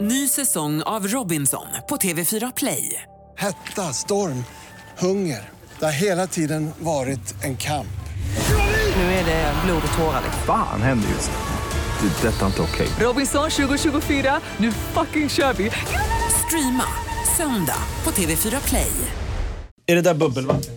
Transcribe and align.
Ny 0.00 0.28
säsong 0.28 0.82
av 0.82 1.08
Robinson 1.08 1.66
på 1.88 1.96
TV4 1.96 2.52
Play. 2.56 3.02
Hetta, 3.38 3.92
storm, 3.92 4.44
hunger. 4.98 5.48
Det 5.78 5.84
har 5.84 5.92
hela 5.92 6.26
tiden 6.26 6.70
varit 6.78 7.34
en 7.44 7.56
kamp. 7.56 7.86
Nu 8.96 9.02
är 9.02 9.24
det 9.24 9.54
blod 9.64 9.82
och 9.92 9.98
tårar. 9.98 10.22
Fan 10.46 10.82
händer 10.82 11.08
just 11.08 11.30
nu. 11.30 12.08
Det. 12.08 12.28
är 12.28 12.32
Detta 12.32 12.42
är 12.42 12.46
inte 12.46 12.62
okej. 12.62 12.88
Robinson 13.00 13.50
2024, 13.50 14.40
nu 14.56 14.72
fucking 14.72 15.28
kör 15.28 15.52
vi! 15.52 15.70
Streama 16.46 16.84
söndag 17.36 17.78
på 18.02 18.10
TV4 18.10 18.68
Play. 18.68 18.90
Är 19.86 19.94
det 19.94 20.02
där 20.02 20.14
bubbelvatten? 20.14 20.74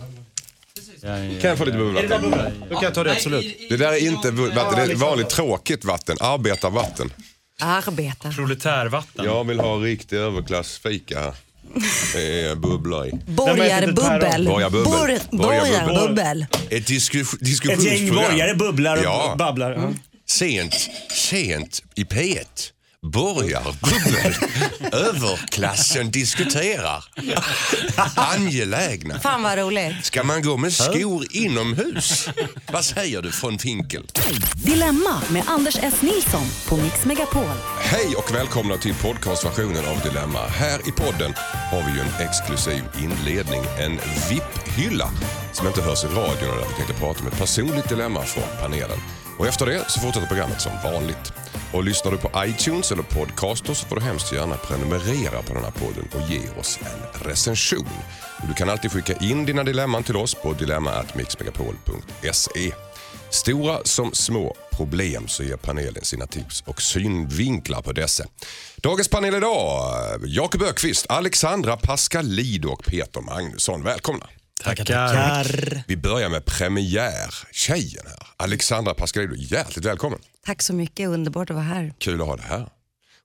Kan 1.40 1.50
jag 1.50 1.58
få 1.58 1.64
lite 1.64 1.78
bubbelvatten? 1.78 2.64
Då 2.68 2.74
kan 2.74 2.82
jag 2.84 2.94
ta 2.94 3.04
det 3.04 3.12
absolut. 3.12 3.56
Det 3.68 3.76
där 3.76 3.92
är 3.92 4.06
inte 4.06 4.30
bu- 4.30 4.54
vatten, 4.54 4.86
det 4.86 4.92
är 4.92 4.96
vanligt 4.96 5.28
tråkigt 5.30 5.84
vatten. 5.84 6.16
Arbetarvatten. 6.20 7.12
Arbeta. 7.60 8.30
Proletärvatten. 8.32 9.24
Jag 9.24 9.44
vill 9.44 9.60
ha 9.60 9.76
riktig 9.76 10.16
överklassfika. 10.16 11.34
Det 12.14 12.40
är 12.40 12.54
bubblor 12.54 13.06
i. 13.06 13.10
Borgarbubbel. 13.26 14.46
Borgarbubbel. 14.46 14.92
Bor- 14.92 15.36
Borgarbubbel. 15.36 16.46
Ett 16.70 16.86
diskus, 16.86 17.32
Ett 17.34 17.40
diskussionsprogram. 17.40 17.96
gäng 17.96 18.14
borgare 18.14 18.54
bubblar 18.54 18.96
och 18.96 19.04
Ja. 19.04 19.34
babblar. 19.38 19.72
Ja. 19.72 19.92
Sent, 20.26 20.90
sent 21.10 21.82
i 21.94 22.04
P1. 22.04 22.70
Borgarbubbel. 23.04 24.34
Överklassen 24.92 26.10
diskuterar. 26.10 27.04
Angelägna. 28.16 29.20
Fan 29.20 29.42
vad 29.42 29.58
roligt. 29.58 30.04
Ska 30.04 30.22
man 30.22 30.42
gå 30.42 30.56
med 30.56 30.72
skor 30.72 31.26
inomhus? 31.30 32.28
Vad 32.72 32.84
säger 32.84 33.22
du 33.22 33.32
från 33.32 33.58
Finkel? 33.58 34.06
Dilemma 34.54 35.20
med 35.28 35.42
Anders 35.46 35.76
S. 35.82 35.94
Nilsson 36.02 36.46
på 36.68 36.76
Mix 36.76 37.04
Megapol. 37.04 37.44
Hej 37.80 38.14
och 38.16 38.34
välkomna 38.34 38.76
till 38.76 38.94
podcastversionen 38.94 39.84
av 39.84 40.00
Dilemma. 40.00 40.46
Här 40.46 40.88
i 40.88 40.92
podden 40.92 41.34
har 41.70 41.82
vi 41.86 41.92
ju 41.92 42.00
en 42.00 42.28
exklusiv 42.28 42.82
inledning, 42.98 43.62
en 43.78 43.92
VIP-hylla 44.30 45.10
som 45.52 45.66
inte 45.66 45.82
hörs 45.82 46.04
i 46.04 46.06
radion 46.06 46.50
och 46.50 46.56
där 46.56 46.66
vi 46.68 46.74
tänkte 46.74 46.94
prata 46.94 47.20
om 47.20 47.26
ett 47.26 47.38
personligt 47.38 47.88
dilemma 47.88 48.22
från 48.22 48.44
panelen. 48.60 48.98
Och 49.38 49.46
efter 49.46 49.66
det 49.66 49.84
så 49.90 50.00
fortsätter 50.00 50.26
programmet 50.26 50.60
som 50.60 50.72
vanligt. 50.84 51.32
Och 51.74 51.84
lyssnar 51.84 52.12
du 52.12 52.18
på 52.18 52.30
iTunes 52.46 52.92
eller 52.92 53.02
Podcaster 53.02 53.74
så 53.74 53.86
får 53.86 53.96
du 53.96 54.02
hemskt 54.02 54.32
gärna 54.32 54.56
prenumerera 54.56 55.42
på 55.42 55.54
den 55.54 55.64
här 55.64 55.70
podden 55.70 56.08
och 56.14 56.30
ge 56.30 56.40
oss 56.60 56.78
en 56.82 57.28
recension. 57.28 57.88
Och 58.42 58.48
du 58.48 58.54
kan 58.54 58.70
alltid 58.70 58.92
skicka 58.92 59.14
in 59.14 59.46
dina 59.46 59.64
dilemman 59.64 60.02
till 60.02 60.16
oss 60.16 60.34
på 60.34 60.52
dilemma.mixmegapol.se. 60.52 62.72
Stora 63.30 63.78
som 63.84 64.12
små 64.12 64.56
problem 64.72 65.28
så 65.28 65.42
ger 65.42 65.56
panelen 65.56 66.04
sina 66.04 66.26
tips 66.26 66.62
och 66.66 66.82
synvinklar 66.82 67.82
på 67.82 67.92
dessa. 67.92 68.24
Dagens 68.76 69.08
panel 69.08 69.34
idag, 69.34 69.94
Jakob 70.26 70.62
Ökvist, 70.62 71.06
Alexandra 71.08 71.76
Pascalid 71.76 72.64
och 72.64 72.84
Peter 72.84 73.20
Magnusson. 73.20 73.82
Välkomna. 73.82 74.26
Tackar, 74.64 74.84
tackar. 74.84 75.84
Vi 75.88 75.96
börjar 75.96 76.28
med 76.28 76.44
premiärtjejen 76.44 78.04
här. 78.06 78.26
Alexandra 78.36 78.94
Pascalido, 78.94 79.34
hjärtligt 79.36 79.84
välkommen. 79.84 80.18
Tack 80.46 80.62
så 80.62 80.74
mycket, 80.74 81.08
underbart 81.08 81.50
att 81.50 81.56
vara 81.56 81.64
här. 81.64 81.94
Kul 81.98 82.20
att 82.20 82.26
ha 82.26 82.36
dig 82.36 82.46
här. 82.48 82.68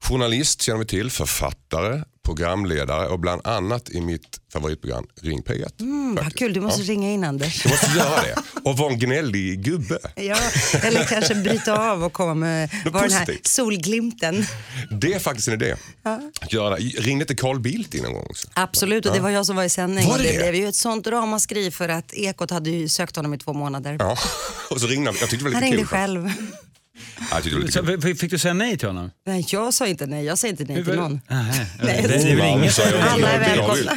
Journalist 0.04 0.62
känner 0.62 0.80
vi 0.80 0.86
till, 0.86 1.12
författare, 1.12 2.04
programledare 2.36 3.08
och 3.08 3.20
bland 3.20 3.48
annat 3.48 3.90
i 3.90 4.02
mitt 4.02 4.40
favoritprogram 4.54 5.06
Ring 5.22 5.42
P1. 5.42 5.82
Mm, 5.82 6.16
vad 6.16 6.36
kul, 6.36 6.54
du 6.54 6.62
måste 6.62 6.82
Ja. 6.82 6.90
ringa 6.94 7.12
in 7.12 7.24
Anders. 7.24 7.64
Du 7.64 7.70
måste 7.70 7.88
göra 7.98 8.22
det. 8.22 8.36
Och 8.64 8.78
vara 8.78 8.92
en 8.94 9.00
gnällig 9.00 9.64
gubbe. 9.64 10.00
Ja, 10.16 10.38
eller 10.84 11.04
kanske 11.04 11.36
bryta 11.36 11.92
av 11.92 12.04
och 12.04 12.14
komma 12.14 12.34
med 12.34 12.70
vara 12.92 13.04
den 13.08 13.12
här 13.12 13.38
solglimten. 13.44 14.46
Det 15.02 15.14
är 15.14 15.20
faktiskt 15.20 15.48
en 15.48 15.54
idé. 15.54 15.76
Göra 16.50 16.76
det. 16.76 16.82
Ringde 16.84 17.24
inte 17.24 17.36
Carl 17.36 17.60
Bildt 17.60 17.94
in 17.94 18.04
någon 18.04 18.14
gång 18.14 18.26
också? 18.30 18.48
Absolut, 18.54 19.06
och 19.06 19.14
det 19.14 19.20
var 19.20 19.30
jag 19.30 19.46
som 19.46 19.56
var 19.56 19.64
i 19.64 19.70
sändning. 19.70 20.08
Var 20.08 20.18
det 20.18 20.24
det 20.32 20.38
blev 20.38 20.56
ju 20.56 20.68
ett 20.68 20.76
sånt 20.76 21.08
ramaskri 21.08 21.72
för 21.72 21.90
att 21.90 22.14
Ekot 22.14 22.52
hade 22.52 22.90
sökt 22.90 23.16
honom 23.16 23.34
i 23.34 23.38
två 23.38 23.54
månader. 23.54 23.96
Ja. 24.00 24.18
Och 24.70 24.82
så 24.82 24.88
ringde 24.88 25.10
han. 25.12 25.18
Jag 25.20 25.30
tyckte 25.30 25.46
det 25.46 25.52
var 25.52 25.62
Han 25.62 25.62
lite 25.64 25.76
ringde 25.76 25.78
kul. 25.78 25.88
själv. 25.88 26.32
Ja, 27.32 27.36
Jag 27.36 27.44
tyckte 27.44 27.50
det 27.50 27.56
var 27.56 27.66
lite 27.66 27.72
Så, 27.80 27.86
kul. 27.86 28.02
fick- 28.02 28.20
fick 28.20 28.32
du 28.32 28.38
säga 28.38 28.54
nej 28.54 28.78
till 28.78 28.88
honom? 28.88 29.12
Nej, 29.28 29.46
jag 29.50 29.74
sa 29.74 29.88
inte 29.88 30.06
nej. 30.06 30.26
Jag 30.26 30.38
säger 30.38 30.52
inte 30.62 30.74
nej 30.74 30.86
till 30.86 30.96
någon. 30.96 31.22
Nej, 31.28 31.66
Nej, 31.84 32.06
det 32.08 32.16
är 32.16 32.36
väl 32.36 32.46
inget. 32.60 32.80
Alla 33.10 33.32
är 33.32 33.40
välkomna. 33.40 33.92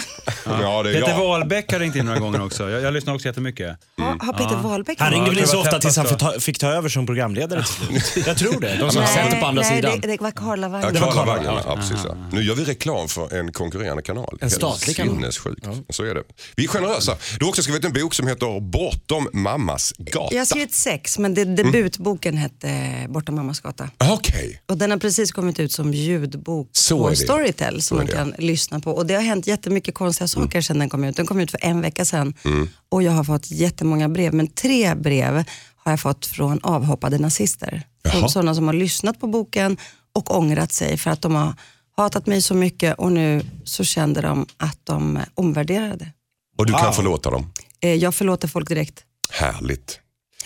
Ja, 0.47 0.83
det 0.83 0.91
är 0.91 0.95
Peter 0.95 1.09
jag. 1.11 1.19
Wahlbeck 1.19 1.73
har 1.73 1.79
ringt 1.79 1.97
in 1.97 2.05
några 2.07 2.19
gånger 2.19 2.45
också. 2.45 2.71
Jag, 2.71 2.83
jag 2.83 2.95
lyssnar 2.95 3.15
också 3.15 3.29
jättemycket. 3.29 3.77
Ja, 3.97 4.17
Har 4.21 4.33
Peter 4.33 4.57
Wahlbeck 4.63 5.01
Han 5.01 5.11
ringde 5.11 5.27
Ja, 5.27 5.31
väl 5.31 5.39
inte 5.39 5.51
så 5.51 5.61
ofta 5.61 5.79
tills 5.79 5.97
han 5.97 6.07
täppast 6.07 6.23
fick 6.25 6.35
ta, 6.35 6.41
fick 6.41 6.59
ta 6.59 6.67
över 6.67 6.89
som 6.89 7.07
programledare 7.07 7.65
till 7.65 8.03
slut. 8.03 8.27
Jag 8.27 8.39
tror 8.39 8.61
det. 8.61 8.77
De 8.81 8.91
som 8.91 9.03
Nej, 9.03 9.15
sätter 9.15 9.41
på 9.41 9.47
andra 9.47 9.63
nej, 9.63 9.77
sidan. 9.77 10.01
Det, 10.01 10.09
det 10.09 10.21
var 10.21 10.31
Karla 10.31 10.67
Ja, 10.67 10.71
Wagner. 10.73 11.01
var 11.01 11.13
Karla 11.13 11.13
Karla, 11.13 11.33
Wagner, 11.35 11.53
ja. 11.53 11.63
ja, 11.67 11.77
precis, 11.77 11.99
ja. 12.05 12.17
Nu 12.33 12.43
gör 12.43 12.55
vi 12.55 12.65
reklam 12.65 13.09
för 13.09 13.35
en 13.39 13.53
konkurrerande 13.53 14.03
kanal. 14.03 14.39
En 14.41 14.51
statlig 14.51 14.97
kanal. 14.97 15.15
Sinnessjukt. 15.15 15.67
Så 15.91 16.05
är 16.05 16.15
det. 16.15 16.23
Vi 16.57 16.65
är 16.65 16.69
generösa. 16.69 17.17
Du 17.39 17.45
har 17.45 17.51
också 17.51 17.63
skrivit 17.63 17.85
en 17.85 17.93
bok 17.93 18.15
som 18.15 18.27
heter 18.27 18.61
Bortom 18.61 19.29
mammas 19.33 19.93
gata. 19.99 20.35
Jag 20.35 20.41
har 20.41 20.47
skrivit 20.47 20.75
sex, 20.75 21.19
men 21.19 21.35
det, 21.35 21.45
debutboken 21.45 22.37
hette 22.37 22.83
Borta 23.09 23.33
mammas 23.33 23.61
gata. 23.61 23.89
Okej. 24.11 24.63
Och 24.69 24.79
den 24.79 24.91
har 24.91 24.99
precis 24.99 25.33
kommit 25.33 25.61
ut 25.61 25.73
som 25.73 25.93
ljudbok 25.95 26.69
Så 26.73 27.09
på. 27.09 27.17
Storytel 27.17 27.83
som 27.83 27.97
man 27.97 28.07
kan 28.07 28.35
lyssna 28.39 28.81
på. 28.81 28.91
Och 28.91 29.07
det 29.07 29.15
har 29.15 29.23
hänt 29.23 29.47
jättemycket 29.47 29.95
konstiga 29.95 30.29
saker 30.33 30.61
sedan 30.61 30.79
den 30.79 30.89
kom 30.89 31.05
ut. 31.05 31.17
Den 31.17 31.27
kom 31.27 31.41
ut 31.41 31.51
för 31.51 31.61
en 31.65 31.81
vecka 31.81 32.05
sedan 32.05 32.35
Mm. 32.45 32.69
och 32.89 33.03
jag 33.03 33.13
har 33.13 33.25
fått 33.25 33.51
jättemånga 33.51 34.09
brev. 34.09 34.35
Men 34.35 34.47
tre 34.47 34.95
brev 34.95 35.45
har 35.77 35.93
jag 35.93 36.01
fått 36.01 36.27
från 36.27 36.61
avhoppade 36.63 37.19
nazister. 37.19 37.83
Jaha. 38.03 38.13
Från 38.13 38.31
sådana 38.31 38.55
som 38.55 38.67
har 38.67 38.75
lyssnat 38.75 39.21
på 39.21 39.27
boken 39.27 39.77
och 40.15 40.37
ångrat 40.39 40.73
sig 40.73 40.97
för 40.99 41.11
att 41.11 41.23
de 41.23 41.35
har 41.35 41.55
hatat 41.97 42.27
mig 42.27 42.43
så 42.43 42.55
mycket 42.55 42.99
och 42.99 43.13
nu 43.13 43.43
så 43.65 43.85
kände 43.85 44.21
de 44.21 44.47
att 44.57 44.79
de 44.85 45.19
omvärderade. 45.35 46.13
Och 46.59 46.67
du 46.67 46.73
kan 46.73 46.85
Wow. 46.85 46.93
förlåta 46.93 47.31
dem. 47.31 47.51
Eh, 47.81 47.95
Jag 47.95 48.15
förlåter 48.15 48.49
folk 48.49 48.69
direkt. 48.69 49.05
Härligt. 49.31 49.99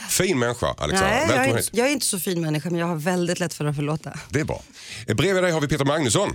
Fin 0.09 0.39
människa, 0.39 0.67
Alexandra. 0.79 1.11
Nej, 1.11 1.21
jag 1.21 1.27
Välkommen 1.29 1.51
är, 1.51 1.57
hit. 1.57 1.67
inte, 1.67 1.79
jag 1.79 1.89
är 1.89 1.93
inte 1.93 2.07
så 2.07 2.19
fin 2.19 2.41
människa 2.41 2.71
men 2.71 2.81
jag 2.81 2.87
har 2.87 2.97
väldigt 2.97 3.41
lätt 3.41 3.55
för 3.55 3.65
att 3.65 3.77
förlåta. 3.77 4.19
Det 4.29 4.41
är 4.41 4.45
bra. 4.45 4.63
Eh, 5.07 5.15
Bredvid 5.15 5.43
dig 5.43 5.53
har 5.53 5.61
vi 5.61 5.69
Peter 5.69 5.85
Magnusson. 5.85 6.29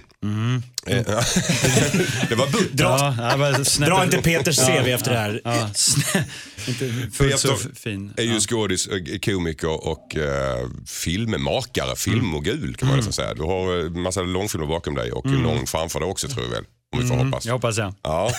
Eh, 0.88 0.95
det 2.29 2.35
var 2.35 2.47
butt. 2.51 2.72
Dra, 2.73 2.85
Ja, 3.17 3.29
jag 3.29 3.39
bara 3.39 3.66
snäppet- 3.66 3.95
dra 3.95 4.03
inte 4.03 4.17
Peters 4.17 4.57
CV 4.59 4.88
efter 4.94 5.11
det 5.11 5.17
här. 5.17 5.41
Ja, 5.44 5.69
snä- 5.73 6.23
inte 6.67 7.09
fullt 7.17 7.39
så 7.39 7.47
Peter 7.47 7.75
fin. 7.75 8.13
är 8.17 8.23
ju 8.23 8.39
skådis, 8.39 8.88
eh, 8.88 9.19
komiker 9.19 9.88
och 9.88 10.16
eh, 10.16 10.67
filmmakare, 10.88 11.95
filmmogul 11.95 12.75
kan 12.75 12.88
man 12.88 12.97
nästan 12.97 13.13
säga. 13.13 13.33
Du 13.33 13.41
har 13.43 13.83
eh, 13.85 13.89
massa 13.91 14.22
långfilmer 14.22 14.67
bakom 14.67 14.95
dig 14.95 15.11
och 15.11 15.25
någon 15.25 15.67
framför 15.67 15.99
dig 15.99 16.09
också 16.09 16.28
tror 16.28 16.43
jag 16.45 16.51
väl. 16.51 16.63
Om 16.94 17.00
vi 17.02 17.07
får 17.07 17.16
hoppas. 17.16 17.46
Jag 17.46 17.53
hoppas 17.53 17.78
jag. 17.78 17.94
Ja. 18.03 18.31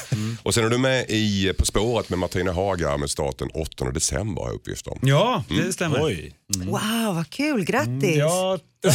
Och 0.42 0.54
sen 0.54 0.64
är 0.64 0.70
du 0.70 0.78
med 0.78 1.04
i 1.08 1.52
På 1.58 1.64
spåret 1.66 2.10
med 2.10 2.18
Martina 2.18 2.52
Haga 2.52 2.96
med 2.96 3.10
starten 3.10 3.48
8 3.54 3.90
december 3.90 4.42
har 4.42 4.48
jag 4.48 4.54
uppgift 4.54 4.86
om. 4.86 4.98
Ja, 5.02 5.44
det 5.48 5.72
stämmer. 5.72 6.04
Oj. 6.04 6.32
Wow, 6.56 7.14
vad 7.14 7.30
kul, 7.30 7.64
grattis! 7.64 8.16
Ja, 8.16 8.58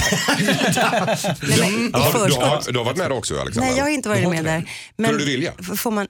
Nej, 1.42 1.60
men, 1.60 1.88
i 1.88 1.90
Ja, 1.94 2.12
du, 2.14 2.20
förskott. 2.20 2.44
har, 2.44 2.72
du 2.72 2.78
har 2.78 2.86
varit 2.86 2.98
med 2.98 3.10
där 3.12 3.18
också 3.18 3.40
Alexandra? 3.40 3.70
Nej, 3.70 3.78
jag 3.78 3.86
har 3.86 3.90
inte 3.92 4.10
varit 4.10 4.30
med 4.30 4.46
där. 4.46 4.70
Skulle 5.08 5.20
du 5.20 5.26
vilja? 5.26 5.54
Får 5.78 5.92
man, 5.92 6.08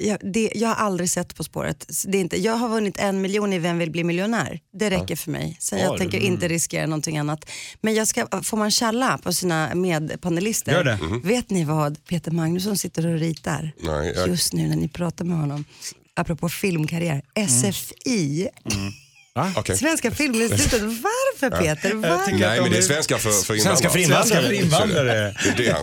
jag, 0.00 0.18
det, 0.32 0.52
jag 0.54 0.68
har 0.68 0.74
aldrig 0.74 1.10
sett 1.10 1.34
På 1.36 1.44
spåret. 1.44 1.86
Det 2.06 2.18
är 2.18 2.20
inte, 2.20 2.36
jag 2.42 2.52
har 2.56 2.68
vunnit 2.68 2.98
en 2.98 3.20
miljon 3.20 3.52
i 3.52 3.58
Vem 3.58 3.78
vill 3.78 3.90
bli 3.90 4.04
miljonär? 4.04 4.60
Det 4.72 4.90
räcker 4.90 5.16
för 5.16 5.30
mig. 5.30 5.56
Så 5.60 5.76
jag 5.76 5.92
Oj. 5.92 5.98
tänker 5.98 6.18
inte 6.18 6.48
riskera 6.48 6.86
någonting 6.86 7.18
annat. 7.18 7.44
Men 7.80 7.94
jag 7.94 8.08
ska, 8.08 8.26
får 8.42 8.56
man 8.56 8.70
tjalla 8.70 9.18
på 9.18 9.32
sina 9.32 9.74
medpanelister? 9.74 10.72
Gör 10.72 10.84
det. 10.84 10.98
Vet 11.24 11.50
ni 11.50 11.64
vad 11.64 12.04
Peter 12.04 12.30
Magnusson 12.30 12.78
sitter 12.78 13.06
och 13.06 13.18
ritar 13.18 13.72
Nej, 13.82 14.12
jag- 14.16 14.28
just 14.28 14.52
nu 14.52 14.68
när 14.68 14.76
ni 14.76 14.88
pratar 14.88 15.24
med 15.24 15.36
honom? 15.38 15.64
Apropå 16.14 16.48
filmkarriär. 16.48 17.22
SFI, 17.48 18.48
Okej. 19.56 19.76
Svenska 19.78 20.10
Filminstitutet. 20.10 20.82
Varför 20.82 21.50
Peter? 21.60 21.94
Varför? 21.94 22.32
Nej, 22.32 22.60
men 22.60 22.70
det 22.70 22.78
är 22.78 22.82
svenska 22.82 23.18
för, 23.18 23.30
för 23.30 23.54
invandrare. 23.54 23.76
Svenska 23.76 23.90
för 23.90 23.98
invandrare. 23.98 24.26
Svenska 24.28 24.48
för 24.48 24.52
invandrare. 24.64 25.34
Det 25.44 25.48
är 25.50 25.56
det 25.56 25.70
han... 25.72 25.82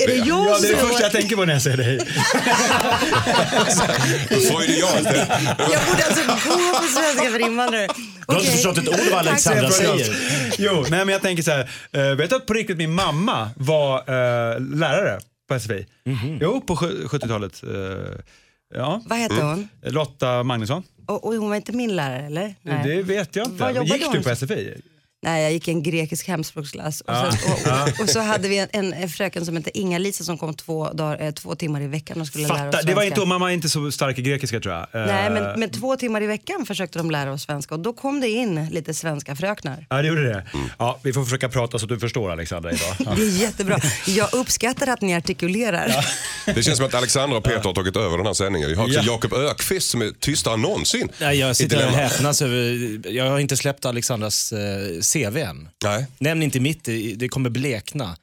Är 0.00 0.06
det 0.06 0.14
jag 0.14 0.26
Ja, 0.48 0.58
det 0.62 0.68
är 0.68 0.72
det 0.72 0.78
första 0.80 1.02
jag 1.02 1.12
tänker 1.12 1.36
på 1.36 1.44
när 1.44 1.52
jag 1.52 1.62
säger 1.62 1.76
dig. 1.76 1.98
Freudianskt. 4.28 5.10
Jag 5.58 5.86
borde 5.86 6.04
alltså 6.06 6.22
gå 6.26 6.34
på 6.78 6.86
svenska 6.88 7.30
för 7.30 7.40
invandrare. 7.46 7.86
Du 8.28 8.34
har 8.34 8.40
inte 8.40 8.52
förstått 8.52 8.78
ett 8.78 8.88
ord 8.88 9.00
vad 9.10 9.18
Alexandra 9.18 9.70
säger. 9.70 10.16
Jo, 10.58 10.80
nej, 10.80 10.90
men 11.04 11.08
jag 11.08 11.22
tänker 11.22 11.42
så 11.42 11.50
här. 11.50 11.70
eh, 11.92 12.02
vet 12.16 12.30
du 12.30 12.36
att 12.36 12.46
på 12.46 12.52
riktigt 12.54 12.76
min 12.76 12.94
mamma 12.94 13.50
var 13.56 13.98
eh, 13.98 14.60
lärare 14.60 15.20
på 15.48 15.60
SFI? 15.60 15.86
Jo, 16.40 16.60
på 16.60 16.76
sju- 16.76 17.04
70-talet. 17.06 17.62
eh, 17.62 17.70
ja. 18.74 19.02
Vad 19.06 19.18
heter 19.18 19.42
hon? 19.42 19.68
Lotta 19.82 20.42
Magnusson. 20.42 20.82
Och, 21.06 21.24
och 21.24 21.34
hon 21.34 21.48
var 21.48 21.56
inte 21.56 21.72
min 21.72 21.96
lärare 21.96 22.26
eller? 22.26 22.54
Nej. 22.62 22.88
Det 22.88 23.02
vet 23.02 23.36
jag 23.36 23.46
inte. 23.46 23.84
Gick 23.84 24.12
du 24.12 24.22
på 24.22 24.36
som? 24.36 24.36
SFI? 24.48 24.74
Nej, 25.26 25.42
jag 25.42 25.52
gick 25.52 25.68
i 25.68 25.70
en 25.70 25.82
grekisk 25.82 26.28
hemspråksklass 26.28 27.00
och, 27.00 27.14
så, 27.14 27.26
och, 27.26 27.88
och, 27.88 28.00
och 28.00 28.08
så 28.08 28.20
hade 28.20 28.48
vi 28.48 28.58
en, 28.58 28.68
en, 28.72 28.92
en 28.92 29.08
fröken 29.08 29.46
som 29.46 29.56
hette 29.56 29.78
Inga-Lisa 29.78 30.24
som 30.24 30.38
kom 30.38 30.54
två, 30.54 30.92
dagar, 30.92 31.22
eh, 31.22 31.30
två 31.30 31.54
timmar 31.54 31.80
i 31.80 31.86
veckan 31.86 32.20
och 32.20 32.26
skulle 32.26 32.48
lära 32.48 32.54
oss 32.54 32.60
svenska. 32.60 32.82
Det 32.82 32.94
var 32.94 33.02
inte, 33.02 33.24
mamma 33.24 33.50
är 33.50 33.54
inte 33.54 33.68
så 33.68 33.92
stark 33.92 34.18
i 34.18 34.22
grekiska 34.22 34.60
tror 34.60 34.74
jag. 34.74 34.82
Eh, 34.82 35.06
Nej, 35.06 35.30
men, 35.30 35.60
men 35.60 35.70
två 35.70 35.96
timmar 35.96 36.22
i 36.22 36.26
veckan 36.26 36.66
försökte 36.66 36.98
de 36.98 37.10
lära 37.10 37.32
oss 37.32 37.42
svenska 37.42 37.74
och 37.74 37.80
då 37.80 37.92
kom 37.92 38.20
det 38.20 38.28
in 38.28 38.66
lite 38.70 38.94
svenska 38.94 39.36
fröknar. 39.36 39.86
Ja, 39.90 40.02
det 40.02 40.08
gjorde 40.08 40.28
det. 40.28 40.44
Ja, 40.78 40.98
vi 41.02 41.12
får 41.12 41.24
försöka 41.24 41.48
prata 41.48 41.78
så 41.78 41.84
att 41.84 41.88
du 41.88 41.98
förstår 41.98 42.30
Alexandra 42.32 42.72
idag. 42.72 42.94
Ja. 42.98 43.14
Det 43.16 43.22
är 43.22 43.40
jättebra. 43.40 43.80
Jag 44.06 44.34
uppskattar 44.34 44.86
att 44.86 45.00
ni 45.00 45.14
artikulerar. 45.16 46.06
Det 46.54 46.62
känns 46.62 46.76
som 46.76 46.86
att 46.86 46.94
Alexandra 46.94 47.38
och 47.38 47.44
Peter 47.44 47.64
har 47.64 47.74
tagit 47.74 47.96
över 47.96 48.16
den 48.16 48.26
här 48.26 48.34
sändningen. 48.34 48.68
Vi 48.68 48.74
har 48.74 48.84
också 48.84 48.96
Ja. 48.98 49.02
Jakob 49.06 49.32
Ökvist 49.32 49.90
som 49.90 50.02
är 50.02 50.10
tystare 50.20 50.54
än 50.54 50.62
någonsin. 50.62 51.08
Nej, 51.20 51.38
jag 51.38 51.56
sitter 51.56 51.86
och 51.86 51.92
häpnas 51.92 52.42
över, 52.42 53.00
jag 53.10 53.30
har 53.30 53.38
inte 53.38 53.56
släppt 53.56 53.84
Alexandras 53.84 54.52
eh, 54.52 55.00
CV 55.24 55.36
än. 55.38 55.68
Nej. 55.84 56.06
Nämn 56.18 56.42
inte 56.42 56.60
mitt, 56.60 56.84
det 57.16 57.28
kommer 57.28 57.50
blekna. 57.50 58.16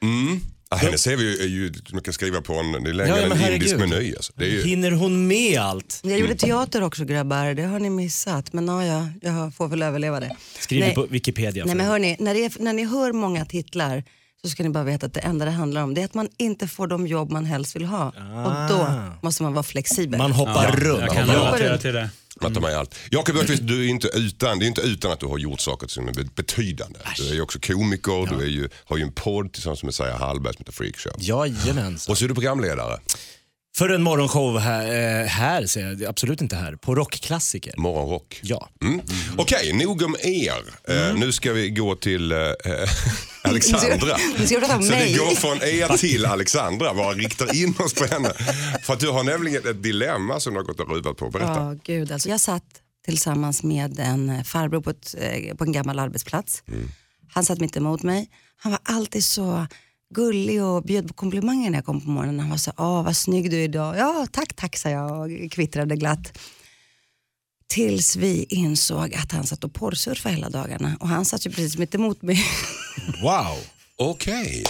Ja, 0.69 0.77
hennes 0.77 1.03
CV 1.03 1.09
är 1.19 1.47
ju, 1.47 1.71
man 1.91 2.01
kan 2.01 2.13
skriva 2.13 2.41
på 2.41 2.53
en, 2.53 2.83
det 2.83 2.89
är 2.89 2.93
längre 2.93 3.09
Ja, 3.09 3.17
ja, 3.17 3.25
än 3.25 3.31
en 3.43 3.53
indisk 3.53 3.77
meny. 3.77 4.15
Alltså. 4.15 4.33
Det 4.35 4.45
är 4.45 4.49
ju, 4.49 4.63
Hinner 4.63 4.91
hon 4.91 5.27
med 5.27 5.59
allt? 5.59 5.99
Jag 6.03 6.19
gjorde 6.19 6.35
teater 6.35 6.81
också 6.83 7.05
grabbar, 7.05 7.53
det 7.53 7.63
har 7.63 7.79
ni 7.79 7.89
missat. 7.89 8.53
Men 8.53 8.67
ja, 8.67 8.85
ja, 8.85 9.07
jag 9.21 9.55
får 9.55 9.67
väl 9.67 9.81
överleva 9.83 10.19
det. 10.19 10.35
Skriv 10.59 10.79
Nej. 10.79 10.95
på 10.95 11.05
Wikipedia. 11.09 11.65
Nej 11.65 11.75
men 11.75 11.85
hörni, 11.85 12.15
när, 12.19 12.33
det 12.33 12.45
är, 12.45 12.51
när 12.59 12.73
ni 12.73 12.83
hör 12.85 13.11
många 13.11 13.45
titlar 13.45 14.03
så 14.43 14.49
ska 14.49 14.63
ni 14.63 14.69
bara 14.69 14.83
veta 14.83 15.05
att 15.05 15.13
det 15.13 15.19
enda 15.19 15.45
det 15.45 15.51
handlar 15.51 15.83
om 15.83 15.93
det 15.93 16.01
är 16.01 16.05
att 16.05 16.13
man 16.13 16.29
inte 16.37 16.67
får 16.67 16.87
de 16.87 17.07
jobb 17.07 17.31
man 17.31 17.45
helst 17.45 17.75
vill 17.75 17.85
ha. 17.85 18.07
Och 18.45 18.69
då 18.77 18.87
måste 19.21 19.43
man 19.43 19.53
vara 19.53 19.63
flexibel. 19.63 20.17
Man 20.17 20.31
hoppar 20.31 20.71
runt. 20.71 21.01
Jag 21.01 21.13
kan 21.13 21.27
Ja. 21.27 21.33
relatera 21.33 21.77
till 21.77 21.93
det. 21.93 22.09
Man 22.43 22.53
tar 22.53 22.61
med 22.61 22.77
allt. 22.77 22.95
Jakob 23.11 23.35
Ökvist, 23.37 23.67
du 23.67 23.85
är 23.85 23.89
inte 23.89 24.07
utan, 24.07 24.59
det 24.59 24.65
är 24.65 24.67
inte 24.67 24.81
utan 24.81 25.11
att 25.11 25.19
du 25.19 25.25
har 25.25 25.37
gjort 25.37 25.59
saker 25.59 25.87
som 25.87 26.07
är 26.07 26.13
betydande. 26.35 26.99
Du 27.17 27.29
är 27.29 27.33
ju 27.33 27.41
också 27.41 27.59
komiker, 27.59 28.37
du 28.37 28.43
är 28.43 28.49
ju, 28.49 28.69
har 28.85 28.97
ju 28.97 29.03
en 29.03 29.11
podd 29.11 29.53
tillsammans 29.53 29.83
med 29.83 29.93
Seja 29.93 30.17
Hallberg 30.17 30.53
som 30.53 30.61
heter 30.61 30.71
Freakshow. 30.71 31.13
Jajamensan. 31.17 32.11
Och 32.11 32.17
så 32.17 32.25
är 32.25 32.29
du 32.29 32.33
programledare, 32.33 32.99
För 33.77 33.89
en 33.89 34.03
morgonshow 34.03 34.59
här, 34.59 35.21
eh, 35.21 35.27
här 35.27 35.65
säger 35.65 35.87
jag, 35.87 36.03
absolut 36.03 36.41
inte 36.41 36.55
här, 36.55 36.75
på 36.75 36.95
Rockklassiker. 36.95 37.73
Morgonrock. 37.77 38.39
Ja. 38.43 38.69
Mm. 38.81 39.01
Okej, 39.37 39.73
nog 39.73 40.01
om 40.01 40.15
er. 40.19 40.63
Eh, 40.87 41.15
nu 41.15 41.31
ska 41.31 41.53
vi 41.53 41.69
gå 41.69 41.95
till 41.95 42.31
eh, 42.31 42.37
Alexandra. 43.41 44.17
Nu 44.39 44.45
ska 44.47 44.55
vi 44.55 44.61
prata 44.61 44.75
om 44.77 44.83
Så 44.83 44.89
vi 44.93 44.99
mig. 44.99 45.13
går 45.15 45.35
från 45.35 45.57
er 45.57 45.97
till 45.97 46.25
Alexandra, 46.25 46.93
bara 46.93 47.13
riktar 47.13 47.55
in 47.63 47.73
oss 47.79 47.93
på 47.93 48.05
henne. 48.05 48.33
För 48.83 48.93
att 48.93 48.99
du 48.99 49.09
har 49.09 49.23
nämligen 49.23 49.67
ett 49.69 49.83
dilemma 49.83 50.39
som 50.39 50.53
du 50.53 50.59
har 50.59 50.65
gått 50.65 50.79
och 50.79 50.89
ruvat 50.95 51.17
på. 51.17 51.29
Berätta. 51.29 51.51
Ja, 51.53 51.75
gud 51.83 52.11
alltså. 52.11 52.29
Jag 52.29 52.39
satt 52.39 52.63
tillsammans 53.05 53.63
med 53.63 53.99
en 53.99 54.29
eh, 54.29 54.43
farbror 54.43 54.81
på, 54.81 54.89
ett, 54.89 55.15
eh, 55.19 55.55
på 55.55 55.63
en 55.63 55.71
gammal 55.71 55.99
arbetsplats. 55.99 56.63
Han 57.33 57.43
satt 57.45 57.59
mitt 57.59 57.77
emot 57.77 58.03
mig. 58.03 58.29
Han 58.57 58.71
var 58.71 58.81
alltid 58.83 59.23
så 59.23 59.67
gullig 60.13 60.63
och 60.63 60.83
bjöd 60.83 61.07
på 61.07 61.13
komplimanger 61.13 61.69
när 61.69 61.77
jag 61.77 61.85
kom 61.85 62.01
på 62.01 62.09
morgonen. 62.09 62.39
Han 62.39 62.49
var 62.49 62.57
så 62.57 62.71
åh 62.77 63.03
vad 63.03 63.17
snygg 63.17 63.51
du 63.51 63.57
är 63.57 63.63
idag. 63.63 63.97
Ja, 63.97 64.27
tack, 64.31 64.53
tack 64.53 64.77
sa 64.77 64.89
jag 64.89 65.21
och 65.21 65.51
kvittrade 65.51 65.95
glatt. 65.95 66.39
Tills 67.67 68.15
vi 68.15 68.43
insåg 68.49 69.15
att 69.15 69.31
han 69.31 69.43
satt 69.43 69.63
och 69.63 69.73
porrsurfade 69.73 70.35
hela 70.35 70.49
dagarna 70.49 70.97
och 70.99 71.07
han 71.07 71.25
satt 71.25 71.45
ju 71.45 71.49
precis 71.49 71.77
mitt 71.77 71.95
emot 71.95 72.21
mig. 72.21 72.45
Wow. 73.23 73.57
Okej. 73.97 74.63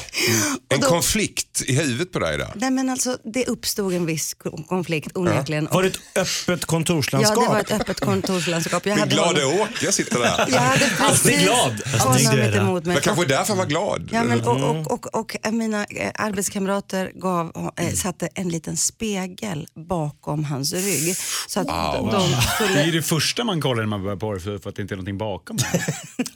En 0.70 0.80
då- 0.80 0.88
konflikt 0.88 1.62
i 1.68 1.76
huvudet 1.76 2.12
på 2.12 2.20
dig 2.20 2.38
där. 2.38 2.52
Nej 2.56 2.72
men 2.72 2.90
alltså 2.90 3.18
det 3.34 3.46
uppstod 3.46 3.94
en 3.94 4.06
viss 4.06 4.34
ko- 4.34 4.64
konflikt 4.64 5.18
onekligen. 5.18 5.68
Var 5.72 5.84
det 5.84 5.88
ett 5.90 6.00
öppet 6.16 6.66
kontorslandskap? 6.66 7.38
Ja, 7.38 7.44
det 7.44 7.54
var 7.54 7.60
ett 7.60 7.82
öppet 7.82 8.00
kontorslandskap. 8.00 8.86
Jag 8.86 8.96
hade 8.98 9.16
glade 9.16 9.44
honom- 9.44 9.60
Åke 9.62 9.92
sitter 9.92 10.20
där. 10.20 10.46
Jag 10.50 10.60
hade 10.62 10.90
precis 10.98 11.40
glad. 11.44 11.82
honom 12.02 12.20
Snygg 12.20 12.32
du 12.32 12.42
är 12.42 12.52
mitt 12.52 12.56
emot 12.60 12.86
mig. 12.86 12.94
Men 12.94 13.04
kanske 13.04 13.26
därför 13.26 13.48
han 13.48 13.58
var 13.58 13.66
glad. 13.66 14.10
Ja, 14.12 14.24
men, 14.24 14.42
och, 14.42 14.70
och, 14.70 14.92
och, 14.92 15.16
och, 15.16 15.36
eh, 15.44 15.52
mina 15.52 15.86
eh, 15.86 16.12
arbetskamrater 16.16 17.12
gav, 17.16 17.72
eh, 17.78 17.94
satte 17.94 18.30
en 18.36 18.50
liten 18.50 18.78
spegel 18.78 19.68
bakom 19.88 20.44
hans 20.44 20.74
rygg. 20.74 21.16
Så 21.48 21.60
att 21.60 21.68
de, 21.68 22.10
de 22.12 22.32
Det 22.32 22.38
är 22.38 22.42
skulle, 22.68 22.84
ju 22.86 22.92
det 22.92 23.02
första 23.04 23.44
man 23.44 23.62
kollar 23.62 23.82
när 23.84 23.90
man 23.90 24.04
börjar 24.04 24.18
porr 24.18 24.40
för 24.60 24.70
att 24.70 24.76
det 24.76 24.82
inte 24.82 24.94
är 24.94 24.96
någonting 24.96 25.18
bakom. 25.18 25.58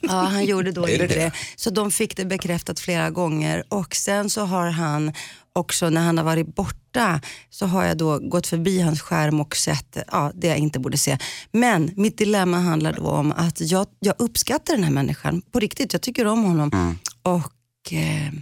ja, 0.00 0.12
han 0.22 0.44
gjorde 0.44 0.72
då 0.72 0.88
Är 0.88 0.98
det? 0.98 1.06
det. 1.06 1.32
Så 1.56 1.70
de 1.70 1.90
fick 1.90 2.16
det 2.16 2.24
bekräftat 2.24 2.77
flera 2.80 3.10
gånger. 3.10 3.64
Och 3.68 3.94
sen 3.94 4.30
så 4.30 4.44
har 4.44 4.70
han 4.70 5.12
också 5.52 5.90
när 5.90 6.00
han 6.00 6.18
har 6.18 6.24
varit 6.24 6.54
borta 6.54 7.20
så 7.50 7.66
har 7.66 7.84
jag 7.84 7.98
då 7.98 8.18
gått 8.18 8.46
förbi 8.46 8.80
hans 8.80 9.00
skärm 9.00 9.40
och 9.40 9.56
sett 9.56 9.98
ja, 10.12 10.32
det 10.34 10.46
jag 10.46 10.58
inte 10.58 10.78
borde 10.78 10.98
se. 10.98 11.18
Men 11.52 11.90
mitt 11.96 12.18
dilemma 12.18 12.58
handlar 12.58 12.92
då 12.92 13.06
om 13.06 13.32
att 13.32 13.60
jag, 13.60 13.86
jag 13.98 14.14
uppskattar 14.18 14.74
den 14.74 14.84
här 14.84 14.90
människan 14.90 15.42
på 15.52 15.60
riktigt. 15.60 15.92
Jag 15.92 16.02
tycker 16.02 16.26
om 16.26 16.44
honom. 16.44 16.98
Och 17.22 17.92
eh, 17.92 18.32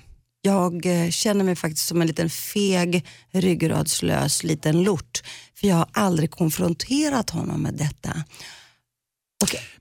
jag 0.46 0.86
eh, 0.86 1.10
känner 1.10 1.44
mig 1.44 1.56
faktiskt 1.56 1.88
som 1.88 2.00
en 2.00 2.06
liten 2.06 2.30
feg, 2.30 3.06
ryggradslös 3.32 4.44
liten 4.44 4.82
lort. 4.82 5.22
För 5.54 5.66
jag 5.66 5.76
har 5.76 5.88
aldrig 5.92 6.30
konfronterat 6.30 7.30
honom 7.30 7.62
med 7.62 7.74
detta. 7.74 8.24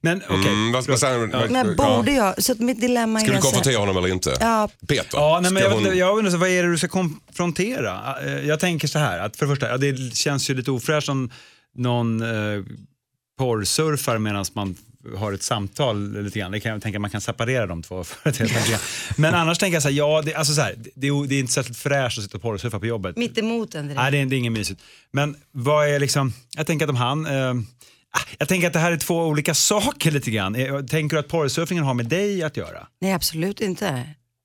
Men 0.01 0.21
okej. 0.29 0.37
Mm, 0.51 0.71
vad, 0.71 0.85
du? 0.85 1.49
men 1.49 1.75
borde 1.75 2.11
jag? 2.11 2.43
Så 2.43 2.51
att 2.51 2.59
mitt 2.59 2.81
dilemma 2.81 3.19
Ska 3.19 3.29
är 3.31 3.35
du 3.35 3.41
så 3.41 3.43
konfrontera 3.43 3.77
honom 3.79 3.97
eller 3.97 4.07
inte? 4.07 4.37
Ja, 4.39 4.69
Peter, 4.87 5.07
Ja, 5.17 5.39
nej, 5.41 5.51
men 5.51 5.63
jag, 5.63 5.69
hon- 5.71 5.97
jag 5.97 6.17
undrar, 6.17 6.31
så, 6.31 6.37
vad 6.37 6.49
är 6.49 6.63
det 6.63 6.71
du 6.71 6.77
ska 6.77 6.87
konfrontera? 6.87 8.15
Eh, 8.25 8.47
Jag 8.47 8.59
tänker 8.59 8.87
så 8.87 8.99
här, 8.99 9.19
att 9.19 9.37
för 9.37 9.45
det 9.45 9.51
första, 9.51 9.67
ja, 9.69 9.77
det 9.77 10.15
känns 10.15 10.49
ju 10.49 10.53
lite 10.53 10.71
ofräscht 10.71 11.09
om 11.09 11.31
någon 11.77 12.21
eh, 12.21 12.63
porrsurfar 13.37 14.17
medan 14.17 14.45
man 14.53 14.75
har 15.17 15.33
ett 15.33 15.43
samtal 15.43 16.23
lite 16.23 16.39
grann. 16.39 16.51
Det 16.51 16.59
kan 16.59 16.71
jag 16.71 16.81
tänka 16.81 16.99
man 16.99 17.09
kan 17.09 17.21
separera 17.21 17.65
de 17.67 17.83
två 17.83 18.03
företeelserna. 18.23 18.77
Men 19.17 19.33
annars 19.33 19.57
tänker 19.57 19.75
jag 19.75 19.83
så 19.83 19.89
här, 19.89 19.95
ja, 19.95 20.21
det, 20.25 20.33
alltså 20.33 20.53
så 20.53 20.61
här, 20.61 20.75
det, 20.95 21.07
är, 21.07 21.27
det 21.27 21.35
är 21.35 21.39
inte 21.39 21.53
särskilt 21.53 21.77
fräscht 21.77 22.17
att 22.17 22.23
sitta 22.23 22.37
och 22.37 22.41
porrsurfa 22.41 22.79
på 22.79 22.85
jobbet. 22.85 23.17
mitt 23.17 23.37
emot 23.37 23.75
en 23.75 23.83
direkt. 23.87 24.01
Nej, 24.01 24.11
det 24.11 24.17
är, 24.17 24.25
det 24.25 24.35
är 24.35 24.37
inget 24.37 24.51
mysigt. 24.51 24.81
Men 25.11 25.35
vad 25.51 25.87
är 25.89 25.99
liksom, 25.99 26.33
jag 26.57 26.67
tänker 26.67 26.85
att 26.85 26.89
om 26.89 26.95
han, 26.95 27.25
eh, 27.25 27.53
jag 28.37 28.47
tänker 28.47 28.67
att 28.67 28.73
det 28.73 28.79
här 28.79 28.91
är 28.91 28.97
två 28.97 29.15
olika 29.25 29.53
saker 29.53 30.11
lite 30.11 30.31
grann. 30.31 30.55
Eh, 30.55 30.79
Tänker 30.81 31.15
du 31.15 31.19
att 31.19 31.27
porrsurfingen 31.27 31.83
har 31.83 31.93
med 31.93 32.05
dig 32.05 32.43
att 32.43 32.57
göra? 32.57 32.87
Nej, 33.01 33.13
absolut 33.13 33.61
inte. 33.61 33.87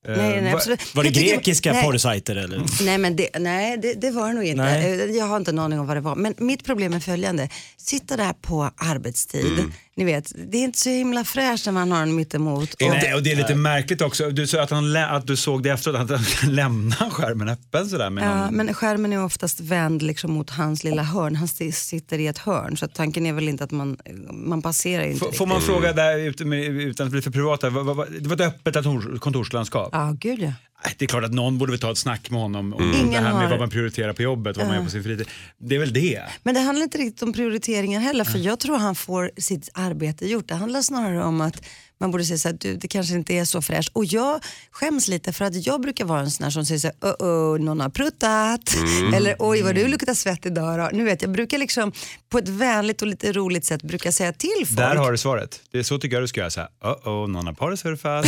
Eh, 0.09 0.17
nej, 0.17 0.43
nej, 0.43 0.53
absolut. 0.53 0.95
Var 0.95 1.05
det 1.05 1.11
grekiska 1.11 1.73
nej, 1.73 1.85
porrsajter 1.85 2.37
eller? 2.37 2.63
Nej, 2.85 2.99
men 2.99 3.17
det, 3.17 3.29
nej 3.39 3.79
det, 3.79 3.95
det 3.95 4.11
var 4.11 4.29
det 4.29 4.35
nog 4.35 4.45
inte. 4.45 4.63
Nej. 4.65 5.01
Eh, 5.01 5.17
Jag 5.17 5.25
har 5.27 5.37
inte 5.37 5.51
en 5.51 5.59
aning 5.59 5.81
om 5.81 5.87
vad 5.87 5.97
det 5.97 6.01
var. 6.01 6.15
Men 6.17 6.35
mitt 6.39 6.65
problem 6.65 6.93
är 6.93 7.01
följande. 7.01 7.49
Sitta 7.77 8.17
där 8.17 8.33
på 8.33 8.71
arbetstid. 8.77 9.47
Mm. 9.59 9.73
Ni 10.01 10.07
vet, 10.07 10.33
det 10.51 10.59
är 10.59 10.63
inte 10.65 10.79
så 10.79 10.91
himla 10.91 11.25
fräscht 11.25 11.67
när 11.67 11.73
man 11.73 11.93
har 11.93 12.03
en 12.03 12.15
mittemot. 12.15 12.75
Och, 12.75 12.81
Nej, 12.81 13.15
och 13.15 13.23
det 13.23 13.33
är 13.33 13.37
lite 13.37 13.55
märkligt 13.55 14.01
också. 14.03 14.31
Du 14.31 14.47
sa 14.47 14.63
att, 14.63 14.71
han, 14.71 14.97
att 14.97 15.27
du 15.27 15.37
såg 15.37 15.63
det 15.63 15.71
efteråt, 15.71 15.97
att 16.01 16.11
han 16.11 16.25
kan 16.41 16.55
lämna 16.55 16.95
skärmen 17.11 17.49
öppen 17.49 17.89
sådär. 17.89 18.11
Med 18.11 18.25
Ja, 18.25 18.45
någon... 18.45 18.55
men 18.55 18.75
skärmen 18.75 19.13
är 19.13 19.25
oftast 19.25 19.61
vänd 19.61 20.03
liksom 20.03 20.33
mot 20.33 20.51
hans 20.51 20.85
lilla 20.85 21.03
hörn. 21.03 21.37
Han 21.37 21.49
sitter 21.49 22.19
i 22.19 22.27
ett 22.27 22.39
hörn. 22.39 22.77
Så 22.77 22.89
tanken 22.89 23.27
är 23.27 23.33
väl 23.33 23.49
inte 23.49 23.65
att 23.65 23.71
man, 23.71 23.97
man 24.33 24.63
passerar 24.63 25.03
inte 25.05 25.17
F- 25.17 25.23
riktigt. 25.23 25.39
Får 25.39 25.47
man 25.47 25.61
fråga 25.61 25.93
där 25.93 26.19
utan 26.19 27.07
att 27.07 27.11
bli 27.13 27.23
för 27.23 27.31
privat, 27.31 27.61
det 27.61 27.71
var 27.71 28.35
ett 28.35 28.41
öppet 28.41 28.75
kontor- 28.77 29.19
kontorslandskap? 29.19 29.89
Ja, 29.93 30.17
gud 30.21 30.39
ja. 30.43 30.53
Det 30.99 31.05
är 31.05 31.07
klart 31.07 31.25
att 31.25 31.33
någon 31.35 31.59
borde 31.59 31.73
väl 31.73 31.81
ta 31.81 31.91
ett 31.93 31.99
snack 31.99 32.31
med 32.31 32.41
honom 32.41 32.75
om 32.75 32.93
det 32.93 32.99
Ingen 32.99 33.25
här 33.25 33.33
med 33.33 33.43
har- 33.43 33.51
vad 33.51 33.59
man 33.59 33.71
prioriterar 33.71 34.13
på 34.13 34.23
jobbet, 34.23 34.57
vad 34.57 34.67
man 34.67 34.77
gör 34.77 34.85
på 34.85 34.91
sin 34.91 35.03
fritid. 35.05 35.29
Det 35.59 35.75
är 35.75 35.79
väl 35.79 35.93
det. 35.93 36.23
Men 36.43 36.55
det 36.55 36.61
handlar 36.61 36.85
inte 36.85 36.99
riktigt 36.99 37.23
om 37.23 37.33
prioriteringar 37.33 38.01
heller 38.01 38.25
för 38.25 38.39
jag 38.39 38.61
tror 38.61 38.79
han 38.79 38.95
får 38.95 39.31
sitt 39.37 39.69
arbete 39.75 40.27
gjort. 40.27 40.49
Det 40.49 40.55
handlar 40.55 40.83
snarare 40.83 41.25
om 41.25 41.41
att 41.41 41.63
man 42.01 42.11
borde 42.11 42.25
säga 42.25 42.39
så 42.39 42.49
här, 42.49 42.57
du, 42.61 42.77
det 42.77 42.89
kanske 42.89 43.15
inte 43.15 43.35
är 43.35 43.45
så 43.45 43.63
fräscht. 43.63 43.91
Och 43.93 44.05
jag 44.05 44.41
skäms 44.71 45.09
lite 45.09 45.33
för 45.33 45.45
att 45.45 45.67
jag 45.67 45.81
brukar 45.81 46.05
vara 46.05 46.21
en 46.21 46.31
sån 46.31 46.45
här 46.45 46.51
som 46.51 46.65
säger 46.67 46.79
så 46.79 46.87
här, 46.87 46.97
oh, 47.11 47.55
oh, 47.55 47.59
någon 47.61 47.81
har 47.81 47.89
pruttat. 47.89 48.77
Eller 49.15 49.37
oj 49.39 49.63
vad 49.63 49.75
du 49.75 49.89
luktar 49.89 50.15
svett 50.15 50.47
idag 50.47 50.79
då. 50.79 50.91
Nu 50.93 51.05
vet 51.05 51.23
jag, 51.23 51.31
brukar 51.31 51.59
liksom 51.59 51.93
på 52.31 52.39
ett 52.39 52.49
vänligt 52.49 53.03
och 53.03 53.09
lite 53.09 53.33
roligt 53.33 53.65
sätt 53.65 53.83
brukar 53.83 54.11
säga 54.11 54.33
till 54.33 54.67
folk. 54.67 54.77
Där 54.79 54.97
har 54.97 55.13
du 55.13 55.19
svaret. 55.19 55.61
Det 55.73 55.79
är 55.79 55.83
så 55.83 55.99
tycker 55.99 56.17
jag 56.17 56.23
du 56.23 56.29
ska 56.29 56.41
göra. 56.41 56.51
Så 56.51 56.61
här, 56.61 56.69
oh, 56.83 57.09
oh, 57.25 57.29
någon 57.29 57.47
har 57.47 57.53
porrsurfat. 57.53 58.27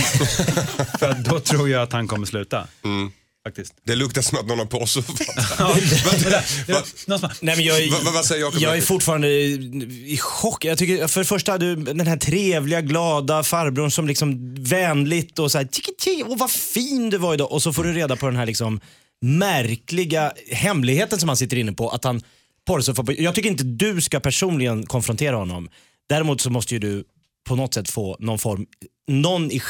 för 0.98 1.14
då 1.30 1.40
tror 1.40 1.68
jag 1.68 1.82
att 1.82 1.92
han 1.92 2.08
kommer 2.08 2.26
sluta. 2.26 2.41
Faktiskt. 3.46 3.74
Det 3.86 3.94
luktar 3.94 4.22
som 4.22 4.38
att 4.38 4.46
någon 4.46 4.58
har 4.58 4.66
är- 7.82 8.04
Vad- 8.04 8.24
säger 8.24 8.42
Jakob 8.42 8.60
jag 8.60 8.76
är 8.76 8.80
fortfarande 8.80 9.28
i 9.28 10.18
chock. 10.20 10.64
Jag 10.64 10.78
tycker, 10.78 11.06
för 11.06 11.20
det 11.20 11.26
första, 11.26 11.58
du, 11.58 11.76
den 11.76 12.06
här 12.06 12.16
trevliga, 12.16 12.80
glada 12.80 13.42
farbrorn 13.42 13.90
som 13.90 14.06
liksom 14.08 14.54
vänligt 14.64 15.38
och 15.38 15.52
så 15.52 15.58
här, 15.58 15.64
tiki, 15.64 15.92
tiki, 15.98 16.24
åh 16.26 16.38
vad 16.38 16.50
fin 16.50 17.10
du 17.10 17.18
var 17.18 17.34
idag. 17.34 17.52
Och 17.52 17.62
så 17.62 17.72
får 17.72 17.84
du 17.84 17.92
reda 17.92 18.16
på 18.16 18.26
den 18.26 18.36
här 18.36 18.46
liksom 18.46 18.80
märkliga 19.22 20.32
hemligheten 20.50 21.20
som 21.20 21.28
han 21.28 21.36
sitter 21.36 21.56
inne 21.56 21.72
på. 21.72 21.88
Att 21.90 22.04
han 22.04 22.22
porrsurfar 22.66 23.02
på. 23.02 23.12
Jag 23.12 23.34
tycker 23.34 23.50
inte 23.50 23.64
du 23.64 24.00
ska 24.00 24.20
personligen 24.20 24.86
konfrontera 24.86 25.36
honom. 25.36 25.68
Däremot 26.08 26.40
så 26.40 26.50
måste 26.50 26.74
ju 26.74 26.80
du 26.80 27.04
på 27.48 27.56
något 27.56 27.74
sätt 27.74 27.90
få 27.90 28.16
någon 28.20 28.38
form, 28.38 28.66
någon 29.08 29.50
i 29.50 29.60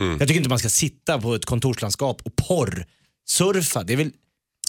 chefsställning. 0.00 0.18
Jag 0.20 0.28
tycker 0.28 0.38
inte 0.40 0.48
man 0.48 0.58
ska 0.58 0.68
sitta 0.68 1.20
på 1.20 1.34
ett 1.34 1.44
kontorslandskap 1.44 2.22
och 2.24 2.32
porrsurfa. 2.36 3.82
Det 3.82 3.92
är 3.92 3.96
väl 3.96 4.10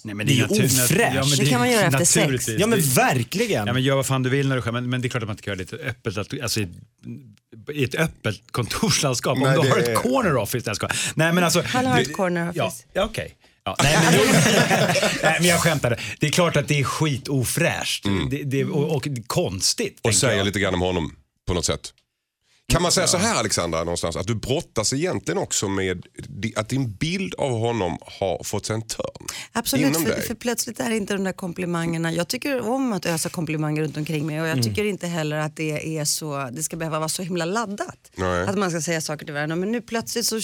Nej, 0.03 0.15
men 0.15 0.27
Det 0.27 0.33
är 0.33 0.35
ju 0.35 0.45
ofräscht. 0.45 0.91
Ja, 1.00 1.23
men 1.29 1.38
Det 1.39 1.45
kan 1.45 1.59
man 1.59 1.71
göra 1.71 1.85
efter 1.85 2.05
sex. 2.05 2.47
Ja 2.47 2.67
men 2.67 2.79
Det- 2.79 2.85
verkligen. 2.95 3.67
Ja, 3.67 3.73
men 3.73 3.83
gör 3.83 3.95
vad 3.95 4.05
fan 4.05 4.23
du 4.23 4.29
vill 4.29 4.47
när 4.47 4.55
du 4.55 4.61
själv, 4.61 4.73
men, 4.73 4.89
men 4.89 5.01
det 5.01 5.07
är 5.07 5.09
klart 5.09 5.23
att 5.23 5.27
man 5.29 5.33
inte 5.33 5.43
kan 5.43 5.51
göra 5.51 5.65
det 5.65 5.71
lite 5.77 5.89
öppet, 5.89 6.17
att- 6.17 6.41
alltså 6.41 6.59
i, 6.59 6.67
i 7.73 7.83
ett 7.83 7.95
öppet 7.95 8.35
kontorslandskap. 8.51 9.38
Om 9.38 9.43
Nej, 9.43 9.55
du 9.57 9.61
det 9.63 9.69
har 9.69 9.77
är- 9.77 9.91
ett 9.91 9.97
corner 9.97 10.35
office. 10.38 10.73
Nej, 11.15 11.33
men 11.33 11.43
alltså, 11.43 11.61
Han 11.65 11.85
har 11.85 11.95
du- 11.95 12.01
ett 12.01 12.13
corner 12.13 12.50
office. 12.50 12.83
Ja, 12.93 13.03
okej. 13.03 13.35
Ja, 13.63 13.75
nej, 13.83 13.97
men, 14.03 14.13
nej, 15.23 15.38
men 15.39 15.50
jag 15.50 15.59
skämtade. 15.59 16.00
Det 16.19 16.27
är 16.27 16.31
klart 16.31 16.55
att 16.57 16.67
det 16.67 16.79
är 16.79 16.83
skitofräscht 16.83 18.05
det, 18.29 18.43
det, 18.43 18.65
och, 18.65 18.95
och 18.95 19.07
konstigt. 19.27 20.00
Mm. 20.03 20.09
Och 20.09 20.15
säger 20.15 20.38
jag. 20.38 20.45
lite 20.45 20.59
grann 20.59 20.73
om 20.73 20.81
honom 20.81 21.15
på 21.47 21.53
något 21.53 21.65
sätt. 21.65 21.93
Kan 22.71 22.81
man 22.81 22.91
säga 22.91 23.07
så 23.07 23.17
här 23.17 23.35
Alexandra 23.35 23.79
någonstans, 23.83 24.15
att 24.15 24.27
du 24.27 24.35
brottas 24.35 24.93
egentligen 24.93 25.37
också 25.37 25.67
med 25.67 26.05
att 26.55 26.69
din 26.69 26.91
bild 26.91 27.33
av 27.37 27.51
honom 27.59 27.97
har 28.01 28.43
fått 28.43 28.65
sig 28.65 28.73
en 28.73 28.81
törn? 28.81 29.27
Absolut, 29.51 29.97
för, 29.97 30.09
dig. 30.09 30.21
för 30.21 30.35
plötsligt 30.35 30.79
är 30.79 30.89
det 30.89 30.97
inte 30.97 31.13
de 31.13 31.23
där 31.23 31.33
komplimangerna. 31.33 32.11
Jag 32.11 32.27
tycker 32.27 32.69
om 32.69 32.93
att 32.93 33.05
ösa 33.05 33.29
komplimanger 33.29 33.81
runt 33.81 33.97
omkring 33.97 34.25
mig 34.25 34.41
och 34.41 34.47
Mm. 34.47 34.57
jag 34.57 34.65
tycker 34.65 34.85
inte 34.85 35.07
heller 35.07 35.37
att 35.37 35.55
det, 35.55 35.97
är 35.97 36.05
så, 36.05 36.49
det 36.51 36.63
ska 36.63 36.75
behöva 36.77 36.99
vara 36.99 37.09
så 37.09 37.21
himla 37.21 37.45
laddat. 37.45 38.11
Nej. 38.15 38.43
Att 38.43 38.57
man 38.57 38.71
ska 38.71 38.81
säga 38.81 39.01
saker 39.01 39.25
till 39.25 39.33
varandra. 39.33 39.55
Men 39.55 39.71
nu 39.71 39.81
plötsligt 39.81 40.25
så... 40.25 40.35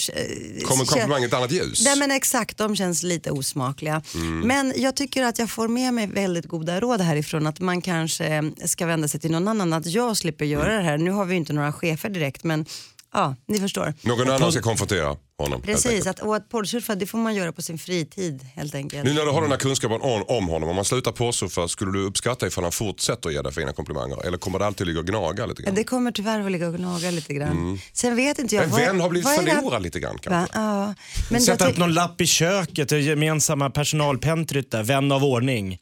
Kommer 0.64 0.84
komplimangen 0.84 1.28
ett 1.28 1.34
annat 1.34 1.52
ljus? 1.52 1.84
Nej 1.84 1.98
men 1.98 2.10
exakt, 2.10 2.58
de 2.58 2.76
känns 2.76 3.02
lite 3.02 3.30
osmakliga. 3.30 4.02
Mm. 4.14 4.40
Men 4.40 4.72
jag 4.76 4.96
tycker 4.96 5.24
att 5.24 5.38
jag 5.38 5.50
får 5.50 5.68
med 5.68 5.94
mig 5.94 6.06
väldigt 6.06 6.46
goda 6.46 6.80
råd 6.80 7.00
härifrån 7.00 7.46
att 7.46 7.60
man 7.60 7.82
kanske 7.82 8.52
ska 8.64 8.86
vända 8.86 9.08
sig 9.08 9.20
till 9.20 9.30
någon 9.30 9.48
annan, 9.48 9.72
att 9.72 9.86
jag 9.86 10.16
slipper 10.16 10.44
göra 10.44 10.76
det 10.76 10.82
här. 10.82 10.98
Nu 10.98 11.10
har 11.10 11.24
vi 11.24 11.34
inte 11.36 11.52
några 11.52 11.72
chefer 11.72 12.17
direkt 12.18 12.44
men 12.44 12.66
ja, 13.12 13.36
ni 13.46 13.60
förstår. 13.60 13.94
Någon 14.02 14.30
annan 14.30 14.52
ska 14.52 14.62
konfrontera 14.62 15.16
honom. 15.38 15.62
Precis, 15.62 16.06
att, 16.06 16.20
och 16.20 16.36
att 16.36 16.48
porrsurfa 16.48 16.94
det 16.94 17.06
får 17.06 17.18
man 17.18 17.34
göra 17.34 17.52
på 17.52 17.62
sin 17.62 17.78
fritid 17.78 18.46
helt 18.54 18.74
enkelt. 18.74 19.04
Nu 19.04 19.12
när 19.14 19.24
du 19.24 19.30
har 19.30 19.42
den 19.42 19.50
här 19.50 19.58
kunskapen 19.58 20.00
om, 20.00 20.22
om 20.28 20.48
honom, 20.48 20.68
om 20.68 20.76
man 20.76 20.84
slutar 20.84 21.12
porrsurfa, 21.12 21.68
skulle 21.68 21.92
du 21.92 22.04
uppskatta 22.04 22.46
ifall 22.46 22.64
han 22.64 22.72
fortsätter 22.72 23.30
ge 23.30 23.42
dig 23.42 23.52
fina 23.52 23.72
komplimanger? 23.72 24.26
Eller 24.26 24.38
kommer 24.38 24.58
det 24.58 24.66
alltid 24.66 24.86
ligga 24.86 24.98
och 25.00 25.06
gnaga 25.06 25.46
lite 25.46 25.62
grann? 25.62 25.74
Det 25.74 25.84
kommer 25.84 26.10
tyvärr 26.12 26.40
att 26.40 26.52
ligga 26.52 26.68
och 26.68 26.74
gnaga 26.74 27.10
lite 27.10 27.34
grann. 27.34 27.80
Sen 27.92 28.16
vet 28.16 28.38
inte 28.38 28.54
jag. 28.54 28.64
En 28.64 28.70
vad- 28.70 28.80
vän 28.80 29.00
har 29.00 29.08
blivit 29.08 29.24
vad 29.24 29.38
är 29.38 29.42
det- 29.42 29.54
förlorad 29.54 29.82
lite 29.82 30.00
grann 30.00 30.14
Va? 30.14 30.20
kanske? 30.22 30.58
Ja. 30.58 30.94
Men 31.30 31.40
Sätta 31.40 31.64
jag 31.64 31.70
upp 31.72 31.78
någon 31.78 31.94
lapp 31.94 32.20
i 32.20 32.26
köket, 32.26 32.88
det 32.88 33.00
gemensamma 33.00 33.70
personalpentryt 33.70 34.70
där, 34.70 34.82
vän 34.82 35.12
av 35.12 35.24
ordning. 35.24 35.78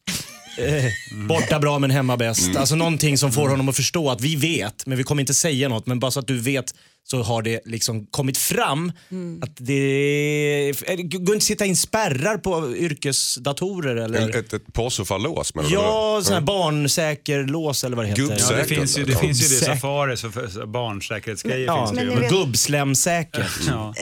Eh, 0.58 0.92
borta 1.28 1.58
bra 1.58 1.78
men 1.78 1.90
hemma 1.90 2.16
bäst. 2.16 2.46
Mm. 2.46 2.56
Alltså 2.56 2.76
någonting 2.76 3.18
som 3.18 3.32
får 3.32 3.48
honom 3.48 3.68
att 3.68 3.76
förstå 3.76 4.10
att 4.10 4.20
vi 4.20 4.36
vet, 4.36 4.86
men 4.86 4.98
vi 4.98 5.04
kommer 5.04 5.22
inte 5.22 5.34
säga 5.34 5.68
något. 5.68 5.86
Men 5.86 6.00
bara 6.00 6.10
så 6.10 6.20
att 6.20 6.26
du 6.26 6.40
vet 6.40 6.74
så 7.10 7.22
har 7.22 7.42
det 7.42 7.60
liksom 7.64 8.06
kommit 8.06 8.38
fram 8.38 8.92
Mm. 9.10 9.42
att 9.42 9.56
det 9.56 9.72
är, 9.72 11.02
går 11.02 11.18
inte 11.18 11.36
att 11.36 11.42
sitta 11.42 11.64
in 11.66 11.76
spärrar 11.76 12.36
på 12.38 12.76
yrkesdatorer 12.76 13.96
eller? 13.96 14.20
En, 14.20 14.30
ett 14.30 14.52
ett 14.52 14.72
porrsurfarlås 14.72 15.54
menar 15.54 15.70
ja, 15.72 16.20
sån 16.24 16.34
här 16.34 16.40
barnsäker 16.40 17.44
lås 17.44 17.84
eller 17.84 17.96
vad 17.96 18.04
det 18.04 18.08
heter. 18.08 18.22
Gubbsäker. 18.22 18.52
Ja, 18.54 18.58
det 18.62 18.64
finns 18.74 18.98
ju 18.98 19.04
det, 19.04 19.16
finns 19.16 19.42
ju 19.52 19.58
det. 19.58 19.64
Safari, 19.64 20.16
så 20.16 20.30
för, 20.30 20.48
så 20.48 20.66
barnsäkerhetsgrejer 20.66 21.66
Ja, 21.66 21.86
finns 21.86 21.98
det 22.00 22.06
Men 22.14 22.22
ju. 22.22 22.28
gubbslemsäkert. 22.28 23.50
Ja. 23.68 23.94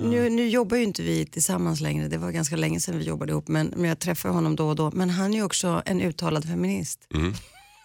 nu, 0.00 0.30
nu 0.30 0.48
jobbar 0.48 0.76
ju 0.76 0.82
inte 0.82 1.02
vi 1.02 1.26
tillsammans 1.26 1.80
längre, 1.80 2.08
det 2.08 2.18
var 2.18 2.30
ganska 2.30 2.56
länge 2.56 2.80
sedan 2.80 2.98
vi 2.98 3.04
jobbade 3.04 3.32
ihop 3.32 3.48
men, 3.48 3.72
men 3.76 3.88
jag 3.88 3.98
träffar 3.98 4.28
honom 4.28 4.56
då 4.56 4.68
och 4.68 4.76
då. 4.76 4.90
Men 4.94 5.10
han 5.10 5.32
är 5.34 5.38
ju 5.38 5.44
också 5.44 5.82
en 5.86 6.00
uttalad 6.00 6.44
feminist. 6.44 7.00
Du 7.08 7.32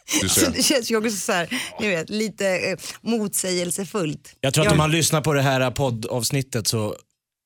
Så 0.05 0.29
ser. 0.29 0.51
det 0.51 0.63
känns 0.63 0.91
ju 0.91 0.97
också 0.97 1.11
så 1.17 1.31
här, 1.31 1.61
ni 1.79 1.87
vet, 1.87 2.09
lite 2.09 2.47
eh, 2.57 2.77
motsägelsefullt. 3.01 4.35
Jag 4.41 4.53
tror 4.53 4.61
att 4.61 4.65
Jag- 4.65 4.73
om 4.73 4.79
han 4.79 4.91
lyssnar 4.91 5.21
på 5.21 5.33
det 5.33 5.41
här 5.41 5.71
poddavsnittet 5.71 6.67
så, 6.67 6.95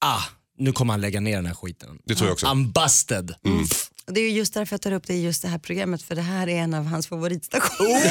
ah, 0.06 0.22
nu 0.58 0.72
kommer 0.72 0.94
han 0.94 1.02
lägga 1.02 1.20
ner 1.20 1.36
den 1.36 1.46
här 1.46 1.54
skiten. 1.56 1.90
Det 2.06 2.16
tror 2.16 2.28
jag 2.28 2.34
också. 2.34 2.46
Mm. 2.46 2.66
I'm 2.68 2.74
busted. 2.84 3.36
Och 4.08 4.14
det 4.14 4.20
är 4.20 4.30
ju 4.30 4.38
just 4.38 4.54
därför 4.54 4.74
jag 4.74 4.82
tar 4.82 4.92
upp 4.92 5.08
det 5.08 5.14
i 5.14 5.24
just 5.24 5.42
det 5.42 5.48
här 5.48 5.58
programmet 5.58 6.02
för 6.04 6.16
det 6.16 6.22
här 6.22 6.48
är 6.50 6.56
en 6.60 6.74
av 6.74 6.86
hans 6.86 7.08
favoritstationer. 7.08 7.90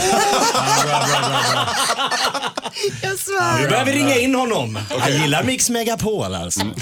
jag 3.03 3.19
svär. 3.19 3.63
Du 3.63 3.69
behöver 3.69 3.93
ringa 3.93 4.15
in 4.17 4.35
honom. 4.35 4.79
Han 4.99 5.13
gillar 5.13 5.45
Mix 5.45 5.71
Megapol 5.71 6.35
alltså. 6.35 6.61
Mm. 6.61 6.75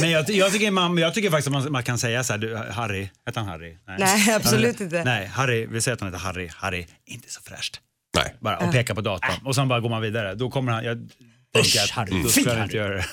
Men 0.00 0.10
jag, 0.10 0.30
jag, 0.30 0.52
tycker 0.52 0.70
man, 0.70 0.98
jag 0.98 1.14
tycker 1.14 1.30
faktiskt 1.30 1.46
att 1.48 1.52
man, 1.62 1.72
man 1.72 1.82
kan 1.82 1.98
säga 1.98 2.24
så 2.24 2.32
här, 2.32 2.38
du, 2.38 2.56
Harry, 2.56 3.08
heter 3.26 3.40
han 3.40 3.48
Harry? 3.48 3.76
Nej, 3.98 4.32
absolut 4.34 4.80
inte. 4.80 5.04
Nej, 5.04 5.26
Harry, 5.26 5.66
vi 5.66 5.80
säger 5.80 5.94
att 5.94 6.00
han 6.00 6.12
heter 6.12 6.24
Harry. 6.26 6.50
Harry, 6.56 6.86
inte 7.06 7.30
så 7.32 7.40
fräscht. 7.42 7.80
Nej. 8.16 8.34
Bara, 8.40 8.56
och 8.58 8.72
peka 8.72 8.94
på 8.94 9.00
datorn. 9.00 9.34
Och 9.46 9.54
sen 9.54 9.68
bara 9.68 9.80
går 9.80 9.88
man 9.88 10.02
vidare. 10.02 10.34
Då 10.34 10.50
kommer 10.50 10.72
han, 10.72 10.84
jag 10.84 11.08
tänker 11.54 11.82
att 11.84 11.90
Harry. 11.90 12.10
då 12.22 12.28
han 12.36 12.46
Harry. 12.56 12.62
inte 12.62 12.76
göra 12.76 12.94
det. 12.94 13.06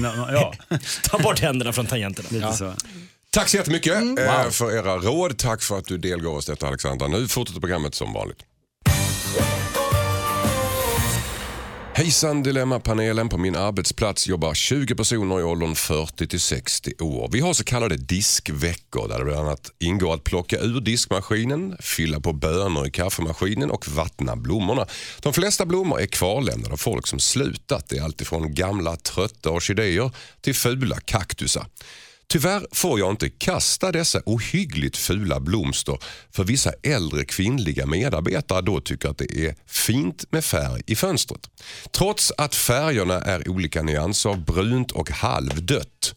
Ja, 0.32 0.54
Ta 1.02 1.18
bort 1.18 1.40
händerna 1.40 1.72
från 1.72 1.86
tangenterna. 1.86 2.28
lite 2.32 2.44
Ja. 2.46 2.52
så. 2.52 2.74
Tack 3.34 3.48
så 3.48 3.56
jättemycket 3.56 3.96
Mm. 3.96 4.18
eh, 4.18 4.50
för 4.50 4.72
era 4.78 4.96
råd. 4.98 5.38
Tack 5.38 5.62
för 5.62 5.78
att 5.78 5.84
du 5.84 5.98
delgav 5.98 6.34
oss 6.34 6.46
detta 6.46 6.66
Alexandra. 6.68 7.08
Nu 7.08 7.28
fortsätter 7.28 7.60
programmet 7.60 7.94
som 7.94 8.12
vanligt. 8.12 8.38
Hejsan 11.94 12.42
Dilemmapanelen. 12.42 13.28
På 13.28 13.38
min 13.38 13.56
arbetsplats 13.56 14.28
jobbar 14.28 14.54
20 14.54 14.94
personer 14.94 15.40
i 15.40 15.42
åldern 15.42 15.74
40 15.74 16.26
till 16.26 16.40
60 16.40 16.92
år. 17.00 17.28
Vi 17.32 17.40
har 17.40 17.52
så 17.52 17.64
kallade 17.64 17.96
diskveckor 17.96 19.08
där 19.08 19.18
det 19.18 19.24
bland 19.24 19.40
annat 19.40 19.70
ingår 19.80 20.14
att 20.14 20.24
plocka 20.24 20.58
ur 20.58 20.80
diskmaskinen, 20.80 21.76
fylla 21.80 22.20
på 22.20 22.32
bönor 22.32 22.86
i 22.86 22.90
kaffemaskinen 22.90 23.70
och 23.70 23.88
vattna 23.88 24.36
blommorna. 24.36 24.86
De 25.20 25.32
flesta 25.32 25.66
blommor 25.66 26.00
är 26.00 26.06
kvarlämnade 26.06 26.72
av 26.72 26.76
folk 26.76 27.06
som 27.06 27.18
slutat. 27.18 27.88
Det 27.88 27.98
är 27.98 28.02
alltifrån 28.02 28.54
gamla 28.54 28.96
trötta 28.96 29.50
orkidéer 29.50 30.10
till 30.40 30.54
fula 30.54 30.96
kaktusar. 31.04 31.66
Tyvärr 32.28 32.66
får 32.72 32.98
jag 32.98 33.10
inte 33.10 33.30
kasta 33.30 33.92
dessa 33.92 34.20
ohyggligt 34.26 34.96
fula 34.96 35.40
blomster 35.40 35.98
för 36.32 36.44
vissa 36.44 36.72
äldre 36.82 37.24
kvinnliga 37.24 37.86
medarbetare 37.86 38.60
då 38.60 38.80
tycker 38.80 39.08
att 39.08 39.18
det 39.18 39.46
är 39.46 39.54
fint 39.66 40.24
med 40.32 40.44
färg 40.44 40.82
i 40.86 40.96
fönstret. 40.96 41.40
Trots 41.90 42.32
att 42.38 42.54
färgerna 42.54 43.20
är 43.20 43.48
olika 43.48 43.82
nyanser 43.82 44.30
av 44.30 44.44
brunt 44.44 44.92
och 44.92 45.10
halvdött. 45.10 46.14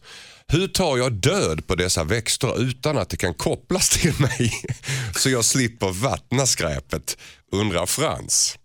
Hur 0.52 0.68
tar 0.68 0.98
jag 0.98 1.12
död 1.12 1.66
på 1.66 1.74
dessa 1.74 2.04
växter 2.04 2.62
utan 2.62 2.98
att 2.98 3.08
det 3.08 3.16
kan 3.16 3.34
kopplas 3.34 3.88
till 3.88 4.14
mig 4.20 4.52
så 5.16 5.30
jag 5.30 5.44
slipper 5.44 5.92
vattna 5.92 6.46
skräpet, 6.46 7.16
undrar 7.52 7.86
Frans. 7.86 8.58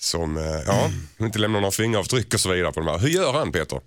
Som 0.00 0.36
eh, 0.36 0.42
ja, 0.66 0.90
inte 1.20 1.38
lämnar 1.38 1.60
några 1.60 1.72
fingeravtryck 1.72 2.34
och 2.34 2.40
så 2.40 2.52
vidare 2.52 2.72
på 2.72 2.80
de 2.80 2.88
här. 2.88 2.98
Hur 2.98 3.08
gör 3.08 3.32
han 3.32 3.52
Peter? 3.52 3.80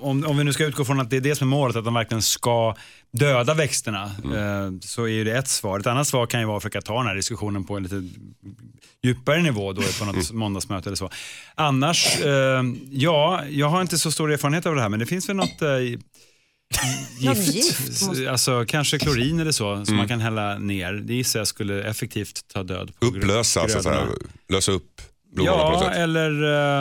Om, 0.00 0.24
om 0.26 0.38
vi 0.38 0.44
nu 0.44 0.52
ska 0.52 0.64
utgå 0.64 0.84
från 0.84 1.00
att 1.00 1.10
det 1.10 1.16
är 1.16 1.20
det 1.20 1.36
som 1.36 1.48
är 1.48 1.56
målet, 1.56 1.76
att 1.76 1.84
de 1.84 1.94
verkligen 1.94 2.22
ska 2.22 2.76
döda 3.12 3.54
växterna, 3.54 4.02
eh, 4.04 4.70
så 4.80 5.04
är 5.04 5.08
ju 5.08 5.24
det 5.24 5.32
ett 5.38 5.48
svar. 5.48 5.80
Ett 5.80 5.86
annat 5.86 6.08
svar 6.08 6.26
kan 6.26 6.40
ju 6.40 6.46
vara 6.46 6.56
att 6.56 6.62
försöka 6.62 6.80
ta 6.82 6.98
den 6.98 7.06
här 7.06 7.14
diskussionen 7.14 7.64
på 7.64 7.76
en 7.76 7.82
lite 7.82 8.02
djupare 9.02 9.42
nivå 9.42 9.72
då 9.72 9.82
på 9.98 10.04
något 10.04 10.30
måndagsmöte 10.32 10.88
eller 10.88 10.96
så. 10.96 11.10
Annars, 11.54 12.20
eh, 12.20 12.62
ja, 12.90 13.44
jag 13.50 13.68
har 13.68 13.80
inte 13.82 13.98
så 13.98 14.12
stor 14.12 14.32
erfarenhet 14.32 14.66
av 14.66 14.74
det 14.74 14.80
här, 14.82 14.88
men 14.88 14.98
det 15.00 15.06
finns 15.06 15.28
väl 15.28 15.36
något 15.36 15.62
eh, 15.62 15.78
gift, 17.18 17.54
gift 17.54 18.02
måste- 18.06 18.30
alltså 18.30 18.64
kanske 18.68 18.98
klorin 18.98 19.40
eller 19.40 19.52
så, 19.52 19.84
som 19.84 19.96
man 19.96 20.08
kan 20.08 20.20
hälla 20.20 20.58
ner. 20.58 20.92
Det 20.92 21.14
gissar 21.14 21.40
jag 21.40 21.46
skulle 21.48 21.82
effektivt 21.82 22.48
ta 22.54 22.62
död 22.62 22.92
på 23.00 23.06
Upplösa, 23.06 23.68
så 23.68 23.76
att 23.78 23.82
säga, 23.84 23.94
grödorna. 23.94 24.12
lösa 24.48 24.72
upp 24.72 25.00
blommorna 25.32 25.84
Ja, 25.84 25.90
eller 25.90 26.30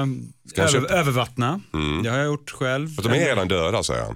eh, 0.01 0.07
Kanske- 0.55 0.77
över, 0.77 0.91
övervattna. 0.93 1.61
Det 2.03 2.09
har 2.09 2.17
jag 2.17 2.25
gjort 2.27 2.51
själv. 2.51 2.95
För 2.95 3.03
de 3.03 3.09
är 3.09 3.25
redan 3.25 3.47
döda 3.47 3.83
säger 3.83 4.03
han. 4.03 4.15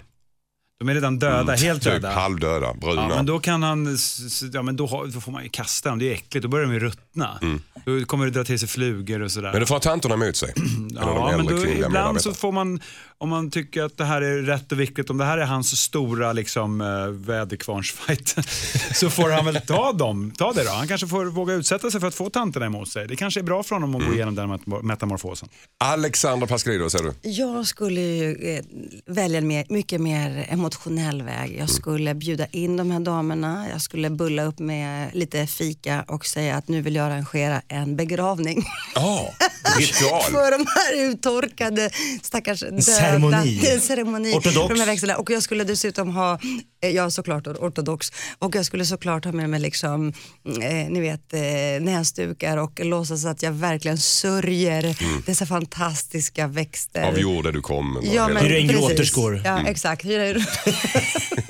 De 0.79 0.89
är 0.89 0.93
redan 0.93 1.19
döda, 1.19 1.53
helt 1.55 1.83
Typ 1.83 1.93
döda. 1.93 2.11
halvdöda, 2.11 2.73
bruna. 2.73 3.01
Ja, 3.01 3.07
men 3.07 3.25
då 3.25 3.39
kan 3.39 3.63
han, 3.63 3.93
s- 3.95 4.19
s- 4.19 4.43
ja 4.53 4.61
men 4.61 4.75
då, 4.75 4.85
har- 4.87 5.05
då 5.07 5.21
får 5.21 5.31
man 5.31 5.43
ju 5.43 5.49
kasta 5.49 5.89
dem, 5.89 5.99
det 5.99 6.09
är 6.09 6.13
äckligt, 6.13 6.43
då 6.43 6.47
börjar 6.49 6.65
de 6.67 6.73
ju 6.73 6.79
ruttna. 7.15 7.39
Då 7.85 8.05
kommer 8.05 8.25
det 8.25 8.31
dra 8.31 8.43
till 8.43 8.59
sig 8.59 8.67
flugor 8.69 9.21
och 9.21 9.31
sådär. 9.31 9.51
Men 9.51 9.59
det 9.59 9.65
får 9.67 9.79
tanterna 9.79 10.13
emot 10.15 10.35
sig. 10.35 10.53
Ja, 10.95 11.33
men 11.37 11.45
då, 11.45 11.65
ibland 11.67 12.21
så 12.21 12.33
får 12.33 12.51
man, 12.51 12.79
om 13.17 13.29
man 13.29 13.51
tycker 13.51 13.83
att 13.83 13.97
det 13.97 14.05
här 14.05 14.21
är 14.21 14.41
rätt 14.41 14.71
och 14.71 14.79
viktigt, 14.79 15.09
om 15.09 15.17
det 15.17 15.25
här 15.25 15.37
är 15.37 15.45
hans 15.45 15.79
stora 15.81 16.33
liksom, 16.33 16.81
eh, 16.81 17.07
väderkvarnsfight, 17.07 18.35
så 18.95 19.09
får 19.09 19.29
han 19.29 19.45
väl 19.45 19.55
ta 19.67 19.91
dem, 19.93 20.31
ta 20.37 20.53
det 20.53 20.63
då. 20.63 20.69
Han 20.71 20.87
kanske 20.87 21.07
får 21.07 21.25
våga 21.25 21.53
utsätta 21.53 21.91
sig 21.91 21.99
för 21.99 22.07
att 22.07 22.15
få 22.15 22.29
tanterna 22.29 22.65
emot 22.65 22.89
sig. 22.89 23.07
Det 23.07 23.15
kanske 23.15 23.39
är 23.39 23.43
bra 23.43 23.63
för 23.63 23.75
honom 23.75 23.95
att 23.95 24.01
Mm. 24.01 24.09
gå 24.11 24.15
igenom 24.15 24.35
den 24.35 24.49
met- 24.53 24.81
metamorfosen. 24.83 25.49
Alexandra 25.79 26.47
Pascalidou 26.47 26.89
säger 26.89 27.05
du? 27.21 27.29
Jag 27.29 27.67
skulle 27.67 28.01
ju 28.01 28.31
eh, 28.55 28.63
välja 29.05 29.37
en 29.37 29.47
mer, 29.47 29.65
mycket 29.69 30.01
mer 30.01 30.45
emotionell 30.49 31.21
väg. 31.21 31.55
Jag 31.59 31.69
skulle 31.69 32.13
bjuda 32.15 32.45
in 32.45 32.77
de 32.77 32.91
här 32.91 32.99
damerna, 32.99 33.65
jag 33.71 33.81
skulle 33.81 34.09
bulla 34.09 34.43
upp 34.43 34.59
med 34.59 35.09
lite 35.15 35.47
fika 35.47 36.05
och 36.07 36.25
säga 36.25 36.55
att 36.55 36.67
nu 36.67 36.81
vill 36.81 36.95
jag 36.95 37.04
arrangera 37.05 37.61
en 37.67 37.95
begravning. 37.95 38.65
Ja, 38.95 39.33
ritual. 39.79 40.23
för 40.31 40.51
de 40.51 40.65
här 40.75 41.09
uttorkade 41.11 41.89
stackars 42.21 42.59
döda. 42.59 42.81
ceremoni. 42.81 43.61
En 43.73 43.81
ceremoni. 43.81 44.33
Ortodox. 44.33 44.67
För 44.79 44.85
de 44.85 45.07
här. 45.07 45.19
Och 45.19 45.29
jag 45.31 45.43
skulle 45.43 45.63
dessutom 45.63 46.09
ha, 46.09 46.39
eh, 46.83 46.89
jag 46.89 47.05
är 47.05 47.09
såklart 47.09 47.47
ortodox, 47.47 48.11
och 48.39 48.55
jag 48.55 48.65
skulle 48.65 48.85
såklart 48.85 49.25
ha 49.25 49.31
med 49.31 49.49
mig 49.49 49.59
liksom, 49.59 50.13
eh, 50.61 50.89
ni 50.89 50.99
vet, 51.01 51.33
eh, 51.33 51.41
näsdukar 51.81 52.57
och 52.57 52.79
låtsas 52.85 53.25
att 53.25 53.43
jag 53.43 53.51
verkligen 53.51 53.97
sörjer 53.97 54.95
dessa 55.25 55.45
fantastiska 55.45 56.47
växter. 56.47 57.03
Av 57.03 57.19
jorden 57.19 57.53
du 57.53 57.61
kom. 57.61 58.01
Ja, 58.13 58.27
men 58.27 58.45
Hyra 58.45 58.57
in 58.57 58.67
gråterskor. 58.67 59.41
Ja, 59.45 59.59
exakt. 59.67 60.05
Hyra 60.05 60.29
in- 60.29 60.45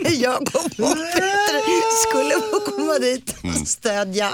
jag 0.22 0.42
och 0.42 0.72
Peter 0.72 1.62
skulle 2.10 2.34
få 2.34 2.72
komma 2.72 3.00
dit 3.00 3.36
och 3.62 3.68
stödja. 3.68 4.30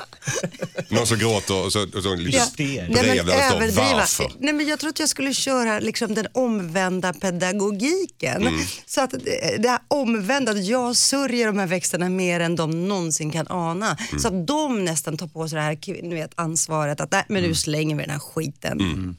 Någon 0.90 1.08
som 1.12 1.20
gråter 1.20 1.66
och 1.66 1.72
så, 1.74 1.84
och 1.98 2.04
så 2.04 2.16
lite 2.16 2.38
Ja. 2.38 2.46
brev 2.56 2.90
Nej, 2.90 3.04
där 3.04 3.16
men 3.16 3.26
det 3.26 3.44
står 3.44 3.56
överdriva. 3.56 3.94
varför. 3.94 4.32
Nej, 4.40 4.54
men 4.54 4.68
jag 4.68 4.80
tror 4.80 4.90
att 4.90 5.00
jag 5.00 5.10
skulle 5.10 5.34
köra 5.34 5.80
liksom 5.80 6.14
den 6.16 6.28
omvända 6.34 7.14
pedagogiken. 7.14 8.42
Mm. 8.48 8.60
Så 8.86 9.02
att 9.02 9.12
det 9.60 9.70
här 9.70 9.80
omvända, 9.88 10.52
att 10.52 10.66
jag 10.66 10.96
sörjer 10.96 11.48
de 11.48 11.58
här 11.60 11.68
växterna 11.68 12.10
mer 12.10 12.40
än 12.40 12.56
de 12.56 12.88
någonsin 12.88 13.32
kan 13.32 13.48
ana. 13.50 13.98
Mm. 14.10 14.20
Så 14.22 14.28
att 14.28 14.48
de 14.48 14.86
nästan 14.86 15.18
tar 15.18 15.28
på 15.28 15.48
sig 15.50 15.56
det 15.56 15.62
här 15.64 16.04
ni 16.04 16.16
vet, 16.16 16.32
ansvaret 16.36 17.02
att 17.02 17.12
nej, 17.12 17.24
men 17.28 17.38
Mm. 17.38 17.50
nu 17.50 17.56
slänger 17.56 17.96
vi 17.96 18.02
den 18.02 18.12
här 18.12 18.20
skiten. 18.20 19.18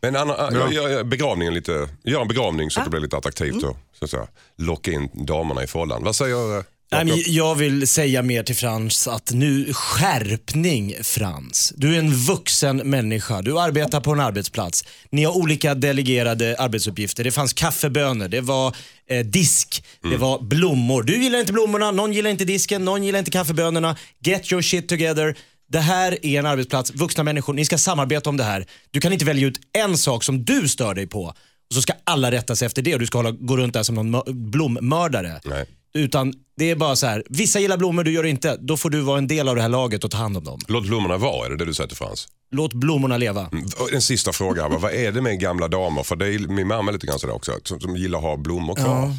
Men 0.00 0.16
Anna, 0.16 0.34
jag, 0.52 0.72
jag, 0.72 1.06
begravningen 1.06 1.54
lite, 1.54 1.88
gör 2.04 2.20
en 2.22 2.28
begravning 2.28 2.70
så 2.70 2.80
att 2.80 2.86
det 2.86 2.90
blir 2.90 3.00
lite 3.00 3.16
attraktivt 3.16 3.62
och 3.62 3.76
så 3.98 4.04
att 4.04 4.10
säga, 4.10 4.26
locka 4.58 4.90
in 4.90 5.08
damerna 5.26 5.64
i 5.64 5.66
fållan. 5.66 6.04
Vad 6.04 6.16
säger 6.16 6.58
eh, 6.58 6.64
Nej, 6.92 7.04
men 7.04 7.22
jag 7.26 7.54
vill 7.54 7.88
säga 7.88 8.22
mer 8.22 8.42
till 8.42 8.56
Frans 8.56 9.08
att 9.08 9.32
nu 9.32 9.72
skärpning 9.72 10.94
Frans. 11.02 11.72
Du 11.76 11.94
är 11.94 11.98
en 11.98 12.14
vuxen 12.14 12.76
människa. 12.76 13.42
Du 13.42 13.58
arbetar 13.60 14.00
på 14.00 14.12
en 14.12 14.20
arbetsplats. 14.20 14.84
Ni 15.10 15.24
har 15.24 15.36
olika 15.36 15.74
delegerade 15.74 16.56
arbetsuppgifter. 16.58 17.24
Det 17.24 17.30
fanns 17.30 17.52
kaffebönor, 17.52 18.28
det 18.28 18.40
var 18.40 18.76
eh, 19.10 19.26
disk, 19.26 19.84
det 20.10 20.16
var 20.16 20.42
blommor. 20.42 21.02
Du 21.02 21.22
gillar 21.22 21.40
inte 21.40 21.52
blommorna, 21.52 21.90
någon 21.90 22.12
gillar 22.12 22.30
inte 22.30 22.44
disken, 22.44 22.84
någon 22.84 23.04
gillar 23.04 23.18
inte 23.18 23.30
kaffebönorna. 23.30 23.96
Get 24.24 24.52
your 24.52 24.62
shit 24.62 24.88
together. 24.88 25.36
Det 25.68 25.80
här 25.80 26.18
är 26.26 26.38
en 26.38 26.46
arbetsplats, 26.46 26.90
vuxna 26.94 27.24
människor, 27.24 27.52
ni 27.54 27.64
ska 27.64 27.78
samarbeta 27.78 28.30
om 28.30 28.36
det 28.36 28.44
här. 28.44 28.66
Du 28.90 29.00
kan 29.00 29.12
inte 29.12 29.24
välja 29.24 29.46
ut 29.46 29.60
en 29.78 29.98
sak 29.98 30.24
som 30.24 30.44
du 30.44 30.68
stör 30.68 30.94
dig 30.94 31.06
på 31.06 31.22
och 31.22 31.74
så 31.74 31.82
ska 31.82 31.92
alla 32.04 32.30
rätta 32.30 32.56
sig 32.56 32.66
efter 32.66 32.82
det 32.82 32.94
och 32.94 33.00
du 33.00 33.06
ska 33.06 33.18
hålla, 33.18 33.30
gå 33.30 33.56
runt 33.56 33.74
där 33.74 33.82
som 33.82 33.94
någon 33.94 34.14
mö- 34.16 34.32
blommördare. 34.50 35.40
Nej. 35.44 35.66
Utan 35.94 36.32
det 36.56 36.70
är 36.70 36.76
bara 36.76 36.96
så 36.96 37.06
här, 37.06 37.22
vissa 37.30 37.60
gillar 37.60 37.76
blommor, 37.76 38.04
du 38.04 38.12
gör 38.12 38.22
det 38.22 38.28
inte. 38.30 38.56
Då 38.60 38.76
får 38.76 38.90
du 38.90 39.00
vara 39.00 39.18
en 39.18 39.26
del 39.26 39.48
av 39.48 39.56
det 39.56 39.62
här 39.62 39.68
laget 39.68 40.04
och 40.04 40.10
ta 40.10 40.16
hand 40.18 40.36
om 40.36 40.44
dem. 40.44 40.60
Låt 40.68 40.86
blommorna 40.86 41.16
vara, 41.16 41.46
är 41.46 41.50
det 41.50 41.56
det 41.56 41.64
du 41.64 41.74
säger 41.74 41.88
till 41.88 41.96
Frans? 41.96 42.28
Låt 42.50 42.72
blommorna 42.72 43.16
leva. 43.16 43.50
Och 43.80 43.92
En 43.92 44.02
sista 44.02 44.32
fråga, 44.32 44.68
vad 44.68 44.92
är 44.92 45.12
det 45.12 45.20
med 45.22 45.40
gamla 45.40 45.68
damer? 45.68 46.02
För 46.02 46.16
det 46.16 46.34
är 46.34 46.38
min 46.38 46.66
mamma 46.68 46.88
är 46.90 46.92
lite 46.92 47.06
grann 47.06 47.18
sådär 47.18 47.34
också, 47.34 47.52
som, 47.64 47.80
som 47.80 47.96
gillar 47.96 48.18
att 48.18 48.24
ha 48.24 48.36
blommor 48.36 48.74
kvar. 48.74 49.14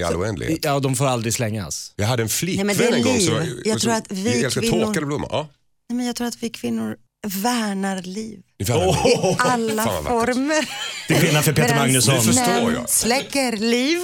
I 0.00 0.02
all 0.02 0.16
oändlighet. 0.16 0.58
Ja, 0.64 0.80
de 0.80 0.96
får 0.96 1.06
aldrig 1.06 1.34
slängas. 1.34 1.92
Jag 1.96 2.06
hade 2.06 2.22
en 2.22 2.28
flickvän 2.28 2.70
en 2.94 3.02
gång 3.02 3.20
som. 3.20 3.34
Jag 3.64 3.80
som 3.80 3.80
tror 3.80 3.92
att 3.92 4.06
vi 4.12 4.44
älskar 4.44 4.60
kvinnor- 4.62 4.84
torkade 4.84 5.06
blommor. 5.06 5.28
Ja. 5.32 5.48
Nej, 5.88 5.96
men 5.96 6.06
jag 6.06 6.16
tror 6.16 6.26
att 6.26 6.42
vi 6.42 6.50
kvinnor 6.50 6.96
värnar 7.26 8.02
liv. 8.02 8.42
I 8.60 8.72
alla 9.38 9.82
Fan, 9.84 10.04
former. 10.04 10.68
Till 11.06 11.16
skillnad 11.16 11.44
för 11.44 11.52
Peter 11.52 11.74
Magnusson. 11.74 12.14
Det 12.14 12.20
förstår 12.20 12.72
jag. 12.72 12.88
släcker 12.90 13.56
liv. 13.56 13.98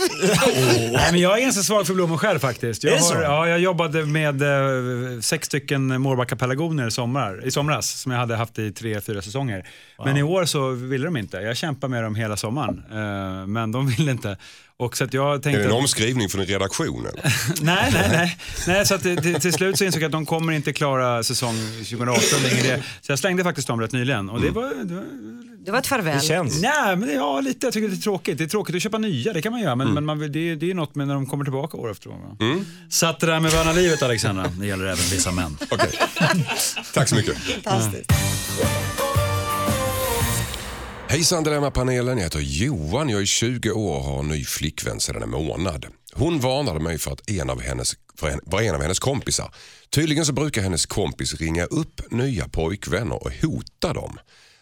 Nej, 0.93 1.09
men 1.13 1.21
jag 1.21 1.39
är 1.39 1.43
ganska 1.43 1.63
svag 1.63 1.87
för 1.87 1.95
blommor 1.95 2.17
själv 2.17 2.39
faktiskt. 2.39 2.85
Jag, 2.85 2.99
har, 2.99 3.23
ja, 3.23 3.49
jag 3.49 3.59
jobbade 3.61 4.07
med 4.07 4.43
eh, 4.43 5.21
sex 5.21 5.47
stycken 5.47 6.01
Mårbacka-pelargoner 6.01 6.87
i, 6.87 6.91
sommar, 6.91 7.47
i 7.47 7.51
somras 7.51 8.01
som 8.01 8.13
jag 8.13 8.19
hade 8.19 8.37
haft 8.37 8.59
i 8.59 8.73
tre, 8.73 9.01
fyra 9.01 9.23
säsonger. 9.23 9.69
Men 10.05 10.17
i 10.17 10.23
år 10.23 10.45
så 10.45 10.71
ville 10.71 11.05
de 11.05 11.17
inte. 11.17 11.37
Jag 11.37 11.57
kämpade 11.57 11.91
med 11.91 12.03
dem 12.03 12.15
hela 12.15 12.37
sommaren, 12.37 12.83
eh, 12.91 13.47
men 13.47 13.73
de 13.73 13.87
ville 13.87 14.11
inte. 14.11 14.37
Och 14.79 14.97
så 14.97 15.05
att 15.05 15.15
jag 15.15 15.35
Är 15.35 15.39
tänkte... 15.39 15.61
det 15.63 15.67
en 15.67 15.73
omskrivning 15.73 16.29
för 16.29 16.39
din 16.39 16.47
redaktion? 16.47 17.07
Eller? 17.07 17.35
Nej, 17.63 17.91
nej, 17.93 18.09
nej. 18.13 18.39
nej 18.67 18.87
så 18.87 18.95
att 18.95 19.03
till, 19.03 19.41
till 19.41 19.53
slut 19.53 19.79
så 19.79 19.85
insåg 19.85 20.03
jag 20.03 20.07
att 20.07 20.13
de 20.13 20.27
kommer 20.27 20.53
inte 20.53 20.73
klara 20.73 21.23
säsong 21.23 21.55
2018. 21.79 22.23
det 22.43 22.49
är 22.49 22.53
ingen 22.53 22.65
idé. 22.65 22.83
Så 23.01 23.13
jag 23.13 23.19
slängde 23.19 23.45
faktiskt 23.45 23.69
dem 23.69 23.81
rätt 23.81 23.93
nyligen. 23.93 24.31
Och 24.31 24.41
det 24.41 24.51
var, 24.51 24.85
det 24.85 24.95
var 24.95 25.05
Det 25.65 25.71
var 25.73 25.79
ett 25.79 25.87
farväl. 25.87 26.19
Det 26.19 26.25
känns. 26.25 26.63
Nej, 26.63 26.97
men 26.97 27.09
det- 27.09 27.15
ja, 27.15 27.41
lite. 27.41 27.67
Jag 27.67 27.73
tycker 27.75 27.89
det 27.89 27.95
är 27.95 27.97
tråkigt. 27.97 28.39
Det 28.39 28.45
är 28.45 28.49
tråkigt 28.49 28.77
att 28.77 28.83
köpa 28.83 28.99
nya, 28.99 29.33
det 29.33 29.43
kan 29.43 29.53
man 29.53 29.61
göra. 29.61 29.75
Men, 29.77 29.95
men 29.95 30.05
man, 30.05 30.19
det, 30.33 30.39
är- 30.51 30.57
det 30.57 30.71
är 30.71 30.75
något 30.75 30.95
med 30.95 31.07
när 31.09 31.15
de 31.15 31.27
kommer 31.27 31.45
tillbaka 31.45 31.77
år 31.77 31.91
efter 31.91 32.11
år. 32.11 32.15
va? 32.39 32.65
Så 32.89 33.07
att 33.07 33.21
det 33.21 33.27
där 33.27 33.41
med 33.41 33.51
värna 33.53 33.73
livet, 33.73 34.03
Alexandra, 34.03 34.47
det 34.61 34.67
gäller 34.67 34.85
även 34.85 34.97
vissa 34.97 35.31
män. 35.33 35.59
Okej. 35.71 35.91
Tack 36.95 37.09
så 37.09 37.15
mycket. 37.15 37.37
Fantastiskt. 37.65 38.13
Hejsan 41.17 41.45
Dilemmapanelen, 41.45 42.19
jag 42.19 42.25
heter 42.25 42.41
Johan. 42.41 43.09
Jag 43.09 43.21
är 43.21 43.27
20 43.27 43.71
år 43.71 43.97
och 43.97 44.05
har 44.05 44.19
en 44.19 44.29
ny 44.29 44.45
flickvän 44.45 45.01
sedan 45.01 45.23
en 45.23 45.31
månad. 45.31 45.87
Hon 46.15 46.41
varnade 46.41 46.81
mig 46.81 46.99
för 46.99 47.13
att 47.13 47.31
en 47.31 47.51
av 47.51 47.61
hennes, 47.61 47.95
för 48.19 48.29
en, 48.29 48.41
var 48.45 48.63
en 48.63 48.75
av 48.75 48.83
hennes 48.83 48.99
kompisar. 48.99 49.55
Tydligen 49.91 50.27
så 50.27 50.33
brukar 50.33 50.63
hennes 50.63 50.87
kompis 50.87 51.35
ringa 51.35 51.65
upp 51.65 52.11
nya 52.11 52.49
pojkvänner 52.49 53.23
och 53.23 53.33
hota 53.43 53.93
dem. 53.93 54.19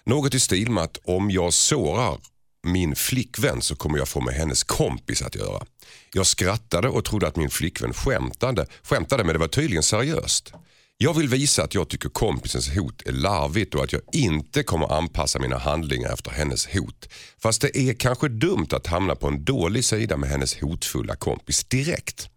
Något 0.06 0.34
i 0.34 0.40
stil 0.40 0.70
med 0.70 0.84
att 0.84 0.98
om 1.04 1.30
jag 1.30 1.52
sårar 1.52 2.18
min 2.66 2.96
flickvän 2.96 3.62
så 3.62 3.76
kommer 3.76 3.98
jag 3.98 4.08
få 4.08 4.20
med 4.20 4.34
hennes 4.34 4.64
kompis 4.64 5.22
att 5.22 5.34
göra. 5.34 5.66
Jag 6.12 6.26
skrattade 6.26 6.88
och 6.88 7.04
trodde 7.04 7.28
att 7.28 7.36
min 7.36 7.50
flickvän 7.50 7.92
skämtade, 7.92 8.66
skämtade 8.82 9.24
men 9.24 9.32
det 9.32 9.38
var 9.38 9.48
tydligen 9.48 9.82
seriöst. 9.82 10.52
Jag 10.96 11.14
vill 11.14 11.28
visa 11.28 11.62
att 11.62 11.74
jag 11.74 11.88
tycker 11.88 12.08
kompisens 12.08 12.76
hot 12.76 13.02
är 13.06 13.12
larvigt 13.12 13.74
och 13.74 13.84
att 13.84 13.92
jag 13.92 14.02
inte 14.12 14.62
kommer 14.62 14.92
anpassa 14.92 15.38
mina 15.38 15.58
handlingar 15.58 16.12
efter 16.12 16.30
hennes 16.30 16.66
hot. 16.66 17.08
Fast 17.38 17.60
det 17.60 17.78
är 17.78 17.94
kanske 17.94 18.28
dumt 18.28 18.68
att 18.70 18.86
hamna 18.86 19.14
på 19.14 19.26
en 19.28 19.44
dålig 19.44 19.84
sida 19.84 20.16
med 20.16 20.30
hennes 20.30 20.60
hotfulla 20.60 21.16
kompis 21.16 21.64
direkt. 21.64 22.28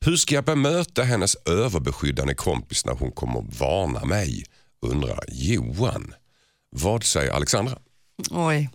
Hur 0.00 0.16
ska 0.16 0.34
jag 0.34 0.44
bemöta 0.44 1.02
hennes 1.02 1.34
överbeskyddande 1.34 2.34
kompis 2.34 2.86
när 2.86 2.94
hon 2.94 3.12
kommer 3.12 3.44
varna 3.58 4.04
mig? 4.04 4.44
Undrar 4.82 5.24
Johan. 5.28 6.14
Vad 6.70 7.04
säger 7.04 7.32
Alexandra? 7.32 7.78
Oj. 8.30 8.70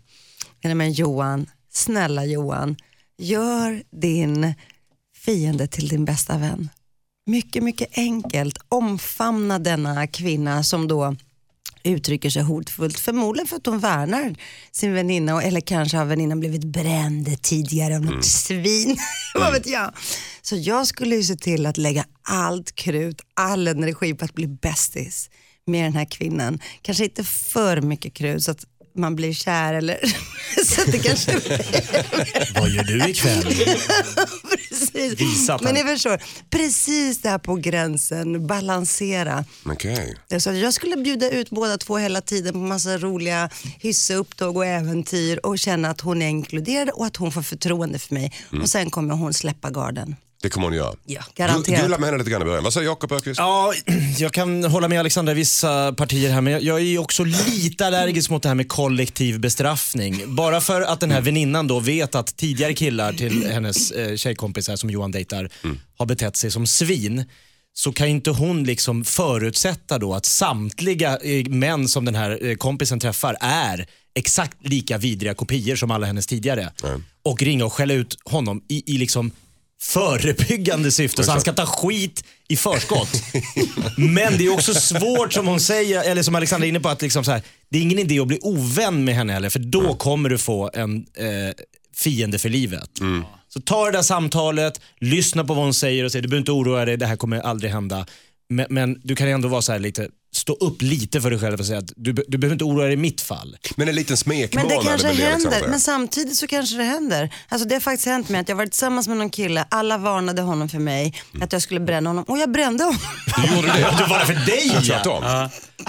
Nej, 0.63 0.75
men 0.75 0.91
Johan, 0.91 1.45
snälla 1.71 2.25
Johan, 2.25 2.75
gör 3.17 3.83
din 3.91 4.53
fiende 5.15 5.67
till 5.67 5.87
din 5.87 6.05
bästa 6.05 6.37
vän. 6.37 6.69
Mycket, 7.29 7.63
mycket 7.63 7.97
enkelt. 7.97 8.57
Omfamna 8.69 9.59
denna 9.59 10.07
kvinna 10.07 10.63
som 10.63 10.87
då 10.87 11.15
uttrycker 11.83 12.29
sig 12.29 12.41
hotfullt. 12.41 12.99
Förmodligen 12.99 13.47
för 13.47 13.55
att 13.55 13.65
hon 13.65 13.79
värnar 13.79 14.35
sin 14.71 14.93
väninna 14.93 15.41
eller 15.41 15.61
kanske 15.61 15.97
har 15.97 16.05
väninnan 16.05 16.39
blivit 16.39 16.63
bränd 16.63 17.41
tidigare 17.41 17.95
av 17.95 18.01
något 18.01 18.25
svin. 18.25 18.97
Vad 19.35 19.53
vet 19.53 19.67
jag. 19.67 19.93
Så 20.41 20.55
jag 20.55 20.87
skulle 20.87 21.15
ju 21.15 21.23
se 21.23 21.35
till 21.35 21.65
att 21.65 21.77
lägga 21.77 22.05
allt 22.23 22.75
krut, 22.75 23.21
all 23.33 23.67
energi 23.67 24.13
på 24.13 24.25
att 24.25 24.33
bli 24.33 24.47
bästis 24.47 25.29
med 25.65 25.83
den 25.85 25.93
här 25.93 26.05
kvinnan. 26.05 26.59
Kanske 26.81 27.03
inte 27.03 27.23
för 27.23 27.81
mycket 27.81 28.13
krut 28.13 28.43
så 28.43 28.51
att 28.51 28.65
man 28.95 29.15
blir 29.15 29.33
kär 29.33 29.73
eller 29.73 29.99
så 30.65 30.81
att 30.81 30.91
det 30.91 30.99
kanske 30.99 31.31
Vad 32.55 32.69
gör 32.69 32.83
du 32.83 33.09
ikväll? 33.09 33.53
precis. 34.99 35.21
Visa 35.21 35.53
att 35.53 35.61
Men 35.61 35.73
ni 35.73 35.83
förstår, 35.83 36.21
precis 36.49 37.21
där 37.21 37.37
på 37.37 37.55
gränsen, 37.55 38.47
balansera. 38.47 39.45
Okej. 39.65 40.17
Så 40.39 40.51
jag 40.51 40.73
skulle 40.73 40.97
bjuda 40.97 41.29
ut 41.29 41.49
båda 41.49 41.77
två 41.77 41.97
hela 41.97 42.21
tiden 42.21 42.53
på 42.53 42.59
massa 42.59 42.97
roliga 42.97 43.49
hysseupptåg 43.79 44.57
och 44.57 44.65
äventyr 44.65 45.39
och 45.43 45.59
känna 45.59 45.89
att 45.89 46.01
hon 46.01 46.21
är 46.21 46.27
inkluderad 46.27 46.89
och 46.89 47.05
att 47.05 47.15
hon 47.15 47.31
får 47.31 47.41
förtroende 47.41 47.99
för 47.99 48.13
mig. 48.13 48.33
Mm. 48.51 48.61
Och 48.61 48.69
sen 48.69 48.89
kommer 48.89 49.15
hon 49.15 49.33
släppa 49.33 49.69
garden. 49.69 50.15
Det 50.41 50.49
kommer 50.49 50.67
hon 50.67 50.75
göra. 50.77 50.93
Ja, 51.05 51.21
garanterat. 51.35 51.65
Du, 51.65 51.81
gulla 51.83 51.97
med 51.97 52.05
henne 52.07 52.17
lite 52.17 52.29
grann 52.29 52.41
i 52.41 52.45
början. 52.45 52.63
Vad 52.63 52.73
säger 52.73 52.87
Jakob 52.87 53.11
Öqvist? 53.11 53.37
Ja, 53.39 53.73
jag 54.17 54.33
kan 54.33 54.63
hålla 54.63 54.87
med 54.87 54.99
Alexandra 54.99 55.31
i 55.31 55.35
vissa 55.35 55.93
partier 55.93 56.31
här, 56.31 56.41
men 56.41 56.53
jag- 56.53 56.61
jag 56.63 56.79
är 56.79 56.83
ju 56.83 56.97
också 56.97 57.23
lite 57.23 57.87
allergisk 57.87 58.29
mot 58.29 58.43
det 58.43 58.49
här 58.49 58.55
med 58.55 58.69
kollektiv 58.69 59.39
bestraffning. 59.39 60.35
Bara 60.35 60.61
för 60.61 60.81
att 60.81 60.99
den 60.99 61.11
här 61.11 61.21
väninnan 61.21 61.67
då 61.67 61.79
vet 61.79 62.15
att 62.15 62.37
tidigare 62.37 62.73
killar 62.73 63.13
till 63.13 63.47
hennes 63.51 63.91
eh, 63.91 64.15
tjejkompisar 64.15 64.75
som 64.75 64.89
Johan 64.89 65.11
dejtar 65.11 65.49
har 65.97 66.05
betett 66.05 66.35
sig 66.35 66.51
som 66.51 66.67
svin 66.67 67.25
så 67.73 67.91
kan 67.91 68.07
ju 68.07 68.11
inte 68.15 68.31
hon 68.31 68.63
liksom 68.63 69.03
förutsätta 69.05 69.97
då 69.97 70.13
att 70.13 70.25
samtliga 70.25 71.17
eh, 71.17 71.45
män 71.49 71.87
som 71.87 72.05
den 72.05 72.15
här 72.15 72.45
eh, 72.45 72.55
kompisen 72.55 72.99
träffar 72.99 73.37
är 73.41 73.87
exakt 74.15 74.67
lika 74.67 74.97
vidriga 74.97 75.33
kopior 75.33 75.75
som 75.75 75.91
alla 75.91 76.05
hennes 76.07 76.27
tidigare. 76.27 76.73
Och 77.23 77.41
ringa 77.41 77.65
och 77.65 77.73
skälla 77.73 77.93
ut 77.93 78.17
honom 78.25 78.61
i, 78.69 78.95
i 78.95 78.97
liksom 78.97 79.31
förebyggande 79.81 80.91
syfte 80.91 81.23
så 81.23 81.31
han 81.31 81.41
ska 81.41 81.53
ta 81.53 81.65
skit 81.65 82.23
i 82.47 82.55
förskott. 82.55 83.09
Men 83.97 84.37
det 84.37 84.45
är 84.45 84.53
också 84.53 84.73
svårt 84.73 85.33
som 85.33 85.47
hon 85.47 85.59
säger, 85.59 86.11
eller 86.11 86.23
som 86.23 86.35
Alexandra 86.35 86.65
är 86.65 86.69
inne 86.69 86.79
på, 86.79 86.89
att 86.89 87.01
liksom 87.01 87.23
så 87.23 87.31
här, 87.31 87.41
det 87.69 87.77
är 87.77 87.81
ingen 87.81 87.99
idé 87.99 88.19
att 88.19 88.27
bli 88.27 88.39
ovän 88.41 89.03
med 89.03 89.15
henne 89.15 89.33
heller 89.33 89.49
för 89.49 89.59
då 89.59 89.93
kommer 89.95 90.29
du 90.29 90.37
få 90.37 90.69
en 90.73 90.97
eh, 90.97 91.53
fiende 91.95 92.39
för 92.39 92.49
livet. 92.49 92.89
Så 93.53 93.61
ta 93.61 93.85
det 93.85 93.91
där 93.91 94.01
samtalet, 94.01 94.81
lyssna 94.99 95.43
på 95.43 95.53
vad 95.53 95.63
hon 95.63 95.73
säger 95.73 96.03
och 96.03 96.11
säg 96.11 96.21
du 96.21 96.27
behöver 96.27 96.41
inte 96.41 96.51
oroa 96.51 96.85
dig, 96.85 96.97
det 96.97 97.05
här 97.05 97.15
kommer 97.15 97.39
aldrig 97.39 97.71
hända. 97.71 98.05
Men, 98.49 98.65
men 98.69 99.01
du 99.03 99.15
kan 99.15 99.27
ändå 99.27 99.47
vara 99.47 99.61
så 99.61 99.71
här 99.71 99.79
lite 99.79 100.09
stå 100.31 100.53
upp 100.53 100.81
lite 100.81 101.21
för 101.21 101.29
dig 101.29 101.39
själv 101.39 101.59
och 101.59 101.65
säga 101.65 101.79
att 101.79 101.93
du, 101.95 102.13
du 102.27 102.37
behöver 102.37 102.53
inte 102.53 102.63
oroa 102.63 102.83
dig 102.85 102.93
i 102.93 102.97
mitt 102.97 103.21
fall. 103.21 103.57
Men 103.75 103.87
en 103.87 103.95
liten 103.95 104.17
smekmånad 104.17 104.69
Men 104.69 104.77
det 104.77 104.85
kanske 104.89 105.07
det 105.07 105.11
Alexander 105.11 105.31
händer, 105.31 105.51
säger. 105.51 105.67
men 105.67 105.79
samtidigt 105.79 106.35
så 106.35 106.47
kanske 106.47 106.77
det 106.77 106.83
händer. 106.83 107.33
Alltså 107.49 107.67
det 107.67 107.75
har 107.75 107.79
faktiskt 107.79 108.05
hänt 108.05 108.29
mig 108.29 108.41
att 108.41 108.49
jag 108.49 108.55
varit 108.55 108.71
tillsammans 108.71 109.07
med 109.07 109.17
någon 109.17 109.29
kille, 109.29 109.65
alla 109.69 109.97
varnade 109.97 110.41
honom 110.41 110.69
för 110.69 110.79
mig, 110.79 111.21
att 111.41 111.53
jag 111.53 111.61
skulle 111.61 111.79
bränna 111.79 112.09
honom 112.09 112.23
och 112.23 112.37
jag 112.37 112.51
brände 112.51 112.83
honom. 112.83 112.99
Du 113.35 113.55
gjorde 113.55 113.67
det? 113.67 113.95
Du 113.97 114.09
var 114.09 114.19
det 114.19 114.25
för 114.25 114.45
dig 114.45 114.69
Så 114.69 114.75
ja. 114.75 114.81
tvärtom. 114.81 115.23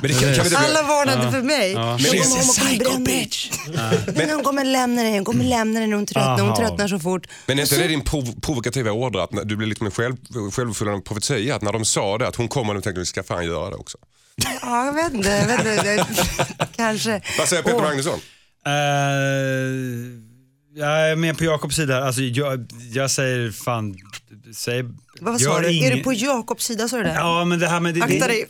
Men 0.03 0.11
det 0.11 0.21
kan, 0.21 0.35
kan 0.35 0.45
inte 0.45 0.59
Alla 0.59 0.83
varnade 0.83 1.31
för 1.31 1.43
mig. 1.43 1.75
Men 1.75 1.89
Jag 1.89 1.99
det 1.99 2.09
är 2.09 2.23
kommer 2.23 2.41
en 2.41 2.47
hon 2.47 2.55
kommer 2.55 2.79
bränna 2.79 3.05
dig. 3.05 4.17
Men 4.17 4.31
hon 4.31 4.45
kommer 4.45 4.65
lämna 4.65 5.03
dig, 5.03 5.13
hon 5.13 5.25
kommer 5.25 5.45
lämna 5.45 5.81
dig 5.81 5.89
när 5.89 5.97
hon 5.97 6.07
tröttnar, 6.07 6.41
hon 6.41 6.57
tröttnar 6.57 6.89
så 6.89 6.99
fort. 6.99 7.27
Men 7.47 7.59
är 7.59 7.63
inte 7.63 7.77
det 7.77 7.89
din 7.89 8.05
prov 8.05 8.41
provokativa 8.41 8.91
order 8.93 9.21
att 9.21 9.33
när 9.33 9.45
du 9.45 9.57
blir 9.57 9.67
liksom 9.69 9.87
en 9.87 9.93
själv, 9.93 10.17
självuppfyllande 10.53 11.03
profetia? 11.03 11.55
Att 11.57 11.63
när 11.63 11.73
de 11.73 11.85
sa 11.85 12.19
det, 12.19 12.29
att 12.29 12.37
hon 12.37 12.49
kommer 12.49 12.77
och 12.77 12.83
tänkte 12.83 13.01
vi 13.01 13.07
ska 13.07 13.23
fan 13.23 13.45
göra 13.45 13.71
det 13.71 13.77
också. 13.77 13.99
Ja, 14.63 14.87
jag 14.87 14.93
vet 14.93 15.13
inte, 15.15 15.29
jag 15.29 15.47
vet 15.47 15.59
inte 15.61 16.07
kanske. 16.77 17.21
Vad 17.39 17.49
säger 17.49 17.63
Peter 17.63 17.77
Åh. 17.77 17.83
Magnusson? 17.83 18.19
Eh, 18.67 18.73
jag 20.75 21.11
är 21.11 21.17
med 21.17 21.39
på 21.39 21.45
Jakobs 21.45 21.77
sida. 21.77 22.05
Alltså, 22.05 22.21
jag, 22.23 22.67
jag 22.93 23.11
säger 23.11 23.51
fan, 23.51 23.97
säg, 24.57 24.85
Vad 25.21 25.41
gör 25.41 25.51
sa 25.51 25.61
du? 25.61 25.67
Är 25.67 25.71
ing- 25.73 25.97
du 25.97 26.03
på 26.03 26.13
Jakobs 26.13 26.65
sida 26.65 26.89
sa 26.89 26.97
du 26.97 27.03
det? 27.03 27.15
Ja, 27.15 27.45
men 27.45 27.59
det 27.59 27.69
här 27.69 27.81
med... 27.81 27.95
Det, 27.95 28.03
Akta 28.03 28.15
det, 28.15 28.27
dig. 28.27 28.47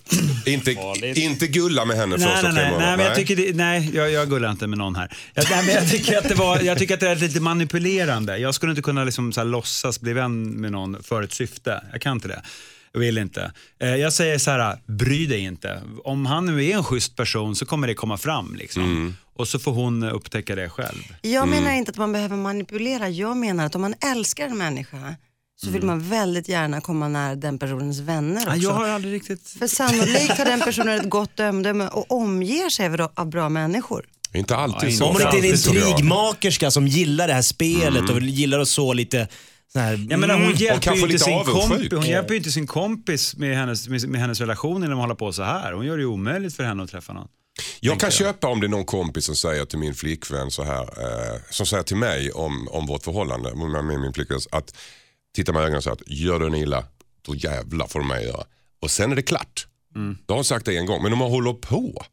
Inte, 0.46 1.20
inte 1.20 1.46
gulla 1.46 1.84
med 1.84 1.96
henne 1.96 2.16
Nej, 2.16 2.28
första 2.28 2.48
nej, 2.52 2.64
nej, 2.70 2.78
nej, 2.78 2.96
men 2.96 3.06
jag 3.06 3.14
tycker 3.14 3.36
det, 3.36 3.56
nej, 3.56 3.90
jag, 3.94 4.10
jag 4.10 4.30
gullar 4.30 4.50
inte 4.50 4.66
med 4.66 4.78
någon 4.78 4.96
här. 4.96 5.16
Jag, 5.34 5.44
nej, 5.50 5.66
men 5.66 5.74
jag, 5.74 5.90
tycker 5.90 6.18
att 6.18 6.28
det 6.28 6.34
var, 6.34 6.60
jag 6.60 6.78
tycker 6.78 6.94
att 6.94 7.00
det 7.00 7.08
är 7.10 7.16
lite 7.16 7.40
manipulerande. 7.40 8.38
Jag 8.38 8.54
skulle 8.54 8.72
inte 8.72 8.82
kunna 8.82 9.04
liksom 9.04 9.32
så 9.32 9.40
här, 9.40 9.44
låtsas 9.46 10.00
bli 10.00 10.12
vän 10.12 10.42
med 10.50 10.72
någon 10.72 11.02
för 11.02 11.22
ett 11.22 11.32
syfte. 11.32 11.84
Jag 11.92 12.00
kan 12.00 12.12
inte 12.12 12.28
det. 12.28 12.42
Jag 12.92 13.00
vill 13.00 13.18
inte. 13.18 13.52
Eh, 13.80 13.88
Jag 13.96 14.12
säger 14.12 14.38
så 14.38 14.50
här, 14.50 14.78
bry 14.86 15.26
dig 15.26 15.40
inte. 15.40 15.82
Om 16.04 16.26
han 16.26 16.46
nu 16.46 16.64
är 16.64 16.76
en 16.76 16.84
schysst 16.84 17.16
person 17.16 17.56
så 17.56 17.66
kommer 17.66 17.86
det 17.86 17.94
komma 17.94 18.16
fram. 18.18 18.54
Liksom. 18.54 18.82
Mm. 18.84 19.14
Och 19.36 19.48
så 19.48 19.58
får 19.58 19.72
hon 19.72 20.02
eh, 20.02 20.14
upptäcka 20.14 20.54
det 20.54 20.68
själv. 20.68 21.02
Jag 21.22 21.48
menar 21.48 21.72
inte 21.72 21.90
att 21.90 21.96
man 21.96 22.12
behöver 22.12 22.36
manipulera, 22.36 23.08
jag 23.08 23.36
menar 23.36 23.66
att 23.66 23.74
om 23.74 23.80
man 23.80 23.94
älskar 24.12 24.46
en 24.46 24.58
människa 24.58 25.14
så 25.56 25.70
vill 25.70 25.82
man 25.82 26.08
väldigt 26.08 26.48
gärna 26.48 26.80
komma 26.80 27.08
nära 27.08 27.34
den 27.34 27.58
personens 27.58 27.98
vänner 28.00 28.40
också. 28.40 28.50
Ja, 28.50 28.56
jag 28.56 28.70
har 28.72 28.88
aldrig 28.88 29.14
riktigt... 29.14 29.48
För 29.58 29.66
sannolikt 29.66 30.38
har 30.38 30.44
den 30.44 30.60
personen 30.60 31.00
ett 31.00 31.10
gott 31.10 31.40
omdöme 31.40 31.88
och 31.88 32.10
omger 32.12 32.70
sig 32.70 32.90
av- 33.14 33.26
bra 33.30 33.48
människor. 33.48 34.06
Inte 34.34 34.56
alltid 34.56 34.90
Ja, 34.90 34.96
så. 34.96 35.04
Om 35.04 35.12
man 35.12 35.22
inte 35.22 35.36
är 35.48 35.50
en 35.50 35.54
intrigmakerska 35.86 36.70
som 36.70 36.86
gillar 36.88 37.26
det 37.28 37.34
här 37.34 37.42
spelet 37.42 38.10
och 38.10 38.20
gillar 38.20 38.58
att 38.58 38.68
så 38.68 38.92
lite 38.92 39.28
här, 39.78 40.06
Jag 40.10 40.20
menar, 40.20 40.34
hon 40.34 40.44
mm, 40.44 40.56
hjälper 40.56 40.80
kanske 40.80 41.06
ju 41.06 41.12
inte 41.12 41.24
sin 41.24 41.44
kompis, 41.44 41.92
hon 41.92 42.06
hjälper 42.06 42.34
inte 42.34 42.50
sin 42.50 42.66
kompis 42.66 43.36
med 43.36 43.56
hennes, 43.56 43.88
med, 43.88 44.08
med 44.08 44.20
hennes 44.20 44.40
relation 44.40 44.80
när 44.80 44.88
de 44.88 44.98
håller 44.98 45.14
på 45.14 45.32
så 45.32 45.42
här. 45.42 45.72
Hon 45.72 45.86
gör 45.86 45.96
det 45.96 46.00
ju 46.00 46.06
omöjligt 46.06 46.56
för 46.56 46.64
henne 46.64 46.82
att 46.82 46.90
träffa 46.90 47.12
någon. 47.12 47.28
Jag 47.80 48.00
kan 48.00 48.10
köpa 48.10 48.48
om 48.48 48.60
det 48.60 48.66
är 48.66 48.68
någon 48.68 48.84
kompis 48.84 49.24
som 49.24 49.36
säger 49.36 49.64
till 49.64 49.78
min 49.78 49.94
flickvän 49.94 50.50
så 50.50 50.62
här, 50.62 50.82
eh, 50.82 51.40
som 51.50 51.66
säger 51.66 51.82
till 51.82 51.96
mig 51.96 52.32
om, 52.32 52.68
om 52.68 52.86
vårt 52.86 53.02
förhållande 53.02 53.54
med 53.54 53.84
min, 53.84 54.00
min 54.00 54.12
flickvän 54.12 54.40
att 54.50 54.74
titta 55.34 55.52
mig 55.52 55.62
i 55.62 55.64
ögonen 55.64 55.76
och 55.76 55.84
säga 55.84 55.94
att 55.94 56.08
gör 56.08 56.40
du 56.40 56.46
en 56.46 56.54
illa, 56.54 56.84
då 57.22 57.34
jävlar 57.34 57.86
får 57.86 58.00
du 58.00 58.06
mig 58.06 58.24
göra. 58.24 58.44
Och 58.80 58.90
sen 58.90 59.12
är 59.12 59.16
det 59.16 59.22
klart. 59.22 59.66
Då 60.26 60.34
har 60.34 60.36
hon 60.36 60.44
sagt 60.44 60.66
det 60.66 60.76
en 60.76 60.86
gång, 60.86 61.02
men 61.02 61.12
om 61.12 61.18
man 61.18 61.30
håller 61.30 61.52
på 61.52 62.04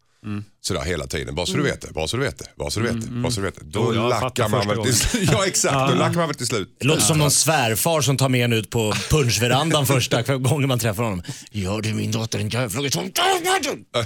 sådär 0.61 0.81
hela 0.81 1.07
tiden, 1.07 1.35
bara 1.35 1.45
så 1.45 1.57
du 1.57 1.63
vet 1.63 1.81
det, 1.81 1.93
bara 1.93 2.07
så 2.07 2.17
du 2.17 2.23
vet 2.23 2.37
det, 2.37 2.45
bara 2.55 2.69
så 2.69 2.79
du 2.79 2.85
vet 2.85 3.01
det, 3.01 3.07
bara 3.11 3.31
så 3.31 3.39
du 3.41 3.45
vet 3.45 3.55
det. 3.55 3.65
Då 3.65 3.93
fattar 3.93 4.09
lackar 4.21 4.49
man 4.49 4.67
väl 4.67 4.83
till 4.83 4.95
slut. 4.95 5.29
Ja 5.33 5.45
exakt, 5.47 5.91
då 5.91 5.95
lackar 5.95 6.15
man 6.15 6.27
väl 6.27 6.35
till 6.35 6.47
slut. 6.47 6.75
Det 6.79 6.87
låter 6.87 7.01
som 7.01 7.17
någon 7.19 7.31
svärfar 7.31 8.01
som 8.01 8.17
tar 8.17 8.29
med 8.29 8.45
en 8.45 8.53
ut 8.53 8.69
på 8.69 8.93
punschverandan 9.09 9.85
första 9.95 10.37
gången 10.37 10.67
man 10.67 10.79
träffar 10.79 11.03
honom. 11.03 11.21
Gör 11.51 11.81
du 11.81 11.93
min 11.93 12.11
dotter 12.11 12.39
en 12.39 12.49
jävla 12.49 12.89
som. 12.89 13.11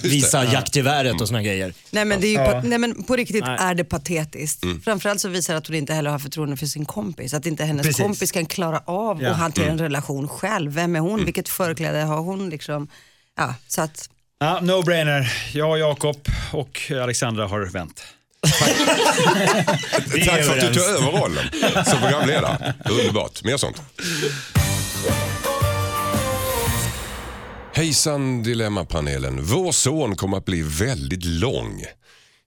Visa 0.04 0.44
jaktgeväret 0.46 1.22
och 1.22 1.28
såna 1.28 1.44
grejer. 1.44 1.74
Nej 1.92 2.06
men, 2.06 2.22
det 2.22 2.36
är 2.36 2.62
nej, 2.62 2.78
men 2.78 3.04
på 3.04 3.16
riktigt 3.16 3.46
Nej. 3.46 3.58
är 3.60 3.76
det 3.76 3.84
patetiskt. 3.84 4.64
Framförallt 4.84 5.22
så 5.22 5.30
visar 5.30 5.54
det 5.54 5.58
att 5.58 5.68
hon 5.68 5.76
inte 5.76 5.94
heller 5.94 6.10
har 6.12 6.20
förtroende 6.20 6.58
för 6.58 6.66
sin 6.66 6.86
kompis. 6.86 7.34
Att 7.34 7.46
inte 7.46 7.64
hennes 7.64 7.86
Precis. 7.86 8.02
kompis 8.02 8.32
kan 8.32 8.46
klara 8.46 8.82
av 8.86 9.22
Ja. 9.24 9.34
hantera 9.34 9.72
en 9.72 9.78
relation 9.80 10.28
själv. 10.28 10.72
Vem 10.74 10.96
är 10.96 11.00
hon? 11.00 11.26
Vilket 11.26 11.50
förkläde 11.50 12.00
har 12.00 12.18
hon? 12.22 12.50
Liksom? 12.50 12.88
Ja, 13.38 13.56
så 13.68 13.82
att, 13.82 14.10
Ja, 14.44 14.60
no-brainer. 14.62 15.34
Jag, 15.54 15.80
Jakob 15.80 16.16
och 16.52 16.92
Alexandra 17.02 17.48
har 17.48 17.66
vänt. 17.66 18.04
Tack 20.26 20.44
för 20.46 20.58
att 20.58 20.62
du 20.62 20.74
tog 20.74 20.84
över 20.84 21.12
rollen 21.12 21.46
som 21.86 22.00
programledare. 22.00 22.74
Underbart, 22.90 23.44
mer 23.44 23.58
sånt. 23.58 23.82
Hejsan 27.74 28.44
Dilemmapanelen. 28.44 29.44
Vår 29.44 29.72
son 29.72 30.16
kommer 30.16 30.38
att 30.38 30.46
bli 30.46 30.62
väldigt 30.62 31.26
lång. 31.26 31.84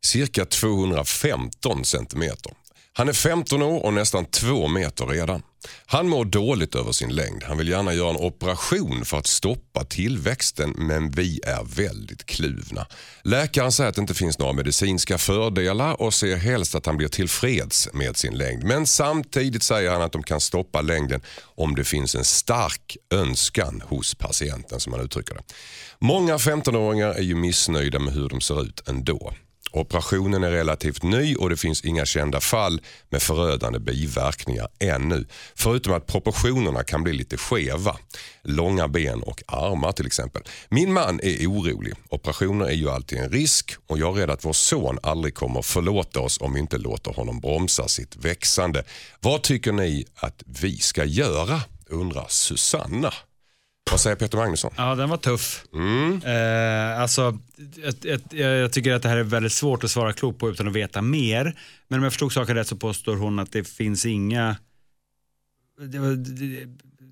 Cirka 0.05 0.45
215 0.45 1.85
centimeter. 1.85 2.53
Han 2.97 3.09
är 3.09 3.13
15 3.13 3.63
år 3.63 3.85
och 3.85 3.93
nästan 3.93 4.25
2 4.25 4.69
meter 4.69 5.07
redan. 5.07 5.43
Han 5.87 6.09
mår 6.09 6.25
dåligt 6.25 6.75
över 6.75 6.93
sin 6.93 7.15
längd. 7.15 7.43
Han 7.43 7.59
vill 7.59 7.69
gärna 7.69 7.95
göra 7.95 8.11
en 8.11 8.17
operation 8.17 9.05
för 9.05 9.19
att 9.19 9.27
stoppa 9.27 9.85
tillväxten 9.85 10.71
men 10.71 11.11
vi 11.11 11.41
är 11.45 11.65
väldigt 11.65 12.27
kluvna. 12.27 12.87
Läkaren 13.23 13.73
säger 13.73 13.91
att 13.91 13.95
det 13.95 14.01
inte 14.01 14.15
finns 14.15 14.39
några 14.39 14.53
medicinska 14.53 15.19
fördelar 15.19 16.03
och 16.03 16.15
ser 16.15 16.37
helst 16.37 16.75
att 16.75 16.87
han 16.87 16.97
blir 16.97 17.09
tillfreds 17.09 17.89
med 17.93 18.17
sin 18.17 18.35
längd. 18.35 18.65
Men 18.65 18.87
samtidigt 18.87 19.63
säger 19.63 19.91
han 19.91 20.03
att 20.03 20.13
de 20.13 20.23
kan 20.23 20.41
stoppa 20.41 20.81
längden 20.81 21.21
om 21.55 21.75
det 21.75 21.85
finns 21.85 22.15
en 22.15 22.25
stark 22.25 22.97
önskan 23.11 23.83
hos 23.87 24.15
patienten 24.15 24.81
som 24.81 24.93
han 24.93 25.03
uttrycker 25.03 25.35
det. 25.35 25.43
Många 25.99 26.37
15-åringar 26.37 27.09
är 27.11 27.23
ju 27.23 27.35
missnöjda 27.35 27.99
med 27.99 28.15
hur 28.15 28.29
de 28.29 28.41
ser 28.41 28.63
ut 28.63 28.89
ändå. 28.89 29.33
Operationen 29.75 30.45
är 30.45 30.51
relativt 30.51 31.03
ny 31.03 31.37
och 31.37 31.51
det 31.51 31.57
finns 31.57 31.85
inga 31.85 32.05
kända 32.05 32.41
fall 32.41 32.81
med 33.11 33.23
förödande 33.23 33.79
biverkningar 33.79 34.69
ännu. 34.79 35.27
Förutom 35.55 35.93
att 35.93 36.07
proportionerna 36.07 36.85
kan 36.85 37.03
bli 37.03 37.13
lite 37.13 37.37
skeva. 37.37 37.97
Långa 38.43 38.89
ben 38.89 39.23
och 39.23 39.43
armar 39.47 39.93
till 39.93 40.07
exempel. 40.07 40.43
Min 40.69 40.93
man 40.93 41.21
är 41.23 41.47
orolig. 41.47 41.95
Operationer 42.09 42.67
är 42.67 42.75
ju 42.75 42.91
alltid 42.91 43.19
en 43.19 43.31
risk 43.31 43.75
och 43.87 43.99
jag 43.99 44.17
är 44.17 44.21
rädd 44.21 44.31
att 44.31 44.45
vår 44.45 44.53
son 44.53 44.99
aldrig 45.03 45.35
kommer 45.35 45.63
förlåta 45.63 46.21
oss 46.21 46.41
om 46.41 46.55
vi 46.55 46.61
inte 46.61 46.79
låter 46.79 47.11
honom 47.11 47.41
bromsa 47.41 47.89
sitt 47.89 48.17
växande. 48.17 48.85
Vad 49.21 49.43
tycker 49.43 49.73
ni 49.73 50.05
att 50.15 50.43
vi 50.47 50.79
ska 50.79 51.05
göra? 51.05 51.61
undrar 51.87 52.27
Susanna. 52.29 53.13
Vad 53.91 54.01
säger 54.01 54.17
Peter 54.17 54.39
Magnusson? 54.39 54.73
Ja, 54.77 54.95
den 54.95 55.09
var 55.09 55.17
tuff. 55.17 55.65
Eh, 56.25 57.01
alltså, 57.01 57.39
ett, 57.85 58.05
ett, 58.05 58.23
jag 58.31 58.57
jag 58.57 58.73
tycker 58.73 58.93
att 58.93 59.03
det 59.03 59.09
här 59.09 59.17
är 59.17 59.23
väldigt 59.23 59.53
svårt 59.53 59.85
att 59.85 59.91
svara 59.91 60.13
klokt 60.13 60.39
på 60.39 60.51
utan 60.51 60.69
att 60.69 60.73
veta 60.75 61.03
mer. 61.03 61.59
Men 61.89 61.99
om 61.99 62.03
jag 62.03 62.13
förstod 62.13 62.33
saken 62.33 62.55
rätt 62.57 62.67
så 62.69 62.77
påstår 62.77 63.17
hon 63.17 63.39
att 63.39 63.53
det 63.53 63.69
finns 63.69 64.07
inga... 64.07 64.57
Det, 65.81 65.87
det, 66.17 66.67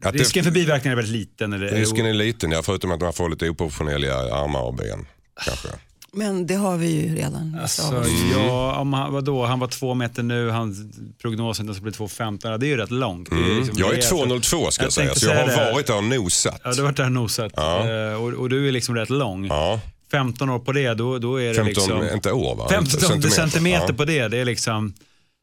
Att 0.07 0.13
det- 0.13 0.19
risken 0.19 0.45
för 0.45 0.51
biverkningar 0.51 0.93
är 0.93 1.03
väldigt 1.03 1.17
liten. 1.17 1.53
Eller, 1.53 1.69
Risken 1.69 2.07
är 2.07 2.13
liten, 2.15 2.51
ja, 2.51 2.63
förutom 2.63 2.91
att 2.91 3.01
man 3.01 3.13
får 3.13 3.29
lite 3.29 3.49
oproportionerliga 3.51 4.15
armar 4.17 4.61
och 4.63 4.75
ben. 4.75 5.07
Kanske. 5.47 5.69
Men 6.13 6.47
det 6.47 6.55
har 6.55 6.77
vi 6.77 6.91
ju 6.91 7.15
redan. 7.15 7.59
Alltså, 7.63 8.05
ja, 8.33 8.77
om 8.77 8.93
han, 8.93 9.13
vadå, 9.13 9.47
han 9.47 9.59
var 9.59 9.69
två 9.69 9.95
meter 9.95 10.23
nu, 10.23 10.51
han, 10.51 10.93
prognosen 11.23 11.69
att 11.71 11.77
det 11.77 11.83
bli 11.83 11.93
2,15. 11.93 12.39
Ja, 12.43 12.59
det 12.59 12.67
är 12.67 12.69
ju 12.69 12.77
rätt 12.77 12.91
långt. 12.91 13.33
Är 13.33 13.57
liksom 13.57 13.79
Jag 13.79 13.89
är 13.89 13.93
rejält. 13.93 14.13
2,02 14.13 14.71
ska 14.71 14.83
jag, 14.83 14.87
Jag 14.87 14.93
säga, 14.93 15.15
så 15.15 15.27
jag 15.27 15.37
har 15.37 15.47
det. 15.47 15.73
varit 15.73 15.87
där 15.87 15.97
och 15.97 16.05
nosat. 16.05 16.61
Ja, 16.65 16.71
du 16.73 16.77
har 16.77 16.85
varit 16.85 16.97
där 16.97 17.05
och 17.05 17.13
nosat. 17.13 17.53
Ja. 17.57 17.89
Eh, 17.91 18.15
och, 18.23 18.33
och 18.33 18.49
du 18.49 18.69
är 18.69 18.73
liksom 18.73 18.95
rätt 18.95 19.11
lång. 19.11 19.47
Ja, 19.47 19.81
15 20.11 20.51
år 20.51 20.59
på 20.59 20.73
det, 20.73 20.95
då, 20.95 21.19
då 21.19 21.41
är 21.41 21.49
det 21.49 21.55
15, 21.55 21.67
liksom... 21.69 22.03
inte 22.15 22.33
år 22.33 22.57
va? 22.57 22.69
15 22.71 23.23
centimeter, 23.23 23.87
Ja, 23.89 23.95
på 23.95 24.05
det, 24.05 24.29
det 24.29 24.39
är 24.39 24.45
liksom... 24.45 24.95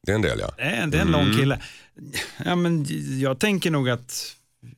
det 0.05 0.11
är 0.11 0.15
en 0.15 0.21
del 0.21 0.39
ja. 0.39 0.51
Det 0.57 0.63
är, 0.63 0.87
det 0.87 0.97
är 0.97 1.01
en 1.01 1.11
lång 1.11 1.33
kille. 1.37 1.59
Ja, 2.45 2.55
men 2.55 2.85
jag 3.19 3.39
tänker 3.39 3.71
nog 3.71 3.89
att, 3.89 4.35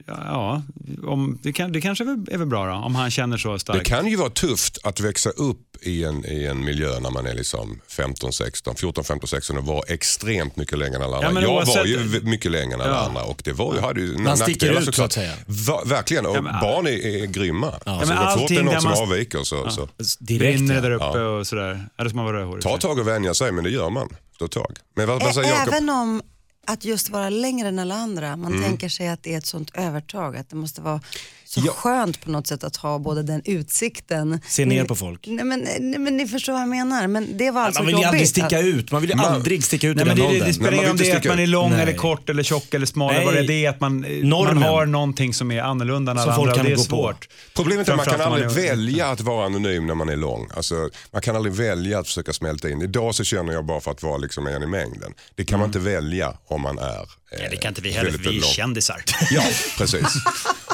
ja, 0.08 0.16
ja 0.26 0.62
om, 1.08 1.40
det, 1.44 1.54
kan, 1.54 1.72
det 1.72 1.82
kanske 1.82 2.04
är 2.04 2.38
väl 2.38 2.48
bra 2.48 2.66
då, 2.66 2.74
om 2.74 2.96
han 2.96 3.12
känner 3.12 3.38
så 3.38 3.54
Det 3.54 3.60
starkt. 3.60 3.88
kan 3.88 4.08
ju 4.08 4.16
vara 4.16 4.30
tufft 4.30 4.78
att 4.84 5.00
växa 5.00 5.30
upp 5.30 5.60
i 5.82 6.04
en, 6.04 6.26
i 6.26 6.46
en 6.46 6.64
miljö 6.66 7.00
när 7.00 7.10
man 7.12 7.26
är 7.28 7.34
liksom 7.34 7.82
15, 7.88 8.34
16, 8.34 8.76
14, 8.76 9.04
15, 9.04 9.28
16 9.28 9.58
och 9.58 9.66
var 9.66 9.84
extremt 9.88 10.56
mycket 10.56 10.78
längre 10.80 10.96
än 10.96 11.02
alla 11.02 11.16
andra. 11.16 11.28
Ja, 11.30 11.34
men 11.34 11.44
jag 11.44 11.50
var 11.50 11.58
oavsett- 11.62 11.88
ju 11.88 11.98
v- 11.98 12.20
mycket 12.24 12.52
längre 12.52 12.74
än 12.74 12.82
alla 12.82 12.90
Ja. 12.92 13.06
andra 13.06 13.24
och 13.24 13.42
det 13.46 13.52
var 13.54 13.76
ju, 13.76 13.80
hade 13.82 14.02
ju 14.02 14.18
Man 14.18 14.38
sticker 14.38 14.72
ut, 14.72 14.78
så 14.78 14.86
såklart. 14.86 15.12
säga. 15.12 15.34
Va, 15.46 15.84
verkligen, 15.86 16.26
och 16.26 16.36
Ja, 16.36 16.42
men- 16.42 16.62
barn 16.62 16.88
är, 16.88 16.92
är 17.22 17.26
grymma. 17.26 17.68
Alltså, 17.86 18.14
men 18.14 18.32
så 18.32 18.40
fort 18.40 18.48
det 18.50 18.56
är 18.56 18.64
någon 18.64 18.82
som 18.82 18.90
man- 18.92 19.02
avviker 19.02 19.44
så, 19.44 19.70
så 19.70 19.88
Direkt 20.20 20.58
Brinner 20.60 20.74
det 20.74 20.76
ja. 20.76 20.82
där 20.82 20.92
uppe 20.92 21.20
och 21.20 21.48
sådär. 21.48 21.88
Ja, 21.98 22.04
det 22.04 22.10
ska 22.10 22.16
man 22.16 22.26
vara 22.26 22.38
rödhårig. 22.40 22.64
ta 22.64 22.78
tag 22.78 23.00
att 23.00 23.06
vänja 23.06 23.34
sig 23.34 23.52
men 23.52 23.64
det 23.64 23.70
gör 23.70 23.90
man. 23.90 24.10
Det 24.40 24.46
ett 24.46 24.52
tag. 24.52 24.78
Men 24.96 25.08
vad, 25.08 25.20
vad 25.22 25.30
Ä- 25.30 25.34
säger 25.34 25.50
Jakob? 25.50 25.74
Även 25.74 25.90
om 25.90 26.22
att 26.68 26.86
just 26.86 27.10
vara 27.10 27.30
längre 27.30 27.68
än 27.68 27.80
alla 27.80 27.96
andra, 27.96 28.36
man 28.36 28.52
Mm. 28.52 28.64
tänker 28.64 28.90
sig 28.90 29.08
att 29.10 29.24
det 29.24 29.34
är 29.34 29.38
ett 29.38 29.46
sånt 29.46 29.72
övertag, 29.74 30.38
att 30.38 30.50
det 30.50 30.56
måste 30.56 30.82
vara 30.82 31.02
så 31.54 31.62
skönt 31.62 32.22
på 32.26 32.32
något 32.32 32.48
sätt 32.48 32.64
att 32.64 32.76
ha 32.76 33.00
både 33.00 33.24
den 33.24 33.42
utsikten. 33.46 34.40
Se 34.48 34.66
ner 34.66 34.86
på 34.86 34.96
folk. 34.96 35.28
Nej 35.28 35.46
men, 35.46 35.60
nej, 35.80 36.00
men 36.00 36.18
ni 36.18 36.28
förstår 36.28 36.54
vad 36.54 36.62
jag 36.62 36.70
menar. 36.70 37.08
Men 37.08 37.38
det 37.38 37.52
var 37.52 37.62
alltså 37.62 37.82
Man 37.82 37.88
vill 37.88 37.98
ju 37.98 38.04
aldrig 38.04 38.28
sticka 38.28 38.60
att- 38.60 38.66
ut. 38.66 38.92
Man 38.92 39.02
vill 39.02 39.10
ju 39.10 39.16
aldrig 39.24 39.64
sticka 39.64 39.88
ut 39.88 39.96
Nej, 39.96 40.06
i 40.06 40.08
men 40.08 40.18
den 40.18 40.26
det, 40.26 40.32
det, 40.32 40.36
åldern. 40.36 40.48
det 40.48 40.54
spelar 40.54 40.74
ingen 40.74 40.92
om 40.92 40.98
det 40.98 41.12
är 41.12 41.18
att 41.18 41.26
man 41.26 41.40
är 41.40 41.48
lång 41.48 41.72
Nej. 41.72 41.82
eller 41.82 41.94
kort 41.94 42.30
eller 42.30 42.44
tjock 42.44 42.74
eller 42.74 42.86
smal. 42.86 43.14
Nej. 43.14 43.26
Vad 43.26 43.34
det 43.48 43.66
är 43.66 43.70
att 43.70 43.80
man, 43.80 44.00
man 44.30 44.58
har 44.64 44.86
någonting 44.86 45.34
som 45.34 45.52
är 45.52 45.62
annorlunda 45.62 46.12
än 46.12 46.18
alla 46.18 46.34
andra. 46.34 46.54
kan 46.56 46.66
det 46.66 46.72
är 46.72 46.76
gå 46.76 46.82
på. 46.82 46.88
svårt. 46.88 47.28
Problemet 47.56 47.88
är 47.88 47.92
att 47.92 47.98
man 47.98 48.06
kan 48.06 48.22
aldrig 48.22 48.46
man 48.46 48.56
välja 48.56 49.08
att 49.08 49.22
vara 49.22 49.46
anonym 49.46 49.88
när 49.88 49.96
man 49.96 50.10
är 50.10 50.18
lång. 50.18 50.48
Alltså, 50.56 50.90
man 51.12 51.22
kan 51.22 51.36
aldrig 51.36 51.54
välja 51.56 52.00
att 52.00 52.08
försöka 52.08 52.34
smälta 52.34 52.70
in. 52.70 52.82
Idag 52.82 53.16
så 53.16 53.24
känner 53.24 53.54
jag 53.54 53.66
bara 53.66 53.80
för 53.82 53.92
att 53.92 54.04
vara 54.04 54.18
liksom 54.18 54.48
en 54.48 54.64
i 54.64 54.68
mängden. 54.68 55.14
Det 55.36 55.46
kan 55.46 55.60
man 55.60 55.68
inte 55.70 55.80
välja 55.80 56.34
om 56.48 56.62
man 56.62 56.78
är 56.80 57.21
Ja, 57.40 57.50
det 57.52 57.56
kan 57.58 57.70
inte 57.70 57.82
vi 57.82 57.92
heller, 57.92 58.12
för 58.12 58.18
väldigt 58.18 58.44
vi 58.44 58.48
är 58.48 58.52
kändisar. 58.54 59.04
Ja, 59.32 59.44
precis. 59.78 60.08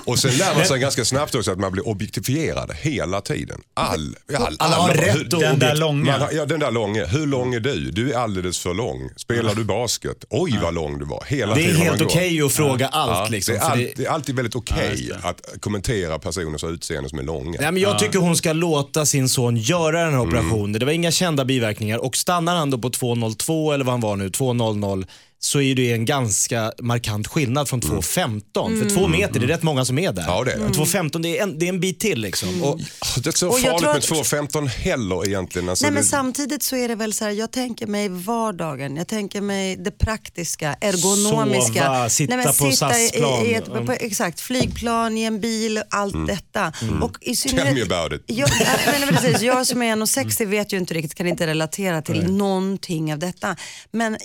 Och 0.05 0.19
sen 0.19 0.31
lär 0.37 0.55
man 0.55 0.65
sig 0.65 0.79
ganska 0.79 1.05
snabbt 1.05 1.35
också 1.35 1.51
att 1.51 1.59
man 1.59 1.71
blir 1.71 1.87
objektifierad 1.87 2.71
hela 2.81 3.21
tiden. 3.21 3.61
All, 3.73 4.15
all, 4.37 4.55
Alla 4.59 4.75
har 4.75 4.89
rätt 4.93 5.33
och 5.33 5.39
Den 5.41 5.59
där 5.59 5.75
långa. 5.75 6.17
Man, 6.19 6.29
ja, 6.35 6.45
den 6.45 6.59
där 6.59 6.71
långa. 6.71 7.05
Hur 7.05 7.27
lång 7.27 7.53
är 7.53 7.59
du? 7.59 7.91
Du 7.91 8.11
är 8.13 8.17
alldeles 8.17 8.59
för 8.59 8.73
lång. 8.73 9.09
Spelar 9.15 9.55
du 9.55 9.63
basket? 9.63 10.25
Oj 10.29 10.59
vad 10.61 10.73
lång 10.73 10.99
du 10.99 11.05
var. 11.05 11.23
Hela 11.27 11.55
Det 11.55 11.65
är 11.65 11.73
helt 11.73 12.01
okej 12.01 12.37
går. 12.37 12.45
att 12.47 12.53
fråga 12.53 12.89
Ja, 12.91 12.97
allt. 12.99 13.31
Liksom, 13.31 13.53
det, 13.55 13.59
är 13.59 13.63
all, 13.71 13.77
det- 13.95 14.05
är 14.05 14.09
alltid 14.09 14.35
väldigt 14.35 14.55
okej 14.55 14.89
just 14.97 15.21
det. 15.21 15.29
att 15.29 15.41
kommentera 15.61 16.19
personers 16.19 16.63
utseende 16.63 17.09
som 17.09 17.19
är 17.19 17.23
långa. 17.23 17.57
Nej, 17.61 17.71
men 17.71 17.81
jag 17.81 17.99
tycker 17.99 18.19
hon 18.19 18.37
ska 18.37 18.53
låta 18.53 19.05
sin 19.05 19.29
son 19.29 19.57
göra 19.57 19.91
den 20.03 20.13
här 20.13 20.21
Mm. 20.21 20.27
operationen. 20.27 20.79
Det 20.79 20.85
var 20.85 20.93
inga 20.93 21.11
kända 21.11 21.45
biverkningar 21.45 21.97
och 21.97 22.15
stannar 22.17 22.55
han 22.55 22.69
då 22.69 22.77
på 22.77 22.89
2,02 22.89 23.73
eller 23.73 23.85
vad 23.85 23.93
han 23.93 24.01
var 24.01 24.15
nu, 24.15 24.29
2,00 24.29 25.05
så 25.39 25.61
är 25.61 25.75
det 25.75 25.91
en 25.91 26.05
ganska 26.05 26.71
markant 26.81 27.27
skillnad 27.27 27.69
från 27.69 27.81
2,15. 27.81 28.81
För 28.83 28.89
två 28.89 29.07
meter, 29.07 29.39
det 29.39 29.45
är 29.45 29.47
rätt 29.47 29.63
många 29.63 29.85
som 29.85 29.99
är 29.99 30.11
där. 30.11 30.23
Mm. 30.23 30.35
Ja, 30.35 30.43
det 30.43 30.51
är 30.51 30.57
det. 30.57 30.63
Men 30.63 30.73
2,15 30.73 31.21
det 31.21 31.37
är, 31.39 31.43
en, 31.43 31.59
det 31.59 31.65
är 31.65 31.69
en 31.69 31.79
bit 31.79 31.99
till 31.99 32.21
liksom. 32.21 32.63
Och, 32.63 32.77
Det 32.77 32.83
är 33.25 33.27
inte 33.27 33.39
så 33.39 33.49
Och 33.49 33.59
jag 33.59 33.81
farligt 33.81 34.03
tror 34.03 34.15
med 34.15 34.43
att- 34.43 34.51
2,15 34.51 34.67
heller 34.67 35.27
egentligen. 35.27 35.69
Alltså, 35.69 35.83
Nej 35.85 35.91
men 35.91 36.03
det, 36.03 36.09
samtidigt 36.09 36.63
så 36.63 36.75
är 36.75 36.87
det 36.87 36.95
väl 36.95 37.13
så 37.13 37.25
här, 37.25 37.31
jag 37.31 37.51
tänker 37.51 37.87
mig 37.87 38.09
vardagen, 38.09 38.95
jag 38.95 39.07
tänker 39.07 39.41
mig 39.41 39.75
det 39.75 39.91
praktiska, 39.91 40.75
ergonomiska. 40.81 41.73
Sova, 41.83 42.09
sitta 42.09 42.35
Nej, 42.35 42.45
men 42.45 42.53
på 42.69 42.71
SAS-plan. 42.75 43.45
I, 43.45 43.49
i 43.49 43.53
ett, 43.53 43.65
på, 43.85 43.91
exakt, 43.91 44.39
flygplan, 44.41 45.17
i 45.17 45.23
en 45.23 45.39
bil, 45.41 45.81
allt 45.89 46.27
detta. 46.27 46.73
Och 47.01 47.17
i 47.21 47.35
Mm. 47.47 47.65
Tell 47.65 47.75
me 47.75 47.81
about 47.95 48.13
it. 48.13 48.23
Jag, 48.37 48.49
nej, 48.87 48.99
men 48.99 49.15
precis, 49.15 49.41
jag 49.41 49.67
som 49.67 49.81
är 49.81 49.95
1,60 49.95 50.45
vet 50.45 50.73
ju 50.73 50.77
inte 50.77 50.93
riktigt, 50.93 51.15
kan 51.15 51.27
inte 51.27 51.47
relatera 51.47 52.01
till 52.01 52.31
någonting 52.33 53.13
av 53.13 53.19
detta. 53.19 53.55
Men 53.91 54.17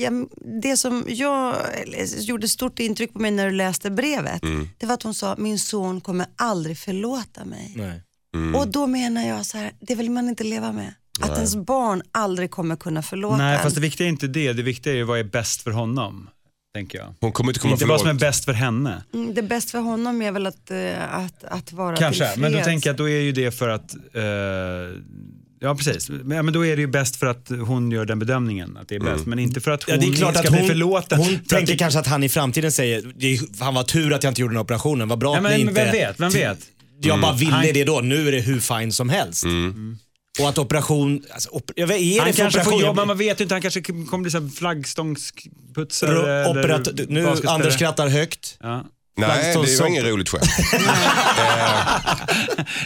jag, 0.00 0.26
det 0.60 0.76
som 0.76 1.04
jag, 1.08 1.56
gjorde 2.18 2.48
stort 2.48 2.78
intryck 2.78 3.12
på 3.12 3.18
mig 3.18 3.30
när 3.30 3.46
du 3.46 3.52
läste 3.56 3.90
brevet, 3.90 4.42
Mm. 4.42 4.68
det 4.78 4.86
var 4.86 4.94
att 4.94 5.02
hon 5.02 5.14
sa, 5.14 5.34
min 5.38 5.58
son 5.58 6.00
kommer 6.00 6.26
aldrig 6.36 6.78
förlåta 6.78 7.44
mig. 7.44 7.72
nej. 7.76 8.02
Mm. 8.34 8.54
Och 8.54 8.68
då 8.68 8.86
menar 8.86 9.28
jag 9.28 9.46
så 9.46 9.58
här, 9.58 9.72
det 9.80 9.94
vill 9.94 10.10
man 10.10 10.28
inte 10.28 10.44
leva 10.44 10.72
med. 10.72 10.94
Att 11.20 11.36
ens 11.36 11.56
barn 11.56 12.02
aldrig 12.12 12.50
kommer 12.50 12.76
kunna 12.76 13.02
förlåta 13.02 13.36
Nej, 13.36 13.56
en. 13.56 13.62
fast 13.62 13.74
det 13.74 13.80
viktiga 13.82 14.06
är 14.06 14.08
inte 14.08 14.26
det. 14.26 14.52
Det 14.52 14.62
viktiga 14.62 14.92
är 14.92 14.96
ju 14.96 15.02
vad 15.02 15.18
är 15.18 15.24
bäst 15.24 15.62
för 15.62 15.70
honom. 15.70 16.30
Tänker 16.74 16.98
jag. 16.98 17.14
hon 17.20 17.32
kommer 17.32 17.50
inte 17.50 17.60
komma 17.60 17.72
Inte 17.72 17.84
vad 17.86 18.00
som 18.00 18.08
är 18.08 18.12
förlåt. 18.12 18.20
bäst 18.20 18.44
för 18.44 18.52
henne. 18.52 19.02
Mm, 19.14 19.34
Det 19.34 19.42
bästa 19.42 19.70
för 19.70 19.78
honom 19.78 20.22
är 20.22 20.32
väl 20.32 20.46
att, 20.46 20.70
eh, 20.70 21.14
att, 21.14 21.44
att 21.44 21.72
vara 21.72 21.96
Kanske, 21.96 22.34
men 22.36 22.52
då 22.52 22.60
tänker 22.60 22.88
jag 22.88 22.94
att 22.94 22.98
då 22.98 23.08
är 23.08 23.20
ju 23.20 23.32
det 23.32 23.50
för 23.50 23.68
att 23.68 23.94
eh, 23.94 24.22
Ja 25.60 25.74
precis, 25.74 26.10
men, 26.10 26.52
då 26.52 26.66
är 26.66 26.76
det 26.76 26.80
ju 26.82 26.86
bäst 26.88 27.16
för 27.16 27.26
att 27.26 27.48
hon 27.66 27.90
gör 27.90 28.04
den 28.04 28.18
bedömningen 28.18 28.76
att 28.76 28.88
det 28.88 28.94
är 28.96 29.00
bäst. 29.00 29.26
Men 29.26 29.38
inte 29.38 29.60
för 29.60 29.70
att 29.70 29.84
hon 29.84 29.94
Ja, 29.94 30.00
det 30.00 30.06
är 30.06 30.16
klart 30.16 30.36
ska 30.36 30.44
att 30.46 30.50
bli 30.52 30.60
hon, 30.60 30.68
förlåten. 30.68 31.18
hon 31.18 31.26
För 31.28 31.34
att 31.34 31.48
tänker 31.48 31.72
det- 31.72 31.78
kanske 31.78 32.00
att 32.00 32.06
han 32.06 32.24
i 32.24 32.28
framtiden 32.28 32.72
säger, 32.72 33.56
fan 33.58 33.74
vad 33.74 33.86
tur 33.88 34.12
att 34.12 34.22
jag 34.22 34.30
inte 34.30 34.40
gjorde 34.40 34.54
den 34.54 34.60
operationen, 34.60 35.08
vad 35.08 35.18
bra 35.18 35.30
Ja, 35.32 35.36
att 35.36 35.42
men, 35.42 35.52
ni 35.52 35.58
men 35.64 35.68
inte... 35.68 35.84
vem 35.84 35.92
vet, 35.92 36.20
vem 36.20 36.30
vet? 36.30 36.58
Jag 37.02 37.20
bara 37.20 37.32
ville 37.32 37.52
Han- 37.52 37.66
det 37.74 37.84
då, 37.84 38.00
nu 38.00 38.28
är 38.28 38.32
det 38.32 38.40
hur 38.40 38.60
fine 38.60 38.92
som 38.92 39.08
helst. 39.08 39.44
Och 40.40 40.48
att 40.48 40.58
operation, 40.58 41.22
alltså, 41.32 41.48
op, 41.50 41.70
jag 41.76 41.86
vet, 41.86 42.00
är 42.00 42.18
Han 42.20 42.28
det 42.28 42.36
kanske 42.36 42.60
får 42.64 42.70
operation? 42.70 42.86
jobba, 42.88 43.04
man 43.04 43.18
vet 43.18 43.40
ju 43.40 43.42
inte, 43.42 43.54
han 43.54 43.62
kanske 43.62 43.80
kommer 43.82 44.18
bli 44.18 44.50
flaggstångsputsare. 44.50 46.46
Operat- 46.48 47.06
nu. 47.08 47.28
Anders 47.46 47.74
skrattar 47.74 48.08
högt. 48.08 48.56
Ja. 48.60 48.84
Nej, 49.18 49.52
det 49.52 49.80
var 49.80 49.86
inget 49.86 50.04
roligt 50.04 50.28
skämt. 50.28 50.44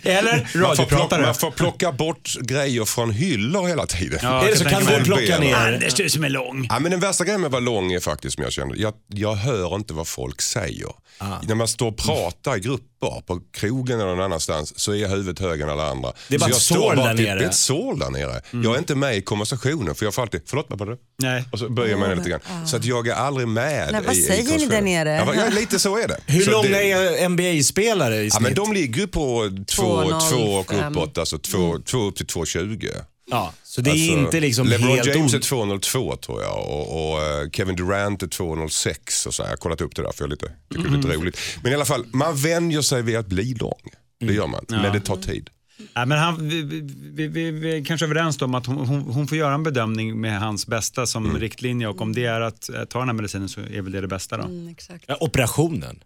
Eller 0.03 0.39
får, 0.39 0.59
plocka, 0.59 0.69
radiopratare. 0.73 1.23
man 1.23 1.35
får 1.35 1.51
plocka 1.51 1.93
bort 1.93 2.37
grejer 2.41 2.85
från 2.85 3.11
hyllor 3.11 3.67
hela 3.69 3.87
tiden. 3.87 4.19
Ja, 4.23 4.49
jag 4.49 4.59
så 4.59 4.65
kan 4.65 4.85
du 4.85 5.05
plocka 5.05 5.39
ner? 5.39 5.55
Anders, 5.55 5.95
du 5.95 6.11
som 6.11 6.25
är 6.25 6.29
lång. 6.29 6.67
Ja, 6.71 6.79
men 6.79 6.91
den 6.91 7.01
värsta 7.01 7.25
grejen 7.25 7.41
med 7.41 7.49
att 7.49 7.53
vara 7.53 7.61
lång 7.61 7.93
är 7.93 8.01
faktiskt 8.01 8.35
som 8.35 8.45
jag 8.45 8.53
känner, 8.53 8.77
jag, 8.77 8.95
jag 9.09 9.35
hör 9.35 9.75
inte 9.75 9.95
vad 9.95 10.09
folk 10.09 10.43
säger. 10.43 10.89
Ah. 11.19 11.27
När 11.43 11.55
man 11.55 11.69
står 11.69 11.89
och 11.89 11.97
pratar 11.97 12.57
i 12.57 12.61
grupper 13.03 13.21
på 13.27 13.41
krogen 13.53 14.01
eller 14.01 14.11
någon 14.11 14.21
annanstans 14.25 14.79
så 14.79 14.95
är 14.95 15.09
huvudet 15.09 15.39
högre 15.39 15.65
än 15.65 15.71
alla 15.71 15.91
andra. 15.91 16.13
Det 16.29 16.35
är 16.35 16.39
bara 16.39 16.53
så 16.53 16.75
jag 16.75 16.93
ett 16.93 16.97
bara 16.97 17.15
där 17.15 17.23
nere. 17.23 17.39
Det 17.39 17.45
är 17.45 17.49
ett 17.49 17.55
sår 17.55 17.95
där 17.97 18.11
nere. 18.11 18.41
Jag 18.51 18.75
är 18.75 18.79
inte 18.79 18.95
med 18.95 19.17
i 19.17 19.23
konversationen 19.23 19.95
för 19.95 20.05
jag 20.07 20.15
får 20.15 20.23
alltid, 20.23 20.41
förlåt 20.47 20.67
vad 20.69 20.79
var 20.79 20.87
det? 20.87 20.97
Nej. 21.23 21.45
Och 21.53 21.59
så 21.59 21.69
böjer 21.69 21.91
jag 21.91 22.01
mig 22.01 22.09
ner 22.09 22.17
lite 22.17 22.31
grann. 22.31 22.41
Så 22.67 22.77
att 22.77 22.85
jag 22.85 23.09
är 23.09 23.15
aldrig 23.15 23.49
med 23.49 23.89
Nej, 23.93 24.03
vad 24.07 24.15
i, 24.15 24.19
i 24.19 24.23
säger 24.23 24.59
ni 24.59 24.67
där 24.67 24.81
nere? 24.83 25.11
Ja, 25.17 25.25
vad- 25.25 25.37
ja, 25.37 25.43
lite 25.51 25.79
så 25.79 25.99
är 25.99 26.09
det. 26.09 26.17
Hur 26.27 26.43
så 26.43 26.51
långa 26.51 26.69
det, 26.69 26.91
är 26.93 27.29
NBA-spelare 27.29 28.17
i 28.17 28.25
Ja, 28.25 28.31
snitt? 28.31 28.43
men 28.43 28.55
de 28.55 28.73
ligger 28.73 29.01
ju 29.01 29.07
på 29.07 29.51
2 29.77 29.83
och 29.83 30.13
2,05. 30.13 30.91
uppåt, 30.91 31.19
alltså 31.19 31.39
2 31.39 31.79
två 31.87 31.99
upp 31.99 32.17
till 32.17 32.27
2,20. 32.27 32.89
Ja, 33.31 33.53
så 33.63 33.81
det 33.81 33.91
är 33.91 33.93
Alltså, 33.93 34.07
inte 34.19 34.41
liksom 34.41 34.67
LeBron 34.69 34.89
helt 34.91 35.07
James 35.17 35.35
o- 35.35 35.37
är 35.37 35.41
2,02 35.41 36.17
tror 36.17 36.43
jag 36.43 36.59
och, 36.59 37.13
och 37.13 37.23
eh, 37.23 37.51
Kevin 37.51 37.77
Durant 37.77 38.23
är 38.23 38.27
2,06 38.27 39.27
och 39.27 39.35
så. 39.35 39.43
här. 39.43 39.51
Jag 39.51 39.53
har 39.53 39.57
kollat 39.57 39.81
upp 39.81 39.97
det 39.97 40.03
där 40.03 40.13
för 40.13 40.25
jag 40.25 40.31
lite, 40.31 40.53
tycker 40.71 40.83
det 40.89 40.95
är 40.95 40.97
lite 40.97 41.09
roligt. 41.17 41.39
Men 41.63 41.73
i 41.73 41.75
alla 41.75 41.85
fall, 41.85 42.07
man 42.13 42.37
vänjer 42.37 42.83
sig 42.83 43.03
vid 43.03 43.17
att 43.17 43.27
bli 43.27 43.55
lång. 43.55 43.81
Det 44.21 44.33
gör 44.33 44.47
man, 44.47 44.65
men 44.69 44.93
det 44.93 45.01
tar 45.01 45.17
tid. 45.17 45.51
Ja, 45.95 46.05
men 46.07 46.19
han, 46.19 46.49
vi, 46.49 46.63
vi, 46.63 46.81
vi, 47.29 47.51
vi, 47.51 47.79
är 47.79 47.85
kanske 47.85 48.07
överens 48.07 48.43
om 48.43 48.55
att 48.55 48.67
hon, 48.67 48.77
hon, 48.87 49.01
hon 49.01 49.27
får 49.29 49.39
göra 49.39 49.55
en 49.55 49.63
bedömning 49.63 50.21
med 50.21 50.41
hans 50.41 50.67
bästa 50.67 51.07
som 51.07 51.25
Mm. 51.27 51.41
riktlinje 51.41 51.89
och 51.89 52.01
om 52.01 52.13
det 52.13 52.25
är 52.25 52.41
att 52.41 52.69
eh, 52.69 52.85
ta 52.85 52.99
den 52.99 53.09
här 53.09 53.15
medicinen 53.15 53.49
så 53.49 53.61
är 53.61 53.83
väl 53.83 53.93
det 53.93 54.01
det 54.01 54.09
bästa 54.09 54.37
då. 54.37 54.43
Mm, 54.45 54.69
exakt. 54.69 55.05
Ja, 55.09 55.17
operationen. 55.21 56.03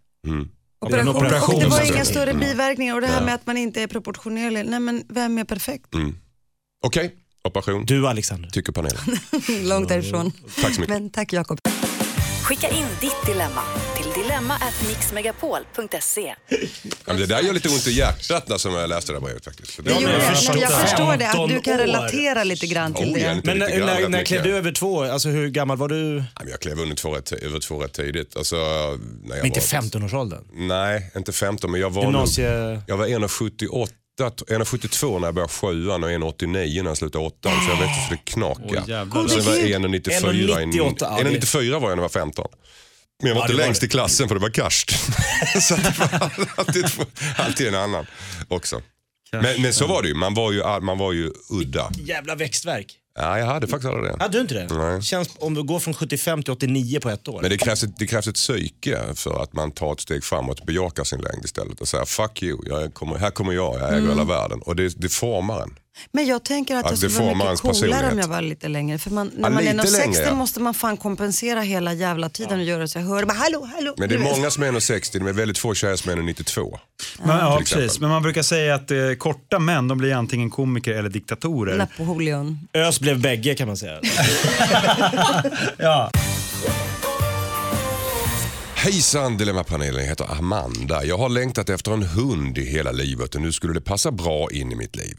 Operation. 0.81 1.15
operation 1.15 1.55
Och 1.55 1.61
det 1.61 1.67
var 1.67 1.93
inga 1.93 2.05
större 2.05 2.33
biverkningar 2.33 2.95
och 2.95 3.01
det 3.01 3.07
här 3.07 3.25
med 3.25 3.33
att 3.35 3.45
man 3.45 3.57
inte 3.57 3.81
är 3.81 3.87
proportionerlig. 3.87 4.65
Nej 4.65 4.79
men 4.79 5.03
vem 5.09 5.37
är 5.37 5.43
perfekt? 5.43 5.93
Okej, 6.83 7.11
operation. 7.43 7.85
Du 7.85 8.07
Alexander. 8.07 8.49
Tycker 8.49 8.71
panelen. 8.71 8.99
Långt 9.69 9.89
därifrån. 9.89 10.31
Tack 10.61 10.73
så 10.75 10.81
mycket. 10.81 10.95
Men 10.95 11.09
tack 11.09 11.33
Jakob. 11.33 11.59
Skicka 12.43 12.69
in 12.69 12.85
ditt 13.01 13.25
dilemma 13.25 13.61
till 13.97 14.23
dilemma@mixmegapol.se. 14.23 16.35
Ja, 16.49 16.57
men 17.05 17.17
det 17.17 17.25
där 17.25 17.41
gör 17.41 17.53
lite 17.53 17.69
ont 17.69 17.87
i 17.87 17.91
hjärtat 17.91 18.49
när 18.49 18.57
som 18.57 18.73
jag 18.73 18.89
läste 18.89 19.11
det 19.11 19.15
där 19.19 19.25
brevet 19.25 19.45
faktiskt. 19.45 19.77
Det 19.77 19.83
Det 19.83 19.93
gjorde 20.01 20.13
jag, 20.13 20.23
förstår 20.23 20.53
men 20.53 20.61
jag 20.61 20.71
det. 20.71 20.75
förstår 20.75 21.17
det, 21.17 21.27
att 21.29 21.47
du 21.49 21.53
15 21.53 21.61
kan 21.61 21.77
relatera 21.77 22.43
lite 22.43 22.67
grann 22.67 22.93
till 22.93 23.07
Oh, 23.09 23.13
det. 23.13 23.33
inte 23.33 23.47
Men 23.47 23.57
när, 23.59 23.69
grann, 23.77 23.85
när, 24.01 24.09
när 24.09 24.23
klev 24.23 24.43
du 24.43 24.57
över 24.57 24.71
två? 24.71 25.03
Alltså 25.03 25.29
hur 25.29 25.49
gammal 25.49 25.77
var 25.77 25.87
du? 25.89 26.23
Men 26.39 26.49
Jag 26.49 26.59
klev 26.59 26.79
under 26.79 26.95
två 26.95 27.15
rätt, 27.15 27.31
över 27.31 27.59
två 27.59 27.79
rätt 27.83 27.93
tidigt. 27.93 28.37
Alltså, 28.37 28.55
när 29.23 29.37
jag 29.37 29.45
Inte 29.45 29.59
var, 29.59 29.67
15-årsåldern? 29.81 30.43
Nej, 30.53 31.11
inte 31.15 31.31
15 31.31 31.71
men 31.71 31.81
jag 31.81 31.89
var, 31.89 32.03
nog, 32.03 32.11
Gymnasie... 32.13 32.81
jag 32.87 32.97
var 32.97 33.07
1,78 33.07 33.87
1,72 34.23 35.19
när 35.19 35.27
jag 35.27 35.35
började 35.35 35.53
sjuan 35.53 36.03
och 36.03 36.09
1,89 36.09 36.83
när 36.83 36.89
jag 36.89 36.97
slutade 36.97 37.25
åttan. 37.25 37.51
Så 37.65 37.69
jag 37.71 37.77
växte 37.77 38.03
så 38.07 38.11
det 38.13 38.31
knakade. 38.31 39.01
Och 39.19 39.31
sen 39.31 39.43
var 39.45 39.53
jag 39.55 39.61
Gud. 39.63 39.71
1,94 39.75 40.33
i- 40.33 40.47
1,98, 40.47 40.95
ja, 40.99 41.17
det- 41.23 41.29
1,94 41.29 41.79
var 41.79 41.79
jag 41.79 41.81
när 41.81 41.89
jag 41.89 41.95
var 42.01 42.09
15. 42.09 42.47
Men 43.21 43.27
jag 43.27 43.35
var 43.35 43.41
Ja, 43.41 43.45
inte 43.45 43.57
var 43.57 43.63
längst 43.65 43.81
det. 43.81 43.87
i 43.87 43.89
klassen 43.89 44.27
för 44.27 44.35
det 44.35 44.41
var 44.41 44.49
karst. 44.49 44.91
så 45.61 45.73
att 45.73 45.83
det 45.83 45.99
var 45.99 46.31
alltid, 46.55 46.85
alltid 47.37 47.67
en 47.67 47.75
annan 47.75 48.05
också. 48.47 48.81
Men, 49.31 49.61
men 49.61 49.73
så 49.73 49.87
var 49.87 50.01
det 50.01 50.07
ju, 50.07 50.13
man 50.15 50.33
var 50.33 50.51
ju, 50.51 50.79
man 50.81 50.97
var 50.97 51.13
ju 51.13 51.31
udda. 51.49 51.91
Jävla 51.97 52.35
växtverk. 52.35 52.93
Ja, 53.17 53.39
jag 53.39 53.45
hade 53.45 53.67
faktiskt 53.67 53.93
aldrig 53.93 54.11
det. 54.13 54.23
Hade 54.23 54.37
du 54.37 54.41
inte 54.41 54.53
det? 54.53 54.67
Nej. 54.77 55.01
Känns, 55.01 55.29
om 55.39 55.53
du 55.53 55.63
går 55.63 55.79
från 55.79 55.93
75 55.93 56.43
till 56.43 56.53
89 56.53 56.99
på 56.99 57.09
ett 57.09 57.27
år. 57.27 57.41
Men 57.41 57.49
det 57.49 57.57
krävs, 57.57 57.83
ett, 57.83 57.97
det 57.97 58.07
krävs 58.07 58.27
ett 58.27 58.35
psyke 58.35 58.99
för 59.15 59.43
att 59.43 59.53
man 59.53 59.71
tar 59.71 59.93
ett 59.93 59.99
steg 59.99 60.23
framåt, 60.23 60.65
bejakar 60.65 61.03
sin 61.03 61.19
längd 61.21 61.45
istället 61.45 61.81
och 61.81 61.87
säger 61.87 62.05
fuck 62.05 62.43
you, 62.43 62.57
jag 62.69 62.93
kommer, 62.93 63.17
här 63.17 63.31
kommer 63.31 63.53
jag, 63.53 63.75
jag 63.79 63.87
äger 63.89 63.97
Mm. 63.97 64.09
hela 64.09 64.23
världen. 64.23 64.61
Och 64.61 64.75
det, 64.75 64.93
det 65.01 65.09
formar 65.09 65.61
en. 65.61 65.75
Men 66.11 66.25
jag 66.27 66.43
tänker 66.43 66.75
att 66.75 66.85
Ja, 66.85 66.89
det 66.91 66.95
det 66.95 67.09
skulle 67.09 67.33
vara 67.33 67.51
mycket 67.51 67.61
coolare 67.61 68.11
om 68.11 68.19
jag 68.19 68.27
var 68.27 68.41
lite 68.41 68.67
längre. 68.67 68.97
För 68.97 69.11
man, 69.11 69.31
när 69.35 69.49
Ja, 69.49 69.49
man 69.49 69.67
är 69.67 69.73
lite 69.73 69.87
1,60 69.87 69.99
längre, 69.99 70.23
ja. 70.23 70.35
måste 70.35 70.59
man 70.59 70.73
fan 70.73 70.97
kompensera 70.97 71.61
hela 71.61 71.93
jävla 71.93 72.29
tiden 72.29 72.59
och 72.59 72.65
göra 72.65 72.87
så 72.87 72.97
jag 72.99 73.05
hör. 73.05 73.25
Bara, 73.25 73.33
hallå, 73.33 73.69
hallå. 73.75 73.93
Men 73.97 74.09
det 74.09 74.15
är 74.15 74.19
många 74.19 74.51
som 74.51 74.63
är 74.63 74.71
1,60, 74.71 75.19
men 75.19 75.35
väldigt 75.35 75.57
få 75.57 75.73
tjejer 75.73 75.95
som 75.95 76.11
är 76.11 76.15
1,92. 76.15 76.77
Men, 77.23 77.37
ja, 77.37 77.57
precis. 77.59 77.99
Men 77.99 78.09
man 78.09 78.21
brukar 78.23 78.41
säga 78.41 78.75
att 78.75 78.91
eh, 78.91 78.97
korta 79.17 79.59
män 79.59 79.87
de 79.87 79.97
blir 79.97 80.13
antingen 80.13 80.49
komiker 80.49 80.91
eller 80.93 81.09
diktatorer. 81.09 81.77
Napoleon. 81.77 82.59
Ös 82.73 82.99
blev 82.99 83.21
bägge 83.21 83.55
kan 83.55 83.67
man 83.67 83.77
säga. 83.77 84.01
Ja. 85.77 86.11
Hejsan 88.75 89.37
Dilemmapanelen, 89.37 90.01
jag 90.01 90.09
heter 90.09 90.25
Amanda. 90.39 91.05
Jag 91.05 91.17
har 91.17 91.29
längtat 91.29 91.69
efter 91.69 91.91
en 91.91 92.03
hund 92.03 92.57
i 92.57 92.65
hela 92.65 92.91
livet 92.91 93.35
och 93.35 93.41
nu 93.41 93.51
skulle 93.51 93.73
det 93.73 93.81
passa 93.81 94.11
bra 94.11 94.51
in 94.51 94.71
i 94.71 94.75
mitt 94.75 94.95
liv. 94.95 95.17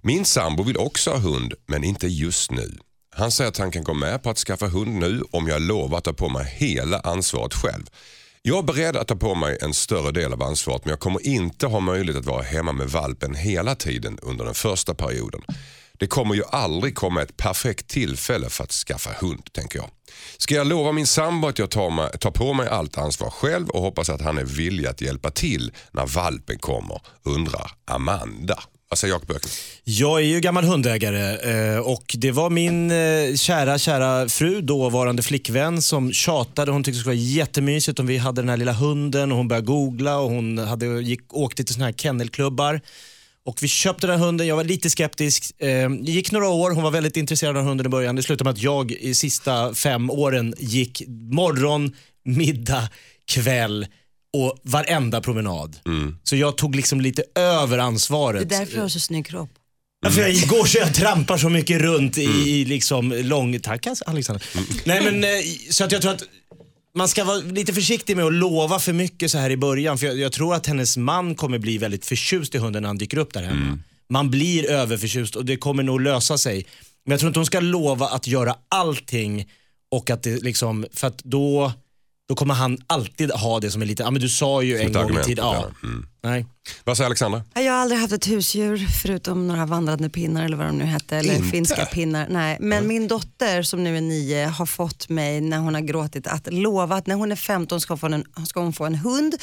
Min 0.00 0.24
sambo 0.24 0.62
vill 0.62 0.76
också 0.76 1.10
ha 1.10 1.18
hund, 1.18 1.54
men 1.66 1.84
inte 1.84 2.06
just 2.06 2.50
nu. 2.50 2.78
Han 3.14 3.30
säger 3.30 3.48
att 3.48 3.58
han 3.58 3.70
kan 3.70 3.84
gå 3.84 3.94
med 3.94 4.22
på 4.22 4.30
att 4.30 4.38
skaffa 4.38 4.66
hund 4.66 4.96
nu 4.96 5.22
om 5.30 5.48
jag 5.48 5.62
lovar 5.62 5.98
att 5.98 6.04
ta 6.04 6.12
på 6.12 6.28
mig 6.28 6.54
hela 6.56 7.00
ansvaret 7.00 7.54
själv. 7.54 7.86
Jag 8.42 8.58
är 8.58 8.62
beredd 8.62 8.96
att 8.96 9.08
ta 9.08 9.16
på 9.16 9.34
mig 9.34 9.58
en 9.60 9.74
större 9.74 10.12
del 10.12 10.32
av 10.32 10.42
ansvaret 10.42 10.84
men 10.84 10.90
jag 10.90 11.00
kommer 11.00 11.26
inte 11.26 11.66
ha 11.66 11.80
möjlighet 11.80 12.20
att 12.20 12.26
vara 12.26 12.42
hemma 12.42 12.72
med 12.72 12.88
valpen 12.88 13.34
hela 13.34 13.74
tiden 13.74 14.18
under 14.22 14.44
den 14.44 14.54
första 14.54 14.94
perioden. 14.94 15.40
Det 15.98 16.06
kommer 16.06 16.34
ju 16.34 16.42
aldrig 16.50 16.94
komma 16.94 17.22
ett 17.22 17.36
perfekt 17.36 17.88
tillfälle 17.88 18.48
för 18.48 18.64
att 18.64 18.72
skaffa 18.72 19.10
hund, 19.26 19.52
tänker 19.52 19.78
jag. 19.78 19.90
Ska 20.38 20.54
jag 20.54 20.66
lova 20.66 20.92
min 20.92 21.06
sambo 21.06 21.48
att 21.48 21.58
jag 21.58 21.70
tar, 21.70 21.90
mig, 21.90 22.10
tar 22.20 22.30
på 22.30 22.52
mig 22.52 22.68
allt 22.68 22.98
ansvar 22.98 23.30
själv 23.30 23.68
och 23.68 23.82
hoppas 23.82 24.10
att 24.10 24.20
han 24.20 24.38
är 24.38 24.44
villig 24.44 24.86
att 24.86 25.00
hjälpa 25.00 25.30
till 25.30 25.72
när 25.90 26.06
valpen 26.06 26.58
kommer, 26.58 27.00
undrar 27.22 27.72
Amanda. 27.84 28.62
Alltså, 28.88 29.06
Vad 29.06 29.20
säger 29.22 29.36
Jakob 29.36 29.52
Jag 29.84 30.20
är 30.20 30.24
ju 30.24 30.40
gammal 30.40 30.64
hundägare 30.64 31.36
eh, 31.74 31.78
och 31.78 32.14
det 32.18 32.30
var 32.30 32.50
min 32.50 32.90
eh, 32.90 33.36
kära, 33.36 33.78
kära 33.78 34.28
fru, 34.28 34.60
dåvarande 34.60 35.22
flickvän, 35.22 35.82
som 35.82 36.12
tjatade. 36.12 36.72
Hon 36.72 36.84
tyckte 36.84 36.98
det 36.98 37.00
skulle 37.00 37.16
vara 37.16 37.24
jättemysigt 37.24 37.98
om 37.98 38.06
vi 38.06 38.16
hade 38.16 38.42
den 38.42 38.48
här 38.48 38.56
lilla 38.56 38.72
hunden 38.72 39.32
och 39.32 39.38
hon 39.38 39.48
började 39.48 39.66
googla 39.66 40.18
och 40.18 40.30
hon 40.30 40.58
hade, 40.58 40.86
gick, 40.86 41.34
åkte 41.34 41.64
till 41.64 41.74
såna 41.74 41.86
här 41.86 41.92
kennelklubbar. 41.92 42.80
Och 43.46 43.62
vi 43.62 43.68
köpte 43.68 44.06
den 44.06 44.18
här 44.18 44.26
hunden, 44.26 44.46
jag 44.46 44.56
var 44.56 44.64
lite 44.64 44.90
skeptisk. 44.90 45.60
Eh, 45.60 45.90
det 45.90 46.12
gick 46.12 46.32
några 46.32 46.48
år, 46.48 46.70
hon 46.70 46.82
var 46.82 46.90
väldigt 46.90 47.16
intresserad 47.16 47.56
av 47.56 47.64
hunden 47.64 47.86
i 47.86 47.88
början. 47.88 48.16
Det 48.16 48.22
slutade 48.22 48.48
med 48.48 48.52
att 48.52 48.62
jag 48.62 48.92
i 48.92 49.14
sista 49.14 49.74
fem 49.74 50.10
åren 50.10 50.54
gick 50.58 51.02
morgon, 51.30 51.94
middag, 52.24 52.88
kväll 53.28 53.86
och 54.42 54.58
varenda 54.62 55.20
promenad. 55.20 55.76
Så 56.22 56.36
jag 56.36 56.56
tog 56.56 56.76
liksom 56.76 57.00
lite 57.00 57.22
över 57.34 57.76
Det 57.76 57.82
ansvaret. 57.82 58.42
är 58.42 58.58
därför 58.58 58.74
du 58.74 58.80
har 58.80 58.88
så 58.88 59.00
snygg 59.00 59.26
kropp. 59.26 59.50
Ja, 60.00 60.10
för 60.10 60.20
jag 60.20 60.48
går 60.48 60.64
så 60.64 60.78
jag 60.78 60.94
trampar 60.94 61.36
så 61.38 61.48
mycket 61.48 61.80
runt 61.80 62.18
i, 62.18 62.22
i 62.22 62.64
liksom 62.64 63.12
lång... 63.12 63.60
Tack 63.60 63.86
Alexander. 64.06 64.42
Nej, 64.84 65.00
men, 65.04 65.24
eh, 65.24 65.30
så 65.70 65.84
att 65.84 65.92
jag 65.92 66.02
tror 66.02 66.12
att 66.12 66.22
man 66.96 67.08
ska 67.08 67.24
vara 67.24 67.36
lite 67.36 67.72
försiktig 67.72 68.16
med 68.16 68.24
att 68.26 68.32
lova 68.32 68.78
för 68.78 68.92
mycket 68.92 69.30
så 69.30 69.38
här 69.38 69.50
i 69.50 69.56
början. 69.56 69.98
För 69.98 70.06
jag, 70.06 70.18
jag 70.18 70.32
tror 70.32 70.54
att 70.54 70.66
hennes 70.66 70.96
man 70.96 71.34
kommer 71.34 71.58
bli 71.58 71.78
väldigt 71.78 72.06
förtjust 72.06 72.54
i 72.54 72.58
hunden 72.58 72.82
när 72.82 72.88
han 72.88 72.98
dyker 72.98 73.18
upp 73.18 73.32
där 73.34 73.42
hemma. 73.42 73.78
Man 74.08 74.30
blir 74.30 74.70
överförtjust 74.70 75.36
och 75.36 75.44
det 75.44 75.56
kommer 75.56 75.82
nog 75.82 76.00
lösa 76.00 76.38
sig. 76.38 76.66
Men 77.04 77.10
jag 77.10 77.20
tror 77.20 77.28
inte 77.30 77.38
hon 77.38 77.46
ska 77.46 77.60
lova 77.60 78.06
att 78.08 78.26
göra 78.26 78.54
allting 78.68 79.50
och 79.90 80.10
att 80.10 80.22
det 80.22 80.42
liksom, 80.42 80.86
för 80.92 81.06
att 81.06 81.18
då, 81.24 81.72
då 82.28 82.34
kommer 82.34 82.54
han 82.54 82.78
alltid 82.86 83.30
ha 83.30 83.60
det 83.60 83.70
som 83.70 83.82
är 83.82 83.86
lite, 83.86 84.02
ja 84.02 84.10
men 84.10 84.20
du 84.20 84.28
sa 84.28 84.62
ju 84.62 84.78
en 84.78 84.86
ett 84.86 84.92
gång 84.92 85.18
i 85.18 85.24
tiden. 85.24 85.44
Ja. 85.44 85.54
ja. 85.54 85.88
Mm. 85.88 86.06
Nej. 86.22 86.46
Vad 86.84 86.96
säger 86.96 87.06
Alexandra? 87.06 87.42
Jag 87.54 87.72
har 87.72 87.80
aldrig 87.80 88.00
haft 88.00 88.12
ett 88.12 88.28
husdjur 88.28 88.86
förutom 89.02 89.48
några 89.48 89.66
vandrande 89.66 90.10
pinnar 90.10 90.44
eller 90.44 90.56
vad 90.56 90.66
de 90.66 90.78
nu 90.78 90.84
hette. 90.84 91.16
Eller 91.16 91.34
Inte? 91.34 91.48
finska 91.48 91.84
pinnar. 91.84 92.26
Nej. 92.30 92.56
Men 92.60 92.86
min 92.86 93.08
dotter 93.08 93.62
som 93.62 93.84
nu 93.84 93.96
är 93.96 94.00
nio 94.00 94.46
har 94.46 94.66
fått 94.66 95.08
mig 95.08 95.40
när 95.40 95.58
hon 95.58 95.74
har 95.74 95.80
gråtit 95.80 96.26
att 96.26 96.52
lova 96.52 96.96
att 96.96 97.06
när 97.06 97.14
hon 97.14 97.32
är 97.32 97.36
15 97.36 97.80
ska 97.80 97.92
hon 97.92 97.98
få 97.98 98.06
en, 98.06 98.24
ska 98.46 98.60
hon 98.60 98.72
få 98.72 98.84
en 98.84 98.94
hund. 98.94 99.34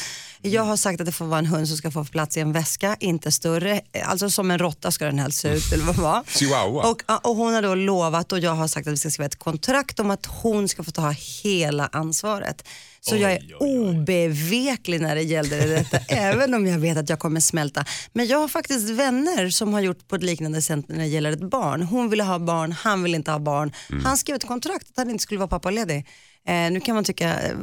Jag 0.45 0.63
har 0.63 0.77
sagt 0.77 0.99
att 0.99 1.05
det 1.05 1.11
får 1.11 1.25
vara 1.25 1.39
en 1.39 1.45
hund 1.45 1.67
som 1.67 1.77
ska 1.77 1.91
få 1.91 2.05
plats 2.05 2.37
i 2.37 2.39
en 2.39 2.51
väska, 2.51 2.95
inte 2.99 3.31
större. 3.31 3.81
Alltså 4.03 4.29
som 4.29 4.51
en 4.51 4.59
råtta 4.59 4.91
ska 4.91 5.05
den 5.05 5.19
helst 5.19 5.39
se 5.39 5.49
ut 5.49 5.71
eller 5.73 5.83
vad 5.83 5.95
var. 5.95 6.23
Chihuahua. 6.27 6.89
Och, 6.89 7.01
och 7.29 7.35
hon 7.35 7.53
har 7.53 7.61
då 7.61 7.75
lovat 7.75 8.31
och 8.31 8.39
jag 8.39 8.55
har 8.55 8.67
sagt 8.67 8.87
att 8.87 8.93
vi 8.93 8.97
ska 8.97 9.11
skriva 9.11 9.25
ett 9.25 9.39
kontrakt 9.39 9.99
om 9.99 10.11
att 10.11 10.25
hon 10.25 10.67
ska 10.67 10.83
få 10.83 10.91
ta 10.91 11.09
hela 11.43 11.89
ansvaret. 11.91 12.63
Så 13.01 13.15
jag 13.15 13.31
är 13.31 13.41
obeveklig 13.59 15.01
när 15.01 15.15
det 15.15 15.21
gäller 15.21 15.67
detta, 15.67 15.97
även 16.07 16.53
om 16.53 16.67
jag 16.67 16.79
vet 16.79 16.97
att 16.97 17.09
jag 17.09 17.19
kommer 17.19 17.39
smälta. 17.39 17.85
Men 18.13 18.27
jag 18.27 18.37
har 18.37 18.47
faktiskt 18.47 18.89
vänner 18.89 19.49
som 19.49 19.73
har 19.73 19.81
gjort 19.81 20.07
på 20.07 20.15
ett 20.15 20.23
liknande 20.23 20.61
sätt 20.61 20.87
när 20.87 20.97
det 20.97 21.05
gäller 21.05 21.31
ett 21.31 21.49
barn. 21.49 21.81
Hon 21.81 22.09
ville 22.09 22.23
ha 22.23 22.39
barn, 22.39 22.71
han 22.71 23.03
ville 23.03 23.17
inte 23.17 23.31
ha 23.31 23.39
barn. 23.39 23.71
Mm. 23.91 24.05
Han 24.05 24.17
skrev 24.17 24.35
ett 24.35 24.47
kontrakt 24.47 24.89
att 24.89 24.97
han 24.97 25.09
inte 25.09 25.21
skulle 25.21 25.39
vara 25.39 25.47
pappaledig. 25.47 26.07
Eh, 26.47 26.71
nu 26.71 26.79
kan 26.79 26.95
man 26.95 27.03
tycka 27.03 27.39
eh, 27.41 27.53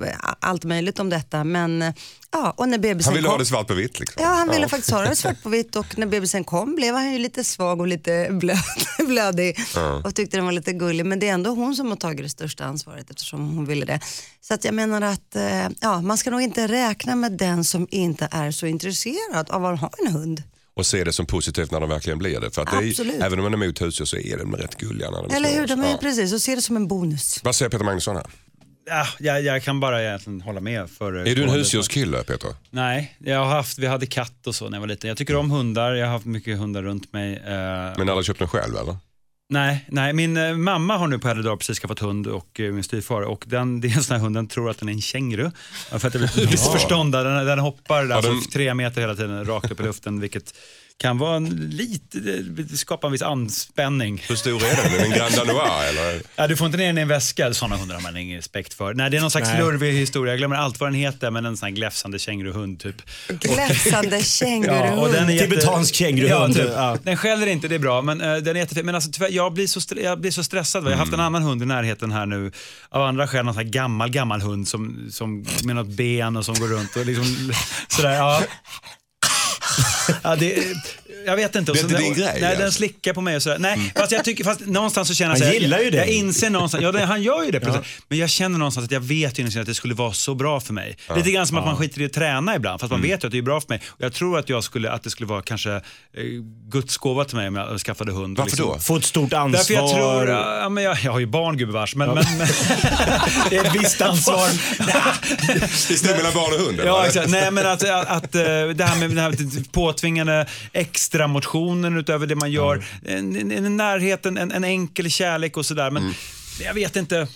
allt 0.41 0.65
möjligt 0.65 0.99
om 0.99 1.11
detta, 1.11 1.45
men 1.45 1.83
eh, 1.83 1.95
ja, 2.33 2.55
och 2.57 2.69
när 2.69 2.79
bebisen 2.79 3.11
Han 3.11 3.15
ville 3.15 3.27
kom, 3.29 3.33
ha 3.33 3.39
det 3.39 3.47
svart 3.47 3.67
på 3.67 3.75
vitt. 3.75 4.01
Liksom. 4.01 4.23
Ja, 4.23 4.29
han 4.29 4.49
ville 4.51 4.69
faktiskt 4.69 4.91
ha 4.91 5.03
det 5.03 5.17
svart 5.17 5.43
på 5.43 5.49
vitt 5.49 5.77
och 5.77 5.99
när 5.99 6.07
bebisen 6.07 6.45
kom 6.45 6.75
blev 6.75 6.95
han 6.95 7.13
ju 7.13 7.19
lite 7.19 7.45
svag 7.45 7.81
och 7.81 7.87
lite 7.87 8.29
blöd, 8.31 8.59
blödig 9.07 9.57
och 10.05 10.15
tyckte 10.15 10.37
den 10.37 10.45
var 10.45 10.53
lite 10.53 10.73
gullig. 10.73 11.07
Men 11.07 11.19
det 11.19 11.29
är 11.29 11.33
ändå 11.35 11.51
hon 11.51 11.77
som 11.77 11.89
har 11.89 11.97
tagit 11.97 12.23
det 12.23 12.29
största 12.29 12.65
ansvaret 12.65 13.11
eftersom 13.11 13.57
hon 13.57 13.65
ville 13.67 13.87
det. 13.87 14.01
Så 14.41 14.55
att 14.55 14.65
jag 14.65 14.75
menar 14.75 15.03
att 15.03 15.37
eh, 15.37 15.69
ja, 15.81 16.01
man 16.01 16.19
ska 16.19 16.31
nog 16.31 16.43
inte 16.43 16.67
räkna 16.67 17.17
med 17.17 17.33
den 17.33 17.65
som 17.65 17.87
inte 17.91 18.29
är 18.31 18.51
så 18.51 18.67
intresserad 18.67 19.51
av 19.51 19.67
att 19.67 19.81
ha 19.81 19.91
en 19.99 20.13
hund. 20.13 20.43
Och 20.77 20.87
se 20.87 21.05
det 21.05 21.13
som 21.13 21.27
positivt 21.27 21.71
när 21.71 21.81
de 21.81 21.89
verkligen 21.89 22.19
blir 22.19 22.41
det. 22.41 22.51
För 22.51 22.63
att 22.63 22.71
det 22.71 22.77
är, 22.77 23.23
även 23.23 23.39
om 23.39 23.43
man 23.43 23.55
är 23.55 23.65
emot 23.65 23.81
husdjur 23.83 24.05
så 24.07 24.17
är 24.17 24.39
de 24.39 24.57
rätt 24.57 24.77
gulliga. 24.79 25.11
När 25.11 25.23
de 25.23 25.35
Eller 25.35 25.61
hur? 25.61 25.67
De 25.67 25.81
är 25.81 25.91
Ja. 25.91 25.99
precis 26.01 26.33
och 26.33 26.41
ser 26.41 26.57
det 26.57 26.63
som 26.63 26.77
en 26.77 26.89
bonus. 26.89 27.41
Vad 27.45 27.55
säger 27.55 27.71
Peter 27.71 27.85
Magnusson 27.85 28.17
här? 28.17 28.27
Ja, 28.87 29.07
jag, 29.19 29.43
jag 29.43 29.63
kan 29.63 29.81
bara 29.81 30.03
egentligen 30.03 30.41
hålla 30.41 30.61
med. 30.61 30.91
För 30.91 31.13
Är 31.13 31.35
du 31.35 31.43
en 31.43 31.51
husdjurskille 31.51 32.23
Peter? 32.25 32.51
Nej, 32.71 33.17
jag 33.19 33.39
har 33.39 33.47
haft, 33.55 33.79
vi 33.79 33.87
hade 33.87 34.07
katt 34.07 34.47
och 34.47 34.55
så 34.55 34.69
när 34.69 34.77
jag 34.77 34.81
var 34.81 34.89
liten. 34.89 35.09
Jag 35.09 35.17
tycker 35.17 35.37
om 35.37 35.51
hundar, 35.51 35.93
jag 35.95 36.07
har 36.07 36.13
haft 36.13 36.27
mycket 36.27 36.59
hundar 36.59 36.83
runt 36.83 37.13
mig. 37.13 37.33
eh, 37.37 37.43
Men 37.99 38.09
aldrig 38.09 38.25
köpt 38.27 38.39
den 38.39 38.49
själv 38.49 38.77
eller? 38.77 38.97
Nej, 39.53 39.85
nej, 39.89 40.13
min 40.13 40.37
eh, 40.37 40.55
mamma 40.57 40.97
har 40.97 41.07
nu 41.09 41.19
på 41.19 41.29
äldre 41.29 41.45
dagar 41.45 41.57
precis 41.57 41.79
skaffat 41.79 41.99
hund 41.99 42.27
och 42.27 42.61
eh, 42.61 42.73
min 42.73 42.83
styvfar 42.85 43.23
och 43.23 43.45
den, 43.47 43.81
det 43.81 43.89
är 43.89 43.97
en 43.97 44.03
sån 44.03 44.17
här 44.17 44.23
hund, 44.23 44.37
den 44.37 44.47
tror 44.49 44.71
att 44.71 44.79
den 44.79 44.89
är 44.89 44.93
en 44.93 45.01
känguru. 45.01 45.51
För 45.91 46.07
att 46.07 46.13
det 46.13 46.19
blir 46.19 46.47
missförstånd 46.51 47.13
där. 47.13 47.25
den, 47.25 47.47
den 47.47 47.59
hoppar 47.59 48.05
Ja, 48.07 48.15
alltså, 48.17 48.33
den- 48.33 48.43
tre 48.53 48.75
meter 48.75 49.01
hela 49.01 49.15
tiden 49.15 49.45
rakt 49.45 49.71
upp 49.71 49.81
i 49.81 49.83
luften 49.83 50.21
vilket 50.21 50.55
kan 51.01 51.19
vara 51.19 51.37
en 51.37 51.45
lite, 51.71 52.19
det 52.19 52.77
skapar 52.77 53.09
en 53.09 53.13
viss 53.13 53.23
anspänning. 53.23 54.23
Hur 54.29 54.37
stor 54.37 54.63
är 54.65 54.77
den? 54.77 54.93
Är 54.95 54.99
den 54.99 55.11
Grand 55.19 55.35
Danois 55.35 55.89
eller? 55.89 56.23
Ja, 56.37 56.47
du 56.47 56.57
får 56.57 56.67
inte 56.67 56.79
ner 56.79 56.87
den 56.87 56.99
i 56.99 57.01
en 57.01 57.09
väska, 57.09 57.55
sådana 57.55 57.77
hundar 57.77 57.95
har 57.95 58.03
man 58.03 58.17
ingen 58.17 58.37
respekt 58.37 58.75
för. 58.75 58.95
Nej, 58.95 59.11
det 59.11 59.17
är 59.17 59.21
någon 59.21 59.31
slags 59.31 59.49
lurvig 59.59 59.93
historia, 59.93 60.33
jag 60.33 60.39
glömmer 60.39 60.57
allt 60.57 60.81
vad 60.81 60.87
den 60.89 60.95
heter, 60.95 61.31
men 61.31 61.47
en 61.47 61.57
sån 61.57 61.67
här 61.67 61.75
gläfsande 61.75 62.19
känguruhund 62.19 62.81
typ. 62.81 62.97
Gläfsande 63.29 64.23
känguru. 64.25 64.91
och 65.01 65.13
den 65.13 65.29
är 65.29 65.33
jätte- 65.33 65.45
Tibetansk 65.49 65.95
känguruhund. 65.95 66.57
Ja, 66.57 66.63
typ. 66.65 66.73
Ja. 66.75 66.97
Den 67.03 67.17
skäller 67.17 67.47
inte, 67.47 67.69
det 67.69 67.75
är 67.75 67.79
bra, 67.79 68.03
men 68.03 68.21
uh, 68.23 68.37
den 68.37 68.57
är 68.57 68.61
jättefin. 68.61 68.87
Men 68.87 68.95
alltså, 68.95 69.11
tyvärr, 69.13 69.31
jag, 69.31 69.53
blir 69.53 69.67
så 69.67 69.81
jag 70.03 70.21
blir 70.21 70.31
så 70.31 70.45
stressad. 70.45 70.85
va. 70.85 70.91
Jag 70.91 70.97
har 70.97 71.05
haft 71.05 71.15
en 71.15 71.21
annan 71.21 71.43
hund 71.43 71.63
i 71.63 71.67
närheten 71.67 72.13
här 72.13 72.27
nu, 72.27 72.53
av 72.89 73.03
andra 73.03 73.29
skäl, 73.29 73.45
någon 73.45 73.55
sån 73.55 73.63
här 73.65 73.71
gammal, 73.71 74.11
gammal 74.11 74.41
hund 74.41 74.69
som, 74.69 75.09
som, 75.11 75.47
med 75.65 75.77
något 75.77 75.89
ben 75.89 76.37
och 76.37 76.45
som 76.45 76.55
går 76.55 76.69
runt 76.69 76.97
och 76.97 77.07
liksom 77.07 77.53
sådär, 77.89 78.13
ja. 78.15 78.43
Ja, 80.25 80.35
det, 80.37 80.55
jag 81.27 81.37
vet 81.37 81.55
inte. 81.57 81.71
Och 81.71 81.77
Det 81.77 81.81
är 81.81 81.89
så- 81.89 81.89
inte 81.89 82.03
din 82.03 82.15
grej, 82.15 82.39
Nej, 82.41 82.41
den 82.57 82.65
alltså. 82.65 82.77
slickar 82.79 83.13
på 83.13 83.21
mig 83.21 83.37
och 83.37 83.43
sådär. 83.43 83.59
Nej, 83.59 83.93
fast 83.97 84.13
jag 84.13 84.25
tycker, 84.25 84.45
fast 84.45 84.61
någonstans 84.61 85.09
så 85.09 85.15
känner 85.15 85.35
jag 85.37 85.45
Han 85.45 85.53
så 85.55 85.61
gillar 85.61 85.79
ju 85.79 85.91
dig. 85.91 85.99
jag 86.01 86.09
inser 86.09 86.51
någonstans, 86.51 86.83
ja 86.85 86.93
det, 86.93 87.05
han 87.05 87.23
gör 87.23 87.43
ju 87.45 87.51
det 87.51 87.61
precis. 87.61 87.81
Men 88.09 88.19
jag 88.19 88.31
känner 88.31 88.59
någonstans 88.59 88.85
att 88.87 88.93
jag 88.93 89.01
vet 89.01 89.39
ju 89.39 89.61
att 89.61 89.67
det 89.67 89.75
skulle 89.75 89.95
vara 89.95 90.13
så 90.13 90.35
bra 90.35 90.61
för 90.61 90.73
mig. 90.73 90.97
Lite 91.17 91.31
grann 91.31 91.47
som 91.47 91.57
att 91.59 91.65
man 91.65 91.77
skiter 91.77 92.01
i 92.01 92.05
att 92.05 92.13
träna 92.13 92.57
ibland, 92.57 92.81
fast 92.81 92.91
man 92.91 93.03
vet 93.03 93.25
ju 93.25 93.27
att 93.27 93.33
det 93.33 93.39
är 93.39 93.43
bra 93.43 93.61
för 93.61 93.69
mig. 93.69 93.81
Och 93.89 94.01
jag 94.05 94.13
tror 94.13 94.39
att, 94.39 94.49
jag 94.49 94.65
skulle, 94.65 94.91
att 94.91 95.03
det 95.03 95.11
skulle 95.11 95.27
vara 95.27 95.43
kanske 95.43 95.71
eh, 95.73 95.81
Guds 96.69 96.97
gåva 96.97 97.25
till 97.25 97.37
mig 97.37 97.49
om 97.49 97.57
jag 97.57 97.81
skaffade 97.81 98.13
hund. 98.13 98.37
Varför 98.39 98.51
Liksom. 98.51 98.67
då? 98.67 98.79
Få 98.79 98.97
ett 98.97 99.05
stort 99.05 99.33
ansvar. 99.33 99.59
Därför 99.59 99.75
jag 99.75 99.91
tror, 99.91 100.29
ja, 100.29 100.69
men 100.69 100.85
jag, 100.85 100.99
jag 101.05 101.13
har 101.13 101.19
ju 101.21 101.27
barn 101.27 101.57
gubevars, 101.57 101.95
men, 101.95 102.09
men, 102.09 102.25
men 102.39 102.47
det 103.51 103.57
är 103.57 103.65
ett 103.65 103.75
visst 103.75 104.01
ansvar. 104.01 104.49
Det 105.89 105.97
står 105.97 106.17
mellan 106.17 106.33
barn 106.35 106.53
och 106.55 106.61
hund? 106.61 106.81
Ja, 106.85 107.07
exakt. 107.07 107.29
Nej, 107.31 107.51
men 107.51 107.67
att, 107.67 107.83
att, 107.91 108.07
att 108.09 108.35
eh, 108.35 108.43
det 108.43 108.85
här 108.85 108.97
med 108.97 109.11
den 109.11 109.19
här 109.19 109.35
påtvingade 109.73 110.47
extra 110.73 111.10
motionen 111.19 111.99
utöver 111.99 112.27
det 112.27 112.35
man 112.35 112.51
gör, 112.53 112.85
en, 113.07 113.37
en, 113.37 113.51
en 113.51 113.77
närhet, 113.77 114.27
en, 114.27 114.39
en 114.39 114.65
enkel 114.65 115.11
kärlek 115.11 115.57
och 115.57 115.67
sådär. 115.67 115.91
Men 115.91 116.15
jag 116.65 116.75
vet 116.75 116.97
inte. 116.97 117.15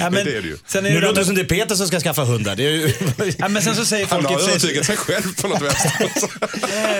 ja, 0.00 0.10
Men 0.10 0.12
det 0.12 0.20
är 0.20 0.42
det 0.42 0.48
ju. 0.48 0.56
Sen 0.66 0.86
är 0.86 0.90
Nu 0.90 1.00
det 1.00 1.06
låter 1.06 1.14
det 1.14 1.20
det 1.20 1.24
som 1.24 1.34
det 1.34 1.40
är 1.40 1.44
Peter 1.44 1.74
som 1.74 1.86
ska 1.86 2.00
skaffa 2.00 2.24
hundar. 2.24 2.56
Det 2.56 2.64
är 2.66 2.70
ju... 2.70 2.92
ja, 3.38 3.48
men 3.48 3.62
sen 3.62 3.76
så 3.76 3.84
säger 3.84 4.06
Han 4.06 4.22
folk... 4.22 4.30
och 4.34 4.40
har 4.40 4.48
övertygat 4.48 4.86
sig 4.86 4.96
själv 4.96 5.34
på 5.42 5.48
något 5.48 5.62
vänster. 5.62 6.10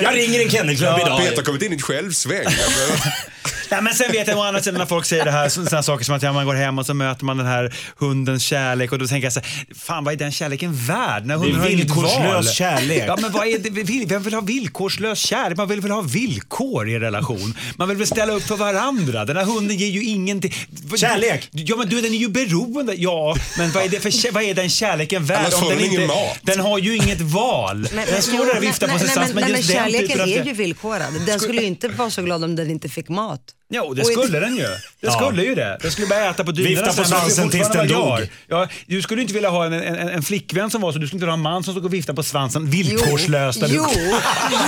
Jag 0.03 0.17
ringer 0.17 0.41
en 0.41 0.51
kennelklubb 0.51 0.89
Ja, 0.89 1.01
idag. 1.01 1.19
Peter 1.19 1.37
har 1.37 1.43
kommit 1.43 1.63
in 1.63 1.73
i 1.73 1.77
ett 1.77 1.83
självsväng. 1.83 2.47
Ja, 3.71 3.81
men 3.81 3.95
sen 3.95 4.13
vet 4.13 4.29
jag 4.29 4.39
å 4.39 4.43
andra 4.43 4.63
sidan 4.63 4.79
när 4.79 4.87
folk 4.87 5.05
säger 5.07 5.25
det 5.25 5.31
här, 5.31 5.49
sådana 5.49 5.83
saker 5.83 6.05
som 6.05 6.15
att 6.15 6.23
ja, 6.23 6.33
man 6.33 6.47
går 6.47 6.55
hem 6.55 6.79
och 6.79 6.87
så 6.87 6.95
möter 6.95 7.25
man 7.25 7.37
den 7.37 7.47
här 7.47 7.75
hundens 7.99 8.43
kärlek 8.43 8.93
och 8.93 8.99
då 8.99 9.07
tänker 9.07 9.27
jag 9.27 9.33
så 9.33 9.41
här, 9.41 9.75
fan 9.75 10.05
vad 10.05 10.15
är 10.15 10.19
den 10.19 10.33
kärleken 10.33 10.75
värd? 10.75 11.27
När 11.27 11.35
hunden 11.35 11.53
Det 11.53 11.59
är 11.59 11.63
har 11.63 11.69
inget 11.69 11.85
villkorslös 11.85 12.53
kärlek. 12.55 13.05
Ja, 13.07 13.17
men 13.21 13.33
vad 13.33 13.47
är 13.47 13.59
det? 13.59 13.71
Vill- 13.71 14.07
Vem 14.07 14.23
vill 14.23 14.35
ha 14.35 14.41
villkorslös 14.41 15.19
kärlek? 15.19 15.59
Man 15.59 15.69
vill 15.69 15.81
väl 15.81 15.91
ha 15.91 16.01
villkor 16.01 16.89
i 16.89 16.95
en 16.95 17.01
relation? 17.01 17.55
Man 17.77 17.89
vill 17.89 17.97
väl 17.99 18.07
ställa 18.07 18.33
upp 18.33 18.43
för 18.43 18.57
varandra? 18.57 19.25
Den 19.25 19.37
här 19.37 19.45
hunden 19.45 19.77
ger 19.77 19.87
ju 19.89 20.05
ingenting. 20.05 20.55
Kärlek. 20.97 21.49
Ja, 21.53 21.77
men 21.77 21.89
du, 21.89 22.01
den 22.01 22.15
är 22.15 22.19
ju 22.19 22.29
beroende. 22.29 22.95
Ja, 22.95 23.37
men 23.59 23.71
vad 23.73 23.85
är, 23.85 23.89
det 23.89 24.01
för, 24.01 24.33
vad 24.33 24.43
är 24.43 24.55
den 24.55 24.71
kärleken 24.71 25.25
värd? 25.25 25.39
Annars 25.39 25.55
får 25.55 25.71
den, 25.71 25.81
inte, 25.81 26.07
mat. 26.07 26.39
den 26.43 26.61
har 26.61 26.79
ju 26.79 26.97
inget 26.97 27.21
val. 27.21 27.89
den 27.93 28.23
står 28.23 28.47
där 28.47 28.57
och 28.57 28.63
viftar 28.63 28.89
på 28.89 28.99
sin 28.99 29.07
nej, 29.07 29.15
svans. 29.15 29.35
men, 29.35 29.43
nej, 29.43 29.51
men 29.51 29.61
just 29.61 29.69
den 29.69 29.77
kärleken 29.77 30.21
är 30.21 30.45
ju 30.47 30.53
villkorad. 30.53 31.27
Den 31.27 31.41
skulle 31.41 31.61
ju 31.61 31.67
inte 31.67 31.89
vara 31.89 32.11
så 32.11 32.23
glad 32.23 32.45
om 32.45 32.57
den 32.57 32.71
inte 32.71 32.89
fick 32.89 33.09
mat 33.09 33.30
mat. 33.31 33.60
Jo, 33.73 33.95
det 33.95 34.03
i- 34.03 34.05
skulle 34.05 34.41
den 34.41 34.57
ju. 34.57 34.63
Det 34.63 34.79
Ja. 35.01 35.13
skulle 35.13 35.43
ju 35.45 35.55
det. 35.55 35.79
Den 35.83 35.93
skulle 35.93 36.07
bara 36.07 36.31
äta 36.31 36.45
på 36.45 36.53
dynorna. 36.53 36.71
Vifta 36.71 36.93
på 36.97 37.03
det 37.03 37.09
svansen 37.09 37.51
tills 37.51 37.69
den 37.69 37.89
dog. 37.89 38.19
Ja, 38.49 38.69
du 38.87 39.03
skulle 39.03 39.23
inte 39.23 39.35
vilja 39.35 39.49
ha 39.51 39.67
en, 39.67 39.73
en, 39.73 40.09
en 40.09 40.23
flickvän 40.23 40.71
som 40.71 40.81
var 40.81 40.93
så. 40.93 40.99
Du 40.99 41.07
skulle 41.07 41.17
inte 41.17 41.25
vilja 41.25 41.33
ha 41.33 41.37
en 41.37 41.43
man 41.43 41.65
som 41.65 41.75
stod 41.75 41.85
och 41.85 41.95
viftade 41.95 42.17
på 42.17 42.23
svansen 42.23 42.71
villkorslöst. 42.71 43.61
där 43.61 43.69
du- 43.69 43.75
Jo, 43.75 43.85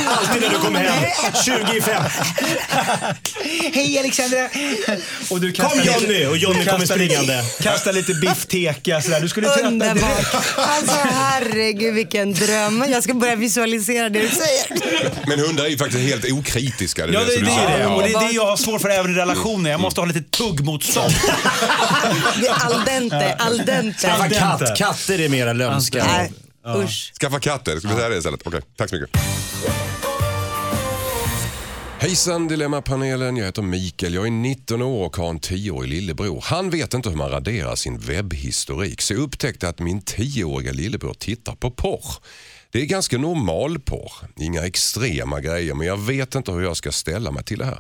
Alltid 0.08 0.42
när 0.42 0.48
du 0.50 0.58
kommer 0.58 0.80
hem, 0.80 1.04
25. 1.44 2.02
Hej 3.74 3.98
Alexandra! 3.98 4.48
Och 5.30 5.40
du 5.40 5.52
kastar 5.52 5.70
Kom 5.70 5.78
lite- 5.78 5.92
Johnny! 6.00 6.26
Och 6.26 6.36
Johnny 6.36 6.64
kommer 6.64 6.86
springande. 6.86 7.42
Kastar 7.62 7.92
lite 7.92 8.14
biffteka 8.14 9.00
sådär. 9.02 9.20
Du 9.20 9.28
skulle 9.28 9.46
inte 9.46 9.60
äta 9.60 9.70
direkt. 9.70 9.90
underbart. 9.94 10.34
Alltså 10.56 10.96
herregud 11.12 11.94
vilken 11.94 12.32
dröm. 12.34 12.84
Jag 12.88 13.02
ska 13.02 13.14
börja 13.14 13.36
visualisera 13.36 14.08
det 14.08 14.20
du 14.20 14.28
säger. 14.28 15.10
Men 15.28 15.38
hundar 15.38 15.64
är 15.64 15.68
ju 15.68 15.78
faktiskt 15.78 16.02
helt 16.02 16.32
okritiska. 16.32 17.06
Det 17.06 17.12
Ja, 17.12 17.20
det, 17.20 17.26
det 17.26 17.46
säger. 17.46 17.78
det. 17.78 17.86
Och 17.86 18.02
det 18.02 18.08
Ja. 18.08 18.22
är 18.22 18.26
det 18.28 18.32
jag 18.34 18.46
har 18.46 18.56
svårt 18.56 18.80
för 18.80 18.88
även 18.92 19.10
i 19.10 19.14
relationer. 19.14 19.70
Jag 19.70 19.80
måste 19.80 20.00
ha 20.00 20.06
lite 20.06 20.22
tuggmotstånd. 20.22 21.14
Det 22.40 22.46
är 22.46 22.66
al 22.66 22.84
dente, 22.84 23.34
al 23.34 23.58
dente. 23.58 23.98
Skaffa 23.98 24.28
katt. 24.28 24.76
Katter 24.76 25.20
är 25.20 25.28
mera 25.28 25.52
lömska. 25.52 26.04
Nej, 26.04 26.32
usch. 26.76 27.12
Skaffa 27.20 27.40
katter, 27.40 27.78
ska 27.78 27.88
vi 27.88 27.94
säga 27.94 28.08
det 28.08 28.18
istället? 28.18 28.40
Okej, 28.44 28.60
tack 28.76 28.88
så 28.90 28.94
mycket. 28.96 29.20
Hejsan 31.98 32.48
Dilemmapanelen, 32.48 33.36
jag 33.36 33.46
heter 33.46 33.62
Mikael. 33.62 34.14
Jag 34.14 34.26
är 34.26 34.30
19 34.30 34.82
år 34.82 35.06
och 35.06 35.16
har 35.16 35.30
en 35.30 35.40
10-årig 35.40 35.90
lillebror. 35.90 36.44
Han 36.46 36.70
vet 36.70 36.94
inte 36.94 37.08
hur 37.08 37.16
man 37.16 37.30
raderar 37.30 37.76
sin 37.76 37.98
webbhistorik 37.98 39.00
så 39.02 39.14
jag 39.14 39.20
upptäckte 39.20 39.68
att 39.68 39.78
min 39.78 40.00
10-åriga 40.00 40.72
lillebror 40.72 41.14
tittar 41.14 41.54
på 41.54 41.70
porr. 41.70 42.04
Det 42.72 42.80
är 42.80 42.86
ganska 42.86 43.18
normal 43.18 43.78
porr, 43.78 44.12
inga 44.36 44.66
extrema 44.66 45.40
grejer 45.40 45.74
men 45.74 45.86
jag 45.86 45.96
vet 45.96 46.34
inte 46.34 46.52
hur 46.52 46.62
jag 46.62 46.76
ska 46.76 46.92
ställa 46.92 47.30
mig 47.30 47.44
till 47.44 47.58
det 47.58 47.64
här. 47.64 47.78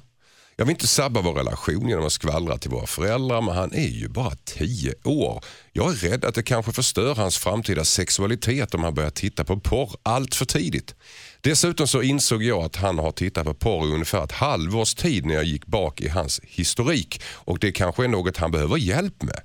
Jag 0.56 0.64
vill 0.64 0.74
inte 0.74 0.86
sabba 0.86 1.20
vår 1.20 1.32
relation 1.32 1.88
genom 1.88 2.06
att 2.06 2.12
skvallra 2.12 2.58
till 2.58 2.70
våra 2.70 2.86
föräldrar 2.86 3.40
men 3.40 3.54
han 3.54 3.74
är 3.74 3.88
ju 3.88 4.08
bara 4.08 4.34
10 4.44 4.94
år. 5.04 5.44
Jag 5.72 5.90
är 5.90 5.96
rädd 5.96 6.24
att 6.24 6.34
det 6.34 6.42
kanske 6.42 6.72
förstör 6.72 7.14
hans 7.14 7.38
framtida 7.38 7.84
sexualitet 7.84 8.74
om 8.74 8.84
han 8.84 8.94
börjar 8.94 9.10
titta 9.10 9.44
på 9.44 9.60
porr 9.60 9.96
allt 10.02 10.34
för 10.34 10.44
tidigt. 10.44 10.94
Dessutom 11.40 11.86
så 11.86 12.02
insåg 12.02 12.42
jag 12.42 12.64
att 12.64 12.76
han 12.76 12.98
har 12.98 13.12
tittat 13.12 13.44
på 13.44 13.54
porr 13.54 13.88
i 13.88 13.92
ungefär 13.92 14.24
ett 14.24 14.32
halvårs 14.32 14.94
tid 14.94 15.26
när 15.26 15.34
jag 15.34 15.44
gick 15.44 15.66
bak 15.66 16.00
i 16.00 16.08
hans 16.08 16.40
historik 16.44 17.22
och 17.26 17.58
det 17.58 17.72
kanske 17.72 18.04
är 18.04 18.08
något 18.08 18.36
han 18.36 18.50
behöver 18.50 18.76
hjälp 18.76 19.22
med. 19.22 19.40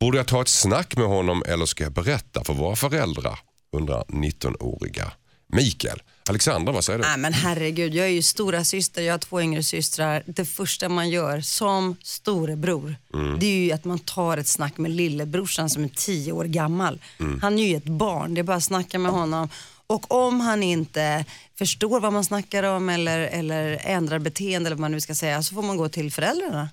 Borde 0.00 0.18
jag 0.18 0.26
ta 0.26 0.42
ett 0.42 0.48
snack 0.48 0.96
med 0.96 1.06
honom 1.06 1.42
eller 1.46 1.66
ska 1.66 1.84
jag 1.84 1.92
berätta 1.92 2.44
för 2.44 2.54
våra 2.54 2.76
föräldrar? 2.76 3.38
Undrar 3.72 4.04
19-åriga 4.04 5.12
Mikael. 5.48 6.02
Alexandra, 6.28 6.72
vad 6.72 6.84
säger 6.84 6.98
du? 6.98 7.04
Nej 7.04 7.18
men 7.18 7.32
herregud, 7.32 7.94
jag 7.94 8.06
är 8.06 8.10
ju 8.10 8.22
stora 8.22 8.64
syster, 8.64 9.02
jag 9.02 9.14
har 9.14 9.18
två 9.18 9.40
yngre 9.42 9.62
systrar. 9.62 10.22
Det 10.26 10.44
första 10.44 10.88
man 10.88 11.10
gör 11.10 11.40
som 11.40 11.96
storebror, 12.02 12.96
det 13.40 13.46
är 13.46 13.64
ju 13.64 13.72
att 13.72 13.84
man 13.84 13.98
tar 13.98 14.36
ett 14.36 14.48
snack 14.48 14.78
med 14.78 14.90
lillebrorsan 14.90 15.70
som 15.70 15.84
är 15.84 15.88
tio 15.88 16.32
år 16.32 16.44
gammal. 16.44 17.00
Han 17.42 17.58
är 17.58 17.68
ju 17.68 17.76
ett 17.76 17.84
barn, 17.84 18.34
det 18.34 18.40
är 18.40 18.42
bara 18.42 18.56
att 18.56 18.64
snacka 18.64 18.98
med 18.98 19.12
honom. 19.12 19.48
Och 19.86 20.26
om 20.26 20.40
han 20.40 20.62
inte 20.62 21.24
förstår 21.58 22.00
vad 22.00 22.12
man 22.12 22.24
snackar 22.24 22.62
om 22.62 22.88
eller, 22.88 23.18
eller 23.18 23.80
ändrar 23.84 24.18
beteende 24.18 24.68
eller 24.68 24.76
vad 24.76 24.80
man 24.80 24.92
nu 24.92 25.00
ska 25.00 25.14
säga, 25.14 25.42
så 25.42 25.54
får 25.54 25.62
man 25.62 25.76
gå 25.76 25.88
till 25.88 26.12
föräldrarna. 26.12 26.68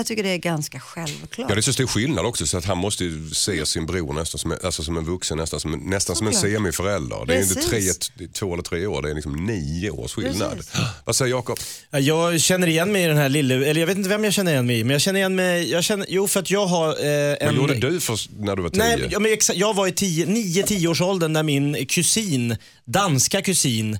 Jag 0.00 0.06
tycker 0.06 0.22
det 0.22 0.28
är 0.28 0.36
ganska 0.38 0.80
självklart. 0.80 1.48
Ja, 1.48 1.54
det 1.54 1.60
är 1.60 1.62
så 1.62 1.72
stor 1.72 1.86
skillnad 1.86 2.26
också 2.26 2.46
så 2.46 2.58
att 2.58 2.64
han 2.64 2.78
måste 2.78 3.04
ju 3.04 3.30
se 3.30 3.66
sin 3.66 3.86
bror 3.86 4.12
nästan 4.12 4.38
som, 4.38 4.52
en- 4.52 4.58
alltså 4.62 4.82
som 4.82 4.96
en 4.96 5.04
vuxen, 5.04 5.36
nästan 5.38 5.60
som, 5.60 5.74
en- 5.74 5.80
nästan 5.80 6.16
som 6.16 6.26
en 6.26 6.32
semiförälder. 6.34 7.24
Det 7.26 7.34
är 7.34 7.42
inte 7.42 7.54
tre, 7.54 7.80
två 8.32 8.52
eller 8.54 8.62
tre 8.62 8.86
år, 8.86 9.02
det 9.02 9.10
är 9.10 9.14
liksom 9.14 9.46
nio 9.46 9.90
års 9.90 10.12
skillnad. 10.14 10.56
Precis. 10.56 10.72
Vad 11.04 11.16
säger 11.16 11.30
Jakob? 11.30 11.58
Ja, 11.90 11.98
Jag 11.98 12.40
känner 12.40 12.66
igen 12.66 12.92
mig 12.92 13.04
i 13.04 13.06
den 13.06 13.16
här 13.16 13.28
lille, 13.28 13.54
eller 13.54 13.80
jag 13.80 13.86
vet 13.86 13.96
inte 13.96 14.08
vem 14.08 14.24
jag 14.24 14.32
känner 14.32 14.52
igen 14.52 14.66
mig 14.66 14.78
i, 14.78 14.84
men 14.84 14.90
jag 14.92 15.00
känner 15.00 15.20
igen 15.20 15.34
mig, 15.36 15.70
jag 15.70 15.84
känner, 15.84 16.06
jo 16.08 16.28
för 16.28 16.40
att 16.40 16.50
jag 16.50 16.66
har 16.66 16.88
eh, 16.88 17.06
en... 17.40 17.46
Vad 17.46 17.54
gjorde 17.54 17.74
du 17.74 18.00
för, 18.00 18.18
när 18.38 18.56
du 18.56 18.62
var 18.62 18.70
tio? 18.70 18.78
Nej, 18.78 19.08
men 19.20 19.26
exa- 19.26 19.52
jag 19.56 19.74
var 19.74 19.86
i 19.86 19.90
9-10 19.90 20.86
års 20.86 21.00
åldern 21.00 21.32
när 21.32 21.42
min 21.42 21.86
kusin, 21.86 22.56
danska 22.84 23.42
kusin, 23.42 23.98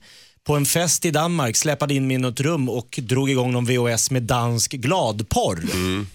på 0.51 0.57
en 0.57 0.67
fest 0.67 1.05
i 1.05 1.11
Danmark 1.11 1.57
släpade 1.57 1.95
in 1.95 2.07
mig 2.07 2.15
i 2.15 2.19
något 2.19 2.41
rum 2.41 2.69
och 2.69 2.99
drog 3.03 3.31
igång 3.31 3.53
någon 3.53 3.65
VHS 3.65 4.11
med 4.11 4.23
dansk 4.23 4.73
gladporr. 4.73 5.63
Mm. 5.73 6.07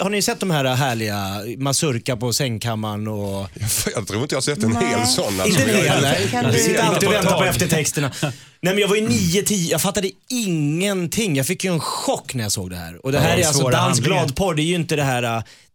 Har 0.00 0.10
ni 0.10 0.22
sett 0.22 0.40
de 0.40 0.50
här 0.50 0.64
härliga 0.64 1.42
mazurka 1.58 2.16
på 2.16 2.32
sängkammaren 2.32 3.08
och... 3.08 3.48
Jag 3.94 4.06
tror 4.06 4.22
inte 4.22 4.34
jag 4.34 4.36
har 4.36 4.42
sett 4.42 4.62
en 4.62 4.76
hel 4.76 5.06
sån. 5.06 5.40
Alltså. 5.40 5.60
Inte? 5.60 6.28
Kan 6.30 6.44
Jag 6.44 6.52
du- 6.54 6.58
sitter 6.58 6.82
alltid 6.82 7.08
och 7.08 7.14
väntar 7.14 7.38
på 7.38 7.44
eftertexterna. 7.44 8.10
Nej 8.60 8.74
men 8.74 8.78
jag 8.78 8.88
var 8.88 8.96
ju 8.96 9.08
9-10, 9.08 9.54
jag 9.70 9.82
fattade 9.82 10.10
ingenting. 10.30 11.36
Jag 11.36 11.46
fick 11.46 11.64
ju 11.64 11.72
en 11.72 11.80
chock 11.80 12.34
när 12.34 12.42
jag 12.42 12.52
såg 12.52 12.70
det 12.70 12.76
här. 12.76 13.06
Och 13.06 13.12
det 13.12 13.18
här 13.20 13.36
Ja, 13.38 13.42
är 13.42 13.46
alltså 13.46 13.70
handlingar. 13.70 14.08
gladporr, 14.24 14.54
det 14.54 14.62
är 14.62 14.64
ju 14.64 14.74
inte 14.74 14.96
det 14.96 15.02
här, 15.02 15.22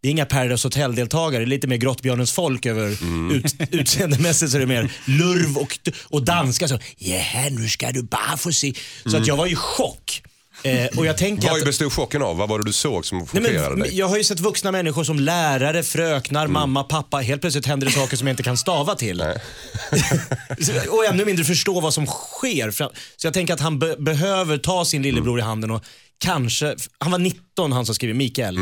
det 0.02 0.08
är 0.08 0.12
inga 0.12 0.26
Paradise 0.26 0.68
Hotel-deltagare, 0.68 1.40
det 1.42 1.46
är 1.46 1.48
lite 1.48 1.68
mer 1.68 1.78
Grottbjörnens 1.78 2.32
folk 2.32 2.66
över 2.66 2.90
ut, 3.36 3.56
utseendemässigt 3.72 4.52
så 4.52 4.58
är 4.58 4.60
det 4.62 4.68
mer 4.68 4.92
lurv 5.06 5.58
och, 5.58 5.80
och 6.10 6.24
danska 6.26 6.68
så, 6.68 6.80
ja 6.98 7.22
nu 7.52 7.70
ska 7.70 7.92
du 7.92 8.04
bara 8.04 8.38
få 8.38 8.52
se. 8.52 8.74
Så 9.06 9.18
att 9.18 9.28
jag 9.28 9.38
var 9.38 9.46
ju 9.46 9.52
i 9.52 9.56
chock. 9.56 10.22
Eh, 10.64 10.98
och 10.98 11.06
jag 11.06 11.18
tänker 11.18 11.50
Vad 11.50 11.58
att... 11.60 11.66
bestod 11.66 11.94
chocken 11.94 12.22
av? 12.22 12.38
Vad 12.38 12.50
var 12.50 12.60
det 12.60 12.66
du 12.66 12.74
såg 12.74 13.06
som 13.06 13.28
chockerade 13.28 13.82
dig? 13.82 13.98
jag 13.98 14.08
har 14.08 14.18
ju 14.18 14.24
sett 14.24 14.40
vuxna 14.40 14.72
människor 14.72 15.04
som 15.04 15.20
lärare, 15.20 15.84
fröknar, 15.84 16.48
mamma, 16.48 16.84
pappa. 16.84 17.18
Helt 17.18 17.42
plötsligt 17.42 17.66
händer 17.66 17.88
det 17.88 17.94
saker 17.94 18.18
som 18.18 18.28
jag 18.28 18.34
inte 18.34 18.44
kan 18.44 18.58
stava 18.58 18.96
till. 18.96 19.22
och 20.90 21.06
ännu 21.06 21.26
mindre 21.26 21.46
förstå 21.46 21.80
vad 21.80 21.94
som 21.94 22.08
sker. 22.08 22.72
Så 22.72 22.92
jag 23.28 23.34
tänker 23.34 23.54
att 23.54 23.60
han 23.60 23.80
be- 23.80 23.96
behöver 24.00 24.58
ta 24.58 24.86
sin 24.86 25.02
lillebror 25.02 25.40
i 25.40 25.42
handen 25.42 25.72
och 25.72 25.84
kanske, 26.18 26.76
han 26.98 27.12
var 27.12 27.20
19 27.20 27.72
han 27.72 27.86
som 27.86 27.96
skriver, 27.96 28.14
Mikael. 28.14 28.58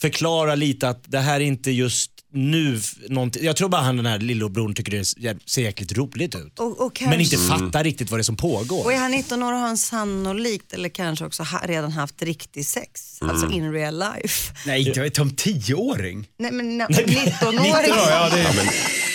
Förklara 0.00 0.54
lite 0.54 0.88
att 0.88 1.04
det 1.06 1.18
här 1.18 1.34
är 1.36 1.44
inte 1.44 1.70
just 1.70 2.10
nu 2.34 2.80
någonting. 3.08 3.44
Jag 3.44 3.56
tror 3.56 3.68
bara 3.68 3.82
han 3.82 3.96
den 3.96 4.06
här 4.06 4.18
lillebror 4.18 4.72
tycker 4.72 4.92
det 4.92 5.04
ser- 5.04 5.60
jäkligt 5.60 5.92
roligt 5.92 6.34
ut. 6.34 6.58
Och, 6.58 6.86
och 6.86 7.02
Men 7.02 7.20
inte 7.20 7.36
kanske- 7.36 7.58
fattar 7.58 7.84
riktigt 7.84 8.10
vad 8.10 8.18
det 8.18 8.22
är 8.22 8.24
som 8.24 8.36
pågår. 8.36 8.84
Och 8.84 8.92
är 8.92 8.96
han 8.98 9.10
19 9.10 9.42
år 9.42 9.52
har 9.52 9.60
han 9.60 9.78
sannolikt 9.78 10.72
eller 10.72 10.88
kanske 10.88 11.24
också 11.24 11.42
ha, 11.42 11.58
redan 11.66 11.92
haft 11.92 12.22
riktig 12.22 12.66
sex, 12.66 13.18
alltså 13.20 13.50
in 13.50 13.72
real 13.72 13.98
life. 13.98 14.52
Nej, 14.66 14.88
inte 14.88 15.00
vet 15.00 15.18
om 15.18 15.30
tioåring. 15.36 16.28
Nej 16.38 16.52
men 16.52 16.80
na- 16.82 16.86
19-åring. 16.88 17.70
Ja, 17.88 18.28
det 18.32 18.40
är, 18.40 18.46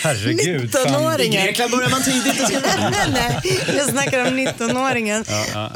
herregud. 0.02 0.72
fan. 0.72 0.86
19-åringen. 0.86 1.42
I 1.42 1.46
Grekland 1.46 1.70
börjar 1.70 1.90
man 1.90 2.02
tidigt. 2.02 2.40
och 2.42 2.48
ska- 2.48 2.60
Nej, 3.12 3.40
jag 3.76 3.88
snackar 3.90 4.28
om 4.28 4.38
19-åringen. 4.38 5.24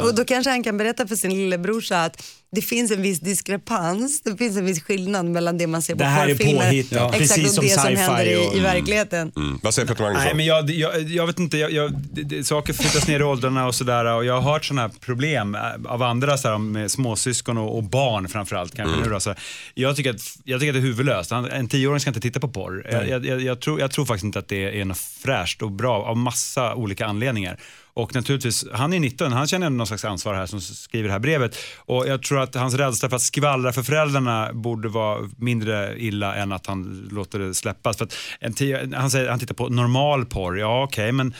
Och 0.01 0.14
då 0.14 0.24
kanske 0.24 0.51
han 0.51 0.62
kan 0.62 0.78
berätta 0.78 1.07
för 1.07 1.16
sin 1.16 1.30
lillebrorsa 1.30 2.05
att 2.05 2.22
det 2.55 2.63
finns 2.63 2.91
en 2.91 3.03
viss 3.03 3.21
diskrepans, 3.21 4.23
det 4.23 4.37
finns 4.37 4.57
en 4.57 4.65
viss 4.67 4.83
skillnad 4.83 5.27
mellan 5.27 5.59
det 5.59 5.67
man 5.67 5.83
ser 5.83 5.95
på 5.95 5.99
porrfilmer 5.99 6.73
exakt, 6.73 7.19
precis 7.19 7.45
och 7.49 7.55
som 7.55 7.65
det 7.65 7.71
som 7.71 7.97
händer 7.97 8.25
i, 8.27 8.49
och- 8.49 8.57
i 8.57 8.61
verkligheten. 8.61 9.33
Mm. 9.37 9.59
Vad 9.63 9.75
säger 9.75 9.89
Peter 9.89 10.03
Magnusson? 10.03 10.25
Nej, 10.25 10.35
men 10.35 10.47
jag, 10.47 10.71
jag, 10.71 11.03
jag 11.03 11.27
vet 11.27 11.39
inte, 11.39 11.59
jag, 11.59 11.73
jag, 11.73 11.93
det, 12.13 12.23
det, 12.23 12.45
saker 12.45 12.73
flyttas 12.73 13.09
ner 13.09 13.21
i 13.21 13.23
åldrarna 13.23 13.67
och 13.67 13.75
sådär 13.75 14.05
och 14.05 14.25
jag 14.25 14.41
har 14.41 14.53
hört 14.53 14.65
sådana 14.65 14.83
här 14.83 14.89
problem 15.01 15.55
äh, 15.55 15.61
av 15.87 16.03
andra 16.03 16.39
så 16.39 16.49
här, 16.49 16.59
med 16.59 16.91
småsyskon 16.91 17.59
och, 17.59 17.77
och 17.77 17.83
barn 17.85 18.29
framförallt. 18.29 18.75
Kanske 18.77 19.01
nu 19.01 19.11
då, 19.11 19.21
så 19.21 19.35
jag, 19.75 19.97
tycker 19.97 20.11
att, 20.11 20.37
jag 20.45 20.61
tycker 20.61 20.71
att 20.71 20.75
det 20.75 20.81
är 20.81 20.83
huvudlöst. 20.83 21.31
Han- 21.31 21.51
En 21.51 21.69
tioåring 21.69 22.01
ska 22.01 22.11
inte 22.11 22.21
titta 22.21 22.41
på 22.41 22.49
porr. 22.49 22.87
Jag, 23.09 23.43
jag, 23.43 23.61
tror, 23.61 23.81
jag 23.81 23.91
tror 23.91 24.05
faktiskt 24.05 24.25
inte 24.25 24.39
att 24.39 24.49
det 24.49 24.81
är 24.81 24.85
något 24.85 24.99
fräscht 24.99 25.63
och 25.63 25.71
bra 25.71 26.05
av 26.05 26.17
massa 26.17 26.75
olika 26.75 27.07
anledningar. 27.07 27.59
Och 27.95 28.14
naturligtvis, 28.14 28.64
han 28.72 28.93
är 28.93 29.01
19, 29.01 29.32
han 29.32 29.47
känner 29.47 29.70
någon 29.70 29.86
slags 29.86 30.05
ansvar 30.05 30.34
här 30.34 30.47
som 30.47 30.61
skriver 30.61 31.09
det 31.09 31.12
här 31.12 31.18
brevet. 31.18 31.57
Och 31.76 32.09
jag 32.09 32.22
tror 32.22 32.40
att 32.40 32.55
hans 32.55 32.74
rädsla 32.74 33.09
för 33.09 33.16
att 33.16 33.22
skvallra 33.22 33.72
för 33.72 33.82
föräldrarna 33.82 34.53
borde 34.53 34.88
vara 34.88 35.30
mindre 35.36 35.95
illa 35.99 36.34
än 36.34 36.53
att 36.53 36.66
han 36.66 37.09
låter 37.11 37.38
det 37.38 37.55
släppas. 37.55 37.97
För 37.97 38.05
att 38.05 38.14
en 38.40 38.95
han 38.95 39.11
säger 39.11 39.30
han 39.30 39.38
tittar 39.38 39.55
på 39.55 39.68
normal 39.68 40.24
porr, 40.26 40.59
ja 40.59 40.82
okej 40.82 41.12
men 41.12 41.34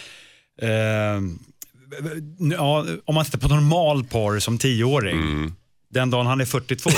eh, 0.63 1.21
ja, 2.57 2.87
om 3.05 3.15
man 3.15 3.25
tittar 3.25 3.39
på 3.39 3.49
normal 3.49 4.05
porr 4.05 4.39
som 4.39 4.59
tioåring, 4.59 5.53
den 5.91 6.11
dagen 6.11 6.27
han 6.27 6.41
är 6.41 6.45
42. 6.45 6.91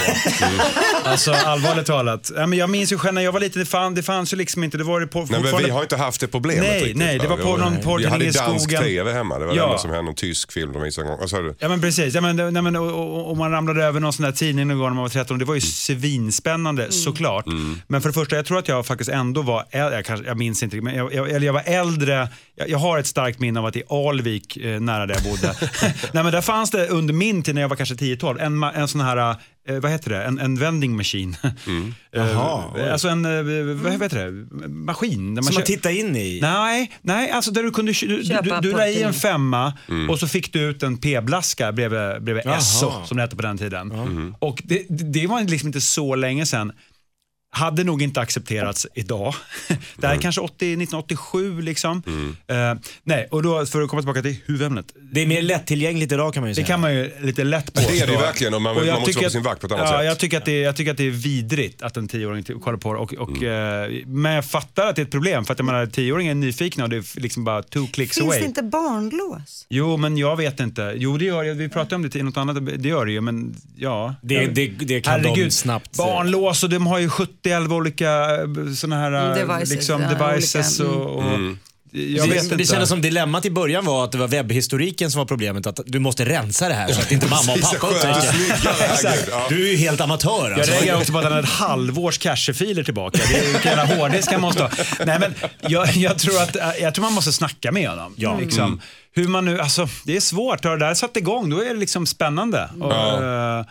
Alltså 1.05 1.33
allvarligt 1.33 1.87
talat. 1.87 2.31
Ja, 2.37 2.47
men 2.47 2.59
jag 2.59 2.71
minns 2.71 2.93
ju 2.93 2.99
själv 2.99 3.15
när 3.15 3.23
jag 3.23 3.33
var 3.33 3.41
liten, 3.41 3.61
det, 3.61 3.67
fan, 3.67 3.95
det 3.95 4.03
fanns 4.03 4.33
ju 4.33 4.37
liksom 4.37 4.65
inte, 4.65 4.79
det 4.79 4.85
var 4.85 5.01
ju 5.01 5.07
på, 5.07 5.19
Nej, 5.31 5.41
men 5.43 5.63
vi 5.65 5.71
har 5.71 5.83
inte 5.83 5.97
haft 5.97 6.21
det 6.21 6.27
problemet 6.29 6.63
Nej, 6.63 6.79
riktigt. 6.79 6.97
nej, 6.97 7.19
det 7.19 7.29
var 7.29 7.37
va? 7.37 7.43
på 7.43 7.57
någon 7.57 7.77
Vi 7.77 7.83
porrtidning 7.83 8.13
hade 8.13 8.25
i 8.25 8.31
dansk 8.31 8.65
skogen. 8.71 8.83
tv 8.83 9.13
hemma, 9.13 9.39
det 9.39 9.47
var 9.47 9.55
Ja. 9.55 9.63
det 9.63 9.67
enda 9.67 9.79
som 9.79 9.91
hände, 9.91 10.03
någon 10.05 10.15
tysk 10.15 10.53
film 10.53 10.73
de 10.73 10.83
visade 10.83 11.09
en 11.09 11.17
gång. 11.17 11.29
Du? 11.45 11.55
Ja 11.59 11.69
men 11.69 11.81
precis, 11.81 12.15
ja, 12.15 12.21
men, 12.21 12.37
nej, 12.37 12.63
men, 12.63 12.77
och, 12.77 12.87
och, 12.93 13.31
och 13.31 13.37
man 13.37 13.51
ramlade 13.51 13.85
över 13.85 14.01
någon 14.01 14.13
sån 14.13 14.25
där 14.25 14.33
tidning 14.33 14.69
någon 14.69 14.79
gång 14.79 14.87
när 14.89 14.95
man 14.95 15.03
var 15.03 15.09
13 15.09 15.39
det 15.39 15.45
var 15.45 15.55
ju 15.55 15.61
svinspännande 15.61 16.93
såklart. 16.93 17.45
Men 17.87 18.03
för 18.03 18.09
det 18.09 18.13
första, 18.13 18.37
jag 18.37 18.47
tror 18.47 18.59
att 18.59 18.69
jag 18.69 18.87
faktiskt 18.87 19.11
ändå 19.11 19.43
var, 19.43 19.61
äl- 19.71 19.93
jag, 19.93 20.05
kanske, 20.05 20.27
jag 20.27 20.39
minns 20.39 20.63
inte, 20.63 20.77
men 20.77 20.95
jag, 20.97 21.15
jag, 21.15 21.31
eller 21.31 21.47
jag 21.47 21.53
var 21.53 21.63
äldre, 21.67 22.29
jag, 22.57 22.69
jag 22.71 22.79
har 22.79 22.99
ett 22.99 23.07
starkt 23.07 23.39
minne 23.41 23.61
av 23.61 23.67
att 23.67 23.77
i 23.77 23.83
Alvik, 23.91 24.57
eh, 24.57 24.81
nära 24.81 25.07
där 25.07 25.15
jag 25.15 25.23
bodde, 25.25 25.55
nej 26.13 26.23
men 26.25 26.33
där 26.33 26.41
fanns 26.41 26.71
det 26.71 26.89
under 26.89 27.15
min 27.15 27.43
tid 27.43 27.55
när 27.55 27.63
jag 27.63 27.69
var 27.69 27.77
kanske 27.77 27.95
10-12, 27.95 28.41
en, 28.41 28.63
en 28.63 28.89
sån 28.89 29.01
här 29.01 29.37
eh, 29.69 29.77
vad 29.81 29.91
heter 29.91 30.11
det, 30.11 30.25
en, 30.25 30.39
en 30.39 30.57
vending 30.59 30.97
machine. 30.97 31.37
Mm. 31.67 31.95
Eh, 32.17 32.93
alltså 32.93 33.09
en, 33.09 33.25
eh, 33.25 33.75
vad 33.83 33.93
heter 34.03 34.25
det, 34.25 34.69
maskin. 34.69 35.35
Där 35.35 35.43
Som 35.43 35.53
kö- 35.53 35.59
man 35.59 35.65
tittar 35.67 35.91
in 35.91 36.17
i. 36.17 36.39
Nej, 36.43 36.93
nej, 37.03 37.31
alltså 37.31 37.51
där 37.51 37.63
du 37.63 37.71
kunde 37.71 37.93
du, 37.93 38.25
Köpa 38.25 38.61
du, 38.61 38.71
du, 38.71 38.77
la 38.77 38.87
i 38.89 38.91
en 38.91 38.93
porrtidning. 38.95 39.13
femma 39.13 39.73
Mm. 39.89 40.11
och 40.11 40.19
så 40.19 40.29
fick 40.29 40.53
du 40.53 40.61
ut 40.61 40.83
en 40.83 40.97
p-blaska 40.99 41.73
bredvid, 41.73 42.23
bredvid 42.25 42.43
Jaha. 42.47 42.57
Esso 42.57 42.93
som 43.05 43.17
det 43.17 43.23
hette 43.23 43.37
på 43.37 43.43
den 43.43 43.59
tiden. 43.59 43.93
Och 44.39 44.63
det, 44.65 44.83
det 44.89 45.05
det 45.21 45.27
var 45.27 45.41
liksom 45.43 45.67
inte 45.67 45.81
så 45.81 46.15
länge 46.15 46.47
sedan. 46.47 46.73
Hade 47.57 47.85
nog 47.85 48.03
inte 48.03 48.21
accepterats 48.21 48.87
idag. 48.95 49.35
Det 49.97 50.07
här 50.07 50.15
är 50.17 50.21
kanske 50.21 50.41
80, 50.41 50.55
1987 50.55 51.61
liksom. 51.63 52.03
Eh, 52.47 52.55
nej, 53.05 53.29
och 53.31 53.43
då 53.43 53.67
för 53.67 53.83
att 53.83 53.89
komma 53.89 54.03
tillbaka 54.03 54.23
till 54.23 54.37
huvudämnet. 54.47 54.87
Det 55.13 55.21
är 55.23 55.27
mer 55.27 55.43
lättillgängligt 55.43 56.13
idag 56.13 56.35
kan 56.35 56.41
man 56.41 56.49
ju 56.51 56.53
Det 56.53 56.55
säga. 56.55 56.67
kan 56.67 56.81
man 56.81 56.95
ju 56.95 57.11
lite 57.21 57.45
lätt 57.45 57.75
Det 57.75 57.81
är 57.81 57.85
påstå. 57.85 58.07
det 58.07 58.13
ju 58.13 58.19
verkligen 58.19 58.55
och 58.55 58.63
man- 58.63 58.77
Och 58.77 58.87
man 58.87 59.01
måste 59.01 59.13
vara 59.19 59.25
på 59.25 59.31
sin 59.31 59.43
vakt 59.43 59.61
på 59.61 59.67
ett 59.67 59.73
annat 59.73 59.89
ja, 59.91 59.99
sätt. 59.99 60.07
Jag 60.07 60.19
tycker, 60.19 60.37
att 60.39 60.45
det, 60.45 60.61
jag 60.61 60.77
tycker 60.77 60.91
att 60.91 60.97
det 60.97 61.07
är 61.07 61.11
vidrigt 61.11 61.83
att 61.83 61.97
en 61.97 62.09
tioåring 62.09 62.45
kollar 62.45 62.79
på 62.79 62.93
det. 62.93 62.99
Och, 62.99 63.15
och, 63.15 63.43
eh, 63.43 63.91
men 64.07 64.33
jag 64.33 64.45
fattar 64.45 64.87
att 64.87 64.97
det 64.97 65.03
är 65.03 65.05
ett 65.05 65.11
problem 65.11 65.45
för 65.45 65.53
att 65.53 65.59
jag 65.59 65.67
menar, 65.67 65.87
tioåringar 65.87 66.31
är 66.31 66.35
nyfikna 66.35 66.85
och 66.85 66.91
det 66.91 66.97
är 66.97 67.21
liksom 67.21 67.45
bara 67.45 67.63
two 67.63 67.87
clicks 67.93 68.17
Finns 68.17 68.27
away. 68.29 68.41
det 68.41 68.47
inte 68.47 68.63
barnlås? 68.63 69.67
Jo, 69.69 69.97
men 69.97 70.19
jag 70.19 70.37
vet 70.37 70.61
inte. 70.61 70.93
Jo, 70.97 71.19
det 71.19 71.25
gör 71.25 71.45
det. 71.45 71.55
Vi 71.55 71.69
pratade 71.69 71.95
om 71.97 72.03
det 72.03 72.17
i 72.17 72.23
något 72.23 72.37
annat. 72.37 72.67
Det 72.83 72.89
gör 72.89 73.07
det 73.07 73.13
ju, 73.13 73.21
men 73.21 73.57
ja. 73.77 74.15
Det- 74.23 74.47
det- 74.47 74.67
det 74.67 75.01
kan 75.01 75.23
de 75.23 75.51
snabbt, 75.51 75.97
Barnlås 75.97 76.63
och 76.65 76.71
de 76.71 76.87
har 76.87 76.99
ju 76.99 77.09
70-11 77.45 77.73
olika 77.73 78.29
sådana 78.77 79.03
här 79.03 79.13
Mm, 79.13 79.31
eh, 79.31 79.35
devices, 79.35 79.71
liksom, 79.71 80.03
ja, 80.03 80.09
devices 80.09 80.81
olika, 80.81 80.95
och... 80.95 81.17
och 81.17 81.25
Mm. 81.25 81.59
Jag 81.97 82.23
vet 82.27 82.31
det, 82.31 82.45
inte. 82.45 82.57
det 82.57 82.65
kändes 82.65 82.89
som 82.89 83.01
dilemmat 83.01 83.45
i 83.45 83.51
början 83.51 83.85
var 83.85 84.05
att 84.05 84.13
det 84.13 84.19
var 84.19 84.29
webbhistoriken 84.29 85.11
som 85.11 85.19
var 85.19 85.27
problemet. 85.27 85.67
Att 85.67 85.81
du 85.87 85.99
måste 85.99 86.25
rensa 86.25 86.69
det 86.69 86.75
här 86.75 86.93
så 86.93 87.01
att 87.01 87.13
inte 87.13 87.27
mamma 87.29 87.53
och 87.53 87.61
pappa 87.73 87.87
upptäcker. 87.87 89.31
Ja. 89.31 89.47
Du 89.49 89.67
är 89.69 89.71
ju 89.71 89.77
helt 89.77 90.01
amatör 90.01 90.51
Jag 90.51 90.59
alltså. 90.59 90.73
reagerar 90.73 90.97
också 90.99 91.13
på 91.13 91.19
att 91.19 91.25
han 91.25 91.33
har 91.33 91.41
ett 91.41 91.49
halvårs 91.49 92.19
cachefiler 92.19 92.83
tillbaka. 92.85 93.19
Det 93.29 93.39
är 93.39 93.53
vilken 93.53 93.77
jävla 93.79 93.97
hårddisk 93.97 94.33
han 94.33 94.41
måste 94.41 94.63
ha. 94.63 94.71
Nej, 95.07 95.19
men 95.19 95.35
jag, 95.61 95.97
jag, 95.97 96.19
tror 96.19 96.43
att, 96.43 96.57
jag 96.81 96.95
tror 96.95 97.03
man 97.03 97.13
måste 97.13 97.33
snacka 97.33 97.73
med 97.73 97.89
honom. 97.89 98.15
Ja. 98.17 98.39
Liksom. 98.41 98.81
Hur 99.15 99.29
man 99.29 99.45
nu, 99.45 99.61
alltså, 99.61 99.89
det 100.05 100.17
är 100.17 100.21
svårt. 100.21 100.65
Har 100.65 100.77
det 100.77 100.87
där 100.87 100.95
satt 100.95 101.17
igång, 101.17 101.51
då 101.51 101.61
är 101.65 101.69
det 101.75 101.81
liksom 101.81 102.07
spännande. 102.07 102.71
Och, 102.81 103.23
eh, 103.23 103.65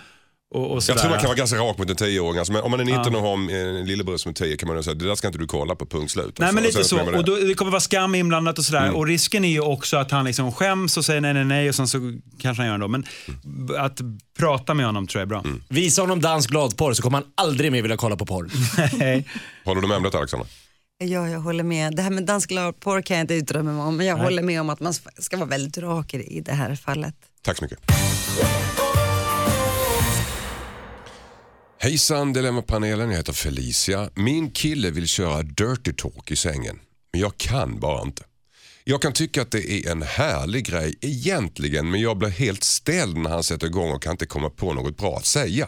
och, 0.53 0.71
och 0.71 0.83
Jag 0.87 0.97
tror 0.97 1.09
man 1.09 1.19
kan 1.19 1.27
vara 1.27 1.37
ganska 1.37 1.57
rak 1.57 1.77
mot 1.77 1.89
en 1.89 1.95
tioåring. 1.95 2.39
Alltså, 2.39 2.59
om 2.61 2.71
man 2.71 2.79
är 2.79 2.83
19 2.85 3.15
och 3.15 3.21
har 3.21 3.33
en 3.53 3.85
lillebror 3.85 4.17
som 4.17 4.29
är 4.29 4.33
10 4.33 4.57
kan 4.57 4.67
man 4.67 4.77
ju 4.77 4.83
säga 4.83 4.93
det 4.93 5.05
där 5.05 5.15
ska 5.15 5.27
inte 5.27 5.39
du 5.39 5.47
kolla 5.47 5.75
på, 5.75 5.85
punkt 5.85 6.11
slut. 6.11 6.39
Nej 6.39 6.47
Alltså, 6.47 6.55
men 6.55 6.63
och 6.63 6.67
lite 6.67 6.83
så. 6.83 6.95
det. 7.11 7.17
Och 7.17 7.23
då, 7.25 7.35
det 7.35 7.53
kommer 7.53 7.71
vara 7.71 7.81
skam 7.81 8.15
inblandat 8.15 8.57
och 8.57 8.65
sådär. 8.65 8.91
Och 8.91 9.07
risken 9.07 9.45
är 9.45 9.49
ju 9.49 9.59
också 9.61 9.97
att 9.97 10.11
han 10.11 10.25
liksom 10.25 10.51
skäms 10.51 10.97
och 10.97 11.05
säger 11.05 11.21
nej, 11.21 11.33
nej, 11.33 11.45
nej 11.45 11.69
och 11.69 11.75
sen 11.75 11.87
så 11.87 12.13
kanske 12.39 12.63
han 12.63 12.71
gör 12.71 12.77
det. 12.77 12.87
Men 12.87 13.05
b- 13.43 13.73
att 13.77 13.99
prata 14.39 14.73
med 14.73 14.85
honom 14.85 15.07
tror 15.07 15.19
jag 15.19 15.25
är 15.25 15.29
bra. 15.29 15.43
Visa 15.69 16.01
honom 16.01 16.21
dansk 16.21 16.49
gladporr 16.49 16.93
så 16.93 17.01
kommer 17.01 17.17
han 17.17 17.27
aldrig 17.35 17.71
mer 17.71 17.81
vilja 17.81 17.97
kolla 17.97 18.15
på 18.15 18.25
porr. 18.25 18.49
Nej. 18.97 19.27
Håller 19.65 19.81
du 19.81 19.87
med 19.87 19.97
om 19.97 20.03
detta 20.03 20.17
Alexandra? 20.17 20.47
Ja, 20.97 21.29
jag 21.29 21.39
håller 21.39 21.63
med. 21.63 21.95
Det 21.95 22.01
här 22.01 22.09
med 22.09 22.25
dansk 22.25 22.51
porr 22.79 23.01
kan 23.01 23.17
jag 23.17 23.23
inte 23.23 23.33
yttra 23.33 23.63
mig 23.63 23.75
om, 23.75 23.97
men 23.97 24.05
jag 24.05 24.17
håller 24.17 24.43
med 24.43 24.61
om 24.61 24.69
att 24.69 24.79
man 24.79 24.93
ska 25.19 25.37
vara 25.37 25.49
väldigt 25.49 25.77
rak 25.77 26.13
i 26.13 26.41
det 26.41 26.53
här 26.53 26.75
fallet. 26.75 27.15
Tack 27.41 27.57
så 27.57 27.63
mycket. 27.63 27.79
Hejsan 31.83 32.33
Dilemmapanelen, 32.33 33.09
jag 33.09 33.17
heter 33.17 33.33
Felicia. 33.33 34.09
Min 34.15 34.51
kille 34.51 34.91
vill 34.91 35.07
köra 35.07 35.43
dirty 35.43 35.93
talk 35.93 36.31
i 36.31 36.35
sängen, 36.35 36.79
men 37.11 37.21
jag 37.21 37.37
kan 37.37 37.79
bara 37.79 38.01
inte. 38.01 38.23
Jag 38.83 39.01
kan 39.01 39.13
tycka 39.13 39.41
att 39.41 39.51
det 39.51 39.71
är 39.71 39.91
en 39.91 40.01
härlig 40.01 40.65
grej 40.65 40.95
egentligen, 41.01 41.91
men 41.91 42.01
jag 42.01 42.17
blir 42.17 42.29
helt 42.29 42.63
ställd 42.63 43.17
när 43.17 43.29
han 43.29 43.43
sätter 43.43 43.67
igång 43.67 43.91
och 43.91 44.03
kan 44.03 44.11
inte 44.11 44.25
komma 44.25 44.49
på 44.49 44.73
något 44.73 44.97
bra 44.97 45.17
att 45.17 45.25
säga. 45.25 45.67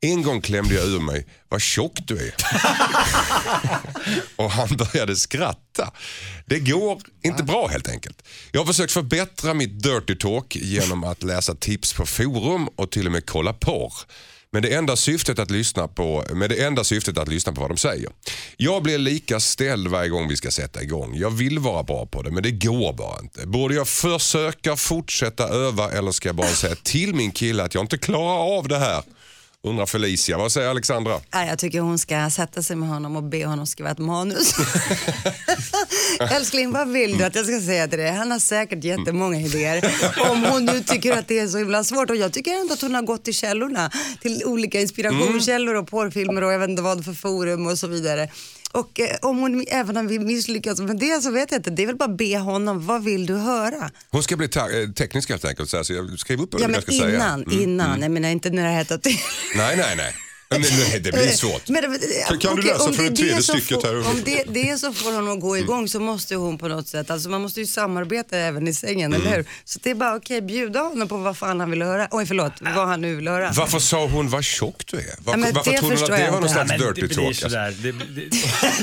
En 0.00 0.22
gång 0.22 0.40
klämde 0.40 0.74
jag 0.74 0.86
ur 0.86 1.00
mig, 1.00 1.26
vad 1.48 1.60
tjock 1.62 1.98
du 2.06 2.18
är. 2.18 2.34
och 4.36 4.50
han 4.50 4.68
började 4.76 5.16
skratta. 5.16 5.92
Det 6.46 6.58
går 6.58 7.02
inte 7.24 7.42
bra 7.42 7.66
helt 7.66 7.88
enkelt. 7.88 8.22
Jag 8.52 8.60
har 8.60 8.66
försökt 8.66 8.92
förbättra 8.92 9.54
mitt 9.54 9.82
dirty 9.82 10.14
talk 10.14 10.56
genom 10.56 11.04
att 11.04 11.22
läsa 11.22 11.54
tips 11.54 11.92
på 11.92 12.06
forum 12.06 12.68
och 12.76 12.90
till 12.90 13.06
och 13.06 13.12
med 13.12 13.26
kolla 13.26 13.52
porr. 13.52 13.92
Men 14.54 14.62
det 14.62 14.74
enda 14.74 14.96
syftet 14.96 15.38
att 15.38 15.50
lyssna 15.50 15.88
på, 15.88 16.24
med 16.34 16.50
det 16.50 16.64
enda 16.64 16.84
syftet 16.84 17.18
att 17.18 17.28
lyssna 17.28 17.52
på 17.52 17.60
vad 17.60 17.70
de 17.70 17.76
säger. 17.76 18.10
Jag 18.56 18.82
blir 18.82 18.98
lika 18.98 19.40
ställd 19.40 19.88
varje 19.88 20.08
gång 20.08 20.28
vi 20.28 20.36
ska 20.36 20.50
sätta 20.50 20.82
igång. 20.82 21.16
Jag 21.16 21.30
vill 21.30 21.58
vara 21.58 21.82
bra 21.82 22.06
på 22.06 22.22
det 22.22 22.30
men 22.30 22.42
det 22.42 22.50
går 22.50 22.92
bara 22.92 23.20
inte. 23.20 23.46
Borde 23.46 23.74
jag 23.74 23.88
försöka 23.88 24.76
fortsätta 24.76 25.48
öva 25.48 25.90
eller 25.90 26.10
ska 26.10 26.28
jag 26.28 26.36
bara 26.36 26.48
säga 26.48 26.74
till 26.74 27.14
min 27.14 27.30
kille 27.30 27.62
att 27.62 27.74
jag 27.74 27.84
inte 27.84 27.98
klarar 27.98 28.58
av 28.58 28.68
det 28.68 28.78
här? 28.78 29.02
Undrar 29.64 29.86
Felicia. 29.86 30.38
Vad 30.38 30.52
säger 30.52 30.68
Alexandra? 30.68 31.20
Jag 31.30 31.58
tycker 31.58 31.80
hon 31.80 31.98
ska 31.98 32.30
sätta 32.30 32.62
sig 32.62 32.76
med 32.76 32.88
honom 32.88 33.16
och 33.16 33.22
be 33.22 33.46
honom 33.46 33.66
skriva 33.66 33.90
ett 33.90 33.98
manus. 33.98 34.54
Älskling, 36.30 36.72
vad 36.72 36.88
vill 36.88 37.18
du 37.18 37.24
att 37.24 37.34
jag 37.34 37.46
ska 37.46 37.60
säga 37.60 37.88
till 37.88 37.98
dig? 37.98 38.10
Han 38.10 38.30
har 38.30 38.38
säkert 38.38 38.84
jättemånga 38.84 39.40
idéer. 39.40 39.94
Om 40.30 40.44
hon 40.44 40.64
nu 40.64 40.80
tycker 40.80 41.18
att 41.18 41.28
det 41.28 41.38
är 41.38 41.48
så 41.48 41.58
himla 41.58 41.84
svårt. 41.84 42.10
Och 42.10 42.16
jag 42.16 42.32
tycker 42.32 42.60
ändå 42.60 42.74
att 42.74 42.82
hon 42.82 42.94
har 42.94 43.02
gått 43.02 43.24
till 43.24 43.34
källorna. 43.34 43.90
Till 44.20 44.44
olika 44.44 44.80
inspirationskällor 44.80 45.74
och 45.74 45.88
porrfilmer 45.88 46.42
och 46.42 46.52
jag 46.52 46.58
vet 46.58 46.70
inte 46.70 46.82
vad 46.82 47.04
för 47.04 47.12
forum 47.12 47.66
och 47.66 47.78
så 47.78 47.86
vidare. 47.86 48.28
Och 48.72 49.00
eh, 49.00 49.16
om 49.22 49.38
hon 49.38 49.64
även 49.68 49.96
har 49.96 50.02
misslyckats 50.02 50.80
med 50.80 50.98
det 50.98 51.22
så 51.22 51.30
vet 51.30 51.50
jag 51.50 51.58
inte. 51.58 51.70
Det 51.70 51.82
är 51.82 51.86
väl 51.86 51.96
bara 51.96 52.08
be 52.08 52.38
honom, 52.38 52.86
vad 52.86 53.04
vill 53.04 53.26
du 53.26 53.34
höra? 53.36 53.90
Hon 54.10 54.22
ska 54.22 54.36
bli 54.36 54.48
eh, 54.56 54.90
teknisk 54.96 55.30
helt 55.30 55.44
enkelt. 55.44 55.70
Så 55.70 55.76
här, 55.76 55.84
så 55.84 55.92
jag 55.92 56.18
skriver 56.18 56.42
upp 56.42 56.52
vad 56.52 56.60
Ja 56.62 56.64
jag 56.64 56.70
men 56.70 56.82
ska 56.82 56.92
säga. 56.92 57.14
innan, 57.14 57.52
innan. 57.52 58.02
Jag 58.02 58.10
menar 58.10 58.28
inte 58.28 58.50
när 58.50 58.62
det 58.62 58.68
har 58.68 58.76
hettat 58.76 59.02
till. 59.02 59.18
Nej, 59.56 59.76
nej, 59.76 59.96
nej. 59.96 60.14
Men 60.52 60.62
det, 60.92 60.98
det 60.98 61.12
blir 61.12 61.28
svårt. 61.28 61.68
Men, 61.68 61.82
Kan- 62.28 62.38
kan 62.38 62.56
du 62.56 62.62
okej, 62.62 62.72
läsa 62.72 62.84
om 62.84 62.94
för 62.94 63.02
det- 63.02 63.08
det 63.08 63.14
det 63.14 63.16
tredje 63.22 63.42
stycket 63.42 63.80
får- 63.80 63.82
här? 63.88 63.94
Mm. 63.94 64.06
Om 64.06 64.22
det, 64.24 64.44
det 64.48 64.70
är 64.70 64.76
så 64.76 64.92
får 64.92 65.12
hon 65.12 65.28
att 65.32 65.40
gå 65.40 65.58
igång 65.58 65.88
så 65.88 66.00
måste 66.00 66.34
hon 66.34 66.58
på 66.58 66.68
något 66.68 66.88
sätt, 66.88 67.10
alltså 67.10 67.28
man 67.28 67.42
måste 67.42 67.60
ju 67.60 67.66
samarbeta 67.66 68.36
även 68.38 68.68
i 68.68 68.74
sängen, 68.74 69.14
Mm. 69.14 69.26
eller 69.26 69.36
hur? 69.36 69.44
Så 69.64 69.78
det 69.82 69.90
är 69.90 69.94
bara 69.94 70.16
okej, 70.16 70.40
bjuda 70.42 70.80
honom 70.80 71.08
på 71.08 71.16
vad 71.16 71.36
fan 71.36 71.60
han 71.60 71.70
vill 71.70 71.82
höra. 71.82 72.08
Oj 72.10 72.26
förlåt, 72.26 72.52
vad 72.60 72.88
han 72.88 73.00
nu 73.00 73.14
vill 73.16 73.28
höra. 73.28 73.52
Varför 73.54 73.78
sa 73.78 74.06
hon 74.06 74.28
vad 74.30 74.44
tjock 74.44 74.82
du 74.86 74.96
är? 74.96 75.02
Var, 75.18 75.36
Ja, 75.38 75.46
varför 75.54 75.70
det 75.72 75.78
trodde 75.78 75.94
hon 75.96 76.04
att 76.04 76.10
det 76.18 76.30
var 76.30 76.40
någon 76.40 76.48
slags 76.50 76.70
dirty 76.70 76.84
det 77.00 77.06
blir 77.06 77.08
talk? 77.16 77.26
Alltså? 77.26 77.42
sådär. 77.48 77.74
Det, 77.82 77.92
det, 77.92 78.28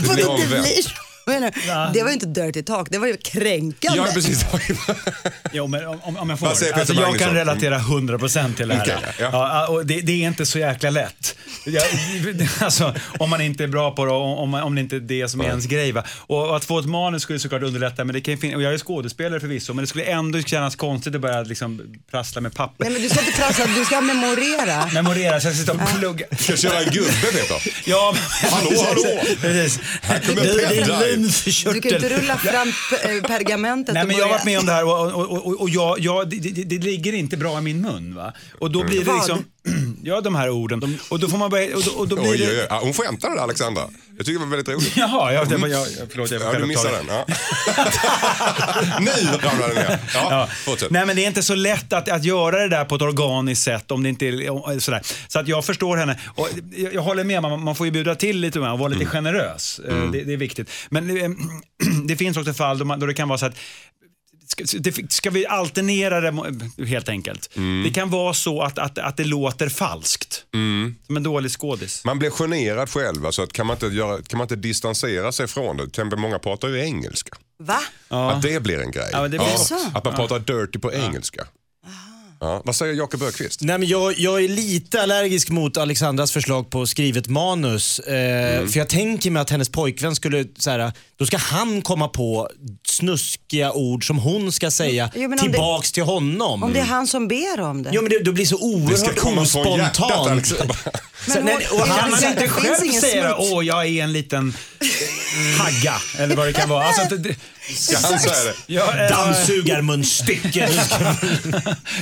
Det 0.02 0.08
Vadå, 0.08 0.14
blir 0.14 0.24
det 0.24 0.26
omvänt. 0.30 0.64
blir 0.64 0.84
så? 0.84 0.90
Menar 1.30 1.52
du? 1.56 1.94
Det 1.94 2.04
var 2.04 2.10
ju 2.10 2.14
inte 2.14 2.26
dirty 2.26 2.64
talk, 2.64 2.88
det 2.92 2.98
var 2.98 3.08
ju 3.08 3.18
kränkande. 3.18 3.98
Ja, 3.98 4.08
precis. 4.14 4.46
Jo, 5.52 5.68
men 5.68 5.88
om, 5.88 6.18
om- 6.18 6.30
jag 6.30 6.40
får. 6.40 6.48
Alltså, 6.48 6.66
jag 6.66 6.78
Magnusson? 6.96 7.18
kan 7.18 7.34
relatera 7.34 7.80
100% 7.80 8.56
till 8.56 8.68
det 8.68 8.74
här. 8.74 8.82
Okej, 8.82 8.96
ja. 9.20 9.30
Ja, 9.32 9.68
och 9.68 9.86
det, 9.86 10.02
det 10.02 10.12
är 10.12 10.28
inte 10.28 10.46
så 10.46 10.60
jäkla 10.60 10.90
lätt. 10.90 11.36
Jag, 11.66 11.84
alltså, 12.60 12.96
om 13.20 13.30
man 13.30 13.42
inte 13.42 13.64
är 13.64 13.68
bra 13.68 13.92
på 13.92 14.06
det 14.06 14.12
om, 14.12 14.54
om 14.54 14.76
det 14.76 14.82
inte 14.82 14.96
är 14.96 15.00
det 15.00 15.30
som 15.30 15.42
är 15.42 15.46
ens 15.46 15.66
grej. 15.66 15.92
Va? 15.92 16.04
Och 16.28 16.56
att 16.56 16.66
få 16.66 16.80
ett 16.80 16.86
manus 16.86 17.22
skulle 17.24 17.40
såklart 17.40 17.64
underlätta. 17.64 18.04
Men 18.04 18.14
det 18.14 18.22
kan 18.22 18.38
fin- 18.38 18.56
och 18.56 18.62
jag 18.62 18.74
är 18.74 18.78
skådespelare 18.78 19.40
förvisso, 19.40 19.74
men 19.74 19.84
det 19.84 19.88
skulle 19.88 20.04
ändå 20.06 20.42
kännas 20.42 20.76
konstigt 20.76 21.16
att 21.16 21.22
börja 21.22 21.42
liksom 21.42 21.82
prassla 22.12 22.42
med 22.42 22.54
papper. 22.54 22.84
Nej 22.84 22.94
men 22.94 23.02
du 23.02 23.10
ska 23.10 23.20
inte 23.20 23.32
prassla, 23.42 23.66
du 23.76 23.86
ska 23.86 24.02
memorera. 24.02 24.90
Memorera, 24.94 25.40
så 25.42 25.48
jag 25.48 25.56
ska 25.56 25.62
sitta 25.66 25.72
och 25.84 26.00
plugga. 26.00 26.26
Ska 26.40 26.52
jag 26.52 26.60
köra 26.60 26.80
en 26.80 26.90
gubbe 26.94 27.12
Peter? 27.32 27.74
Ja, 27.86 28.14
men, 28.16 28.52
Hallå, 28.52 28.72
hallå! 28.88 29.36
Precis. 29.42 29.80
kommer 30.28 30.42
Det, 30.42 31.16
en 31.66 31.74
Du 31.74 31.82
kan 31.82 31.94
inte 31.96 32.10
rulla 32.10 32.38
fram 32.38 32.68
eh, 32.68 33.22
pergamentet 33.22 33.94
Nej, 33.94 34.06
men 34.08 34.16
jag 34.16 34.26
har 34.26 34.32
varit 34.32 34.46
med 34.46 34.60
om 34.60 34.66
det 34.66 34.72
här 34.72 34.86
och, 34.86 35.14
och, 35.14 35.48
och, 35.48 35.62
och 35.62 35.70
jag, 35.70 36.00
jag, 36.00 36.30
det, 36.30 36.40
det, 36.40 36.64
det 36.64 36.78
ligger 36.78 37.14
inte 37.14 37.38
bra 37.38 37.58
i 37.58 37.62
min 37.62 37.82
mun. 37.82 38.16
Va? 38.16 38.34
Och 38.60 38.72
då 38.72 38.84
blir 38.84 39.00
det 39.00 39.06
Vad? 39.06 39.44
ja 40.04 40.22
de 40.22 40.36
här 40.36 40.50
orden. 40.50 41.00
Och 41.10 41.20
då 41.20 41.28
får 41.28 41.38
man 41.38 41.50
börja, 41.50 41.76
och 41.76 41.84
då, 41.84 41.92
och 41.92 42.08
då 42.08 42.16
blir 42.16 42.32
Oj, 42.32 42.38
det... 42.38 42.46
oj, 42.46 42.68
oj. 42.72 42.80
Hon 42.82 42.94
skämtade 42.94 43.36
där 43.36 43.42
Alexandra. 43.42 43.82
Jag 44.18 44.26
tycker 44.26 44.40
det 44.40 44.46
var 44.46 44.52
väldigt 44.58 44.70
roligt. 44.76 44.98
Jaha, 44.98 45.34
jag, 45.34 45.52
jag, 45.52 45.70
jag, 45.70 45.86
förlåt 46.10 46.32
jag 46.32 46.42
Ja, 46.42 46.60
du 46.60 46.66
missade 46.66 46.90
det. 46.90 46.98
den. 46.98 47.08
Ja. 47.16 47.26
nu 49.00 49.12
ramlade 49.42 49.74
den 49.74 49.84
ner. 49.86 50.00
Ja, 50.14 50.28
Ja. 50.32 50.48
fortsätt. 50.66 50.92
Nej 50.92 51.06
men 51.06 51.16
det 51.16 51.24
är 51.24 51.28
inte 51.28 51.44
så 51.44 51.56
lätt 51.56 51.94
att, 51.94 52.10
att 52.10 52.24
göra 52.24 52.60
det 52.60 52.68
där 52.70 52.86
på 52.86 52.96
ett 52.96 53.02
organiskt 53.02 53.62
sätt 53.64 53.92
om 53.92 54.04
det 54.04 54.10
inte 54.10 54.26
är 54.28 54.80
sådär. 54.80 55.02
Så 55.28 55.40
att 55.40 55.48
jag 55.48 55.66
förstår 55.66 55.98
henne. 55.98 56.20
Och 56.36 56.50
jag, 56.76 56.94
jag 56.94 57.02
håller 57.02 57.24
med, 57.24 57.42
man, 57.42 57.64
man 57.64 57.76
får 57.76 57.86
ju 57.88 57.92
bjuda 57.92 58.16
till 58.16 58.38
lite 58.40 58.60
och 58.60 58.80
vara 58.80 58.88
lite 58.90 59.02
Mm. 59.02 59.12
generös. 59.12 59.80
Eh, 59.88 60.12
Det, 60.12 60.24
det 60.24 60.34
är 60.34 60.38
viktigt. 60.38 60.70
Men 60.90 61.18
eh, 61.18 61.30
det 62.08 62.16
finns 62.16 62.38
också 62.38 62.54
fall 62.54 62.78
då, 62.80 62.86
man, 62.86 63.00
då 63.00 63.06
det 63.06 63.14
kan 63.14 63.28
vara 63.28 63.38
så 63.40 63.46
att 63.46 63.56
Ska, 64.66 64.78
det, 64.80 65.12
ska 65.12 65.30
vi 65.30 65.46
alternera 65.46 66.32
det 66.32 66.86
helt 66.86 67.10
enkelt? 67.10 67.50
Mm. 67.56 67.84
Det 67.84 67.90
kan 67.90 68.10
vara 68.10 68.34
så 68.34 68.62
att, 68.62 68.78
att, 68.80 68.98
att 68.98 69.18
det 69.18 69.24
låter 69.24 69.70
falskt. 69.70 70.46
Som 71.08 71.18
en 71.18 71.24
dålig 71.24 71.52
skådis. 71.52 72.06
Man 72.06 72.20
blir 72.20 72.30
generad 72.30 72.90
själv. 72.90 73.26
Alltså, 73.26 73.42
att 73.42 73.54
kan, 73.54 73.66
man 73.66 73.76
inte 73.76 73.88
göra, 73.88 74.22
kan 74.22 74.38
man 74.38 74.46
inte 74.46 74.56
distansera 74.56 75.32
sig 75.32 75.48
från 75.48 75.78
det? 75.78 75.90
Till 75.90 76.06
många 76.06 76.40
pratar 76.40 76.68
ju 76.68 76.80
engelska. 76.80 77.38
Va? 77.60 77.80
Att 78.08 78.42
det 78.42 78.60
blir 78.64 78.80
en 78.80 78.92
grej. 78.92 79.10
Ja, 79.12 79.28
blir 79.28 79.42
också- 79.42 79.76
Att 79.94 80.06
man 80.06 80.16
pratar 80.16 80.40
dirty 80.40 80.80
på 80.80 80.94
engelska. 80.94 81.48
Ja. 82.42 82.62
Vad 82.66 82.76
säger 82.76 82.94
Jakob 82.94 83.24
Öqvist? 83.24 83.62
Nej, 83.62 83.78
men 83.78 83.88
jag, 83.88 84.20
jag 84.20 84.44
är 84.44 84.48
lite 84.48 85.02
allergisk 85.02 85.50
mot 85.50 85.78
Alexandras 85.78 86.32
förslag 86.32 86.70
på 86.70 86.88
skrivet 86.88 87.28
manus. 87.28 88.00
Eh, 88.00 88.40
Mm. 88.40 88.70
För 88.70 88.80
jag 88.80 88.90
tänker 88.90 89.32
mig 89.32 89.42
att 89.42 89.50
hennes 89.50 89.70
pojkvän 89.70 90.16
skulle, 90.16 90.46
så 90.60 90.70
här, 90.70 90.92
då 91.20 91.26
ska 91.26 91.38
han 91.38 91.82
komma 91.82 92.08
på 92.08 92.50
snuskiga 92.88 93.72
ord 93.72 94.08
som 94.08 94.18
hon 94.18 94.52
ska 94.52 94.72
säga 94.72 95.12
Jo, 95.16 95.26
om 95.26 95.32
det- 95.32 95.38
tillbaks 95.38 95.92
till 95.92 96.04
honom. 96.04 96.64
Om 96.64 96.74
det 96.74 96.80
är 96.80 96.84
han 96.84 97.08
som 97.08 97.28
ber 97.28 97.62
om 97.62 97.84
det. 97.84 97.90
Jo 97.94 98.02
men 98.02 98.10
det, 98.12 98.20
det 98.24 98.32
blir 98.32 98.46
så 98.46 98.86
Det 98.90 98.98
ska 98.98 99.10
oerhört 99.30 99.38
ospontant. 99.44 100.00
Alexander. 100.12 100.76
Så, 101.28 101.40
nej, 101.44 101.68
och 101.72 101.80
Kan 101.80 101.90
han, 101.90 102.12
Det 102.22 102.28
inte 102.28 102.48
själv 102.48 102.92
säga 103.02 103.36
åh 103.38 103.66
jag 103.66 103.86
är 103.88 104.04
en 104.04 104.14
liten 104.14 104.54
hagga 105.60 105.94
eller 106.18 106.36
vad 106.36 106.48
det 106.48 106.54
kan 106.54 106.70
vara. 106.70 106.86
Alltså, 106.86 107.16
det, 107.16 107.36
Ska 107.76 107.98
han 108.08 108.20
säga 108.20 108.34
det? 108.34 108.74
ja, 108.74 108.94
eh, 109.06 109.10
Dammsugarmunstycke. 109.10 110.70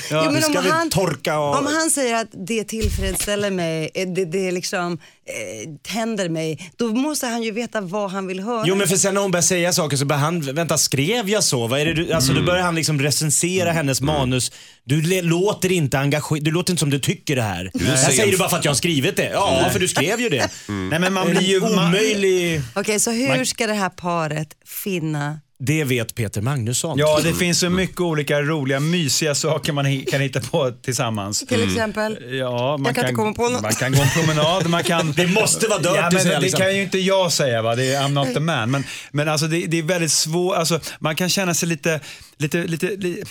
Vi, 0.10 0.16
Jo, 0.28 0.34
men 0.34 0.42
ska 0.42 0.60
om 0.60 0.66
vi 0.66 0.72
han- 0.72 0.90
torka 0.90 1.36
av. 1.36 1.56
Om 1.56 1.66
han 1.66 1.90
säger 1.90 2.16
att 2.16 2.28
det 2.48 2.64
tillfredsställer 2.64 3.52
mig, 3.52 3.90
eh, 3.94 4.08
det, 4.08 4.26
det 4.26 4.52
liksom 4.52 4.94
eh, 4.94 5.70
tänder 5.94 6.30
mig, 6.30 6.72
då 6.78 6.88
måste 6.88 7.28
han 7.28 7.44
ju 7.44 7.52
veta 7.52 7.82
vad 7.82 8.12
han 8.12 8.28
vill 8.28 8.40
höra. 8.40 8.64
Jo 8.68 8.76
men 8.76 8.88
för 8.88 8.96
sen 8.98 9.14
när 9.14 9.22
hon 9.22 9.32
börjar 9.32 9.42
säga 9.42 9.74
saker 9.74 9.98
så 9.98 10.06
börjar 10.06 10.20
han, 10.22 10.42
vänta 10.42 10.78
skrev 10.78 11.30
jag 11.30 11.44
så? 11.44 11.68
Vad 11.68 11.80
är 11.80 11.86
det 11.86 11.94
du, 11.94 12.14
alltså 12.14 12.32
Mm. 12.32 12.46
då 12.46 12.52
börjar 12.52 12.64
han 12.64 12.76
liksom 12.76 13.02
recensera 13.02 13.72
hennes 13.72 14.02
manus. 14.02 14.52
Du 14.84 15.22
låter 15.22 15.72
inte 15.72 16.00
engagerad, 16.00 16.44
du 16.44 16.52
låter 16.52 16.72
inte 16.74 16.80
som 16.80 16.90
du 16.90 17.00
tycker 17.00 17.36
det 17.36 17.42
här. 17.42 17.72
Det 17.74 17.84
här 17.84 17.96
sen- 17.96 18.12
säger 18.12 18.32
du 18.32 18.38
bara 18.38 18.50
för 18.50 18.58
att 18.58 18.66
jag 18.66 18.72
har 18.72 18.76
skrivit 18.76 19.16
det. 19.16 19.30
Ja, 19.34 19.70
för 19.72 19.80
du 19.80 19.88
skrev 19.88 20.20
ju 20.22 20.30
det. 20.30 20.50
nej, 20.68 21.00
men 21.00 21.14
man 21.14 21.30
blir 21.30 21.42
ju... 21.42 21.60
Omöjlig... 21.62 22.62
Okej, 22.76 23.00
så 23.00 23.12
hur 23.12 23.46
ska 23.46 23.68
det 23.68 23.74
här 23.74 23.90
paret 23.90 24.48
finna 24.84 25.40
Det 25.60 25.84
vet 25.84 26.16
Peter 26.16 26.42
Magnusson. 26.42 26.98
ja, 26.98 27.20
det 27.24 27.34
finns 27.34 27.60
så 27.60 27.70
mycket 27.70 28.02
olika 28.02 28.42
roliga, 28.42 28.80
mysiga 28.80 29.36
saker 29.36 29.74
man 29.74 30.06
kan 30.06 30.22
hitta 30.22 30.42
på 30.42 30.72
tillsammans. 30.72 31.46
till 31.48 31.64
exempel? 31.64 32.18
Ja, 32.38 32.78
man 32.78 32.86
Jag 32.86 32.96
kan 32.96 33.04
inte 33.04 33.16
komma 33.16 33.34
på 33.34 33.50
något. 33.50 33.62
Man 33.62 33.74
kan 33.74 33.92
gå 33.92 34.02
en 34.02 34.10
promenad, 34.10 34.70
man 34.70 34.84
kan... 34.84 35.12
Det 35.16 35.28
måste 35.28 35.68
vara 35.68 35.80
dirty, 35.80 35.96
ja, 35.96 36.10
men 36.14 36.26
Det 36.28 36.38
Alexander. 36.38 36.66
kan 36.68 36.76
ju 36.76 36.84
inte 36.84 36.98
jag 36.98 37.32
säga, 37.32 37.62
va? 37.62 37.76
det 37.76 37.86
är 37.96 38.04
I'm 38.04 38.10
not 38.10 38.34
the 38.34 38.40
man. 38.40 38.72
Men, 38.72 38.84
men 39.12 39.30
alltså, 39.30 39.48
det, 39.48 39.66
det 39.66 39.78
är 39.78 39.84
väldigt 39.84 40.12
svårt, 40.12 40.56
alltså, 40.58 40.80
man 41.00 41.16
kan 41.16 41.30
känna 41.30 41.54
sig 41.54 41.70
lite... 41.70 42.00
lite, 42.38 42.64
lite, 42.64 42.88
li, 42.88 43.24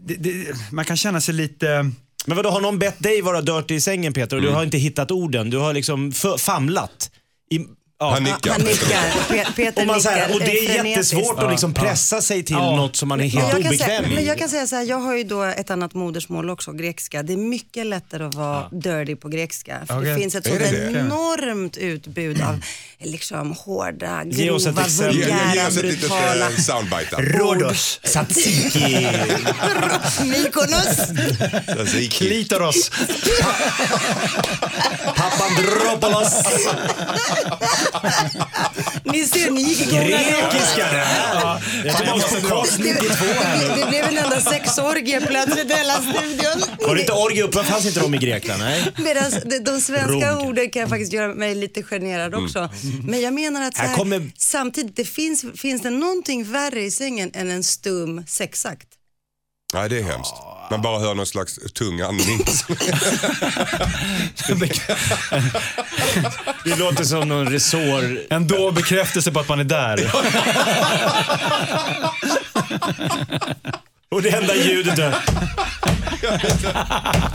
det, 0.00 0.14
det, 0.14 0.46
man 0.72 0.84
kan 0.84 0.96
känna 0.96 1.20
sig 1.20 1.34
lite... 1.34 1.90
Men 2.26 2.36
vadå, 2.36 2.50
har 2.50 2.60
någon 2.60 2.78
bett 2.78 3.02
dig 3.02 3.22
vara 3.22 3.40
dirty 3.40 3.74
i 3.74 3.80
sängen 3.80 4.12
Peter 4.12 4.36
och 4.36 4.42
du 4.42 4.48
har 4.48 4.62
inte 4.62 4.78
hittat 4.78 5.10
orden? 5.10 5.50
Du 5.50 5.58
har 5.58 5.74
liksom 5.74 6.12
famlat? 6.38 7.10
I, 7.50 7.58
ja. 8.00 8.10
Han 8.10 8.22
nickar. 8.24 8.50
Han 8.52 8.60
nickar. 8.62 8.86
Pe- 9.28 9.52
Peter 9.56 9.80
Och, 9.80 9.86
man, 9.86 10.00
så 10.00 10.08
här, 10.08 10.16
nickar 10.28 10.34
och 10.34 10.40
det 10.40 10.58
är 10.58 10.66
frenetiskt. 10.74 11.12
jättesvårt 11.12 11.42
att 11.42 11.50
liksom 11.50 11.74
pressa 11.74 12.20
sig 12.22 12.42
till 12.44 12.56
Ja. 12.56 12.76
något 12.76 12.96
som 12.96 13.08
man 13.08 13.20
är 13.20 13.24
Men 13.24 13.30
helt 13.30 13.52
jag, 13.52 13.62
kan 13.62 13.66
obekväm 13.72 14.04
i. 14.04 14.14
men 14.14 14.24
jag 14.24 14.38
kan 14.38 14.48
säga 14.48 14.66
så 14.66 14.76
här, 14.76 14.82
jag 14.82 14.98
har 15.00 15.16
ju 15.16 15.24
då 15.24 15.42
ett 15.42 15.70
annat 15.70 15.94
modersmål 15.94 16.50
också, 16.50 16.72
grekiska. 16.72 17.22
Det 17.22 17.32
är 17.32 17.36
mycket 17.36 17.86
lättare 17.86 18.24
att 18.24 18.34
vara 18.34 18.68
dirty 18.70 19.16
på 19.16 19.28
grekiska. 19.28 19.78
För 19.86 19.98
Okej. 19.98 20.10
Det 20.14 20.18
finns 20.20 20.34
ett 20.34 20.46
Är 20.46 20.50
sånt 20.50 20.62
det 20.62 20.70
det? 20.92 20.98
enormt 21.00 21.76
utbud 21.76 22.42
av 22.42 22.60
liksom, 22.98 23.52
hårda, 23.52 24.22
Ge 24.24 24.50
oss 24.50 24.66
ett 24.66 24.74
grova, 24.74 24.86
exempel. 24.86 25.16
Ge, 25.18 25.24
ge 25.24 25.30
vulgära, 25.32 25.68
oss 25.68 25.76
ett 25.76 25.84
litet 25.84 26.00
brutala. 26.00 26.46
eh, 26.50 26.56
soundbite 26.56 27.16
där. 27.16 27.22
Rhodos. 27.22 28.00
Tzatziki. 28.04 29.06
Mykonos! 30.24 30.98
Klitoros. 32.10 32.90
Papandropoulos. 35.16 36.34
Ni 39.04 39.24
ser, 39.26 39.50
ni 39.50 39.62
gick 39.62 39.80
igång. 39.92 40.06
Grekiska 40.06 40.76
det 40.92 40.98
här. 40.98 41.62
Jag 41.84 41.96
tror 41.96 42.06
man 42.06 42.18
måste 42.18 42.40
ta 42.40 42.54
oss 42.54 42.78
92 42.78 43.24
här 43.42 43.58
nu. 43.58 43.80
Det, 43.80 43.86
blev 43.88 44.04
en 44.04 44.18
enda 44.18 44.40
sexorgie 44.40 45.20
plötsligt 45.20 45.70
i 45.70 45.74
hela 45.74 45.94
studion. 45.94 46.76
Var 46.86 46.94
det 46.94 47.00
inte 47.00 47.12
orgie 47.12 47.42
uppe? 47.42 47.64
Fanns 47.64 47.86
inte 47.86 48.00
de 48.00 48.14
i 48.14 48.18
Grekland? 48.18 48.62
Nej. 48.62 48.92
Medan 48.98 49.30
de, 49.46 49.58
de 49.58 49.80
svenska 49.80 50.32
Rog. 50.32 50.46
orden 50.48 50.70
kan 50.70 50.88
faktiskt 50.88 51.12
göra 51.12 51.34
mig 51.34 51.54
lite 51.54 51.82
generad 51.82 52.34
också. 52.34 52.68
Men 53.08 53.20
jag 53.20 53.34
menar 53.34 53.62
att 53.68 53.74
så 53.76 53.82
Här 53.82 53.88
här, 53.88 53.96
kommer- 53.96 54.30
samtidigt, 54.38 54.96
det 54.96 55.04
finns, 55.04 55.44
finns 55.56 55.82
det 55.82 55.90
någonting 55.90 56.52
värre 56.52 56.82
i 56.82 56.90
sängen 56.90 57.30
än 57.34 57.50
en 57.50 57.62
stum 57.64 58.24
sexakt? 58.26 58.86
Nej, 59.74 59.88
det 59.88 59.98
är 59.98 60.02
hemskt. 60.02 60.34
Man 60.70 60.82
bara 60.82 60.98
hör 60.98 61.14
någon 61.14 61.26
slags 61.26 61.58
tung 61.74 62.00
andning. 62.00 62.38
Det 66.64 66.76
låter 66.76 67.04
som 67.04 67.28
någon 67.28 67.48
resår. 67.48 68.20
En 68.30 68.46
då 68.46 68.70
bekräftelse 68.70 69.32
på 69.32 69.40
att 69.40 69.48
man 69.48 69.60
är 69.60 69.64
där. 69.64 70.12
Och 74.14 74.22
det 74.22 74.28
enda 74.30 74.54
ljudet 74.54 74.98
är... 74.98 75.14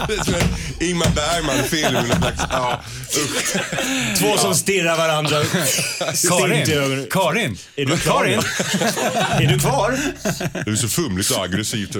Det 0.07 0.13
är 0.13 0.23
som 0.23 0.33
en 0.33 0.41
Ingmar 0.89 1.09
Bergman-film. 1.15 2.13
Ja, 2.51 2.81
usch. 3.17 3.55
Två 4.19 4.37
som 4.37 4.55
stirrar 4.55 4.97
varandra 4.97 5.43
stint 6.13 6.69
i 6.69 6.73
ögonen. 6.73 7.07
Karin. 7.11 7.11
Karin. 7.11 7.57
Är 7.75 7.85
du 7.85 7.97
kvar? 7.97 8.23
Karin. 8.23 8.39
Är 9.39 9.47
du 9.53 9.59
kvar? 9.59 9.97
Du 10.65 10.71
är 10.71 10.75
så 10.75 10.87
fumligt 10.87 11.31
och 11.31 11.43
aggressivt. 11.43 11.95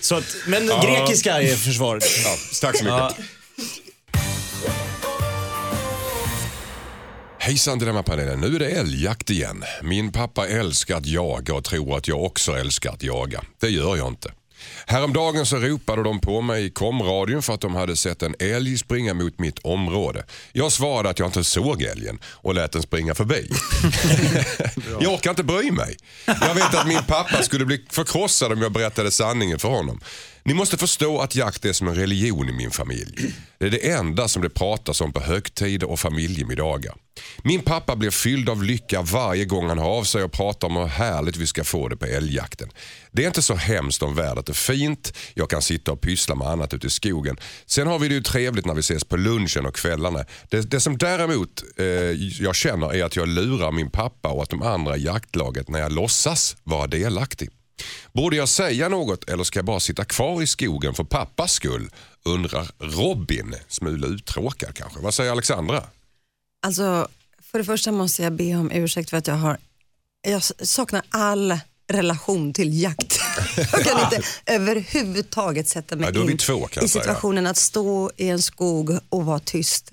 Så 0.00 0.14
att, 0.14 0.24
men 0.46 0.66
grekiska 0.66 1.42
är 1.42 1.56
försvaret. 1.56 2.04
Ja, 2.24 2.36
tack 2.60 2.76
så 2.76 2.84
mycket. 2.84 3.26
Hejsan 7.44 7.78
Dilemmapanelen, 7.78 8.40
nu 8.40 8.54
är 8.54 8.58
det 8.58 8.70
älgjakt 8.70 9.30
igen. 9.30 9.64
Min 9.82 10.12
pappa 10.12 10.48
älskar 10.48 10.96
att 10.96 11.06
jaga 11.06 11.54
och 11.54 11.64
tror 11.64 11.96
att 11.96 12.08
jag 12.08 12.24
också 12.24 12.52
älskar 12.52 12.92
att 12.92 13.02
jaga. 13.02 13.42
Det 13.60 13.68
gör 13.68 13.96
jag 13.96 14.08
inte. 14.08 14.32
Häromdagen 14.86 15.46
så 15.46 15.56
ropade 15.56 16.02
de 16.02 16.20
på 16.20 16.40
mig 16.40 16.64
i 16.64 16.70
komradion 16.70 17.42
för 17.42 17.54
att 17.54 17.60
de 17.60 17.74
hade 17.74 17.96
sett 17.96 18.22
en 18.22 18.34
älg 18.38 18.78
springa 18.78 19.14
mot 19.14 19.38
mitt 19.38 19.58
område. 19.58 20.24
Jag 20.52 20.72
svarade 20.72 21.10
att 21.10 21.18
jag 21.18 21.28
inte 21.28 21.44
såg 21.44 21.82
älgen 21.82 22.18
och 22.24 22.54
lät 22.54 22.72
den 22.72 22.82
springa 22.82 23.14
förbi. 23.14 23.50
jag 25.00 25.12
orkar 25.12 25.30
inte 25.30 25.44
bry 25.44 25.70
mig. 25.70 25.96
Jag 26.26 26.54
vet 26.54 26.74
att 26.74 26.86
min 26.86 27.02
pappa 27.08 27.42
skulle 27.42 27.64
bli 27.64 27.84
förkrossad 27.90 28.52
om 28.52 28.62
jag 28.62 28.72
berättade 28.72 29.10
sanningen 29.10 29.58
för 29.58 29.68
honom. 29.68 30.00
Ni 30.44 30.54
måste 30.54 30.78
förstå 30.78 31.20
att 31.20 31.36
jakt 31.36 31.64
är 31.64 31.72
som 31.72 31.88
en 31.88 31.94
religion 31.94 32.48
i 32.48 32.52
min 32.52 32.70
familj. 32.70 33.34
Det 33.58 33.66
är 33.66 33.70
det 33.70 33.90
enda 33.90 34.28
som 34.28 34.42
det 34.42 34.50
pratas 34.50 35.00
om 35.00 35.12
på 35.12 35.20
högtider 35.20 35.90
och 35.90 36.00
familjemiddagar. 36.00 36.94
Min 37.44 37.62
pappa 37.62 37.96
blir 37.96 38.10
fylld 38.10 38.48
av 38.48 38.62
lycka 38.62 39.02
varje 39.02 39.44
gång 39.44 39.68
han 39.68 39.78
har 39.78 39.88
av 39.88 40.04
sig 40.04 40.22
och 40.22 40.32
pratar 40.32 40.68
om 40.68 40.76
hur 40.76 40.86
härligt 40.86 41.36
vi 41.36 41.46
ska 41.46 41.64
få 41.64 41.88
det 41.88 41.96
på 41.96 42.06
älgjakten. 42.06 42.68
Det 43.10 43.22
är 43.22 43.26
inte 43.26 43.42
så 43.42 43.54
hemskt 43.54 44.02
om 44.02 44.14
vädret 44.14 44.48
är 44.48 44.52
fint, 44.52 45.18
jag 45.34 45.50
kan 45.50 45.62
sitta 45.62 45.92
och 45.92 46.00
pyssla 46.00 46.34
med 46.34 46.48
annat 46.48 46.74
ute 46.74 46.86
i 46.86 46.90
skogen. 46.90 47.36
Sen 47.66 47.86
har 47.86 47.98
vi 47.98 48.08
det 48.08 48.14
ju 48.14 48.22
trevligt 48.22 48.66
när 48.66 48.74
vi 48.74 48.80
ses 48.80 49.04
på 49.04 49.16
lunchen 49.16 49.66
och 49.66 49.76
kvällarna. 49.76 50.24
Det, 50.50 50.70
det 50.70 50.80
som 50.80 50.98
däremot 50.98 51.62
eh, 51.78 51.86
jag 52.42 52.56
känner 52.56 52.94
är 52.94 53.04
att 53.04 53.16
jag 53.16 53.28
lurar 53.28 53.72
min 53.72 53.90
pappa 53.90 54.28
och 54.28 54.42
att 54.42 54.50
de 54.50 54.62
andra 54.62 54.96
i 54.96 55.04
jaktlaget 55.04 55.68
när 55.68 55.80
jag 55.80 55.92
låtsas 55.92 56.56
vara 56.64 56.86
delaktig. 56.86 57.50
Borde 58.12 58.36
jag 58.36 58.48
säga 58.48 58.88
något 58.88 59.28
eller 59.28 59.44
ska 59.44 59.58
jag 59.58 59.66
bara 59.66 59.80
sitta 59.80 60.04
kvar 60.04 60.42
i 60.42 60.46
skogen 60.46 60.94
för 60.94 61.04
pappas 61.04 61.52
skull? 61.52 61.90
Undrar 62.24 62.70
Robin, 62.78 63.54
smula 63.68 64.06
uttråkad 64.06 64.74
kanske. 64.74 65.00
Vad 65.00 65.14
säger 65.14 65.32
Alexandra? 65.32 65.84
Alltså, 66.62 67.08
för 67.40 67.58
det 67.58 67.64
första 67.64 67.92
måste 67.92 68.22
jag 68.22 68.32
be 68.32 68.54
om 68.54 68.70
ursäkt 68.70 69.10
för 69.10 69.16
att 69.16 69.26
jag 69.26 69.34
har, 69.34 69.58
jag 70.22 70.42
saknar 70.42 71.02
all 71.10 71.58
relation 71.92 72.52
till 72.52 72.82
jakt. 72.82 73.20
Jag 73.56 73.84
kan 73.84 74.00
inte 74.00 74.22
överhuvudtaget 74.46 75.68
sätta 75.68 75.96
mig 75.96 76.10
Ja, 76.14 76.30
in 76.30 76.38
två, 76.38 76.68
i 76.68 76.74
säga. 76.74 76.88
situationen 76.88 77.46
att 77.46 77.56
stå 77.56 78.10
i 78.16 78.28
en 78.28 78.42
skog 78.42 78.98
och 79.08 79.24
vara 79.26 79.38
tyst. 79.38 79.92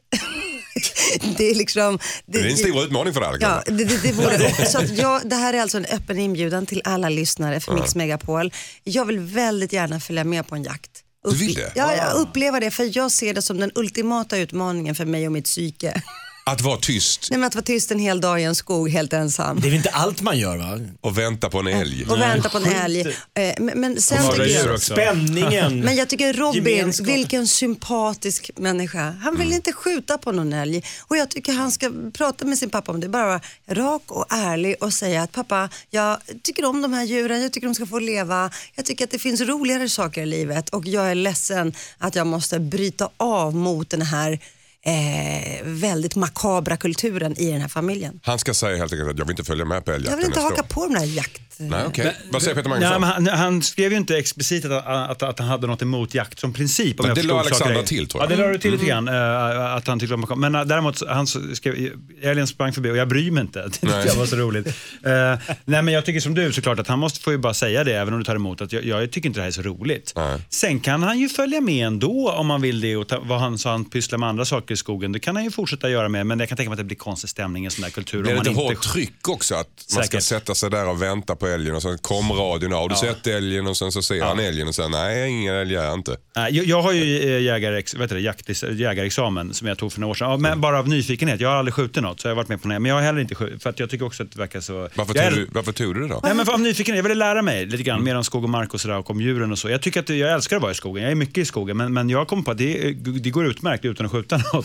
det 1.37 1.43
är 1.49 1.55
liksom... 1.55 1.99
Det 2.25 2.39
är 2.39 2.45
en 2.49 2.57
stor 2.57 2.83
utmaning 2.83 3.13
för 3.13 3.21
dig 3.21 3.37
Ja, 3.41 3.63
det, 3.65 3.71
det, 3.71 4.03
det, 4.03 4.11
vore, 4.11 4.65
så 4.69 4.79
jag, 4.95 5.29
det 5.29 5.35
här 5.35 5.53
är 5.53 5.61
alltså 5.61 5.77
en 5.77 5.85
öppen 5.85 6.19
inbjudan 6.19 6.65
till 6.65 6.81
alla 6.83 7.09
lyssnare 7.09 7.59
för 7.59 7.73
Mix 7.73 7.95
Megapol. 7.95 8.53
Jag 8.83 9.05
vill 9.05 9.19
väldigt 9.19 9.73
gärna 9.73 9.99
följa 9.99 10.23
med 10.23 10.47
på 10.47 10.55
en 10.55 10.63
jakt. 10.63 10.91
Du 11.29 11.35
vill 11.35 11.53
det? 11.53 11.71
Ja, 11.75 11.95
jag 11.95 12.13
upplever 12.13 12.61
det 12.61 12.71
för 12.71 12.97
jag 12.97 13.11
ser 13.11 13.33
det 13.33 13.41
som 13.41 13.57
den 13.57 13.71
ultimata 13.75 14.37
utmaningen 14.37 14.95
för 14.95 15.05
mig 15.05 15.25
och 15.25 15.31
mitt 15.31 15.45
psyke. 15.45 16.01
Att 16.43 16.61
vara 16.61 16.77
tyst 16.77 17.27
Nej, 17.31 17.39
men 17.39 17.47
att 17.47 17.55
vara 17.55 17.63
tyst 17.65 17.91
en 17.91 17.99
hel 17.99 18.21
dag 18.21 18.41
i 18.41 18.43
en 18.43 18.55
skog 18.55 18.89
helt 18.89 19.13
ensam. 19.13 19.59
Det 19.59 19.67
är 19.67 19.69
väl 19.69 19.77
inte 19.77 19.89
allt 19.89 20.21
man 20.21 20.39
gör 20.39 20.57
va? 20.57 20.79
och 21.01 21.17
vänta 21.17 21.49
på 21.49 21.59
en 21.59 21.67
älg. 21.67 22.05
Och 22.09 22.19
vänta 22.21 22.49
på 22.49 22.57
en 22.57 22.65
älg. 22.65 23.01
Eh, 23.01 23.53
Men, 23.57 23.81
men 23.81 24.01
sen 24.01 24.31
tycker 24.31 24.67
jag. 24.67 24.81
Spänningen. 24.81 25.79
men 25.85 25.95
jag 25.95 26.09
tycker 26.09 26.33
Robin, 26.33 26.63
Gemenskap. 26.77 27.07
vilken 27.07 27.47
sympatisk 27.47 28.51
människa. 28.57 29.11
Han 29.21 29.37
vill 29.37 29.53
inte 29.53 29.73
skjuta 29.73 30.17
på 30.17 30.31
någon 30.31 30.53
älg 30.53 30.83
och 30.99 31.17
jag 31.17 31.29
tycker 31.29 31.53
han 31.53 31.71
ska 31.71 31.91
prata 32.13 32.45
med 32.45 32.57
sin 32.57 32.69
pappa 32.69 32.91
om 32.91 32.99
det. 32.99 33.09
Bara 33.09 33.25
vara 33.25 33.41
rak 33.67 34.01
och 34.07 34.25
ärlig 34.29 34.75
och 34.79 34.93
säga 34.93 35.23
att 35.23 35.31
pappa, 35.31 35.69
jag 35.89 36.17
tycker 36.43 36.65
om 36.65 36.81
de 36.81 36.93
här 36.93 37.03
djuren, 37.03 37.41
jag 37.41 37.53
tycker 37.53 37.67
de 37.67 37.75
ska 37.75 37.85
få 37.85 37.99
leva. 37.99 38.51
Jag 38.75 38.85
tycker 38.85 39.03
att 39.05 39.11
det 39.11 39.19
finns 39.19 39.41
roligare 39.41 39.89
saker 39.89 40.21
i 40.21 40.25
livet 40.25 40.69
och 40.69 40.85
jag 40.87 41.11
är 41.11 41.15
ledsen 41.15 41.73
att 41.97 42.15
jag 42.15 42.27
måste 42.27 42.59
bryta 42.59 43.09
av 43.17 43.55
mot 43.55 43.89
den 43.89 44.01
här 44.01 44.39
eh, 44.85 45.59
väldigt 45.63 46.15
makabra 46.15 46.77
kulturen 46.77 47.37
i 47.39 47.51
den 47.51 47.61
här 47.61 47.67
familjen. 47.67 48.19
Han 48.23 48.39
ska 48.39 48.53
säga 48.53 48.77
helt 48.77 48.93
enkelt 48.93 49.09
att 49.11 49.17
jag 49.17 49.25
vill 49.25 49.33
inte 49.33 49.43
följa 49.43 49.65
med 49.65 49.85
på 49.85 49.91
älgjakten 49.91 50.11
Jag 50.11 50.17
vill 50.17 50.25
inte 50.25 50.39
haka 50.39 50.63
på 50.63 50.87
den 50.87 50.95
här 50.95 51.05
jakt... 51.05 51.41
Nej, 51.61 51.83
okej. 51.87 52.15
Vad 52.31 52.41
säger 52.41 52.55
Peter 52.55 52.69
Nej, 52.69 52.79
Magnusson? 52.79 53.01
men 53.01 53.27
han, 53.27 53.39
han 53.39 53.61
skrev 53.61 53.91
ju 53.91 53.97
inte 53.97 54.17
explicit 54.17 54.65
att, 54.65 54.87
att, 54.87 55.23
att 55.23 55.39
han 55.39 55.47
hade 55.47 55.67
något 55.67 55.81
emot 55.81 56.13
jakt 56.13 56.39
som 56.39 56.53
princip. 56.53 56.99
Om 56.99 57.05
Men 57.05 57.15
det 57.15 57.23
la 57.23 57.39
Alexandra 57.39 57.83
till, 57.83 58.07
tror 58.07 58.23
jag. 58.23 58.31
Ja, 58.31 58.35
det 58.35 58.41
la 58.41 58.47
du 58.51 58.57
till 58.57 58.71
lite 58.71 58.85
Mm. 58.91 59.05
grann. 59.05 59.15
eh, 59.61 59.75
att 59.75 59.87
han 59.87 59.99
tyckte 59.99 60.15
om 60.15 60.39
Men 60.39 60.55
uh, 60.55 60.65
däremot, 60.65 61.07
han 61.07 61.27
skrev, 61.27 61.91
älgen 62.21 62.47
sprang 62.47 62.73
förbi 62.73 62.91
och 62.91 62.97
jag 62.97 63.07
bryr 63.07 63.31
mig 63.31 63.41
inte. 63.41 63.59
Det 63.81 63.87
Nej. 63.87 64.07
jag 64.07 64.15
var 64.15 64.25
så 64.25 64.35
roligt. 64.35 64.67
Eh, 64.67 64.73
nej, 65.65 65.81
men 65.81 65.87
jag 65.93 66.05
tycker 66.05 66.19
som 66.19 66.33
du 66.33 66.53
såklart 66.53 66.79
att 66.79 66.87
han 66.87 66.99
måste 66.99 67.19
få 67.19 67.31
ju 67.31 67.37
bara 67.37 67.53
säga 67.53 67.83
det, 67.83 67.93
även 67.97 68.13
om 68.13 68.19
du 68.19 68.25
tar 68.25 68.35
emot, 68.35 68.61
att 68.61 68.73
jag, 68.73 68.85
jag 68.85 69.11
tycker 69.11 69.29
inte 69.29 69.39
det 69.39 69.43
här 69.43 69.47
är 69.47 69.51
så 69.51 69.61
roligt. 69.61 70.13
Nej. 70.15 70.39
Sen 70.49 70.79
kan 70.79 71.03
han 71.03 71.19
ju 71.19 71.29
följa 71.29 71.61
med 71.61 71.87
ändå 71.87 72.31
om 72.31 72.47
man 72.47 72.61
vill 72.61 72.81
det 72.81 72.95
och 72.95 73.07
ta, 73.07 73.19
vad 73.19 73.39
han 73.39 73.57
sa, 73.57 73.71
han 73.71 73.85
pysslar 73.85 74.17
med 74.19 74.29
andra 74.29 74.45
saker 74.45 74.68
i 74.71 74.75
skogen. 74.77 75.11
Det 75.11 75.19
kan 75.19 75.35
han 75.35 75.45
ju 75.45 75.51
fortsätta 75.51 75.89
göra 75.89 76.09
med, 76.09 76.25
men 76.25 76.39
jag 76.39 76.49
kan 76.49 76.55
tänka 76.57 76.69
mig 76.69 76.73
att 76.73 76.77
det 76.77 76.83
blir 76.83 76.97
konstig 76.97 77.29
stämning 77.29 77.63
i 77.63 77.65
en 77.65 77.71
sån 77.71 77.81
där 77.83 77.89
kultur. 77.89 78.23
Det 78.23 78.31
är 78.31 78.35
lite 78.35 78.49
inte 78.49 78.61
hårt 78.61 78.81
tryck 78.81 79.27
också 79.27 79.55
att 79.55 79.67
man 79.95 80.03
ska 80.03 80.11
Säkert. 80.11 80.23
sätta 80.23 80.55
sig 80.55 80.69
där 80.69 80.87
och 80.89 81.01
vänta 81.01 81.35
på 81.35 81.47
älgen 81.47 81.75
och 81.75 81.81
sen 81.81 81.97
kom 81.97 82.31
radion. 82.31 82.71
Har 82.71 82.89
du 82.89 82.95
sett 82.95 83.27
älgen? 83.27 83.67
Och 83.67 83.77
sen 83.77 83.91
så 83.91 84.01
ser 84.01 84.23
han 84.23 84.39
älgen 84.39 84.67
och 84.67 84.75
säger 84.75 84.89
nej, 84.89 85.29
ingen 85.29 85.55
älg 85.55 85.75
är 85.75 85.83
jag 85.83 85.93
inte. 85.93 86.17
Jag, 86.35 86.51
jag 86.51 86.81
har 86.81 86.91
ju 86.91 87.35
eh, 87.35 87.41
jägarex, 87.41 87.95
heter 87.95 88.15
det, 88.15 88.21
jakt, 88.21 88.49
jägarexamen 88.71 89.53
som 89.53 89.67
jag 89.67 89.77
tog 89.77 89.93
för 89.93 89.99
några 89.99 90.11
år 90.11 90.15
sedan. 90.15 90.29
Ja, 90.31 90.37
men 90.37 90.61
bara 90.61 90.79
av 90.79 90.87
nyfikenhet. 90.87 91.39
Jag 91.41 91.49
har 91.49 91.55
aldrig 91.55 91.73
skjutit 91.73 92.03
något, 92.03 92.19
så 92.19 92.27
jag 92.27 92.31
har 92.31 92.35
varit 92.35 92.49
med 92.49 92.61
på 92.61 92.67
det. 92.67 92.79
Men 92.79 92.89
jag 92.89 92.95
har 92.95 93.01
heller 93.01 93.21
inte 93.21 93.35
skjutit, 93.35 93.63
för 93.63 93.69
att 93.69 93.79
jag 93.79 93.89
tycker 93.89 94.05
också 94.05 94.23
att 94.23 94.31
det 94.31 94.39
verkar 94.39 94.59
så... 94.61 94.89
Varför 94.95 95.15
jag 95.15 95.23
tog, 95.29 95.33
är- 95.33 95.45
du, 95.45 95.49
varför 95.51 95.71
tog 95.71 95.95
du 95.95 96.01
det 96.01 96.07
då? 96.07 96.19
Nej, 96.23 96.33
men 96.35 96.45
för 96.45 96.53
av 96.53 96.59
nyfikenhet. 96.59 96.97
Jag 96.97 97.03
ville 97.03 97.15
lära 97.15 97.41
mig 97.41 97.65
lite 97.65 97.83
grann 97.83 98.03
mer 98.03 98.15
om 98.15 98.23
skog 98.23 98.43
och 98.43 98.49
mark 98.49 98.73
och 98.73 98.81
sådär 98.81 98.97
och 98.97 99.09
om 99.09 99.21
djuren 99.21 99.51
och 99.51 99.59
så. 99.59 99.69
Jag 99.69 99.81
tycker 99.81 99.99
att 99.99 100.09
jag 100.09 100.33
älskar 100.33 100.55
att 100.55 100.61
vara 100.61 100.71
i 100.71 100.75
skogen. 100.75 101.03
Jag 101.03 101.11
är 101.11 101.15
mycket 101.15 101.37
i 101.37 101.45
skogen, 101.45 101.77
men, 101.77 101.93
men 101.93 102.09
jag 102.09 102.27
kommer 102.27 102.43
på 102.43 102.51
att 102.51 102.57
det, 102.57 102.91
det 102.93 103.29
går 103.29 103.45
utmärkt 103.47 103.85
utan 103.85 104.05
att 104.05 104.11
skjuta 104.11 104.37
något. 104.53 104.58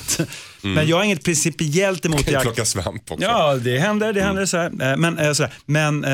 Men 0.63 0.89
jag 0.89 0.97
har 0.97 1.05
inget 1.05 1.25
principiellt 1.25 2.07
emot 2.07 2.31
jakt. 2.31 2.43
plocka 2.43 2.65
svamp 2.65 3.11
också. 3.11 3.25
Ja, 3.25 3.55
det 3.55 3.79
händer. 3.79 4.13
Det 4.13 4.23
händer 4.23 4.47
så 4.47 4.57
här. 4.57 4.97
Men, 4.97 5.35
så 5.35 5.43
här. 5.43 5.53
men 5.67 6.05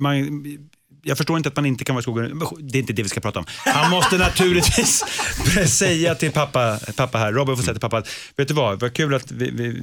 man, 0.00 0.44
jag 1.04 1.16
förstår 1.16 1.36
inte 1.36 1.48
att 1.48 1.56
man 1.56 1.66
inte 1.66 1.84
kan 1.84 1.94
vara 1.94 2.00
i 2.00 2.02
skogen. 2.02 2.42
Det 2.60 2.78
är 2.78 2.80
inte 2.80 2.92
det 2.92 3.02
vi 3.02 3.08
ska 3.08 3.20
prata 3.20 3.38
om. 3.38 3.44
Han 3.48 3.90
måste 3.90 4.18
naturligtvis 4.18 5.04
säga 5.66 6.14
till 6.14 6.30
pappa, 6.32 6.78
pappa 6.96 7.18
här, 7.18 7.32
Robin 7.32 7.56
får 7.56 7.62
säga 7.62 7.74
till 7.74 7.80
pappa 7.80 7.98
att, 7.98 8.08
vet 8.36 8.48
du 8.48 8.54
vad, 8.54 8.80
vad 8.80 8.92
kul 8.92 9.14
att 9.14 9.32
vi, 9.32 9.50
vi, 9.50 9.80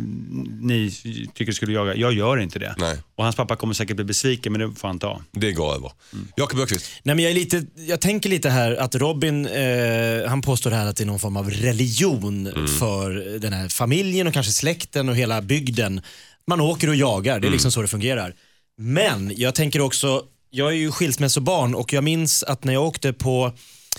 ni 0.61 0.91
tycker 1.33 1.51
skulle 1.51 1.73
jaga. 1.73 1.95
Jag 1.95 2.13
gör 2.13 2.37
inte 2.37 2.59
det. 2.59 2.75
Nej. 2.77 2.97
Och 3.15 3.23
hans 3.23 3.35
pappa 3.35 3.55
kommer 3.55 3.73
säkert 3.73 3.95
bli 3.95 4.05
besviken, 4.05 4.51
men 4.53 4.61
det 4.61 4.75
får 4.79 4.87
han 4.87 4.99
ta. 4.99 5.21
Det 5.31 5.51
går 5.51 5.75
över. 5.75 5.91
Jakob 6.35 6.59
Öqvist. 6.59 6.85
Nej, 7.03 7.15
men 7.15 7.23
jag, 7.23 7.31
är 7.31 7.35
lite, 7.35 7.65
jag 7.75 8.01
tänker 8.01 8.29
lite 8.29 8.49
här 8.49 8.75
att 8.75 8.95
Robin, 8.95 9.45
eh, 9.45 10.29
han 10.29 10.41
påstår 10.41 10.71
här 10.71 10.85
att 10.85 10.95
det 10.95 11.03
är 11.03 11.05
någon 11.05 11.19
form 11.19 11.37
av 11.37 11.49
religion 11.49 12.67
för 12.79 13.39
den 13.39 13.53
här 13.53 13.69
familjen 13.69 14.27
och 14.27 14.33
kanske 14.33 14.51
släkten 14.51 15.09
och 15.09 15.15
hela 15.15 15.41
bygden. 15.41 16.01
Man 16.47 16.61
åker 16.61 16.87
och 16.89 16.95
jagar, 16.95 17.39
det 17.39 17.47
är 17.47 17.51
liksom 17.51 17.71
så 17.71 17.81
det 17.81 17.87
fungerar. 17.87 18.35
Men 18.77 19.33
jag 19.35 19.55
tänker 19.55 19.81
också, 19.81 20.23
jag 20.51 20.69
är 20.71 20.75
ju 20.75 20.91
skilsmässobarn 20.91 21.75
och 21.75 21.93
jag 21.93 22.03
minns 22.03 22.43
att 22.43 22.63
när 22.63 22.73
jag 22.73 22.83
åkte 22.83 23.13
på, 23.13 23.53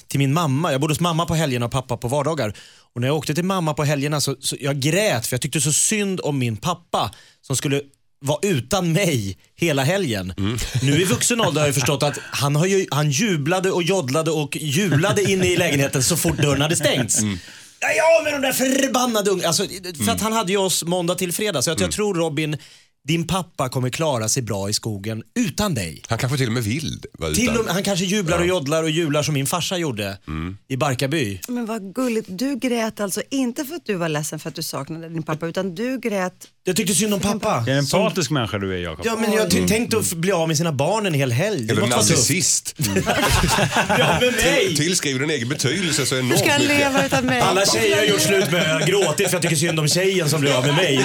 till 0.09 0.19
min 0.19 0.33
mamma, 0.33 0.73
jag 0.73 0.81
bodde 0.81 0.93
hos 0.93 1.01
mamma 1.01 1.27
på 1.27 1.35
helgerna 1.35 1.67
och 1.67 1.73
pappa 1.73 1.97
på 1.97 2.09
vardagar. 2.09 2.57
Och 2.95 3.01
när 3.01 3.09
jag 3.09 3.17
åkte 3.17 3.35
till 3.35 3.45
mamma 3.45 3.75
på 3.75 3.85
helgerna 3.85 4.21
så, 4.21 4.37
så 4.41 4.57
jag 4.61 4.81
grät 4.81 5.27
för 5.27 5.35
jag 5.35 5.41
tyckte 5.41 5.61
så 5.61 5.73
synd 5.73 6.21
om 6.21 6.39
min 6.39 6.57
pappa 6.57 7.11
som 7.47 7.57
skulle 7.57 7.83
vara 8.25 8.39
utan 8.43 8.93
mig 8.93 9.39
hela 9.57 9.85
helgen. 9.85 10.35
Nu 10.83 11.03
i 11.03 11.05
vuxen 11.05 11.41
ålder 11.41 11.61
har 11.61 11.69
jag 11.69 11.75
förstått 11.75 12.03
att 12.03 12.19
han, 12.31 12.57
har 12.57 12.67
ju, 12.67 12.87
han 12.91 13.11
jublade 13.11 13.71
och 13.71 13.83
joddlade 13.83 14.31
och 14.31 14.57
julade 14.57 15.23
inne 15.23 15.47
i 15.47 15.57
lägenheten 15.57 16.03
så 16.03 16.17
fort 16.17 16.37
dörren 16.37 16.61
hade 16.61 16.77
stängts. 16.77 17.21
Ja, 17.81 18.23
med 18.25 18.33
de 18.33 18.43
där 18.43 18.53
förbannade 18.53 19.31
unga. 19.31 19.47
Alltså, 19.47 19.67
för 20.05 20.13
att 20.13 20.21
han 20.21 20.33
hade 20.33 20.53
ju 20.53 20.59
oss 20.59 20.85
måndag 20.85 21.15
till 21.15 21.33
fredag. 21.33 21.63
Så 21.63 21.71
att 21.71 21.81
jag 21.81 21.93
tror 21.93 22.15
Robin, 22.15 22.57
din 23.09 23.27
pappa 23.27 23.69
kommer 23.69 23.91
klara 23.91 24.29
sig 24.29 24.43
bra 24.43 24.69
i 24.69 24.73
skogen 24.73 25.23
utan 25.35 25.75
dig. 25.75 26.03
Han 26.09 26.19
kanske 26.19 26.39
till 26.39 26.47
och 26.47 26.53
med 26.53 26.63
vill 26.63 27.03
vara 27.13 27.35
Till 27.35 27.57
och 27.59 27.65
med, 27.65 27.75
han 27.75 27.83
kanske 27.83 28.05
jublar 28.05 28.39
och 28.39 28.47
joddlar 28.47 28.83
och 28.83 28.91
jular 28.91 29.23
som 29.23 29.35
min 29.35 29.47
farsa 29.47 29.79
gjorde 29.79 30.19
i 30.69 30.77
Barkarby. 30.77 31.41
Men 31.49 31.67
vad 31.67 31.95
gulligt. 31.95 32.27
Du 32.31 32.57
grät 32.57 33.01
alltså 33.01 33.23
inte 33.31 33.65
för 33.65 33.75
att 33.75 33.87
du 33.87 33.95
var 33.95 34.09
ledsen 34.09 34.39
för 34.39 34.49
att 34.49 34.55
du 34.55 34.63
saknade 34.63 35.09
din 35.09 35.23
pappa, 35.23 35.47
utan 35.47 35.75
du 35.75 35.99
grät 35.99 36.49
Jag 36.65 36.77
tyckte 36.77 36.95
synd 36.95 37.15
om 37.15 37.21
pappa. 37.21 37.49
Jag 37.67 37.69
är 37.69 37.73
en 37.73 37.79
empatisk 37.79 38.31
människa 38.31 38.59
du 38.59 38.75
är, 38.75 38.79
Jakob. 38.79 39.07
Ja, 39.07 39.17
men 39.17 39.33
jag 39.33 39.51
ty- 39.51 39.69
tänkte 39.69 39.97
att 39.99 40.13
bli 40.13 40.33
av 40.33 40.49
med 40.49 40.57
sina 40.57 40.73
barn 40.73 41.07
en 41.07 41.15
hel 41.15 41.33
helg. 41.33 41.63
Det 41.67 41.73
Eller 41.73 41.81
måste 41.81 41.97
vara 41.97 42.05
tufft. 42.07 42.19
narcissist. 42.19 42.75
Ja, 43.99 44.19
med 44.21 44.33
mig. 44.35 44.77
Tillskriver 44.77 45.21
din 45.21 45.31
egen 45.31 45.49
betydelse 45.49 46.07
så 46.07 46.15
Du 46.15 46.21
enormt 46.21 46.39
ska 46.39 46.49
mycket. 46.59 46.69
leva 46.79 47.07
utan 47.07 47.27
mig. 47.27 47.41
Alla 47.41 47.67
tjejer 47.67 47.97
har 47.97 48.05
gjort 48.05 48.21
slut 48.21 48.51
med 48.51 48.69
jag 48.69 48.73
har 48.81 48.87
gråtit 48.87 49.27
för 49.29 49.35
jag 49.35 49.43
tycker 49.43 49.57
synd 49.57 49.81
om 49.81 49.89
tjejen 49.89 50.29
som 50.31 50.41
blir 50.41 50.53
av 50.59 50.67
med 50.67 50.75
mig. 50.77 51.05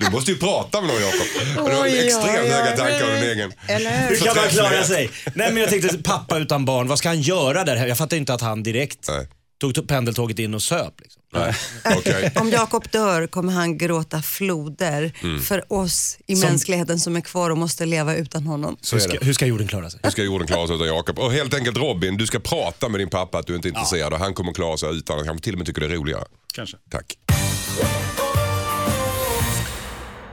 Du 0.00 0.10
måste 0.10 0.30
ju 0.30 0.36
prata 0.38 0.80
med 0.80 0.90
någon 0.90 1.02
Jakob. 1.02 1.20
Du 1.54 1.60
har 1.76 1.82
Oj, 1.84 1.98
extremt 2.06 2.28
oj, 2.38 2.40
oj, 2.44 2.48
höga 2.50 2.76
tankar 2.76 3.14
om 3.14 3.20
din 3.20 3.30
egen. 3.30 3.52
Eller 3.68 4.08
Hur 4.08 4.16
kan 4.16 4.36
man 4.36 4.48
klara 4.48 4.84
sig? 4.84 5.10
Nej 5.34 5.52
men 5.52 5.56
jag 5.56 5.70
tänkte, 5.70 5.98
pappa 5.98 6.38
utan 6.38 6.64
barn, 6.64 6.88
vad 6.88 6.98
ska 6.98 7.08
han 7.08 7.20
göra 7.20 7.64
där? 7.64 7.86
Jag 7.86 7.98
fattar 7.98 8.16
inte 8.16 8.34
att 8.34 8.40
han 8.40 8.62
direkt 8.62 9.08
Nej. 9.08 9.28
Tog 9.60 9.88
pendeltåget 9.88 10.38
in 10.38 10.54
och 10.54 10.62
söp. 10.62 11.00
Liksom. 11.00 11.22
Nej. 11.32 11.54
Okej. 11.96 12.32
Om 12.40 12.50
Jakob 12.50 12.90
dör 12.90 13.26
kommer 13.26 13.52
han 13.52 13.78
gråta 13.78 14.22
floder 14.22 15.12
Mm. 15.22 15.42
för 15.42 15.72
oss 15.72 16.18
i 16.26 16.36
Som- 16.36 16.48
mänskligheten 16.50 16.98
som 17.00 17.16
är 17.16 17.20
kvar 17.20 17.50
och 17.50 17.58
måste 17.58 17.86
leva 17.86 18.14
utan 18.14 18.46
honom. 18.46 18.76
Så 18.80 18.96
Hur 18.96 19.00
ska, 19.00 19.18
hur 19.20 19.32
ska 19.32 19.46
jorden 19.46 19.68
klara 19.68 19.90
sig? 19.90 20.00
Hur 20.02 20.10
ska 20.10 20.22
jorden 20.22 20.46
klara 20.46 20.66
sig 20.66 20.76
utan 20.76 20.88
Jakob? 20.88 21.18
Och 21.18 21.32
helt 21.32 21.54
enkelt 21.54 21.76
Robin, 21.76 22.16
du 22.16 22.26
ska 22.26 22.38
prata 22.40 22.88
med 22.88 23.00
din 23.00 23.10
pappa 23.10 23.38
att 23.38 23.46
du 23.46 23.54
inte 23.56 23.68
är 23.68 23.70
intresserad 23.70 24.12
och 24.12 24.18
han 24.18 24.34
kommer 24.34 24.52
klara 24.52 24.76
sig 24.76 24.96
utan. 24.96 25.16
Han 25.16 25.26
kanske 25.26 25.44
till 25.44 25.52
och 25.54 25.58
med 25.58 25.66
tycker 25.66 25.80
det 25.80 25.86
är 25.86 25.90
roligare. 25.98 26.24
Kanske. 26.54 26.76
Tack. 26.90 27.14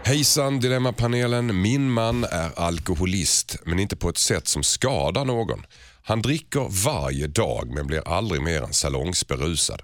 Hejsan 0.03 0.59
Dilemmapanelen. 0.59 1.61
Min 1.61 1.91
man 1.91 2.23
är 2.23 2.59
alkoholist 2.59 3.55
men 3.65 3.80
inte 3.80 3.95
på 3.95 4.09
ett 4.09 4.17
sätt 4.17 4.47
som 4.47 4.63
skadar 4.63 5.26
någon. 5.26 5.63
Han 6.08 6.22
dricker 6.22 6.84
varje 6.86 7.28
dag 7.28 7.72
men 7.74 7.88
blir 7.88 8.08
aldrig 8.08 8.41
mer 8.41 8.62
än 8.62 8.74
salongsberusad. 8.74 9.82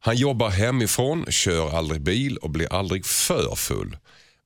Han 0.00 0.16
jobbar 0.16 0.50
hemifrån, 0.50 1.26
kör 1.28 1.76
aldrig 1.76 2.02
bil 2.02 2.36
och 2.36 2.50
blir 2.50 2.72
aldrig 2.72 3.06
för 3.06 3.54
full. 3.56 3.96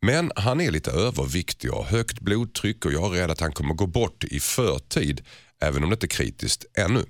Men 0.00 0.32
han 0.36 0.60
är 0.60 0.70
lite 0.70 0.90
överviktig 0.90 1.72
och 1.72 1.76
har 1.76 1.84
högt 1.84 2.20
blodtryck 2.20 2.84
och 2.84 2.92
jag 2.92 3.16
är 3.16 3.20
rädd 3.20 3.30
att 3.30 3.40
han 3.40 3.52
kommer 3.52 3.74
gå 3.74 3.86
bort 3.86 4.24
i 4.24 4.40
förtid 4.40 5.20
även 5.60 5.82
om 5.84 5.90
det 5.90 5.94
inte 5.94 6.06
är 6.06 6.08
kritiskt 6.08 6.64
ännu. 6.78 7.04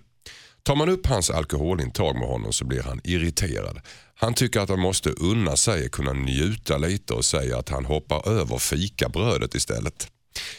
Tar 0.62 0.76
man 0.76 0.88
upp 0.88 1.06
hans 1.06 1.30
alkoholintag 1.30 2.14
med 2.14 2.28
honom 2.28 2.52
så 2.52 2.64
blir 2.64 2.82
han 2.82 3.00
irriterad. 3.04 3.80
Han 4.14 4.34
tycker 4.34 4.60
att 4.60 4.68
han 4.68 4.80
måste 4.80 5.10
unna 5.10 5.56
sig 5.56 5.86
att 5.86 5.92
kunna 5.92 6.12
njuta 6.12 6.78
lite 6.78 7.14
och 7.14 7.24
säger 7.24 7.56
att 7.56 7.68
han 7.68 7.84
hoppar 7.84 8.28
över 8.28 8.58
fikabrödet 8.58 9.54
istället. 9.54 10.08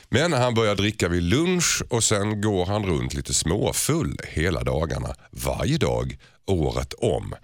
Men 0.10 0.34
han 0.34 0.54
börjar 0.54 0.76
dricka 0.76 1.08
vid 1.08 1.24
lunch 1.24 1.84
och 1.90 2.04
sen 2.04 2.42
går 2.42 2.66
han 2.66 2.86
runt 2.86 3.14
lite 3.14 3.34
småfull 3.34 4.18
hela 4.24 4.64
dagarna, 4.64 5.16
varje 5.32 5.78
dag, 5.78 6.18
året 6.46 6.94
om. 6.94 7.36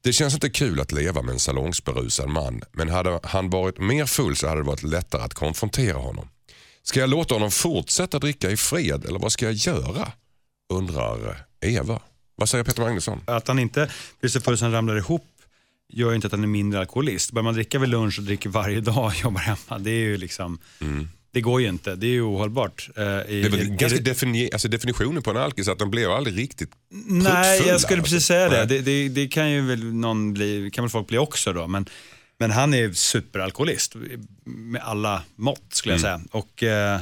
Det 0.00 0.12
känns 0.12 0.34
inte 0.34 0.50
kul 0.50 0.80
att 0.80 0.92
leva 0.92 1.22
med 1.22 1.32
en 1.32 1.38
salongsberusad 1.40 2.28
man 2.28 2.62
men 2.72 2.88
hade 2.88 3.20
han 3.22 3.50
varit 3.50 3.78
mer 3.78 4.06
full 4.06 4.36
så 4.36 4.48
hade 4.48 4.60
det 4.60 4.66
varit 4.66 4.82
lättare 4.82 5.22
att 5.22 5.34
konfrontera 5.34 5.98
honom. 5.98 6.28
Ska 6.82 7.00
jag 7.00 7.10
låta 7.10 7.34
honom 7.34 7.50
fortsätta 7.50 8.18
dricka 8.18 8.50
i 8.50 8.56
fred 8.56 9.04
eller 9.04 9.18
vad 9.18 9.32
ska 9.32 9.44
jag 9.44 9.54
göra? 9.54 10.12
Undrar 10.72 11.46
Eva. 11.60 12.00
Vad 12.36 12.48
säger 12.48 12.64
Peter 12.64 12.82
Magnusson? 12.82 13.20
Att 13.24 13.48
han 13.48 13.58
inte 13.58 13.90
blir 14.20 14.30
så 14.30 14.40
full 14.40 14.58
så 14.58 14.64
han 14.64 14.72
ramlar 14.72 14.96
ihop 14.96 15.26
gör 15.88 16.08
ju 16.10 16.14
inte 16.14 16.26
att 16.26 16.32
han 16.32 16.42
är 16.42 16.46
mindre 16.46 16.80
alkoholist. 16.80 17.32
Börjar 17.32 17.44
man 17.44 17.54
dricka 17.54 17.78
vid 17.78 17.88
lunch 17.88 18.18
och 18.18 18.24
dricker 18.24 18.48
varje 18.48 18.80
dag 18.80 19.04
och 19.04 19.14
jobbar 19.14 19.40
hemma, 19.40 19.78
det 19.78 19.90
är 19.90 20.04
ju 20.04 20.16
liksom, 20.16 20.58
det 21.36 21.40
går 21.42 21.60
ju 21.60 21.68
inte. 21.68 21.94
Det 21.96 22.06
är 22.06 22.10
ju 22.10 22.22
ohållbart. 22.22 22.88
eh, 22.96 23.02
i- 23.02 23.06
Mm. 23.06 23.26
Det 23.28 23.46
är 23.46 23.50
väl 23.50 23.66
ganska 23.76 23.98
defini- 23.98 24.48
alltså 24.52 24.68
definitionen 24.68 25.22
på 25.22 25.30
en 25.30 25.36
alkis 25.36 25.68
att 25.68 25.78
de 25.78 25.90
blev 25.90 26.10
aldrig 26.10 26.38
riktigt 26.38 26.70
Nej, 27.06 27.56
jag 27.66 27.80
skulle 27.80 28.00
alltså. 28.00 28.14
precis 28.14 28.26
säga 28.26 28.48
det. 28.48 28.64
Det, 28.64 28.80
det. 28.80 29.08
det 29.08 29.28
kan 29.28 29.50
ju 29.50 29.60
väl 29.60 29.84
någon 29.94 30.32
bli, 30.32 30.70
kan 30.72 30.84
väl 30.84 30.90
folk 30.90 31.08
bli 31.08 31.18
också 31.18 31.52
då. 31.52 31.66
Men, 31.66 31.86
men 32.38 32.50
han 32.50 32.74
är 32.74 32.92
superalkoholist 32.92 33.94
med 34.44 34.82
alla 34.84 35.22
mått 35.36 35.62
skulle 35.70 35.94
jag 35.94 36.00
säga. 36.00 36.20
Och 36.30 36.62
eh, 36.62 37.00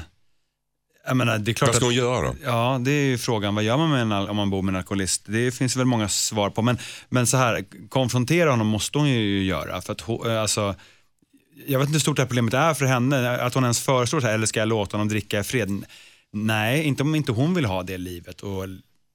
jag 1.06 1.16
menar, 1.16 1.38
det 1.38 1.50
är 1.50 1.54
klart 1.54 1.68
Mm. 1.68 1.72
Vad 1.72 1.76
ska 1.76 1.84
hon 1.86 1.94
göra 1.94 2.26
då? 2.26 2.34
Ja, 2.44 2.78
det 2.84 2.90
är 2.90 3.04
ju 3.04 3.18
frågan. 3.18 3.54
Vad 3.54 3.64
gör 3.64 3.76
man 3.76 3.90
med 3.90 4.00
en, 4.00 4.12
om 4.12 4.36
man 4.36 4.50
bor 4.50 4.62
med 4.62 4.72
en 4.72 4.76
alkoholist? 4.76 5.22
Det 5.26 5.50
finns 5.54 5.76
väl 5.76 5.86
många 5.86 6.08
svar 6.08 6.50
på. 6.50 6.62
Men, 6.62 6.78
men 7.08 7.26
så 7.26 7.36
här, 7.36 7.64
konfrontera 7.88 8.50
honom 8.50 8.66
måste 8.66 8.98
hon 8.98 9.08
ju 9.08 9.42
göra. 9.44 9.80
För 9.82 9.92
att, 9.92 10.10
alltså, 10.28 10.74
jag 11.66 11.78
vet 11.78 11.88
inte 11.88 11.94
hur 11.96 12.00
stort 12.00 12.16
det 12.16 12.22
här 12.22 12.26
problemet 12.26 12.54
är 12.54 12.74
för 12.74 12.86
henne. 12.86 13.30
Att 13.30 13.54
hon 13.54 13.62
ens 13.62 13.80
föreslår 13.80 14.20
så 14.20 14.26
här, 14.26 14.34
eller 14.34 14.46
ska 14.46 14.60
jag 14.60 14.68
låta 14.68 14.96
honom 14.96 15.08
dricka 15.08 15.40
i 15.40 15.44
fred? 15.44 15.84
Nej, 16.32 16.82
inte 16.84 17.02
om 17.02 17.14
inte 17.14 17.32
hon 17.32 17.54
vill 17.54 17.64
ha 17.64 17.82
det 17.82 17.98
livet 17.98 18.40
och 18.40 18.66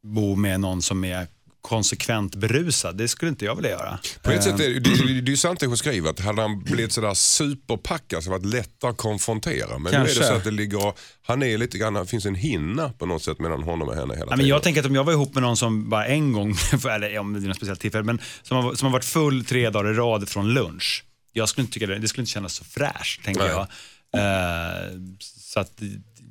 bo 0.03 0.35
med 0.35 0.59
någon 0.59 0.81
som 0.81 1.03
är 1.03 1.27
konsekvent 1.61 2.35
berusad. 2.35 2.97
Det 2.97 3.07
skulle 3.07 3.29
inte 3.29 3.45
jag 3.45 3.55
vilja 3.55 3.71
göra. 3.71 3.99
På 4.23 4.31
ett 4.31 4.43
sätt 4.43 4.59
är 4.59 4.69
det, 4.69 4.79
det, 4.79 5.21
det 5.21 5.29
är 5.29 5.29
ju 5.29 5.37
sant 5.37 5.59
det 5.59 5.65
hon 5.65 5.77
skriver, 5.77 6.09
att 6.09 6.19
hade 6.19 6.41
han 6.41 6.63
blivit 6.63 6.91
sådär 6.91 7.13
superpackad 7.13 8.23
så 8.23 8.31
hade 8.31 8.41
det 8.41 8.47
varit 8.47 8.53
lättare 8.53 8.91
att 8.91 8.97
konfrontera. 8.97 9.79
Men 9.79 9.81
nu 9.81 9.87
är 9.89 9.91
det 9.91 9.97
Kanske. 10.05 10.23
så 10.23 10.33
att 10.33 10.43
det 10.43 10.51
ligger, 10.51 10.93
han 11.21 11.43
är 11.43 11.57
lite 11.57 11.77
grann, 11.77 11.93
det 11.93 12.05
finns 12.05 12.25
en 12.25 12.35
hinna 12.35 12.89
på 12.89 13.05
något 13.05 13.23
sätt 13.23 13.39
mellan 13.39 13.63
honom 13.63 13.87
och 13.87 13.95
henne 13.95 14.13
hela 14.13 14.25
men 14.25 14.37
tiden. 14.37 14.49
jag 14.49 14.63
tänker 14.63 14.81
att 14.81 14.87
om 14.87 14.95
jag 14.95 15.03
var 15.03 15.13
ihop 15.13 15.33
med 15.33 15.43
någon 15.43 15.57
som 15.57 15.89
bara 15.89 16.05
en 16.05 16.33
gång, 16.33 16.55
eller 16.89 17.19
om 17.19 17.33
det 17.33 17.39
är 17.39 17.47
något 17.47 17.57
speciellt 17.57 17.79
tillfälle, 17.79 18.03
men 18.03 18.19
som 18.41 18.57
har, 18.57 18.73
som 18.75 18.85
har 18.85 18.93
varit 18.93 19.05
full 19.05 19.45
tre 19.45 19.69
dagar 19.69 19.91
i 19.91 19.93
rad 19.93 20.29
från 20.29 20.53
lunch. 20.53 21.03
Jag 21.39 21.49
skulle 21.49 21.63
inte 21.63 21.73
tycka 21.73 21.87
det, 21.87 21.99
det 21.99 22.07
skulle 22.07 22.21
inte 22.21 22.31
kännas 22.31 22.53
så 22.53 22.63
fräscht, 22.63 23.23
tänker 23.25 23.41
Nej. 23.41 23.49
jag. 23.51 23.67
Eh, 24.13 24.91
så 25.29 25.59
att 25.59 25.81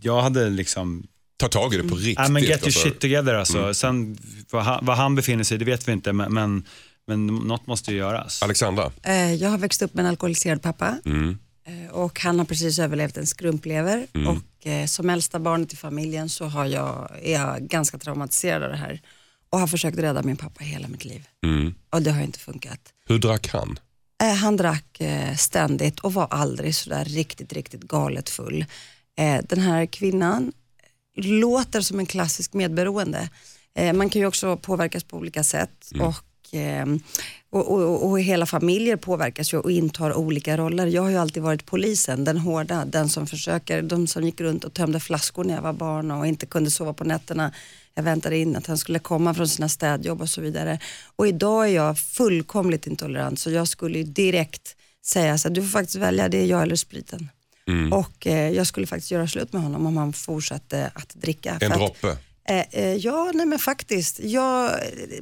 jag 0.00 0.22
hade 0.22 0.50
liksom, 0.50 1.06
Ta 1.36 1.48
tag 1.48 1.74
i 1.74 1.76
det 1.76 1.88
på 1.88 1.94
riktigt. 1.94 2.18
ja 2.18 2.28
men 2.28 2.42
get 2.42 2.50
your 2.50 2.64
alltså. 2.64 2.80
shit 2.80 3.00
together 3.00 3.34
alltså. 3.34 3.74
Sen 3.74 4.18
vad 4.50 4.64
han, 4.64 4.86
vad 4.86 4.96
han 4.96 5.14
befinner 5.14 5.44
sig 5.44 5.58
det 5.58 5.64
vet 5.64 5.88
vi 5.88 5.92
inte, 5.92 6.12
men, 6.12 6.34
men, 6.34 6.64
men 7.06 7.26
något 7.26 7.66
måste 7.66 7.90
ju 7.90 7.96
göras. 7.96 8.42
Alexandra, 8.42 8.92
Eh, 9.02 9.34
Jag 9.34 9.50
har 9.50 9.58
växt 9.58 9.82
upp 9.82 9.94
med 9.94 10.02
en 10.04 10.08
alkoholiserad 10.10 10.62
pappa 10.62 10.98
Mm. 11.04 11.38
Eh, 11.66 11.90
och 11.90 12.20
han 12.20 12.38
har 12.38 12.46
precis 12.46 12.78
överlevt 12.78 13.16
en 13.16 13.26
skrumplever 13.26 14.06
och 14.28 14.66
eh, 14.66 14.86
som 14.86 15.10
äldsta 15.10 15.38
barnet 15.38 15.72
i 15.72 15.76
familjen 15.76 16.28
så 16.28 16.44
har 16.44 16.66
jag, 16.66 17.10
är 17.22 17.32
jag 17.32 17.62
ganska 17.62 17.98
traumatiserad 17.98 18.62
av 18.62 18.70
det 18.70 18.76
här 18.76 19.00
och 19.50 19.58
har 19.60 19.66
försökt 19.66 19.98
rädda 19.98 20.22
min 20.22 20.36
pappa 20.36 20.64
hela 20.64 20.88
mitt 20.88 21.04
liv 21.04 21.26
mm. 21.46 21.74
och 21.90 22.02
det 22.02 22.10
har 22.10 22.22
inte 22.22 22.38
funkat. 22.38 22.80
hur 23.08 23.18
drack 23.18 23.48
han? 23.48 23.78
Eh, 24.22 24.34
Han 24.34 24.56
drack 24.56 25.00
eh, 25.00 25.34
ständigt 25.36 26.00
och 26.00 26.14
var 26.14 26.26
aldrig 26.30 26.74
sådär 26.74 27.04
riktigt, 27.04 27.52
riktigt 27.52 27.82
galet 27.82 28.28
full. 28.28 28.64
Eh, 29.18 29.40
Den 29.44 29.58
här 29.60 29.86
kvinnan 29.86 30.52
låter 31.16 31.80
som 31.80 31.98
en 31.98 32.06
klassisk 32.06 32.52
medberoende. 32.54 33.28
Eh, 33.74 33.92
Man 33.92 34.10
kan 34.10 34.20
ju 34.20 34.26
också 34.26 34.56
påverkas 34.56 35.04
på 35.04 35.16
olika 35.16 35.44
sätt 35.44 35.90
och, 36.00 36.54
eh, 36.58 36.86
och, 37.50 37.72
och, 37.72 38.08
och 38.10 38.20
hela 38.20 38.46
familjer 38.46 38.96
påverkas 38.96 39.52
ju 39.54 39.58
och 39.58 39.70
intar 39.70 40.14
olika 40.14 40.56
roller. 40.56 40.86
Jag 40.86 41.02
har 41.02 41.10
ju 41.10 41.16
alltid 41.16 41.42
varit 41.42 41.66
polisen, 41.66 42.24
den 42.24 42.38
hårda, 42.38 42.84
den 42.84 43.08
som 43.08 43.26
försöker, 43.26 43.82
de 43.82 44.06
som 44.06 44.24
gick 44.24 44.40
runt 44.40 44.64
och 44.64 44.74
tömde 44.74 45.00
flaskor 45.00 45.44
när 45.44 45.54
jag 45.54 45.62
var 45.62 45.72
barn 45.72 46.10
och 46.10 46.26
inte 46.26 46.46
kunde 46.46 46.70
sova 46.70 46.92
på 46.92 47.04
nätterna. 47.04 47.52
Jag 47.98 48.02
väntade 48.02 48.36
in 48.38 48.56
att 48.56 48.66
han 48.66 48.78
skulle 48.78 48.98
komma 48.98 49.34
från 49.34 49.48
sina 49.48 49.68
städjobb 49.68 50.20
och 50.20 50.28
så 50.28 50.40
vidare. 50.40 50.78
Och 51.16 51.28
idag 51.28 51.64
är 51.68 51.72
jag 51.72 51.98
fullkomligt 51.98 52.86
intolerant 52.86 53.40
så 53.40 53.50
jag 53.50 53.68
skulle 53.68 54.02
direkt 54.02 54.76
säga 55.06 55.38
så 55.38 55.48
här, 55.48 55.54
du 55.54 55.62
får 55.62 55.68
faktiskt 55.68 55.96
välja, 55.96 56.28
det 56.28 56.38
är 56.38 56.46
jag 56.46 56.62
eller 56.62 56.76
spriten. 56.76 57.28
Och 57.92 58.26
eh, 58.26 58.50
jag 58.50 58.66
skulle 58.66 58.86
faktiskt 58.86 59.10
göra 59.10 59.28
slut 59.28 59.52
med 59.52 59.62
honom 59.62 59.86
om 59.86 59.96
han 59.96 60.12
fortsatte 60.12 60.90
att 60.94 61.14
dricka. 61.14 61.58
En 61.60 61.72
att- 61.72 61.78
droppe? 61.78 62.08
Eh, 62.08 62.16
Eh, 62.48 62.64
eh, 62.70 62.94
ja, 62.94 63.30
nej 63.34 63.46
men 63.46 63.58
faktiskt. 63.58 64.20
Jag, 64.20 64.72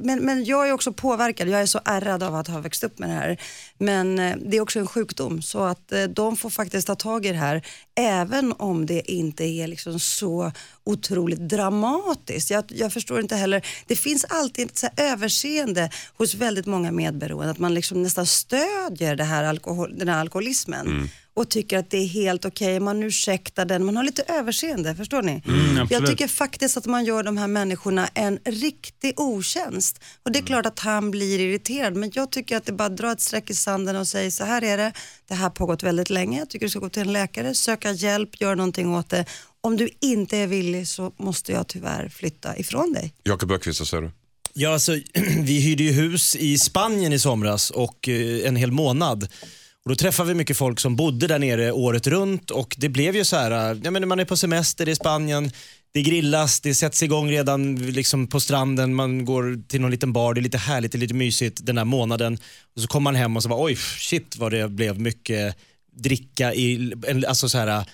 men, 0.01 0.19
men 0.25 0.45
jag 0.45 0.69
är 0.69 0.71
också 0.71 0.93
påverkad. 0.93 1.47
Jag 1.47 1.61
är 1.61 1.65
så 1.65 1.79
ärrad 1.85 2.23
av 2.23 2.35
att 2.35 2.47
ha 2.47 2.59
växt 2.59 2.83
upp 2.83 2.99
med 2.99 3.09
det 3.09 3.13
här. 3.13 3.37
Men 3.77 4.19
eh, 4.19 4.35
det 4.45 4.57
är 4.57 4.61
också 4.61 4.79
en 4.79 4.87
sjukdom 4.87 5.41
så 5.41 5.63
att 5.63 5.91
eh, 5.91 6.03
de 6.03 6.37
får 6.37 6.49
faktiskt 6.49 6.87
ta 6.87 6.95
tag 6.95 7.25
i 7.25 7.29
det 7.29 7.37
här. 7.37 7.65
Även 7.95 8.53
om 8.57 8.85
det 8.85 9.11
inte 9.11 9.43
är 9.43 9.67
liksom 9.67 9.99
så 9.99 10.51
otroligt 10.83 11.39
dramatiskt. 11.39 12.49
Jag, 12.49 12.63
jag 12.67 12.93
förstår 12.93 13.19
inte 13.19 13.35
heller. 13.35 13.65
Det 13.87 13.95
finns 13.95 14.25
alltid 14.29 14.65
ett 14.65 14.77
så 14.77 14.87
här 14.97 15.11
överseende 15.11 15.89
hos 16.17 16.35
väldigt 16.35 16.65
många 16.65 16.91
medberoende. 16.91 17.51
Att 17.51 17.59
man 17.59 17.73
liksom 17.73 18.03
nästan 18.03 18.25
stödjer 18.25 19.15
det 19.15 19.23
här 19.23 19.43
alkohol, 19.43 19.97
den 19.97 20.07
här 20.07 20.19
alkoholismen. 20.19 20.87
Mm. 20.87 21.09
Och 21.37 21.49
tycker 21.49 21.77
att 21.77 21.89
det 21.89 21.97
är 21.97 22.07
helt 22.07 22.45
okej, 22.45 22.79
man 22.79 23.03
ursäktar 23.03 23.65
den, 23.65 23.85
man 23.85 23.95
har 23.95 24.03
lite 24.03 24.23
överseende, 24.27 24.95
förstår 24.95 25.21
ni? 25.21 25.41
jag 25.45 25.81
absolut. 25.81 26.09
tycker 26.09 26.27
faktiskt 26.27 26.77
att 26.77 26.85
man 26.85 27.05
gör 27.05 27.23
de 27.23 27.37
här 27.37 27.47
människorna 27.47 28.07
en 28.13 28.39
riktig 28.45 29.19
otjänst. 29.19 29.99
Och 30.23 30.31
det 30.31 30.39
är 30.39 30.43
klart 30.43 30.65
att 30.65 30.79
han 30.79 31.11
blir 31.11 31.39
irriterad, 31.39 31.95
men 31.95 32.11
jag 32.13 32.31
tycker 32.31 32.57
att 32.57 32.65
det 32.65 32.71
bara 32.71 32.89
drar 32.89 33.11
ett 33.11 33.21
streck 33.21 33.49
i 33.49 33.55
sanden 33.55 33.95
och 33.95 34.07
säger 34.07 34.31
så 34.31 34.43
här 34.43 34.63
är 34.63 34.77
det, 34.77 34.93
det 35.27 35.33
här 35.33 35.43
har 35.43 35.49
pågått 35.49 35.83
väldigt 35.83 36.09
länge, 36.09 36.39
jag 36.39 36.49
tycker 36.49 36.65
du 36.65 36.69
ska 36.69 36.79
gå 36.79 36.89
till 36.89 37.01
en 37.01 37.13
läkare, 37.13 37.53
söka 37.53 37.91
hjälp, 37.91 38.41
göra 38.41 38.55
någonting 38.55 38.95
åt 38.95 39.09
det. 39.09 39.25
Om 39.61 39.77
du 39.77 39.89
inte 40.01 40.37
är 40.37 40.47
villig 40.47 40.87
så 40.87 41.11
måste 41.17 41.51
jag 41.51 41.67
tyvärr 41.67 42.09
flytta 42.09 42.57
ifrån 42.57 42.93
dig. 42.93 43.13
Jakob 43.23 43.51
Öqvist, 43.51 43.79
vad 43.79 43.87
säger 43.87 44.03
du? 44.03 44.11
Ja, 44.53 44.73
alltså, 44.73 44.91
vi 45.39 45.59
hyrde 45.59 45.83
ju 45.83 45.91
hus 45.91 46.35
i 46.35 46.57
Spanien 46.57 47.13
i 47.13 47.19
somras 47.19 47.69
och 47.69 48.09
eh, 48.09 48.47
en 48.47 48.55
hel 48.55 48.71
månad. 48.71 49.27
Och 49.87 49.91
då 49.91 49.95
träffade 49.95 50.27
vi 50.27 50.33
mycket 50.33 50.57
folk 50.57 50.79
som 50.79 50.95
bodde 50.95 51.27
där 51.27 51.39
nere 51.39 51.71
året 51.71 52.07
runt 52.07 52.51
och 52.51 52.75
det 52.77 52.89
blev 52.89 53.15
ju 53.15 53.25
så 53.25 53.35
här, 53.35 53.71
eh, 53.71 53.77
ja, 53.83 53.91
men 53.91 54.07
man 54.07 54.19
är 54.19 54.25
på 54.25 54.37
semester 54.37 54.89
i 54.89 54.95
Spanien, 54.95 55.51
det 55.93 56.01
grillas, 56.01 56.59
det 56.59 56.75
sätts 56.75 57.03
igång 57.03 57.31
redan 57.31 57.75
liksom 57.75 58.27
på 58.27 58.39
stranden, 58.39 58.95
man 58.95 59.25
går 59.25 59.67
till 59.67 59.81
någon 59.81 59.91
liten 59.91 60.13
bar, 60.13 60.33
det 60.33 60.39
är 60.39 60.41
lite 60.41 60.57
härligt, 60.57 60.91
det 60.91 60.97
är 60.97 60.99
lite 60.99 61.13
mysigt 61.13 61.65
den 61.65 61.77
här 61.77 61.85
månaden. 61.85 62.37
Och 62.75 62.81
så 62.81 62.87
kommer 62.87 63.03
man 63.03 63.15
hem 63.15 63.37
och 63.37 63.43
så 63.43 63.49
bara, 63.49 63.63
oj 63.63 63.75
shit 63.75 64.37
vad 64.37 64.51
det 64.51 64.69
blev 64.69 64.99
mycket 64.99 65.55
dricka 65.91 66.53
i, 66.53 66.93
alltså 67.27 67.49
så 67.49 67.57
här, 67.57 67.85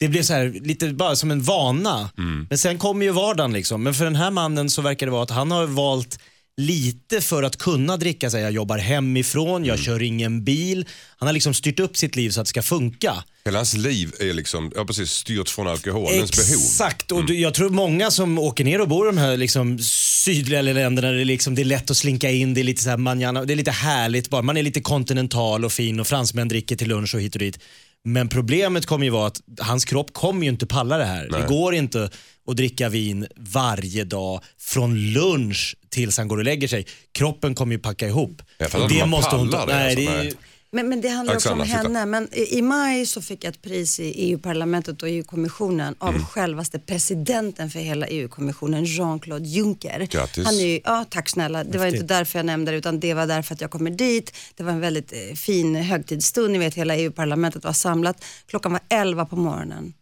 det 0.00 0.08
blev 0.08 0.22
så 0.22 0.32
här, 0.32 0.60
lite 0.62 0.88
bara 0.88 1.16
som 1.16 1.30
en 1.30 1.42
vana. 1.42 2.10
Men 2.48 2.58
sen 2.58 2.78
kommer 2.78 3.04
ju 3.04 3.12
vardagen 3.12 3.52
liksom. 3.52 3.82
Men 3.82 3.94
för 3.94 4.04
den 4.04 4.16
här 4.16 4.30
mannen 4.30 4.70
så 4.70 4.82
verkar 4.82 5.06
det 5.06 5.12
vara 5.12 5.22
att 5.22 5.30
han 5.30 5.50
har 5.50 5.66
valt 5.66 6.18
lite 6.56 7.20
för 7.20 7.42
att 7.42 7.56
kunna 7.56 7.96
dricka. 7.96 8.30
Så 8.30 8.38
jag 8.38 8.52
jobbar 8.52 8.78
hemifrån, 8.78 9.64
jag 9.64 9.78
kör 9.78 10.02
ingen 10.02 10.44
bil. 10.44 10.86
Han 11.18 11.26
har 11.26 11.32
liksom 11.32 11.54
styrt 11.54 11.80
upp 11.80 11.96
sitt 11.96 12.16
liv 12.16 12.30
så 12.30 12.40
att 12.40 12.46
det 12.46 12.48
ska 12.50 12.62
funka. 12.62 13.24
Hela 13.44 13.58
hans 13.58 13.76
liv 13.76 14.12
är 14.20 14.32
liksom, 14.34 14.72
ja, 14.76 14.84
precis, 14.84 15.10
styrt 15.10 15.48
från 15.48 15.68
alkoholens 15.68 16.30
behov. 16.30 16.62
Exakt, 16.64 17.12
och 17.12 17.26
du- 17.26 17.38
jag 17.40 17.54
tror 17.54 17.70
många 17.70 18.10
som 18.10 18.38
åker 18.38 18.64
ner 18.64 18.80
och 18.80 18.88
bor 18.88 19.06
i 19.06 19.10
de 19.10 19.18
här 19.18 19.36
liksom 19.36 19.78
sydliga 19.82 20.62
länderna, 20.62 21.10
det, 21.10 21.20
är 21.20 21.24
liksom, 21.24 21.54
det 21.54 21.62
är 21.62 21.64
lätt 21.64 21.90
att 21.90 21.96
slinka 21.96 22.30
in, 22.30 22.54
det 22.54 22.60
är 22.60 22.64
lite 22.64 22.82
så 22.82 22.90
här 22.90 22.96
manjana, 22.96 23.44
det 23.44 23.54
är 23.54 23.56
lite 23.56 23.70
härligt 23.70 24.30
bara. 24.30 24.42
Man 24.42 24.56
är 24.56 24.62
lite 24.62 24.80
kontinental 24.80 25.64
och 25.64 25.72
fin 25.72 26.00
och 26.00 26.06
fransmän 26.06 26.48
dricker 26.48 26.76
till 26.76 26.88
lunch 26.88 27.14
och 27.14 27.20
hit 27.20 27.34
och 27.34 27.38
dit. 27.38 27.58
Men 28.04 28.28
problemet 28.28 28.86
kommer 28.86 29.04
ju 29.04 29.10
vara 29.10 29.26
att 29.26 29.40
hans 29.60 29.84
kropp 29.84 30.12
kommer 30.12 30.42
ju 30.42 30.48
inte 30.48 30.66
palla 30.66 30.98
det 30.98 31.04
här. 31.04 31.28
Det 31.32 31.46
går 31.48 31.74
inte 31.74 32.10
att 32.50 32.56
dricka 32.56 32.88
vin 32.88 33.26
varje 33.36 34.04
dag 34.04 34.40
från 34.58 35.12
lunch 35.12 35.76
tills 35.88 36.18
han 36.18 36.28
går 36.28 36.38
och 36.38 36.44
lägger 36.44 36.68
sig. 36.68 36.86
Kroppen 37.12 37.54
kommer 37.54 37.72
ju 37.72 37.78
packa 37.78 38.08
ihop. 38.08 38.42
Inte 38.62 38.78
hur 38.94 39.06
man 39.06 39.22
pallar 39.22 39.66
det, 39.66 39.72
Nej, 39.74 39.84
alltså, 39.84 40.00
det 40.00 40.06
är, 40.06 40.24
nej. 40.24 40.34
Men, 40.72 40.88
men 40.88 41.00
det 41.00 41.08
handlar 41.08 41.34
också 41.34 41.52
om 41.52 41.60
henne. 41.60 42.06
Men 42.06 42.28
i, 42.32 42.58
I 42.58 42.62
maj 42.62 43.06
så 43.06 43.22
fick 43.22 43.44
jag 43.44 43.50
ett 43.50 43.62
pris 43.62 44.00
i 44.00 44.04
EU-parlamentet 44.04 45.02
och 45.02 45.08
EU-kommissionen 45.08 45.94
av 45.98 46.08
Mm. 46.08 46.24
självaste 46.24 46.78
presidenten 46.78 47.70
för 47.70 47.78
hela 47.80 48.06
EU-kommissionen, 48.06 48.84
Jean-Claude 48.84 49.48
Juncker. 49.48 50.08
Grattis. 50.10 50.44
Han 50.44 50.54
är 50.54 50.66
ju, 50.66 50.80
ja, 50.84 51.04
tack 51.10 51.28
snälla. 51.28 51.64
Det 51.64 51.78
var 51.78 51.86
inte 51.86 52.02
därför 52.02 52.38
jag 52.38 52.46
nämnde 52.46 52.70
det 52.70 52.78
utan 52.78 53.00
det 53.00 53.14
var 53.14 53.26
därför 53.26 53.54
att 53.54 53.60
jag 53.60 53.70
kommer 53.70 53.90
dit. 53.90 54.34
Det 54.56 54.62
var 54.62 54.72
en 54.72 54.80
väldigt 54.80 55.12
eh, 55.12 55.34
fin 55.36 55.74
högtidsstund. 55.74 56.52
Ni 56.52 56.58
vet 56.58 56.74
hela 56.74 56.96
EU-parlamentet 56.96 57.64
var 57.64 57.72
samlat. 57.72 58.24
Klockan 58.46 58.72
var 58.72 58.80
11 58.88 59.26
på 59.26 59.36
morgonen. 59.36 59.92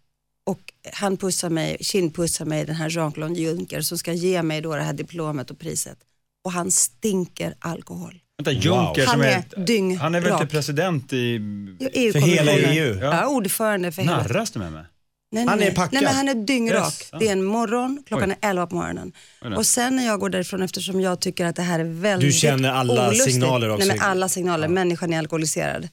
Och 0.49 0.73
han 0.93 1.17
pussar 1.17 1.51
mig, 1.51 1.77
kindpussar 1.81 2.45
mig, 2.45 2.65
den 2.65 2.75
här 2.75 2.89
Jean-Claude 2.89 3.41
Juncker 3.41 3.81
som 3.81 3.99
ska 3.99 4.13
ge 4.13 4.43
mig 4.43 4.61
då 4.61 4.77
det 4.77 4.83
här 4.83 4.93
diplomet 4.93 5.51
och 5.51 5.59
priset. 5.59 5.99
Och 6.45 6.53
han 6.53 6.71
stinker 6.71 7.55
alkohol. 7.59 8.21
Vänta, 8.39 8.53
Juncker 8.53 9.07
Han 9.07 9.15
som 9.15 9.21
är 9.21 9.65
dyngrak. 9.67 10.03
Han 10.03 10.15
är 10.15 10.21
väl 10.21 10.33
inte 10.33 10.47
president 10.47 11.13
i... 11.13 11.41
EU 11.93 12.13
För 12.13 12.19
hela. 12.19 12.53
EU? 12.53 12.99
Ja, 13.01 13.27
ordförande 13.27 13.93
för 13.93 14.03
hela. 14.03 14.17
Narras 14.17 14.51
du 14.51 14.59
med 14.59 14.73
mig? 14.73 14.85
Nej, 15.31 15.47
Han 15.47 15.59
nej, 15.59 15.69
är 15.69 15.75
packad. 15.75 15.93
Nej, 15.93 16.03
men 16.03 16.15
han 16.15 16.29
är 16.29 16.35
dyngrak. 16.35 16.85
Yes, 16.85 17.09
ja. 17.13 17.19
Det 17.19 17.29
är 17.29 17.33
en 17.33 17.45
morgon, 17.45 18.03
klockan 18.07 18.31
Oj. 18.31 18.37
är 18.41 18.51
11 18.51 18.67
på 18.67 18.75
morgonen. 18.77 19.13
Och 19.57 19.67
sen 19.67 19.97
när 19.97 20.07
jag 20.07 20.21
går 20.21 20.31
därifrån, 20.31 20.63
eftersom 20.63 21.01
jag 21.01 21.21
tycker 21.21 21.47
att 21.47 21.57
det 21.57 21.63
här 21.63 21.81
är 21.81 21.85
väldigt 21.85 22.29
Du 22.29 22.33
känner 22.33 22.71
alla 22.71 23.09
olustigt, 23.09 23.33
signaler 23.33 23.71
också. 23.71 23.87
Nej, 23.87 23.97
men 23.97 24.07
alla 24.07 24.29
signaler, 24.29 24.69
människan 24.69 25.13
är 25.13 25.19
alkoholiserad. 25.19 25.89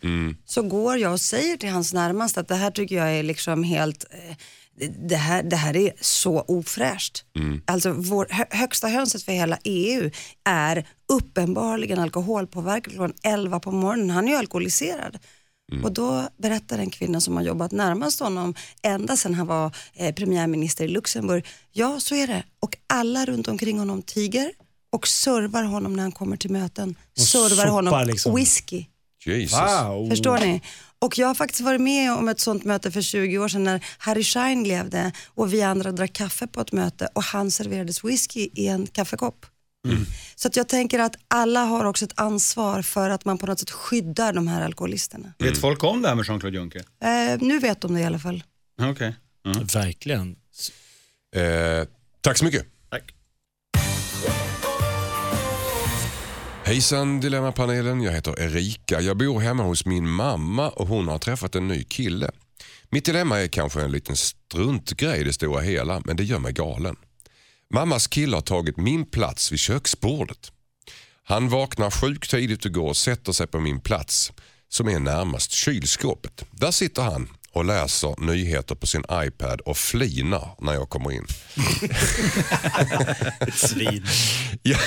Så 0.46 0.62
går 0.62 0.98
jag 0.98 1.14
och 1.14 1.22
säger 1.22 1.58
till 1.58 1.70
hans 1.70 1.94
närmaste 1.94 2.40
att 2.40 2.48
det 2.48 2.56
här 2.56 2.72
tycker 2.72 2.96
jag 2.96 3.14
är 3.14 3.24
liksom 3.24 3.64
helt 3.64 4.06
eh, 4.12 4.36
det 5.10 5.16
här, 5.16 5.44
det 5.44 5.56
här 5.56 5.76
är 5.76 5.92
så 6.02 6.40
ofräscht. 6.48 7.26
Alltså 7.66 7.92
vår 7.92 8.28
hö, 8.30 8.46
högsta 8.50 8.88
hönset 8.88 9.24
för 9.24 9.32
hela 9.32 9.58
EU 9.64 10.12
är 10.46 10.88
uppenbarligen 11.14 12.00
alkoholpåverkad 12.00 12.94
klockan 12.94 13.14
11 13.24 13.60
på 13.60 13.72
morgonen. 13.72 14.10
Han 14.10 14.28
är 14.28 14.32
ju 14.32 14.38
alkoholiserad. 14.38 15.18
Och 15.84 15.92
då 15.92 16.30
berättar 16.38 16.80
en 16.80 16.90
kvinna 16.90 17.22
som 17.22 17.36
har 17.36 17.44
jobbat 17.44 17.72
närmast 17.72 18.20
honom 18.20 18.56
ända 18.82 19.18
sedan 19.18 19.34
han 19.34 19.48
var 19.48 19.76
eh, 19.94 20.16
premiärminister 20.16 20.86
i 20.86 20.88
Luxemburg. 20.88 21.46
Ja, 21.72 22.00
så 22.00 22.16
är 22.16 22.28
det. 22.28 22.44
Och 22.60 22.78
alla 22.88 23.26
runt 23.26 23.48
omkring 23.48 23.80
honom 23.80 24.02
tiger 24.02 24.52
och 24.92 25.08
servar 25.08 25.64
honom 25.64 25.94
när 25.94 26.04
han 26.04 26.12
kommer 26.12 26.38
till 26.38 26.52
möten. 26.52 26.96
Och 27.18 27.22
servar 27.22 27.68
honom 27.68 28.08
liksom. 28.08 28.36
whisky. 28.36 28.86
Jesus. 29.26 29.60
Förstår 30.10 30.38
ni? 30.38 30.62
Och 31.00 31.18
jag 31.18 31.28
har 31.28 31.36
faktiskt 31.36 31.62
varit 31.62 31.82
med 31.82 32.14
om 32.14 32.28
ett 32.28 32.40
sånt 32.40 32.64
möte 32.64 32.92
för 32.92 33.02
20 33.02 33.38
år 33.38 33.48
sedan 33.48 33.64
när 33.64 33.86
Harry 33.98 34.24
Schein 34.24 34.64
levde 34.64 35.12
och 35.28 35.54
vi 35.54 35.62
andra 35.62 35.92
drack 35.92 36.14
kaffe 36.14 36.48
på 36.48 36.62
ett 36.62 36.72
möte 36.72 37.08
och 37.14 37.24
han 37.24 37.52
serverades 37.52 38.04
whisky 38.04 38.50
i 38.54 38.68
en 38.68 38.88
kaffekopp. 38.88 39.46
Så 40.36 40.48
att 40.48 40.56
jag 40.56 40.70
tänker 40.70 41.00
att 41.00 41.16
alla 41.28 41.60
har 41.60 41.86
också 41.86 42.06
ett 42.06 42.20
ansvar 42.20 42.82
för 42.82 43.10
att 43.10 43.26
man 43.26 43.38
på 43.38 43.46
något 43.46 43.60
sätt 43.60 43.72
skyddar 43.72 44.34
de 44.34 44.48
här 44.48 44.62
alkoholisterna. 44.62 45.34
Vet 45.40 45.58
folk 45.58 45.84
om 45.84 46.02
det 46.02 46.08
här 46.08 46.16
med 46.16 46.26
Jean-Claude 46.26 46.58
Juncker? 46.58 46.82
Eh, 47.04 47.40
nu 47.42 47.60
vet 47.60 47.82
de 47.82 47.94
det 47.94 48.00
i 48.00 48.04
alla 48.04 48.20
fall. 48.20 48.44
Okej. 48.82 49.16
Verkligen. 49.74 50.36
Eh, 51.36 51.88
tack 52.22 52.38
så 52.38 52.46
mycket. 52.46 52.66
Tack. 52.90 53.12
Hejsan 56.66 57.20
Dilemmapanelen, 57.20 58.02
jag 58.02 58.12
heter 58.12 58.42
Erika. 58.42 59.02
Jag 59.02 59.18
bor 59.18 59.40
hemma 59.40 59.64
hos 59.64 59.86
min 59.86 60.10
mamma 60.10 60.70
och 60.70 60.88
hon 60.88 61.08
har 61.08 61.18
träffat 61.20 61.56
en 61.56 61.68
ny 61.68 61.84
kille. 61.84 62.32
Mitt 62.90 63.06
dilemma 63.06 63.40
är 63.40 63.48
kanske 63.48 63.82
en 63.82 63.92
liten 63.92 64.16
struntgrej 64.16 65.22
i 65.22 65.24
det 65.24 65.34
stora 65.34 65.62
hela, 65.62 66.02
men 66.06 66.16
det 66.16 66.24
gör 66.24 66.40
mig 66.40 66.54
galen. 66.54 66.96
Mammas 67.74 68.08
kille 68.08 68.38
har 68.38 68.42
tagit 68.42 68.78
min 68.78 69.06
plats 69.06 69.52
vid 69.52 69.60
köksbordet. 69.60 70.52
Han 71.24 71.50
vaknar 71.50 71.92
sjukt 71.92 72.32
tidigt 72.32 72.66
och 72.66 72.72
går 72.72 72.90
och 72.90 72.98
sätter 72.98 73.32
sig 73.32 73.48
på 73.48 73.60
min 73.60 73.80
plats 73.80 74.32
som 74.70 74.88
är 74.88 75.00
närmast 75.00 75.52
kylskåpet. 75.52 76.46
Där 76.52 76.72
sitter 76.72 77.02
han 77.02 77.30
och 77.56 77.66
läser 77.66 78.16
nyheter 78.26 78.76
på 78.76 78.88
sin 78.88 79.04
iPad 79.12 79.62
och 79.62 79.78
flinar 79.78 80.56
när 80.60 80.74
jag 80.74 80.90
kommer 80.90 81.12
in. 81.12 81.28
Svin. 83.54 84.06
Jag, 84.64 84.80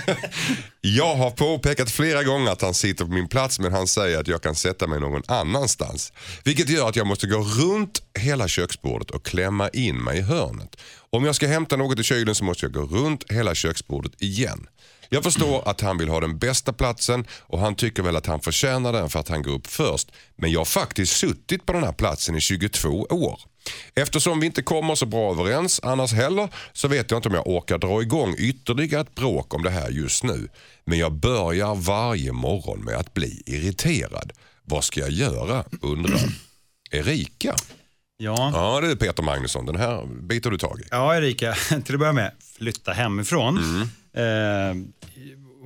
jag 0.80 1.14
har 1.14 1.30
påpekat 1.30 1.90
flera 1.90 2.24
gånger 2.24 2.50
att 2.50 2.62
han 2.62 2.74
sitter 2.74 3.04
på 3.04 3.10
min 3.10 3.28
plats 3.28 3.60
men 3.60 3.72
han 3.72 3.86
säger 3.86 4.20
att 4.20 4.28
jag 4.28 4.42
kan 4.42 4.54
sätta 4.54 4.86
mig 4.86 5.00
någon 5.00 5.22
annanstans. 5.28 6.12
Vilket 6.44 6.68
gör 6.68 6.88
att 6.88 6.96
jag 6.96 7.06
måste 7.06 7.26
gå 7.26 7.38
runt 7.38 8.02
hela 8.18 8.48
köksbordet 8.48 9.10
och 9.10 9.24
klämma 9.24 9.68
in 9.68 10.04
mig 10.04 10.18
i 10.18 10.22
hörnet. 10.22 10.76
Om 11.10 11.24
jag 11.24 11.34
ska 11.34 11.46
hämta 11.46 11.76
något 11.76 11.98
i 11.98 12.02
kylen 12.02 12.34
så 12.34 12.44
måste 12.44 12.66
jag 12.66 12.72
gå 12.72 12.82
runt 12.82 13.32
hela 13.32 13.54
köksbordet 13.54 14.22
igen. 14.22 14.66
Jag 15.08 15.24
förstår 15.24 15.68
att 15.68 15.80
han 15.80 15.98
vill 15.98 16.08
ha 16.08 16.20
den 16.20 16.38
bästa 16.38 16.72
platsen 16.72 17.26
och 17.40 17.58
han 17.58 17.74
tycker 17.74 18.02
väl 18.02 18.16
att 18.16 18.26
han 18.26 18.40
förtjänar 18.40 18.92
den 18.92 19.10
för 19.10 19.20
att 19.20 19.28
han 19.28 19.42
går 19.42 19.52
upp 19.52 19.66
först. 19.66 20.12
Men 20.36 20.52
jag 20.52 20.60
har 20.60 20.64
faktiskt 20.64 21.16
suttit 21.16 21.66
på 21.66 21.72
den 21.72 21.84
här 21.84 21.92
platsen 21.92 22.36
i 22.36 22.40
22 22.40 22.88
år. 23.10 23.40
Eftersom 23.94 24.40
vi 24.40 24.46
inte 24.46 24.62
kommer 24.62 24.94
så 24.94 25.06
bra 25.06 25.30
överens 25.30 25.80
annars 25.82 26.12
heller 26.12 26.48
så 26.72 26.88
vet 26.88 27.10
jag 27.10 27.18
inte 27.18 27.28
om 27.28 27.34
jag 27.34 27.46
orkar 27.46 27.78
dra 27.78 28.02
igång 28.02 28.34
ytterligare 28.38 29.00
ett 29.00 29.14
bråk 29.14 29.54
om 29.54 29.62
det 29.62 29.70
här 29.70 29.90
just 29.90 30.24
nu. 30.24 30.48
Men 30.84 30.98
jag 30.98 31.12
börjar 31.12 31.74
varje 31.74 32.32
morgon 32.32 32.84
med 32.84 32.94
att 32.94 33.14
bli 33.14 33.42
irriterad. 33.46 34.32
Vad 34.62 34.84
ska 34.84 35.00
jag 35.00 35.10
göra 35.10 35.64
undrar 35.82 36.20
Erika. 36.90 37.54
Ja. 38.18 38.50
Ja 38.54 38.80
det 38.80 38.90
är 38.90 38.96
Peter 38.96 39.22
Magnusson, 39.22 39.66
den 39.66 39.76
här 39.76 40.06
biter 40.22 40.50
du 40.50 40.58
tag 40.58 40.80
i. 40.80 40.84
Ja, 40.90 41.16
Erika, 41.16 41.54
till 41.84 41.94
att 41.94 41.98
börja 42.00 42.12
med, 42.12 42.32
flytta 42.58 42.92
hemifrån. 42.92 43.58
Eh, 44.16 44.22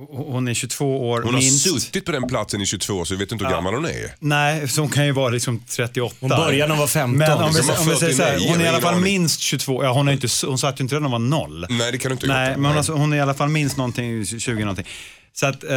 hon 0.09 0.47
är 0.47 0.53
22 0.53 1.09
år 1.09 1.21
Hon 1.21 1.33
har 1.33 1.41
minst. 1.41 1.63
suttit 1.63 2.05
på 2.05 2.11
den 2.11 2.27
platsen 2.27 2.61
i 2.61 2.65
22 2.65 2.93
år 2.93 3.05
så 3.05 3.13
vi 3.13 3.19
vet 3.19 3.31
inte 3.31 3.45
hur 3.45 3.51
gammal 3.51 3.73
hon 3.73 3.85
är. 3.85 4.15
Nej, 4.19 4.67
så 4.67 4.81
hon 4.81 4.89
kan 4.89 5.05
ju 5.05 5.11
vara 5.11 5.29
liksom 5.29 5.59
38. 5.69 6.15
Hon 6.19 6.29
började 6.29 6.57
när 6.57 6.67
hon 6.69 6.77
var 6.79 6.87
15. 6.87 7.17
Men 7.17 7.31
om 7.31 7.47
vi, 7.53 7.53
Som 7.53 7.67
var 7.67 7.81
om 7.81 7.87
vi 7.89 7.95
säger 7.95 8.13
så 8.13 8.23
här, 8.23 8.31
49, 8.31 8.49
hon 8.51 8.61
är 8.61 8.65
i 8.65 8.67
alla 8.67 8.81
fall 8.81 9.01
minst 9.01 9.39
22. 9.39 9.83
Ja, 9.83 9.91
hon, 9.93 10.07
är 10.07 10.11
inte, 10.11 10.27
hon 10.47 10.57
satt 10.57 10.79
ju 10.79 10.83
inte 10.83 10.95
redan 10.95 11.03
när 11.11 11.17
hon 11.17 11.29
var 11.31 11.37
noll. 11.39 11.65
Nej 11.69 11.91
det 11.91 11.97
kan 11.97 12.09
du 12.09 12.13
inte 12.13 12.27
Nej, 12.27 12.49
gjort. 12.49 12.57
men 12.57 12.65
hon, 12.65 12.77
alltså, 12.77 12.93
hon 12.93 13.13
är 13.13 13.17
i 13.17 13.19
alla 13.19 13.33
fall 13.33 13.49
minst 13.49 13.77
någonting, 13.77 14.25
20 14.25 14.59
någonting. 14.59 14.85
Så 15.33 15.45
att, 15.45 15.63
eh, 15.63 15.69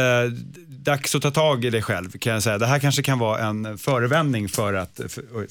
dags 0.67 1.15
att 1.15 1.21
ta 1.21 1.31
tag 1.31 1.65
i 1.65 1.69
det 1.69 1.81
själv 1.81 2.11
kan 2.17 2.33
jag 2.33 2.43
säga. 2.43 2.57
Det 2.57 2.65
här 2.67 2.79
kanske 2.79 3.03
kan 3.03 3.19
vara 3.19 3.39
en 3.39 3.77
förevändning 3.77 4.49
för 4.49 4.73
att, 4.73 4.99
för, 5.09 5.23
oj, 5.33 5.47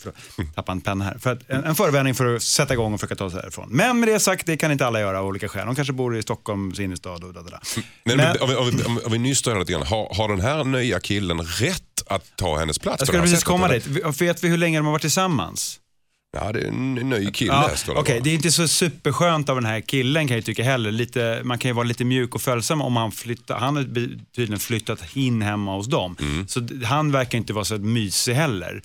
tappa 0.54 0.72
en 0.72 0.80
penna 0.80 1.04
här. 1.04 1.18
För 1.18 1.32
att, 1.32 1.50
en, 1.50 1.64
en 1.64 1.74
förevändning 1.74 2.14
för 2.14 2.36
att 2.36 2.42
sätta 2.42 2.74
igång 2.74 2.94
och 2.94 3.00
försöka 3.00 3.14
ta 3.14 3.30
sig 3.30 3.40
härifrån. 3.40 3.68
Men 3.70 4.00
med 4.00 4.08
det 4.08 4.20
sagt, 4.20 4.46
det 4.46 4.56
kan 4.56 4.72
inte 4.72 4.86
alla 4.86 5.00
göra 5.00 5.20
av 5.20 5.26
olika 5.26 5.48
skäl. 5.48 5.66
De 5.66 5.74
kanske 5.74 5.92
bor 5.92 6.16
i 6.16 6.22
Stockholms 6.22 6.80
innerstad 6.80 7.24
och 7.24 7.32
da, 7.34 7.42
da, 7.42 7.50
da. 7.50 7.60
Men, 8.04 8.16
Men- 8.16 8.36
om, 8.40 8.48
vi, 8.48 8.54
om, 8.56 8.70
vi, 8.70 9.04
om 9.04 9.12
vi 9.12 9.18
nystar 9.18 9.58
lite 9.58 9.72
grann, 9.72 9.82
har, 9.86 10.14
har 10.14 10.28
den 10.28 10.40
här 10.40 10.64
nya 10.64 11.00
killen 11.00 11.42
rätt 11.42 11.82
att 12.06 12.36
ta 12.36 12.58
hennes 12.58 12.78
plats? 12.78 13.00
Jag 13.00 13.06
skulle 13.08 13.22
precis 13.22 13.44
komma 13.44 13.68
dit. 13.68 13.86
Vet 14.20 14.44
vi 14.44 14.48
hur 14.48 14.56
länge 14.56 14.78
de 14.78 14.84
har 14.84 14.92
varit 14.92 15.02
tillsammans? 15.02 15.80
Ja, 16.34 16.52
det 16.52 16.60
är 16.60 16.68
en 16.68 16.94
ny 16.94 17.30
kille 17.30 17.52
Ja, 17.52 17.70
står 17.76 17.94
det 17.94 18.00
Okej, 18.00 18.14
bara. 18.14 18.24
det 18.24 18.30
är 18.30 18.34
inte 18.34 18.50
så 18.50 18.68
superskönt 18.68 19.48
av 19.48 19.56
den 19.56 19.64
här 19.64 19.80
killen 19.80 20.28
kan 20.28 20.36
jag 20.36 20.44
tycka 20.46 20.62
heller. 20.64 20.92
Lite, 20.92 21.40
man 21.44 21.58
kan 21.58 21.68
ju 21.68 21.72
vara 21.72 21.84
lite 21.86 22.04
mjuk 22.04 22.34
och 22.34 22.42
följsam 22.42 22.82
om 22.82 22.96
han 22.96 23.12
flyttar. 23.12 23.58
Han 23.58 23.76
har 23.76 23.84
tydligen 24.36 24.58
flyttat 24.60 25.16
in 25.16 25.42
hemma 25.42 25.76
hos 25.76 25.86
dem. 25.86 26.16
Så 26.48 26.60
d- 26.60 26.86
han 26.86 27.12
verkar 27.12 27.38
inte 27.38 27.52
vara 27.52 27.64
så 27.64 27.78
mysig 27.78 28.32
heller. 28.34 28.80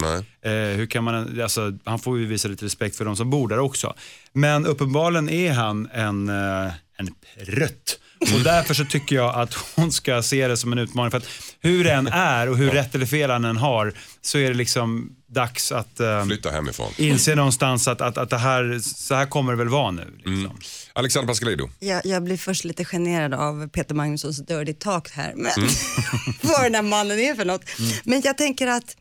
Eh, 0.45 0.51
hur 0.77 0.85
kan 0.85 1.03
man, 1.03 1.41
alltså, 1.41 1.77
han 1.85 1.99
får 1.99 2.19
ju 2.19 2.25
visa 2.25 2.47
lite 2.47 2.65
respekt 2.65 2.95
för 2.95 3.05
de 3.05 3.15
som 3.15 3.29
bor 3.29 3.47
där 3.47 3.59
också. 3.59 3.93
Men 4.33 4.65
uppenbarligen 4.65 5.29
är 5.29 5.51
han 5.53 5.89
en, 5.93 6.29
eh, 6.29 6.71
en 6.97 7.09
prutt. 7.45 7.99
Och 8.21 8.39
därför 8.43 8.73
så 8.73 8.85
tycker 8.85 9.15
jag 9.15 9.35
att 9.35 9.53
hon 9.75 9.91
ska 9.91 10.21
se 10.21 10.47
det 10.47 10.57
som 10.57 10.71
en 10.73 10.79
utmaning. 10.79 11.11
För 11.11 11.17
att 11.17 11.27
hur 11.59 11.83
det 11.83 11.91
än 11.91 12.07
är 12.07 12.49
och 12.49 12.57
hur 12.57 12.71
rätt 12.71 12.95
eller 12.95 13.05
fel 13.05 13.29
han 13.29 13.45
än 13.45 13.57
har 13.57 13.93
så 14.21 14.37
är 14.37 14.47
det 14.47 14.53
liksom 14.53 15.15
dags 15.29 15.71
att 15.71 15.99
eh, 15.99 16.25
Flytta 16.25 16.51
hemifrån. 16.51 16.91
inse 16.97 17.35
någonstans 17.35 17.87
att, 17.87 18.01
att, 18.01 18.17
att 18.17 18.29
det 18.29 18.37
här, 18.37 18.79
så 18.83 19.15
här 19.15 19.25
kommer 19.25 19.51
det 19.51 19.57
väl 19.57 19.69
vara 19.69 19.91
nu. 19.91 20.13
Liksom. 20.17 20.59
Alexander 20.93 21.27
Pascalidou. 21.27 21.69
Jag, 21.79 22.05
jag 22.05 22.23
blir 22.23 22.37
först 22.37 22.63
lite 22.63 22.85
generad 22.85 23.33
av 23.33 23.67
Peter 23.67 23.95
Magnussons 23.95 24.37
dirty 24.45 24.73
talk 24.73 25.09
här. 25.11 25.33
Men 25.35 25.51
vad 26.41 26.63
den 26.63 26.75
här 26.75 26.81
mannen 26.81 27.19
är 27.19 27.35
för 27.35 27.45
något. 27.45 27.61
Men 28.03 28.21
jag 28.25 28.37
tänker 28.37 28.67
att 28.67 28.95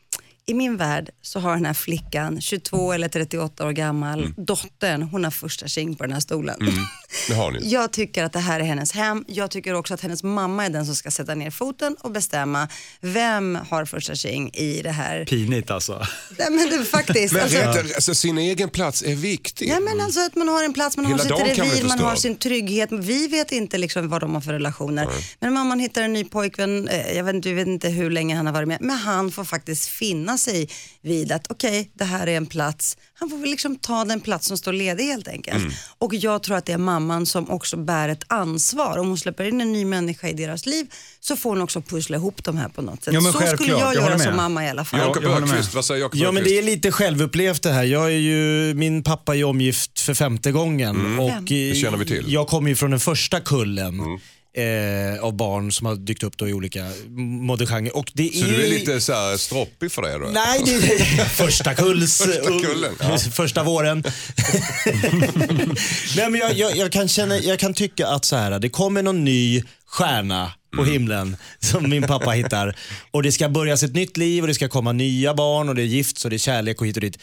i 0.48 0.54
min 0.54 0.76
värld 0.76 1.10
så 1.22 1.40
har 1.40 1.54
den 1.54 1.64
här 1.64 1.74
flickan, 1.74 2.40
22 2.40 2.92
eller 2.92 3.08
38 3.08 3.66
år 3.66 3.72
gammal, 3.72 4.32
dottern, 4.36 5.02
hon 5.02 5.24
har 5.24 5.30
första 5.30 5.68
tjing 5.68 5.94
på 5.94 6.04
den 6.04 6.12
här 6.12 6.20
stolen. 6.20 6.58
Det 7.28 7.34
har 7.34 7.50
ni. 7.50 7.58
Jag 7.62 7.92
tycker 7.92 8.24
att 8.24 8.32
det 8.32 8.38
här 8.38 8.60
är 8.60 8.64
hennes 8.64 8.92
hem. 8.92 9.24
Jag 9.28 9.50
tycker 9.50 9.74
också 9.74 9.94
att 9.94 10.00
hennes 10.00 10.22
mamma 10.22 10.64
är 10.64 10.70
den 10.70 10.86
som 10.86 10.94
ska 10.94 11.10
sätta 11.10 11.34
ner 11.34 11.50
foten 11.50 11.96
och 12.00 12.10
bestämma 12.10 12.68
vem 13.00 13.58
har 13.70 13.84
första 13.84 14.14
tjing 14.14 14.50
i 14.54 14.82
det 14.82 14.90
här. 14.90 15.24
Pinigt 15.24 15.70
alltså. 15.70 16.06
Nej, 16.38 16.50
men 16.50 16.70
det, 16.70 16.84
faktiskt. 16.84 17.34
Men 17.38 17.42
alltså, 17.42 17.58
rätt, 17.58 17.94
alltså, 17.94 18.14
sin 18.14 18.38
egen 18.38 18.68
plats 18.68 19.02
är 19.02 19.14
viktig. 19.14 19.68
Ja, 19.68 19.80
men 19.80 20.00
alltså 20.00 20.20
att 20.20 20.36
man 20.36 20.48
har 20.48 20.64
en 20.64 20.72
plats, 20.72 20.96
man 20.96 21.06
har 21.06 21.12
Hela 21.12 21.22
sitt 21.22 21.56
kan 21.56 21.66
bli 21.66 21.76
revir, 21.76 21.88
man 21.88 21.98
har 21.98 22.16
sin 22.16 22.36
trygghet. 22.36 22.88
Vi 22.92 23.28
vet 23.28 23.52
inte 23.52 23.78
liksom 23.78 24.08
vad 24.08 24.20
de 24.20 24.34
har 24.34 24.40
för 24.40 24.52
relationer. 24.52 25.08
Men 25.40 25.52
mamman 25.52 25.80
hittar 25.80 26.02
en 26.02 26.12
ny 26.12 26.24
pojkvän, 26.24 26.88
eh, 26.88 27.16
jag 27.16 27.24
vet, 27.24 27.34
inte, 27.34 27.48
jag 27.48 27.56
vet 27.56 27.66
inte 27.66 27.88
hur 27.88 28.10
länge 28.10 28.36
han 28.36 28.46
har 28.46 28.52
varit 28.52 28.68
med, 28.68 28.78
men 28.80 28.96
han 28.96 29.30
får 29.30 29.44
faktiskt 29.44 29.88
finna 30.38 30.58
sig 30.58 30.68
vid 31.02 31.32
att 31.32 31.46
okej, 31.50 31.90
det 31.94 32.04
här 32.04 32.26
är 32.26 32.36
en 32.36 32.46
plats. 32.46 32.96
Han 33.14 33.30
får 33.30 33.38
väl 33.38 33.50
liksom 33.50 33.76
ta 33.76 34.04
den 34.04 34.20
plats 34.20 34.46
som 34.46 34.56
står 34.56 34.72
ledig 34.72 35.04
helt 35.04 35.28
enkelt. 35.28 35.56
Mm. 35.56 35.72
Och 35.98 36.14
jag 36.14 36.42
tror 36.42 36.56
att 36.56 36.66
det 36.66 36.72
är 36.72 36.78
mamman 36.78 37.26
som 37.26 37.50
också 37.50 37.76
bär 37.76 38.08
ett 38.08 38.24
ansvar. 38.26 38.98
Om 38.98 39.08
hon 39.08 39.18
släpper 39.18 39.44
in 39.44 39.60
en 39.60 39.72
ny 39.72 39.84
människa 39.84 40.28
i 40.28 40.32
deras 40.32 40.66
liv 40.66 40.86
så 41.20 41.36
får 41.36 41.50
hon 41.50 41.62
också 41.62 41.80
pussla 41.80 42.16
ihop 42.16 42.44
de 42.44 42.56
här 42.56 42.68
på 42.68 42.82
något 42.82 43.04
sätt. 43.04 43.14
Ja, 43.14 43.20
så 43.20 43.32
skulle 43.32 43.70
jag 43.70 43.80
jag 43.80 43.94
göra 43.94 44.16
med. 44.16 44.20
som 44.20 44.36
mamma 44.36 44.64
i 44.64 44.68
alla 44.68 44.84
fall. 44.84 45.00
Jakob 45.00 45.22
jag 45.24 45.30
håller 45.30 45.46
med. 45.46 45.54
Öqvist, 45.54 45.74
vad 45.74 45.84
säger 45.84 46.00
Jakob 46.00 46.20
Ja 46.20 46.32
men 46.32 46.44
det 46.44 46.58
är 46.58 46.62
lite 46.62 46.92
självupplevt 46.92 47.62
det 47.62 47.72
här. 47.72 47.84
Jag 47.84 48.04
är 48.04 48.18
ju, 48.18 48.74
min 48.74 49.02
pappa 49.02 49.36
är 49.36 49.44
omgift 49.44 50.00
för 50.00 50.14
femte 50.14 50.52
gången. 50.52 51.18
Och 51.18 51.30
Fem. 51.30 51.44
Det 51.44 51.74
känner 51.74 51.98
vi 51.98 52.06
till. 52.06 52.24
Jag 52.32 52.48
kommer 52.48 52.68
ju 52.68 52.76
från 52.76 52.90
den 52.90 53.00
första 53.00 53.40
kullen. 53.40 54.00
Eh, 54.58 55.24
av 55.24 55.36
barn 55.36 55.72
som 55.72 55.86
har 55.86 55.96
dykt 55.96 56.22
upp 56.22 56.36
då 56.36 56.48
i 56.48 56.52
olika 56.52 56.86
modegenrer. 57.16 57.96
Och 57.96 58.10
det 58.14 58.34
Så 58.34 58.44
du 58.44 58.64
är 58.64 58.68
lite 58.68 59.00
så 59.00 59.12
här 59.12 59.36
stroppig 59.36 59.92
för 59.92 60.02
det 60.02 60.12
då? 60.12 60.28
Nej, 60.32 60.62
det 60.64 60.72
är 60.74 61.24
första 61.28 61.74
kulls... 61.74 62.18
Första 62.22 62.42
kullen, 62.42 62.92
ja. 63.00 63.18
Första 63.32 63.62
våren. 63.62 64.04
Nej, 66.16 66.30
men 66.30 66.34
jag, 66.34 66.52
jag, 66.54 66.76
jag, 66.76 66.92
kan 66.92 67.08
känna, 67.08 67.38
jag 67.38 67.58
kan 67.58 67.74
tycka 67.74 68.06
att 68.06 68.24
så 68.24 68.36
här, 68.36 68.58
det 68.58 68.68
kommer 68.68 69.02
någon 69.02 69.24
ny 69.24 69.62
stjärna 69.86 70.52
på 70.76 70.82
Mm. 70.82 70.92
himlen 70.92 71.36
som 71.60 71.90
min 71.90 72.02
pappa 72.02 72.30
hittar. 72.30 72.76
Och 73.10 73.22
det 73.22 73.32
ska 73.32 73.48
börjas 73.48 73.82
ett 73.82 73.94
nytt 73.94 74.16
liv 74.16 74.42
och 74.42 74.48
det 74.48 74.54
ska 74.54 74.68
komma 74.68 74.92
nya 74.92 75.34
barn 75.34 75.68
och 75.68 75.74
det 75.74 75.82
är 75.82 75.86
gift 75.86 76.24
och 76.24 76.30
det 76.30 76.36
är 76.36 76.38
kärlek 76.38 76.80
och 76.80 76.86
hit 76.86 76.96
och 76.96 77.00
dit. 77.00 77.18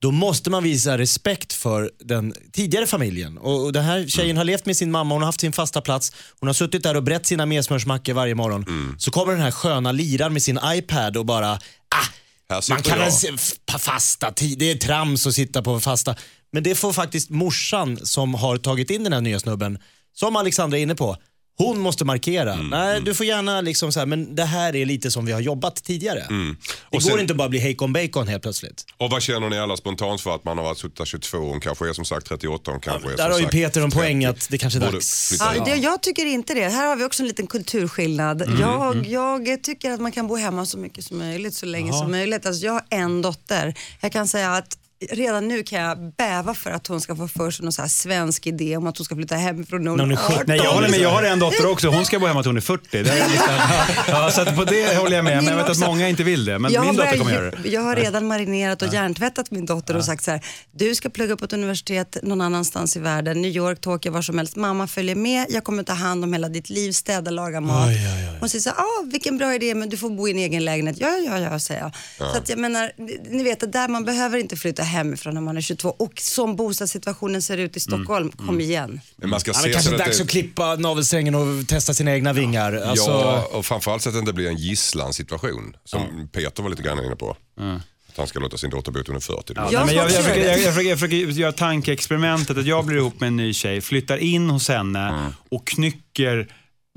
Då 0.00 0.10
måste 0.10 0.50
man 0.50 0.62
visa 0.62 0.98
respekt 0.98 1.52
för 1.52 1.90
den 1.98 2.34
tidigare 2.52 2.86
familjen. 2.86 3.38
Och, 3.38 3.64
och 3.64 3.72
den 3.72 3.84
här 3.84 4.06
tjejen 4.06 4.36
har 4.36 4.44
levt 4.44 4.66
med 4.66 4.76
sin 4.76 4.90
mamma, 4.90 5.14
hon 5.14 5.22
har 5.22 5.26
haft 5.26 5.40
sin 5.40 5.52
fasta 5.52 5.80
plats. 5.80 6.12
Hon 6.40 6.46
har 6.46 6.54
suttit 6.54 6.82
där 6.82 6.96
och 6.96 7.02
brett 7.02 7.26
sina 7.26 7.46
medsmörsmackor 7.46 8.12
varje 8.12 8.34
morgon. 8.34 8.64
Mm. 8.68 8.96
Så 8.98 9.10
kommer 9.10 9.32
den 9.32 9.42
här 9.42 9.50
sköna 9.50 9.92
liraren 9.92 10.32
med 10.32 10.42
sin 10.42 10.60
iPad 10.64 11.16
och 11.16 11.26
bara, 11.26 11.52
ah, 11.52 12.58
man 12.70 12.82
kan 12.82 12.98
väl 12.98 13.12
fasta 13.78 14.30
det 14.56 14.70
är 14.70 14.74
trams 14.74 15.26
att 15.26 15.34
sitta 15.34 15.62
på 15.62 15.80
fasta. 15.80 16.16
Men 16.52 16.62
det 16.62 16.74
får 16.74 16.92
faktiskt 16.92 17.30
morsan 17.30 17.98
som 18.02 18.34
har 18.34 18.56
tagit 18.56 18.90
in 18.90 19.04
den 19.04 19.12
här 19.12 19.20
nya 19.20 19.40
snubben, 19.40 19.78
som 20.14 20.36
Alexandra 20.36 20.78
är 20.78 20.82
inne 20.82 20.94
på, 20.94 21.16
hon 21.64 21.78
måste 21.78 22.04
markera. 22.04 22.52
Mm, 22.54 22.68
Nej, 22.68 23.00
du 23.00 23.14
får 23.14 23.26
gärna 23.26 23.60
liksom 23.60 23.92
så 23.92 23.98
här, 23.98 24.06
men 24.06 24.34
det 24.34 24.44
här 24.44 24.76
är 24.76 24.86
lite 24.86 25.10
som 25.10 25.26
vi 25.26 25.32
har 25.32 25.40
jobbat 25.40 25.76
tidigare. 25.84 26.18
Det 26.18 26.34
Mm. 26.34 26.56
Och 26.84 26.92
går 26.92 27.00
sen- 27.00 27.20
inte 27.20 27.34
bara 27.34 27.44
att 27.44 27.50
bli 27.50 27.58
hejkon 27.58 27.92
bacon 27.92 28.28
helt 28.28 28.42
plötsligt. 28.42 28.84
Och 28.96 29.10
vad 29.10 29.22
känner 29.22 29.50
ni 29.50 29.58
alla 29.58 29.76
spontant 29.76 30.20
för 30.20 30.34
att 30.34 30.44
man 30.44 30.58
har 30.58 30.64
varit 30.64 30.78
suttit 30.78 30.98
där 30.98 31.04
22, 31.04 31.38
hon 31.38 31.60
kanske 31.60 31.88
är 31.88 31.92
som 31.92 32.04
sagt 32.04 32.26
38, 32.26 32.70
hon 32.70 32.80
kanske 32.80 33.08
är 33.12 33.16
Där 33.16 33.24
som 33.24 33.32
har 33.32 33.40
ju 33.40 33.46
Peter 33.46 33.80
en 33.80 33.90
30. 33.90 33.96
poäng 34.02 34.24
att 34.24 34.46
det 34.50 34.58
kanske 34.58 34.78
är 34.78 34.92
dags. 34.92 35.36
Ja, 35.40 35.64
det, 35.64 35.76
jag 35.76 36.02
tycker 36.02 36.26
inte 36.26 36.54
det. 36.54 36.68
Här 36.68 36.86
har 36.86 36.96
vi 36.96 37.04
också 37.04 37.22
en 37.22 37.26
liten 37.28 37.46
kulturskillnad. 37.46 38.42
Mm, 38.42 38.60
Jag, 38.60 39.06
jag 39.46 39.62
tycker 39.62 39.90
att 39.90 40.00
man 40.00 40.12
kan 40.12 40.26
bo 40.28 40.36
hemma 40.36 40.66
så 40.66 40.78
mycket 40.78 41.04
som 41.04 41.18
möjligt, 41.18 41.54
så 41.54 41.66
länge 41.66 41.92
som 41.92 42.10
möjligt. 42.10 42.46
Alltså, 42.46 42.64
jag 42.66 42.72
har 42.72 42.82
en 42.90 43.22
dotter. 43.22 43.74
Jag 44.00 44.12
kan 44.12 44.28
säga 44.28 44.50
att 44.52 44.76
redan 45.10 45.48
nu 45.48 45.62
kan 45.62 45.80
jag 45.80 46.12
bäva 46.16 46.54
för 46.54 46.70
att 46.70 46.86
hon 46.86 47.00
ska 47.00 47.16
få 47.16 47.28
för 47.28 47.50
sig 47.50 47.64
någon 47.64 47.72
så 47.72 47.82
här 47.82 47.88
svensk 47.88 48.46
idé 48.46 48.76
om 48.76 48.86
att 48.86 48.98
hon 48.98 49.04
ska 49.04 49.14
flytta 49.16 49.34
hemifrån 49.34 49.84
när 49.84 49.90
hon 49.90 50.00
hon 50.00 50.10
är 50.10 50.14
är 50.14 50.16
17. 50.16 50.34
18. 50.34 50.44
Nej, 50.46 50.56
jag 50.64 50.70
håller 50.72 50.88
med. 50.88 51.00
Jag 51.00 51.10
har 51.10 51.22
en 51.22 51.38
dotter 51.38 51.70
också. 51.70 51.88
Hon 51.88 52.04
ska 52.04 52.18
bo 52.18 52.26
hemma 52.26 52.42
till 52.42 52.48
hon 52.48 52.56
är 52.56 52.60
40. 52.60 52.84
Det 52.90 52.98
är 52.98 53.28
liksom, 53.28 53.54
ja, 54.08 54.30
så 54.30 54.40
att 54.40 54.56
på 54.56 54.64
det 54.64 54.96
håller 54.98 55.16
jag 55.16 55.24
med. 55.24 55.36
Men 55.36 55.46
jag 55.46 55.56
vet 55.56 55.68
att 55.70 55.78
många 55.86 56.08
inte 56.08 56.22
vill 56.22 56.44
det. 56.44 56.58
Men 56.58 56.72
jag, 56.72 56.86
min 56.86 56.96
dotter 56.96 57.18
kommer 57.18 57.32
göra 57.32 57.50
det. 57.50 57.68
jag 57.68 57.80
har 57.80 57.96
redan 57.96 58.26
marinerat 58.26 58.82
och 58.82 58.94
hjärntvättat 58.94 59.50
min 59.50 59.66
dotter 59.66 59.96
och 59.96 60.04
sagt 60.04 60.24
så 60.24 60.30
här, 60.30 60.40
du 60.72 60.94
ska 60.94 61.08
plugga 61.08 61.36
på 61.36 61.44
ett 61.44 61.52
universitet 61.52 62.16
någon 62.22 62.40
annanstans 62.40 62.96
i 62.96 63.00
världen, 63.00 63.42
New 63.42 63.50
York, 63.50 63.80
Tokyo, 63.80 64.12
var 64.12 64.22
som 64.22 64.38
helst. 64.38 64.56
Mamma 64.56 64.86
följer 64.86 65.14
med, 65.14 65.46
jag 65.48 65.64
kommer 65.64 65.82
ta 65.82 65.92
hand 65.92 66.24
om 66.24 66.32
hela 66.32 66.48
ditt 66.48 66.70
liv, 66.70 66.92
städa, 66.92 67.30
laga 67.30 67.60
mat. 67.60 67.88
Hon 68.40 68.48
säger 68.48 68.62
så 68.62 68.70
här, 68.70 68.78
ah, 68.78 69.02
vilken 69.12 69.38
bra 69.38 69.54
idé, 69.54 69.74
men 69.74 69.88
du 69.88 69.96
får 69.96 70.10
bo 70.10 70.28
i 70.28 70.30
en 70.30 70.38
egen 70.38 70.64
lägenhet. 70.64 70.96
Ja, 70.98 71.08
ja, 71.26 71.38
ja, 71.38 71.58
säger 71.58 71.80
jag. 71.80 71.92
Så 72.32 72.38
att 72.38 72.48
jag 72.48 72.58
menar, 72.58 72.92
ni- 73.30 73.42
vet, 73.42 73.60
det 73.60 73.66
där 73.66 73.88
man 73.88 74.04
behöver 74.04 74.38
inte 74.38 74.56
flytta 74.56 74.82
hemifrån 74.90 75.34
när 75.34 75.40
man 75.40 75.56
är 75.56 75.60
22 75.60 75.88
och 75.98 76.12
som 76.20 76.56
bostadssituationen 76.56 77.42
ser 77.42 77.58
ut 77.58 77.76
i 77.76 77.80
Stockholm, 77.80 78.30
kom 78.46 78.60
igen. 78.60 79.00
Men 79.16 79.30
man 79.30 79.40
ska 79.40 79.50
Ja, 79.50 79.54
men 79.54 79.62
se 79.62 79.72
kanske 79.72 79.88
så 79.88 79.94
att 79.94 79.98
dags 80.06 80.16
det, 80.18 80.22
att 80.24 80.30
klippa 80.30 80.76
navelsträngen 80.76 81.34
och 81.34 81.68
testa 81.68 81.94
sina 81.94 82.12
egna 82.14 82.32
vingar. 82.32 82.72
Alltså, 82.72 83.10
Ja, 83.10 83.48
och 83.52 83.66
framförallt 83.66 84.02
så 84.02 84.08
att 84.08 84.14
det 84.14 84.18
inte 84.18 84.32
blir 84.32 84.48
en 84.48 84.56
gisslansituation 84.56 85.76
som 85.84 86.28
Peter 86.32 86.62
var 86.62 86.70
lite 86.70 86.82
grann 86.82 87.04
inne 87.04 87.16
på. 87.16 87.36
Att 88.08 88.16
han 88.16 88.26
ska 88.26 88.38
låta 88.38 88.56
sin 88.56 88.70
dotter 88.70 88.92
bo 88.92 88.98
till 89.02 89.06
hon 89.12 89.16
är 89.16 89.20
40. 89.20 89.52
Ja, 89.56 89.68
Jag 89.72 89.86
nej, 89.86 89.86
men 89.86 89.94
jag, 89.94 90.04
jag, 90.04 90.12
försöker, 90.12 90.40
göra 90.40 90.50
jag, 90.50 90.58
det. 90.58 90.62
jag, 90.62 90.68
försöker, 90.74 90.88
jag 90.90 90.98
försöker 90.98 91.16
göra 91.40 91.52
tankeexperimentet 91.52 92.58
att 92.58 92.66
jag 92.66 92.86
blir 92.86 92.96
ihop 92.96 93.20
med 93.20 93.26
en 93.26 93.36
ny 93.36 93.52
tjej, 93.52 93.80
flyttar 93.80 94.16
in 94.16 94.50
hos 94.50 94.68
henne 94.68 95.32
och 95.50 95.66
knycker 95.66 96.48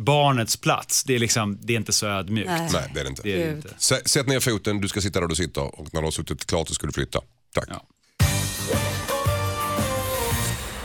barnets 0.02 0.58
plats. 0.58 1.04
Det 1.04 1.16
är, 1.16 1.20
liksom, 1.20 1.58
det 1.62 1.74
är 1.74 1.78
inte 1.78 1.94
så 1.94 2.08
ödmjukt. 2.08 2.50
Nej. 2.50 2.70
Nej, 2.74 2.92
det 2.94 3.00
är 3.00 3.04
det 3.04 3.10
inte. 3.10 3.22
Det 3.24 3.34
är 3.34 3.38
det 3.38 3.46
Gud. 3.46 3.56
inte. 3.56 4.10
Sätt 4.10 4.28
ner 4.28 4.40
foten, 4.40 4.82
du 4.82 4.88
ska 4.88 5.02
sitta 5.02 5.20
där 5.20 5.28
du 5.28 5.36
sitter 5.36 5.80
och 5.80 5.88
när 5.94 6.02
du 6.02 6.08
har 6.08 6.12
suttit 6.12 6.46
klart 6.46 6.68
så 6.68 6.74
ska 6.74 6.88
du 6.88 6.94
flytta. 6.94 7.20
Tack. 7.54 7.70
Ja. 7.70 7.86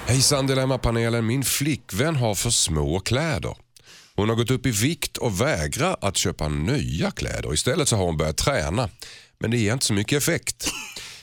Hejsan 0.06 0.46
Dilemmapanelen, 0.46 1.26
min 1.26 1.44
flickvän 1.44 2.16
har 2.16 2.34
för 2.34 2.50
små 2.50 3.00
kläder. 3.00 3.56
Hon 4.16 4.28
har 4.28 4.36
gått 4.36 4.50
upp 4.50 4.66
i 4.66 4.70
vikt 4.70 5.16
och 5.16 5.40
vägrar 5.40 5.96
att 6.00 6.16
köpa 6.16 6.48
nya 6.48 7.10
kläder. 7.10 7.54
Istället 7.54 7.88
så 7.88 7.96
har 7.96 8.04
hon 8.04 8.16
börjat 8.16 8.36
träna. 8.36 8.88
Men 9.38 9.50
det 9.50 9.58
ger 9.58 9.72
inte 9.72 9.84
så 9.84 9.92
mycket 9.92 10.18
effekt. 10.18 10.70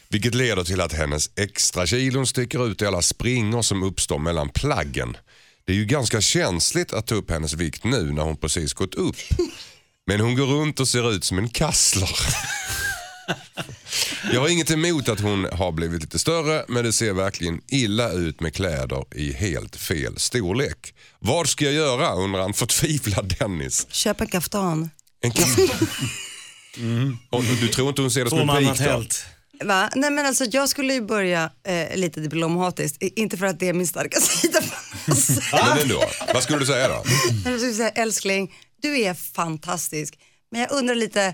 Vilket 0.10 0.36
leder 0.36 0.64
till 0.64 0.82
att 0.82 0.93
hennes 0.93 1.30
extra 1.36 1.86
kilon 1.86 2.28
sticker 2.28 2.68
ut 2.68 2.82
i 2.82 2.86
alla 2.86 3.02
springor 3.02 3.62
som 3.62 3.84
uppstår 3.84 4.20
mellan 4.20 4.50
plaggen. 4.50 5.18
Det 5.66 5.72
är 5.72 5.76
ju 5.76 5.86
ganska 5.86 6.22
känsligt 6.22 6.93
att 6.93 7.08
ta 7.08 7.16
upp 7.16 7.32
hennes 7.32 7.54
vikt 7.54 7.84
nu 7.84 8.12
när 8.12 8.24
hon 8.24 8.38
precis 8.38 8.74
gått 8.74 8.96
upp. 8.96 9.16
Men 10.08 10.20
hon 10.20 10.36
går 10.36 10.46
runt 10.46 10.80
och 10.80 10.88
ser 10.88 11.12
ut 11.12 11.24
som 11.24 11.38
en 11.38 11.50
kassler. 11.50 12.10
Jag 14.34 14.41
har 14.41 14.47
inget 14.49 14.71
emot 14.71 15.09
att 15.09 15.19
hon 15.19 15.47
har 15.53 15.71
blivit 15.71 16.01
lite 16.01 16.19
större 16.19 16.65
men 16.67 16.84
det 16.84 16.93
ser 16.93 17.13
verkligen 17.13 17.61
illa 17.67 18.11
ut 18.11 18.39
med 18.39 18.53
kläder 18.53 19.05
i 19.15 19.34
helt 19.34 19.76
fel 19.76 20.19
storlek. 20.19 20.93
Vad 21.19 21.49
ska 21.49 21.65
jag 21.65 21.73
göra 21.73 22.13
undrar 22.13 22.43
en 22.43 22.53
förtvivlad 22.53 23.36
Dennis. 23.39 23.88
Köp 23.89 24.21
en 24.21 24.28
kaftan. 24.28 24.89
En 25.21 25.32
kaff... 25.32 25.57
Och 27.30 27.43
du 27.43 27.67
tror 27.67 27.89
inte 27.89 28.01
hon 28.01 28.11
ser 28.11 28.23
det 28.23 28.30
som 28.30 28.49
en 28.49 28.57
pik 28.76 28.80
då? 28.86 29.03
Va? 29.65 29.89
Nej 29.95 30.11
men 30.11 30.26
alltså 30.26 30.45
jag 30.45 30.69
skulle 30.69 30.93
ju 30.93 31.01
börja 31.01 31.49
eh, 31.67 31.97
lite 31.97 32.19
diplomatiskt, 32.19 33.03
I- 33.03 33.13
inte 33.21 33.38
för 33.38 33.45
att 33.45 33.59
det 33.59 33.69
är 33.69 33.73
min 33.73 33.88
starka 33.88 34.19
sida. 34.21 34.59
Men 35.51 35.78
ändå, 35.82 36.03
vad 36.34 36.43
skulle 36.43 36.59
du 36.59 36.65
säga 36.65 36.88
då? 36.88 37.03
Jag 37.45 37.59
skulle 37.59 37.73
säga 37.73 37.89
älskling, 37.89 38.53
du 38.82 38.99
är 39.01 39.13
fantastisk. 39.13 40.19
Men 40.51 40.61
jag 40.61 40.71
undrar 40.71 40.95
lite, 40.95 41.34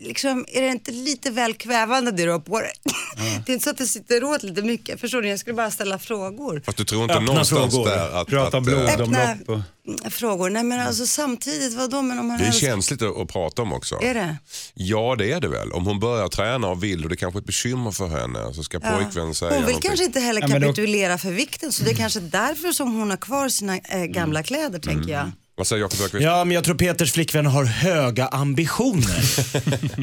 liksom, 0.00 0.44
är 0.48 0.62
det 0.62 0.68
inte 0.68 0.90
lite 0.90 1.30
väl 1.30 1.54
kvävande 1.54 2.10
det 2.10 2.24
du 2.24 2.30
har 2.30 2.38
på 2.38 2.60
dig? 2.60 2.72
Det 3.46 3.52
är 3.52 3.54
inte 3.54 3.64
så 3.64 3.70
att 3.70 3.78
det 3.78 3.86
sitter 3.86 4.24
åt 4.24 4.42
lite 4.42 4.62
mycket, 4.62 5.00
förstår 5.00 5.22
ni? 5.22 5.30
Jag 5.30 5.38
skulle 5.38 5.54
bara 5.54 5.70
ställa 5.70 5.98
frågor. 5.98 6.62
Fast 6.66 6.78
du 6.78 6.84
tror 6.84 7.02
inte 7.02 7.14
Öppna 7.14 7.26
någonstans 7.26 7.74
frågor. 7.74 7.88
där 7.90 8.20
att, 8.20 8.28
Prata 8.28 8.56
om 8.58 8.62
att, 8.64 8.68
eh, 8.68 8.96
blodomlopp. 8.96 9.48
Och... 9.48 9.54
Mm, 9.54 10.10
Frågor, 10.10 10.50
nej 10.50 10.62
men 10.64 10.80
alltså 10.80 11.06
samtidigt, 11.06 11.74
vadå? 11.74 12.02
Men 12.02 12.18
om 12.18 12.26
man 12.26 12.38
Det 12.38 12.44
är 12.44 12.48
älskar- 12.48 12.66
känsligt 12.66 13.02
att 13.02 13.16
att 13.20 13.28
prata 13.28 13.62
om 13.62 13.72
också. 13.72 13.98
Är 14.02 14.14
det? 14.14 14.36
Ja 14.74 15.14
det 15.18 15.32
är 15.32 15.40
det 15.40 15.48
väl. 15.48 15.72
Om 15.72 15.86
hon 15.86 16.00
börjar 16.00 16.28
träna 16.28 16.68
och 16.68 16.84
vill 16.84 17.02
och 17.02 17.08
det 17.08 17.14
är 17.14 17.16
kanske 17.16 17.38
är 17.38 17.40
ett 17.40 17.46
bekymmer 17.46 17.90
för 17.90 18.08
henne 18.08 18.54
så 18.54 18.62
ska 18.62 18.80
pojkvän 18.80 19.34
säga 19.34 19.50
Hon 19.50 19.58
vill 19.58 19.66
någonting. 19.66 19.88
kanske 19.88 20.04
inte 20.04 20.20
heller 20.20 20.40
Ja, 20.40 20.46
då- 20.46 20.52
kapitulera 20.66 21.18
för 21.18 21.30
vikten, 21.30 21.72
så 21.72 21.84
det 21.84 21.90
är 21.90 21.94
kanske 21.96 22.20
därför 22.20 22.72
som 22.72 22.94
hon 22.94 23.10
har 23.10 23.16
kvar 23.16 23.48
sina 23.48 23.78
eh, 23.78 24.04
gamla 24.04 24.42
kläder, 24.42 24.78
tänker 24.78 25.12
jag. 25.12 25.30
Vad 25.58 25.66
säger 25.66 25.82
Jakob 25.82 26.00
Öqvist? 26.00 26.24
Ja, 26.24 26.44
men 26.44 26.54
jag 26.54 26.64
tror 26.64 26.74
Peters 26.74 27.12
flickvän 27.12 27.46
har 27.46 27.64
höga 27.64 28.26
ambitioner. 28.26 29.20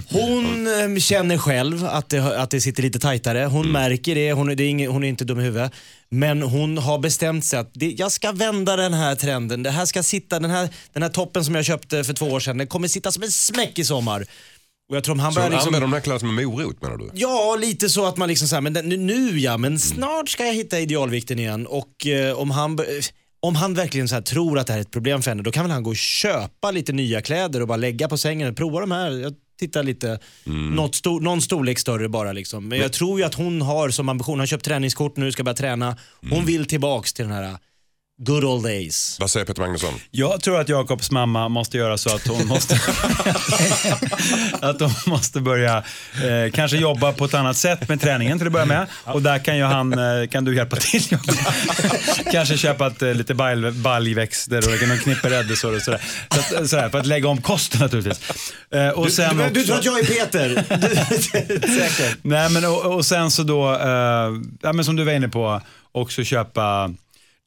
Hon 0.13 0.67
eh, 0.95 0.99
känner 0.99 1.37
själv 1.37 1.85
att 1.85 2.09
det, 2.09 2.41
att 2.41 2.49
det 2.51 2.61
sitter 2.61 2.83
lite 2.83 2.99
tajtare. 2.99 3.45
Hon 3.45 3.71
märker 3.71 4.15
det, 4.15 4.31
hon, 4.33 4.49
är- 4.49 4.55
det 4.55 4.63
är 4.63 4.69
ingen, 4.69 4.91
hon 4.91 5.03
är 5.03 5.07
inte 5.07 5.25
dum 5.25 5.39
i 5.39 5.43
huvudet. 5.43 5.71
Men 6.09 6.41
hon 6.41 6.77
har 6.77 6.99
bestämt 6.99 7.45
sig 7.45 7.59
att 7.59 7.71
det, 7.73 7.91
jag 7.91 8.11
ska 8.11 8.31
vända 8.31 8.75
den 8.75 8.93
här 8.93 9.15
trenden. 9.15 9.63
Det 9.63 9.69
här 9.71 9.85
ska 9.85 10.03
sitta, 10.03 10.39
den 10.39 10.51
här, 10.51 10.69
den 10.93 11.03
här 11.03 11.09
toppen 11.09 11.45
som 11.45 11.55
jag 11.55 11.65
köpte 11.65 12.03
för 12.03 12.13
två 12.13 12.25
år 12.25 12.39
sedan, 12.39 12.57
den 12.57 12.67
kommer 12.67 12.87
sitta 12.87 13.11
som 13.11 13.23
en 13.23 13.31
smäck 13.31 13.79
i 13.79 13.83
sommar. 13.85 14.25
Och 14.89 14.95
jag 14.95 15.03
tror 15.03 15.13
om 15.15 15.19
han 15.19 15.31
Så 15.33 15.35
börjar 15.35 15.49
hon 15.49 15.55
liksom... 15.55 15.67
använder 15.75 15.87
de 15.87 15.93
här 15.93 16.01
kläderna 16.01 16.19
som 16.19 16.37
en 16.39 16.45
morot 16.45 16.81
menar 16.81 16.97
du? 16.97 17.09
Ja, 17.13 17.57
lite 17.61 17.89
så 17.89 18.05
att 18.05 18.17
man 18.17 18.29
liksom 18.29 18.63
men 18.63 18.73
den- 18.73 18.89
nu, 18.89 18.97
nu 18.97 19.39
ja, 19.39 19.57
men 19.57 19.79
snart 19.79 20.29
ska 20.29 20.45
jag 20.45 20.53
hitta 20.53 20.79
idealvikten 20.79 21.39
igen. 21.39 21.67
Och 21.67 22.07
eh, 22.07 22.39
om 22.39 22.51
han, 22.51 22.75
be- 22.75 22.85
om 23.43 23.55
han 23.55 23.73
verkligen 23.73 24.07
så 24.07 24.21
tror 24.21 24.59
att 24.59 24.67
det 24.67 24.73
här 24.73 24.79
är 24.79 24.81
ett 24.81 24.91
problem 24.91 25.21
för 25.21 25.31
henne, 25.31 25.43
då 25.43 25.51
kan 25.51 25.63
väl 25.63 25.71
han 25.71 25.83
gå 25.83 25.89
och 25.89 25.95
köpa 25.95 26.71
lite 26.71 26.93
nya 26.93 27.21
kläder 27.21 27.61
och 27.61 27.67
bara 27.67 27.77
lägga 27.77 28.07
på 28.07 28.17
sängen 28.17 28.49
och 28.49 28.57
prova 28.57 28.79
de 28.79 28.91
här. 28.91 29.11
Jag 29.11 29.33
tittar 29.59 29.83
lite, 29.83 30.19
något 30.75 30.95
stor, 30.95 31.21
någon 31.21 31.41
storlek 31.41 31.79
större 31.79 32.09
bara 32.09 32.31
liksom. 32.31 32.67
Men 32.67 32.79
jag 32.79 32.93
tror 32.93 33.19
ju 33.19 33.25
att 33.25 33.33
hon 33.33 33.61
har 33.61 33.89
som 33.89 34.09
ambition, 34.09 34.33
hon 34.33 34.39
har 34.39 34.45
köpt 34.45 34.65
träningskort 34.65 35.17
nu, 35.17 35.31
ska 35.31 35.43
börja 35.43 35.55
träna. 35.55 35.97
Hon 36.29 36.45
vill 36.45 36.65
tillbaks 36.65 37.13
till 37.13 37.25
den 37.25 37.33
här 37.33 37.57
good 38.17 38.43
old 38.43 38.63
days. 38.63 39.17
Vad 39.19 39.29
säger 39.31 39.45
Peter 39.45 39.61
Magnusson? 39.61 39.93
Jag 40.11 40.41
tror 40.41 40.59
att 40.59 40.69
Jakobs 40.69 41.11
mamma 41.11 41.49
måste 41.49 41.77
göra 41.77 41.97
så 41.97 42.15
att 42.15 42.27
hon 42.27 42.47
måste, 42.47 42.75
att 44.61 44.79
hon 44.79 44.91
måste 45.05 45.39
börja 45.41 45.77
eh, 46.23 46.51
kanske 46.53 46.77
jobba 46.77 47.13
på 47.13 47.25
ett 47.25 47.33
annat 47.33 47.57
sätt 47.57 47.89
med 47.89 48.01
träningen 48.01 48.37
till 48.37 48.47
att 48.47 48.53
börja 48.53 48.65
med. 48.65 48.87
Och 49.03 49.21
där 49.21 49.39
kan 49.39 49.57
ju 49.57 49.63
han, 49.63 49.93
eh, 49.93 50.27
kan 50.27 50.45
du 50.45 50.55
hjälpa 50.55 50.75
till? 50.75 51.03
Kanske 52.31 52.57
köpa 52.57 52.87
ett, 52.87 53.01
eh, 53.01 53.13
lite 53.13 53.33
balj, 53.33 53.71
baljväxter 53.71 54.57
och 54.57 54.87
någon 54.87 54.97
knippe 54.97 55.29
rädisor 55.29 55.75
och 55.75 55.81
sådär. 55.81 56.01
Så 56.33 56.39
att, 56.57 56.69
sådär. 56.69 56.89
För 56.89 56.99
att 56.99 57.05
lägga 57.05 57.27
om 57.27 57.41
kosten 57.41 57.81
naturligtvis. 57.81 58.21
Eh, 58.73 58.89
och 58.89 59.11
sen 59.11 59.37
du, 59.37 59.43
du 59.49 59.61
också- 59.61 59.65
tror 59.65 59.77
att 59.77 59.85
jag 59.85 59.99
är 59.99 60.03
Peter? 60.05 60.63
Du, 61.47 61.67
säkert. 61.67 62.17
Nej, 62.21 62.49
men 62.49 62.65
och, 62.65 62.85
och 62.95 63.05
sen 63.05 63.31
så 63.31 63.43
då, 63.43 63.73
eh, 63.73 64.31
ja, 64.61 64.73
men 64.73 64.85
som 64.85 64.95
du 64.95 65.03
var 65.03 65.11
inne 65.11 65.29
på, 65.29 65.61
också 65.91 66.23
köpa 66.23 66.93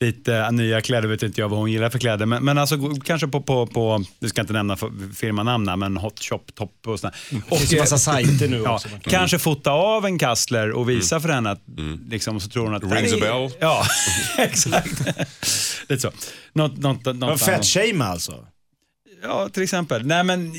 lite 0.01 0.51
nya 0.51 0.81
kläder, 0.81 1.09
vet 1.09 1.23
inte 1.23 1.41
jag 1.41 1.49
vad 1.49 1.59
hon 1.59 1.73
gillar 1.73 1.91
för 1.91 1.99
kläder, 1.99 2.27
men, 2.27 2.45
men 2.45 2.59
alltså 2.59 2.77
kanske 3.05 3.29
på, 3.29 3.41
på, 3.43 3.67
på, 3.67 4.05
du 4.19 4.29
ska 4.29 4.41
inte 4.41 4.53
nämna 4.53 4.77
firmanamn 5.17 5.79
men 5.79 5.97
Hot 5.97 6.21
Shop, 6.21 6.41
Top 6.55 6.73
och 6.87 7.01
sådär. 7.01 7.17
Det 7.51 7.57
finns 7.57 7.81
massa 7.81 7.99
sajter 7.99 8.49
nu 8.49 8.63
ja, 8.65 8.75
också. 8.75 8.89
kan- 8.89 9.01
Kanske 9.01 9.39
fota 9.39 9.71
av 9.71 10.07
en 10.07 10.19
kassler 10.19 10.71
och 10.73 10.91
visa 10.91 11.21
för 11.21 11.29
henne 11.29 11.51
att, 11.51 11.63
liksom, 12.09 12.41
så 12.41 12.49
tror 12.49 12.65
hon 12.65 12.75
att... 12.75 12.83
Rings 12.93 13.13
a 13.13 13.17
bell. 13.21 13.51
Ja, 13.61 13.85
exakt. 14.39 15.01
Lite 15.89 16.03
så. 16.03 16.11
Något, 16.53 16.77
något, 16.77 17.05
något 17.05 17.05
Men 17.05 17.23
annat. 17.23 17.41
Fetshame 17.43 18.05
alltså? 18.05 18.47
Ja, 19.29 19.49
till 19.49 19.63
exempel. 19.63 20.07
Nej, 20.07 20.25
men, 20.25 20.55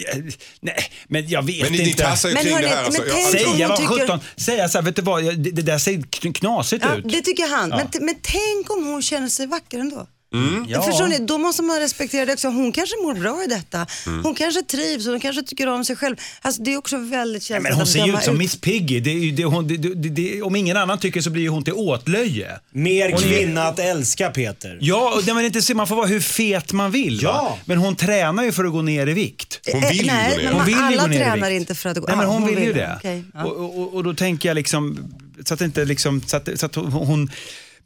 nej, 0.60 0.76
men 1.08 1.28
jag 1.30 1.42
vet 1.46 1.62
Men 1.64 1.72
ni, 1.72 1.78
ni 1.78 1.90
inte. 1.90 2.04
tassar 2.04 2.30
ju 2.30 2.36
Men 2.36 2.44
kring 2.44 2.54
hörni, 2.54 2.68
det 2.68 2.76
här. 2.76 2.84
Alltså, 2.84 3.02
men 3.02 3.10
jag, 3.10 3.18
tänk- 3.18 3.32
Säga, 3.32 3.68
hon 3.68 3.70
vad 3.70 3.78
tycker- 3.78 4.02
17, 4.08 4.20
säga 4.38 4.70
så 4.70 4.78
här, 4.78 4.86
vet 4.86 4.96
du 4.96 5.02
vad, 5.02 5.24
det, 5.24 5.32
det 5.52 5.62
där 5.62 5.78
ser 5.78 5.92
kn- 5.92 6.34
knasigt 6.34 6.84
Ja, 6.88 6.96
ut. 6.96 7.04
det 7.10 7.22
tycker 7.22 7.48
han. 7.48 7.70
Men, 7.70 7.88
t- 7.92 8.00
men 8.02 8.16
tänk 8.22 8.72
om 8.72 8.86
hon 8.86 9.02
känner 9.02 9.28
sig 9.30 9.48
vacker 9.48 9.80
ändå. 9.80 10.08
Ja. 10.68 10.82
Förstår 10.82 11.08
ni? 11.08 11.18
Då 11.20 11.38
måste 11.38 11.62
man 11.64 11.80
respektera 11.80 12.26
det 12.26 12.34
också. 12.34 12.48
Hon 12.48 12.72
kanske 12.72 12.96
mår 13.04 13.14
bra 13.14 13.44
i 13.44 13.48
detta. 13.48 13.88
Hon 14.24 14.36
kanske 14.36 14.62
trivs 14.62 15.06
och 15.06 15.12
hon 15.12 15.20
kanske 15.22 15.44
tycker 15.44 15.68
om 15.68 15.86
sig 15.86 15.96
själv. 15.96 16.16
Alltså, 16.42 16.64
det 16.64 16.74
är 16.74 16.78
också 16.78 16.98
väldigt 16.98 17.50
Ja, 17.50 17.56
känsligt 17.56 17.64
men 17.64 17.74
hon 17.78 17.88
ser 17.88 18.06
ju 18.06 18.14
ut 18.18 18.24
som 18.24 18.38
Miss 18.38 18.56
Piggy. 18.62 19.00
Det, 19.00 19.10
är 19.12 19.32
det, 19.32 19.44
hon, 19.46 19.68
det, 19.68 19.78
det, 19.78 20.10
det, 20.10 20.42
om 20.42 20.56
ingen 20.56 20.78
annan 20.78 21.00
tycker 21.00 21.22
så 21.22 21.30
blir 21.30 21.50
hon 21.50 21.64
till 21.64 21.74
åtlöje. 21.74 22.52
Mer 22.72 23.12
Hon 23.12 23.24
är- 23.24 23.28
kvinna 23.28 23.64
att 23.64 23.80
älska 23.80 24.30
Peter. 24.30 24.78
Ja, 24.82 25.14
och 25.16 25.24
det 25.24 25.34
man, 25.34 25.46
inte 25.46 25.62
se, 25.62 25.74
man 25.74 25.88
får 25.88 25.96
vara 25.96 26.08
hur 26.08 26.20
fet 26.20 26.74
man 26.74 26.92
vill. 26.92 27.20
Ja. 27.24 27.32
Va? 27.32 27.58
Men 27.66 27.78
hon 27.78 27.96
tränar 27.96 28.44
ju 28.44 28.52
för 28.52 28.66
att 28.66 28.72
gå 28.72 28.82
ner 28.82 29.08
i 29.08 29.14
vikt. 29.14 29.60
Hon 29.72 29.82
vill 29.82 29.98
ju 30.02 30.08
Eh, 30.08 30.14
nej, 30.16 30.32
gå 30.32 30.38
ner. 30.38 30.44
men 30.44 30.54
Hon 30.54 30.66
vill 30.66 30.76
ju 30.76 30.82
alla 30.82 31.02
gå 31.02 31.08
ner 31.08 31.16
i 31.16 31.20
tränar 31.20 31.50
vikt. 31.50 31.60
inte 31.62 31.76
för 31.76 31.90
att 31.90 31.98
gå... 31.98 32.08
Nej, 32.08 32.18
men 32.18 32.26
hon, 32.26 32.46
vill 32.46 32.60
ju 32.64 32.74
det. 32.74 32.94
Okej, 32.98 33.24
ja. 33.34 33.44
och, 33.46 33.80
och, 33.80 33.94
och 33.94 34.04
då 34.04 34.14
tänker 34.14 34.50
jag 34.50 34.56
liksom, 34.56 35.14
så 35.46 35.54
att, 35.54 35.62
inte 35.62 35.86
liksom, 35.86 36.22
så 36.22 36.38
att, 36.38 36.50
så 36.56 36.66
att 36.66 36.76
hon, 36.76 36.92
hon 36.92 37.32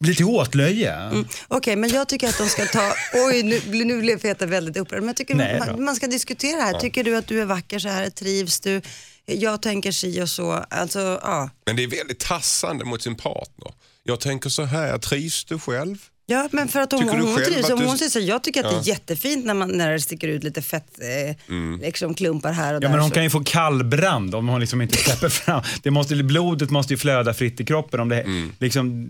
blir 0.02 0.14
till 0.14 0.26
åtlöje. 0.26 0.94
Mm. 0.94 1.26
Okej, 1.48 1.76
men 1.76 1.90
jag 1.90 2.08
tycker 2.10 2.30
att 2.30 2.38
de 2.38 2.50
ska 2.50 2.66
ta... 2.66 2.94
Oj, 3.28 3.44
nu, 3.44 3.62
nu 3.86 4.02
blev 4.02 4.20
Peter 4.20 4.48
väldigt 4.48 4.78
upprörd. 4.78 5.00
Men 5.00 5.08
jag 5.08 5.16
tycker 5.16 5.36
Nej 5.36 5.60
man, 5.60 5.84
man 5.84 5.96
ska 5.96 6.08
diskutera 6.08 6.62
här. 6.62 6.80
Tycker 6.80 7.04
du 7.04 7.16
att 7.18 7.28
du 7.28 7.42
är 7.42 7.46
vacker 7.46 7.80
så 7.80 7.90
här? 7.90 8.10
Trivs 8.10 8.60
du? 8.60 8.82
Jag 9.26 9.62
tänker 9.62 9.92
si 9.92 10.22
och 10.22 10.30
så. 10.30 10.52
Alltså, 10.70 11.00
ja. 11.24 11.50
men 11.66 11.76
det 11.76 11.84
är 11.84 11.88
väldigt 11.88 12.20
tassande 12.20 12.86
mot 12.86 13.02
sin 13.02 13.16
partner. 13.16 13.72
Jag 14.04 14.20
tänker 14.20 14.50
så 14.50 14.64
här, 14.64 14.98
trivs 14.98 15.46
du 15.46 15.60
själv? 15.60 15.98
Ja, 16.26 16.50
men 16.52 16.68
för 16.68 16.80
att 16.80 16.92
hon, 16.92 17.10
hon 17.10 17.36
själv 17.38 17.46
trivs. 17.46 17.70
att 17.70 17.80
Hon 17.86 17.98
du- 17.98 18.10
säga, 18.10 18.26
jag 18.26 18.44
tycker 18.44 18.60
att 18.64 18.72
Ja. 18.74 18.78
det 18.80 18.86
är 18.86 18.88
jättefint 18.94 19.46
när, 19.46 19.54
man, 19.54 19.70
när 19.78 19.92
det 19.92 20.00
sticker 20.00 20.28
ut 20.28 20.44
lite 20.44 20.62
fett, 20.62 21.00
eh, 21.02 21.36
Mm. 21.56 21.80
liksom 21.82 22.14
klumpar 22.14 22.52
här 22.52 22.74
och 22.74 22.76
Ja, 22.76 22.80
där. 22.80 22.90
men 22.90 23.00
hon 23.00 23.10
så- 23.10 23.14
kan 23.14 23.24
ju 23.24 23.30
få 23.30 23.44
kallbrand 23.44 24.36
om 24.36 24.48
hon 24.48 24.60
liksom 24.60 24.82
inte 24.82 24.98
släpper 24.98 25.30
fram. 25.30 25.64
Det 25.84 25.92
måste, 25.92 26.16
blodet 26.16 26.70
måste 26.70 26.94
ju 26.94 26.98
flöda 26.98 27.34
fritt 27.34 27.60
i 27.60 27.66
kroppen. 27.66 28.00
Om 28.00 28.10
det, 28.10 28.22
Mm. 28.22 28.52
liksom, 28.60 29.08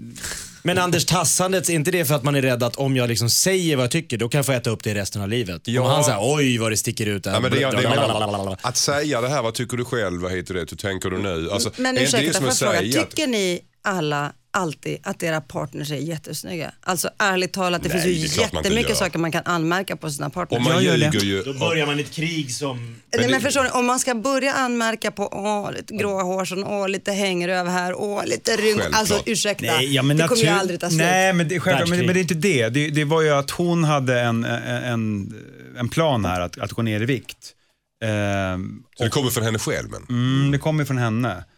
Men 0.64 0.78
Anders 0.78 1.05
tassandet, 1.05 1.70
är 1.70 1.74
inte 1.74 1.91
det 1.91 2.05
för 2.05 2.16
att 2.16 2.24
man 2.24 2.36
är 2.36 2.41
rädd 2.41 2.64
att 2.64 2.76
om 2.76 2.95
jag 2.95 3.09
liksom 3.09 3.30
säger 3.30 3.76
vad 3.76 3.84
jag 3.84 3.91
tycker, 3.91 4.18
då 4.18 4.30
kan 4.30 4.39
jag 4.39 4.45
få 4.45 4.51
äta 4.51 4.70
upp 4.70 4.84
det 4.84 4.93
resten 4.93 5.22
av 5.22 5.30
livet? 5.30 5.62
Ja. 5.66 5.82
Om 5.82 5.88
han 5.88 6.03
säger 6.03 6.20
oj 6.22 6.57
vad 6.57 6.72
det 6.72 6.78
sticker 6.78 7.05
ut 7.05 7.24
där. 7.24 7.34
Ja, 7.34 7.39
men 7.39 7.51
det, 7.51 7.57
det, 7.59 8.57
att 8.62 8.78
säga 8.78 9.22
det 9.22 9.30
här, 9.30 9.41
vad 9.43 9.53
tycker 9.53 9.78
du 9.78 9.86
själv, 9.86 10.22
vad 10.22 10.32
heter 10.32 10.53
det, 10.53 10.59
hur 10.59 10.78
tänker 10.78 11.09
du 11.09 11.18
nu? 11.18 11.49
Alltså, 11.51 11.72
Men 11.78 11.97
är 11.97 12.01
inte 12.01 12.18
det 12.18 12.24
ursäkta, 12.24 12.41
får 12.41 12.47
att 12.49 12.62
jag 12.62 12.93
fråga, 12.93 13.05
tycker 13.05 13.28
ni 13.28 13.62
alla 13.84 14.34
alltid 14.53 14.97
att 15.03 15.23
era 15.23 15.41
partners 15.41 15.91
är 15.91 15.95
jättesnygga? 15.95 16.71
Alltså 16.82 17.09
ärligt 17.17 17.53
talat, 17.53 17.84
det 17.84 17.89
Nej, 17.89 17.91
finns 18.01 18.03
det 18.03 18.11
ju 18.11 18.25
inte 18.45 18.57
jättemycket 18.57 18.97
saker 18.97 19.19
man 19.19 19.32
kan 19.32 19.41
anmärka 19.45 19.95
på 19.95 20.09
sina 20.11 20.29
partners. 20.29 20.57
Och 20.57 20.63
man 20.63 20.73
Jag 20.73 20.84
gör 20.84 20.97
det. 20.97 21.17
ljuger 21.17 21.19
ju. 21.25 21.43
Då 21.43 21.53
börjar 21.59 21.86
man 21.86 21.99
ett 21.99 22.11
krig 22.11 22.51
som... 22.51 22.77
Nej, 23.15 23.25
det- 23.25 23.32
men 23.32 23.41
förstår 23.41 23.63
ni, 23.63 23.69
om 23.69 23.86
man 23.86 23.99
ska 23.99 24.15
börja 24.15 24.53
anmärka 24.53 25.11
på 25.11 25.27
åh, 25.32 25.71
lite 25.71 25.93
gråa 25.95 26.23
hårstrån, 26.23 26.63
åh, 26.63 26.89
lite 26.89 27.11
hänger 27.11 27.65
här, 27.65 27.93
åh, 28.01 28.25
lite 28.25 28.55
rynkor. 28.57 28.86
Alltså 28.91 29.23
ursäkta, 29.25 29.65
nej, 29.65 29.93
ja, 29.95 30.03
men 30.03 30.17
det 30.17 30.27
kommer 30.27 30.41
ju 30.43 30.47
aldrig 30.49 30.79
ta 30.79 30.89
slut. 30.89 30.99
Nej, 31.01 31.34
men 31.34 31.47
det, 31.47 31.59
självklart, 31.59 31.89
men, 31.89 31.99
det- 31.99 32.05
men 32.05 32.13
det 32.13 32.19
är 32.19 32.21
inte 32.21 32.34
det. 32.34 32.69
det. 32.69 32.89
Det 32.89 33.05
var 33.05 33.21
ju 33.21 33.29
att 33.29 33.51
hon 33.51 33.84
hade 33.84 34.21
en, 34.21 34.43
en, 34.45 35.34
en 35.77 35.89
plan 35.89 36.25
här 36.25 36.41
att, 36.41 36.59
att 36.59 36.71
gå 36.71 36.82
ner 36.82 37.01
i 37.01 37.05
vikt. 37.05 37.38
Ehm, 38.03 38.84
Så 38.97 39.03
det 39.03 39.09
kommer 39.09 39.29
från 39.29 39.43
henne 39.43 39.59
själv 39.59 39.89
men. 39.91 40.05
Mm, 40.09 40.51
det 40.51 40.57
kommer 40.57 40.86
från 40.86 40.97
henne. 40.97 41.43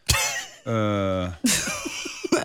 Eh, 0.66 1.30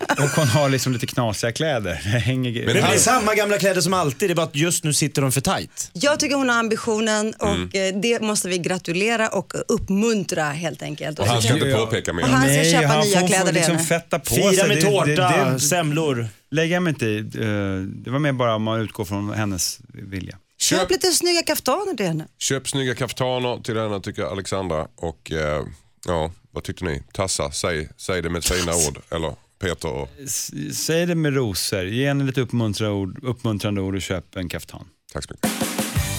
och 0.23 0.29
hon 0.29 0.47
har 0.47 0.69
liksom 0.69 0.93
lite 0.93 1.05
knasiga 1.07 1.51
kläder. 1.51 1.91
Det 2.03 2.09
hänger... 2.19 2.65
Men 2.65 2.75
det 2.75 2.81
han- 2.81 2.93
är 2.93 2.97
samma 2.97 3.35
gamla 3.35 3.57
kläder 3.57 3.81
som 3.81 3.93
alltid, 3.93 4.29
det 4.29 4.33
är 4.33 4.35
bara 4.35 4.45
att 4.45 4.55
just 4.55 4.83
nu 4.83 4.93
sitter 4.93 5.21
de 5.21 5.31
för 5.31 5.41
tight. 5.41 5.89
Jag 5.93 6.19
tycker 6.19 6.35
hon 6.35 6.49
har 6.49 6.59
ambitionen 6.59 7.33
och 7.39 7.49
Mm. 7.49 8.01
det 8.01 8.21
måste 8.21 8.47
vi 8.47 8.57
gratulera 8.57 9.29
och 9.29 9.53
uppmuntra 9.67 10.43
helt 10.43 10.81
enkelt. 10.81 11.19
Och 11.19 11.25
han 11.27 11.41
ska 11.41 11.53
inte 11.53 11.71
påpeka 11.73 12.13
mer. 12.13 12.23
Och 12.23 12.29
han 12.29 12.41
ska 12.41 12.51
Nej, 12.51 12.71
köpa 12.71 12.87
han 12.87 13.07
nya 13.07 13.19
får, 13.19 13.27
kläder 13.27 13.45
får 13.45 13.53
liksom 13.53 13.79
fetta 13.79 14.19
på 14.19 14.35
Fira 14.35 14.51
sig. 14.51 14.67
med 14.67 14.77
Det- 14.77 14.81
tårta, 14.81 15.05
det, 15.05 15.51
det, 15.53 15.59
semlor. 15.59 16.27
lägger 16.51 16.73
jag 16.73 16.83
mig 16.83 16.91
inte 16.93 17.05
i. 17.05 17.17
Eh, 17.19 18.03
Det 18.03 18.09
var 18.11 18.19
mer 18.19 18.31
bara 18.31 18.55
om 18.55 18.63
man 18.63 18.81
utgår 18.81 19.05
från 19.05 19.33
hennes 19.33 19.79
vilja. 19.93 20.37
Köp 20.61 20.79
Köp, 20.79 20.91
lite 20.91 21.07
snygga 21.11 21.41
kaftaner 21.43 21.93
till 21.93 22.05
henne. 22.05 22.25
köp 22.39 22.67
snygga 22.69 22.95
kaftaner 22.95 23.63
till 23.63 23.77
henne 23.77 24.01
tycker 24.01 24.23
Alexandra. 24.23 24.87
Och 24.95 25.31
eh, 25.31 25.63
ja, 26.07 26.31
vad 26.51 26.63
tyckte 26.63 26.85
ni? 26.85 27.03
Tassa, 27.13 27.51
säg, 27.51 27.89
säg 27.97 28.21
det 28.21 28.29
med 28.29 28.43
fina 28.43 28.71
ord. 28.87 28.99
Eller 29.11 29.33
Peter 29.59 29.89
och... 29.91 30.09
S- 30.25 30.51
Säg 30.85 31.05
det 31.05 31.15
med 31.15 31.35
rosor, 31.35 31.85
ge 31.85 32.07
henne 32.07 32.23
lite 32.23 32.41
uppmuntrande 32.41 32.93
ord, 32.95 33.19
uppmuntrande 33.23 33.81
ord 33.81 33.95
och 33.95 34.01
köp 34.01 34.35
en 34.35 34.49
kaftan. 34.49 34.87
Tack 35.13 35.23
så 35.23 35.33
mycket. 35.33 35.49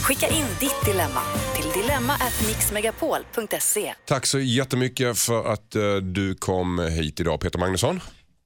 Skicka 0.02 0.28
in 0.28 0.44
ditt 0.60 0.84
dilemma 0.84 1.20
till 1.56 1.82
dilemma@mixmegapol.se. 1.82 3.94
Tack 4.06 4.26
så 4.26 4.38
jättemycket 4.38 5.18
för 5.18 5.52
att 5.52 5.76
eh, 5.76 5.94
du 5.96 6.34
kom 6.34 6.78
hit 6.78 7.20
idag 7.20 7.40
Peter 7.40 7.58
Magnusson. 7.58 8.00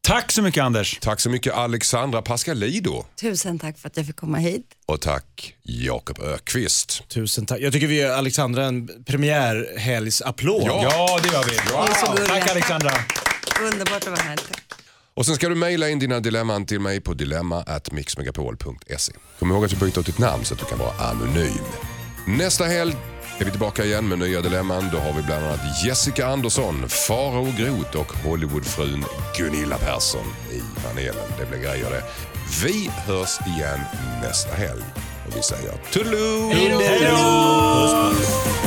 Tack 0.06 0.32
så 0.32 0.42
mycket 0.42 0.62
Anders. 0.62 0.98
Tack 1.00 1.20
så 1.20 1.30
mycket 1.30 1.52
Alexandra 1.54 2.22
Pascalido. 2.22 3.04
Tusen 3.20 3.58
tack 3.58 3.78
för 3.78 3.88
att 3.88 3.96
jag 3.96 4.06
fick 4.06 4.16
komma 4.16 4.38
hit. 4.38 4.66
Och 4.86 5.00
tack 5.00 5.54
Jakob 5.62 6.18
Ökvist. 6.20 7.08
Tusen 7.08 7.46
tack. 7.46 7.60
Jag 7.60 7.72
tycker 7.72 7.86
vi 7.86 7.94
ger 7.94 8.10
Alexandra 8.10 8.64
en 8.64 9.04
premiärhelgsapplåd. 9.04 10.62
Ja. 10.66 10.80
Ja, 10.82 11.20
det 11.22 11.28
gör 11.28 11.44
vi. 11.44 11.50
gulliga. 11.50 12.28
Tack 12.40 12.50
Alexandra. 12.50 12.90
Underbart 13.62 13.96
att 13.96 14.06
vara 14.06 14.16
här. 14.20 14.36
Tack. 14.36 14.63
Och 15.16 15.26
sen 15.26 15.34
ska 15.34 15.48
du 15.48 15.54
mejla 15.54 15.88
in 15.88 15.98
dina 15.98 16.20
dilemman 16.20 16.66
till 16.66 16.80
mig 16.80 17.00
på 17.00 17.14
dilemma@mixmegapol.se. 17.14 19.12
Kom 19.38 19.50
ihåg 19.50 19.64
att 19.64 19.70
du 19.70 19.76
byter 19.76 19.98
ut 19.98 20.06
ditt 20.06 20.18
namn 20.18 20.44
så 20.44 20.54
att 20.54 20.60
du 20.60 20.66
kan 20.66 20.78
vara 20.78 21.10
anonym. 21.10 21.64
Nästa 22.26 22.64
helg 22.64 22.96
är 23.38 23.44
vi 23.44 23.50
tillbaka 23.50 23.84
igen 23.84 24.08
med 24.08 24.18
nya 24.18 24.40
dilemman. 24.40 24.88
Då 24.92 24.98
har 24.98 25.12
vi 25.12 25.22
bland 25.22 25.44
annat 25.44 25.84
Jessica 25.84 26.26
Andersson, 26.26 26.88
Farao 26.88 27.54
Groth 27.58 27.96
och 27.96 28.12
Hollywoodfrun 28.12 29.04
Gunilla 29.36 29.78
Persson 29.78 30.26
i 30.52 30.62
panelen. 30.86 31.28
Det 31.38 31.46
blir 31.46 31.58
grejer 31.58 31.90
det. 31.90 32.02
Vi 32.64 32.90
hörs 33.06 33.38
igen 33.46 33.80
nästa 34.22 34.54
helg 34.54 34.84
och 35.28 35.36
vi 35.36 35.42
säger 35.42 35.72
toodaloo! 35.92 36.50
Hej 36.52 36.70
då! 36.70 38.63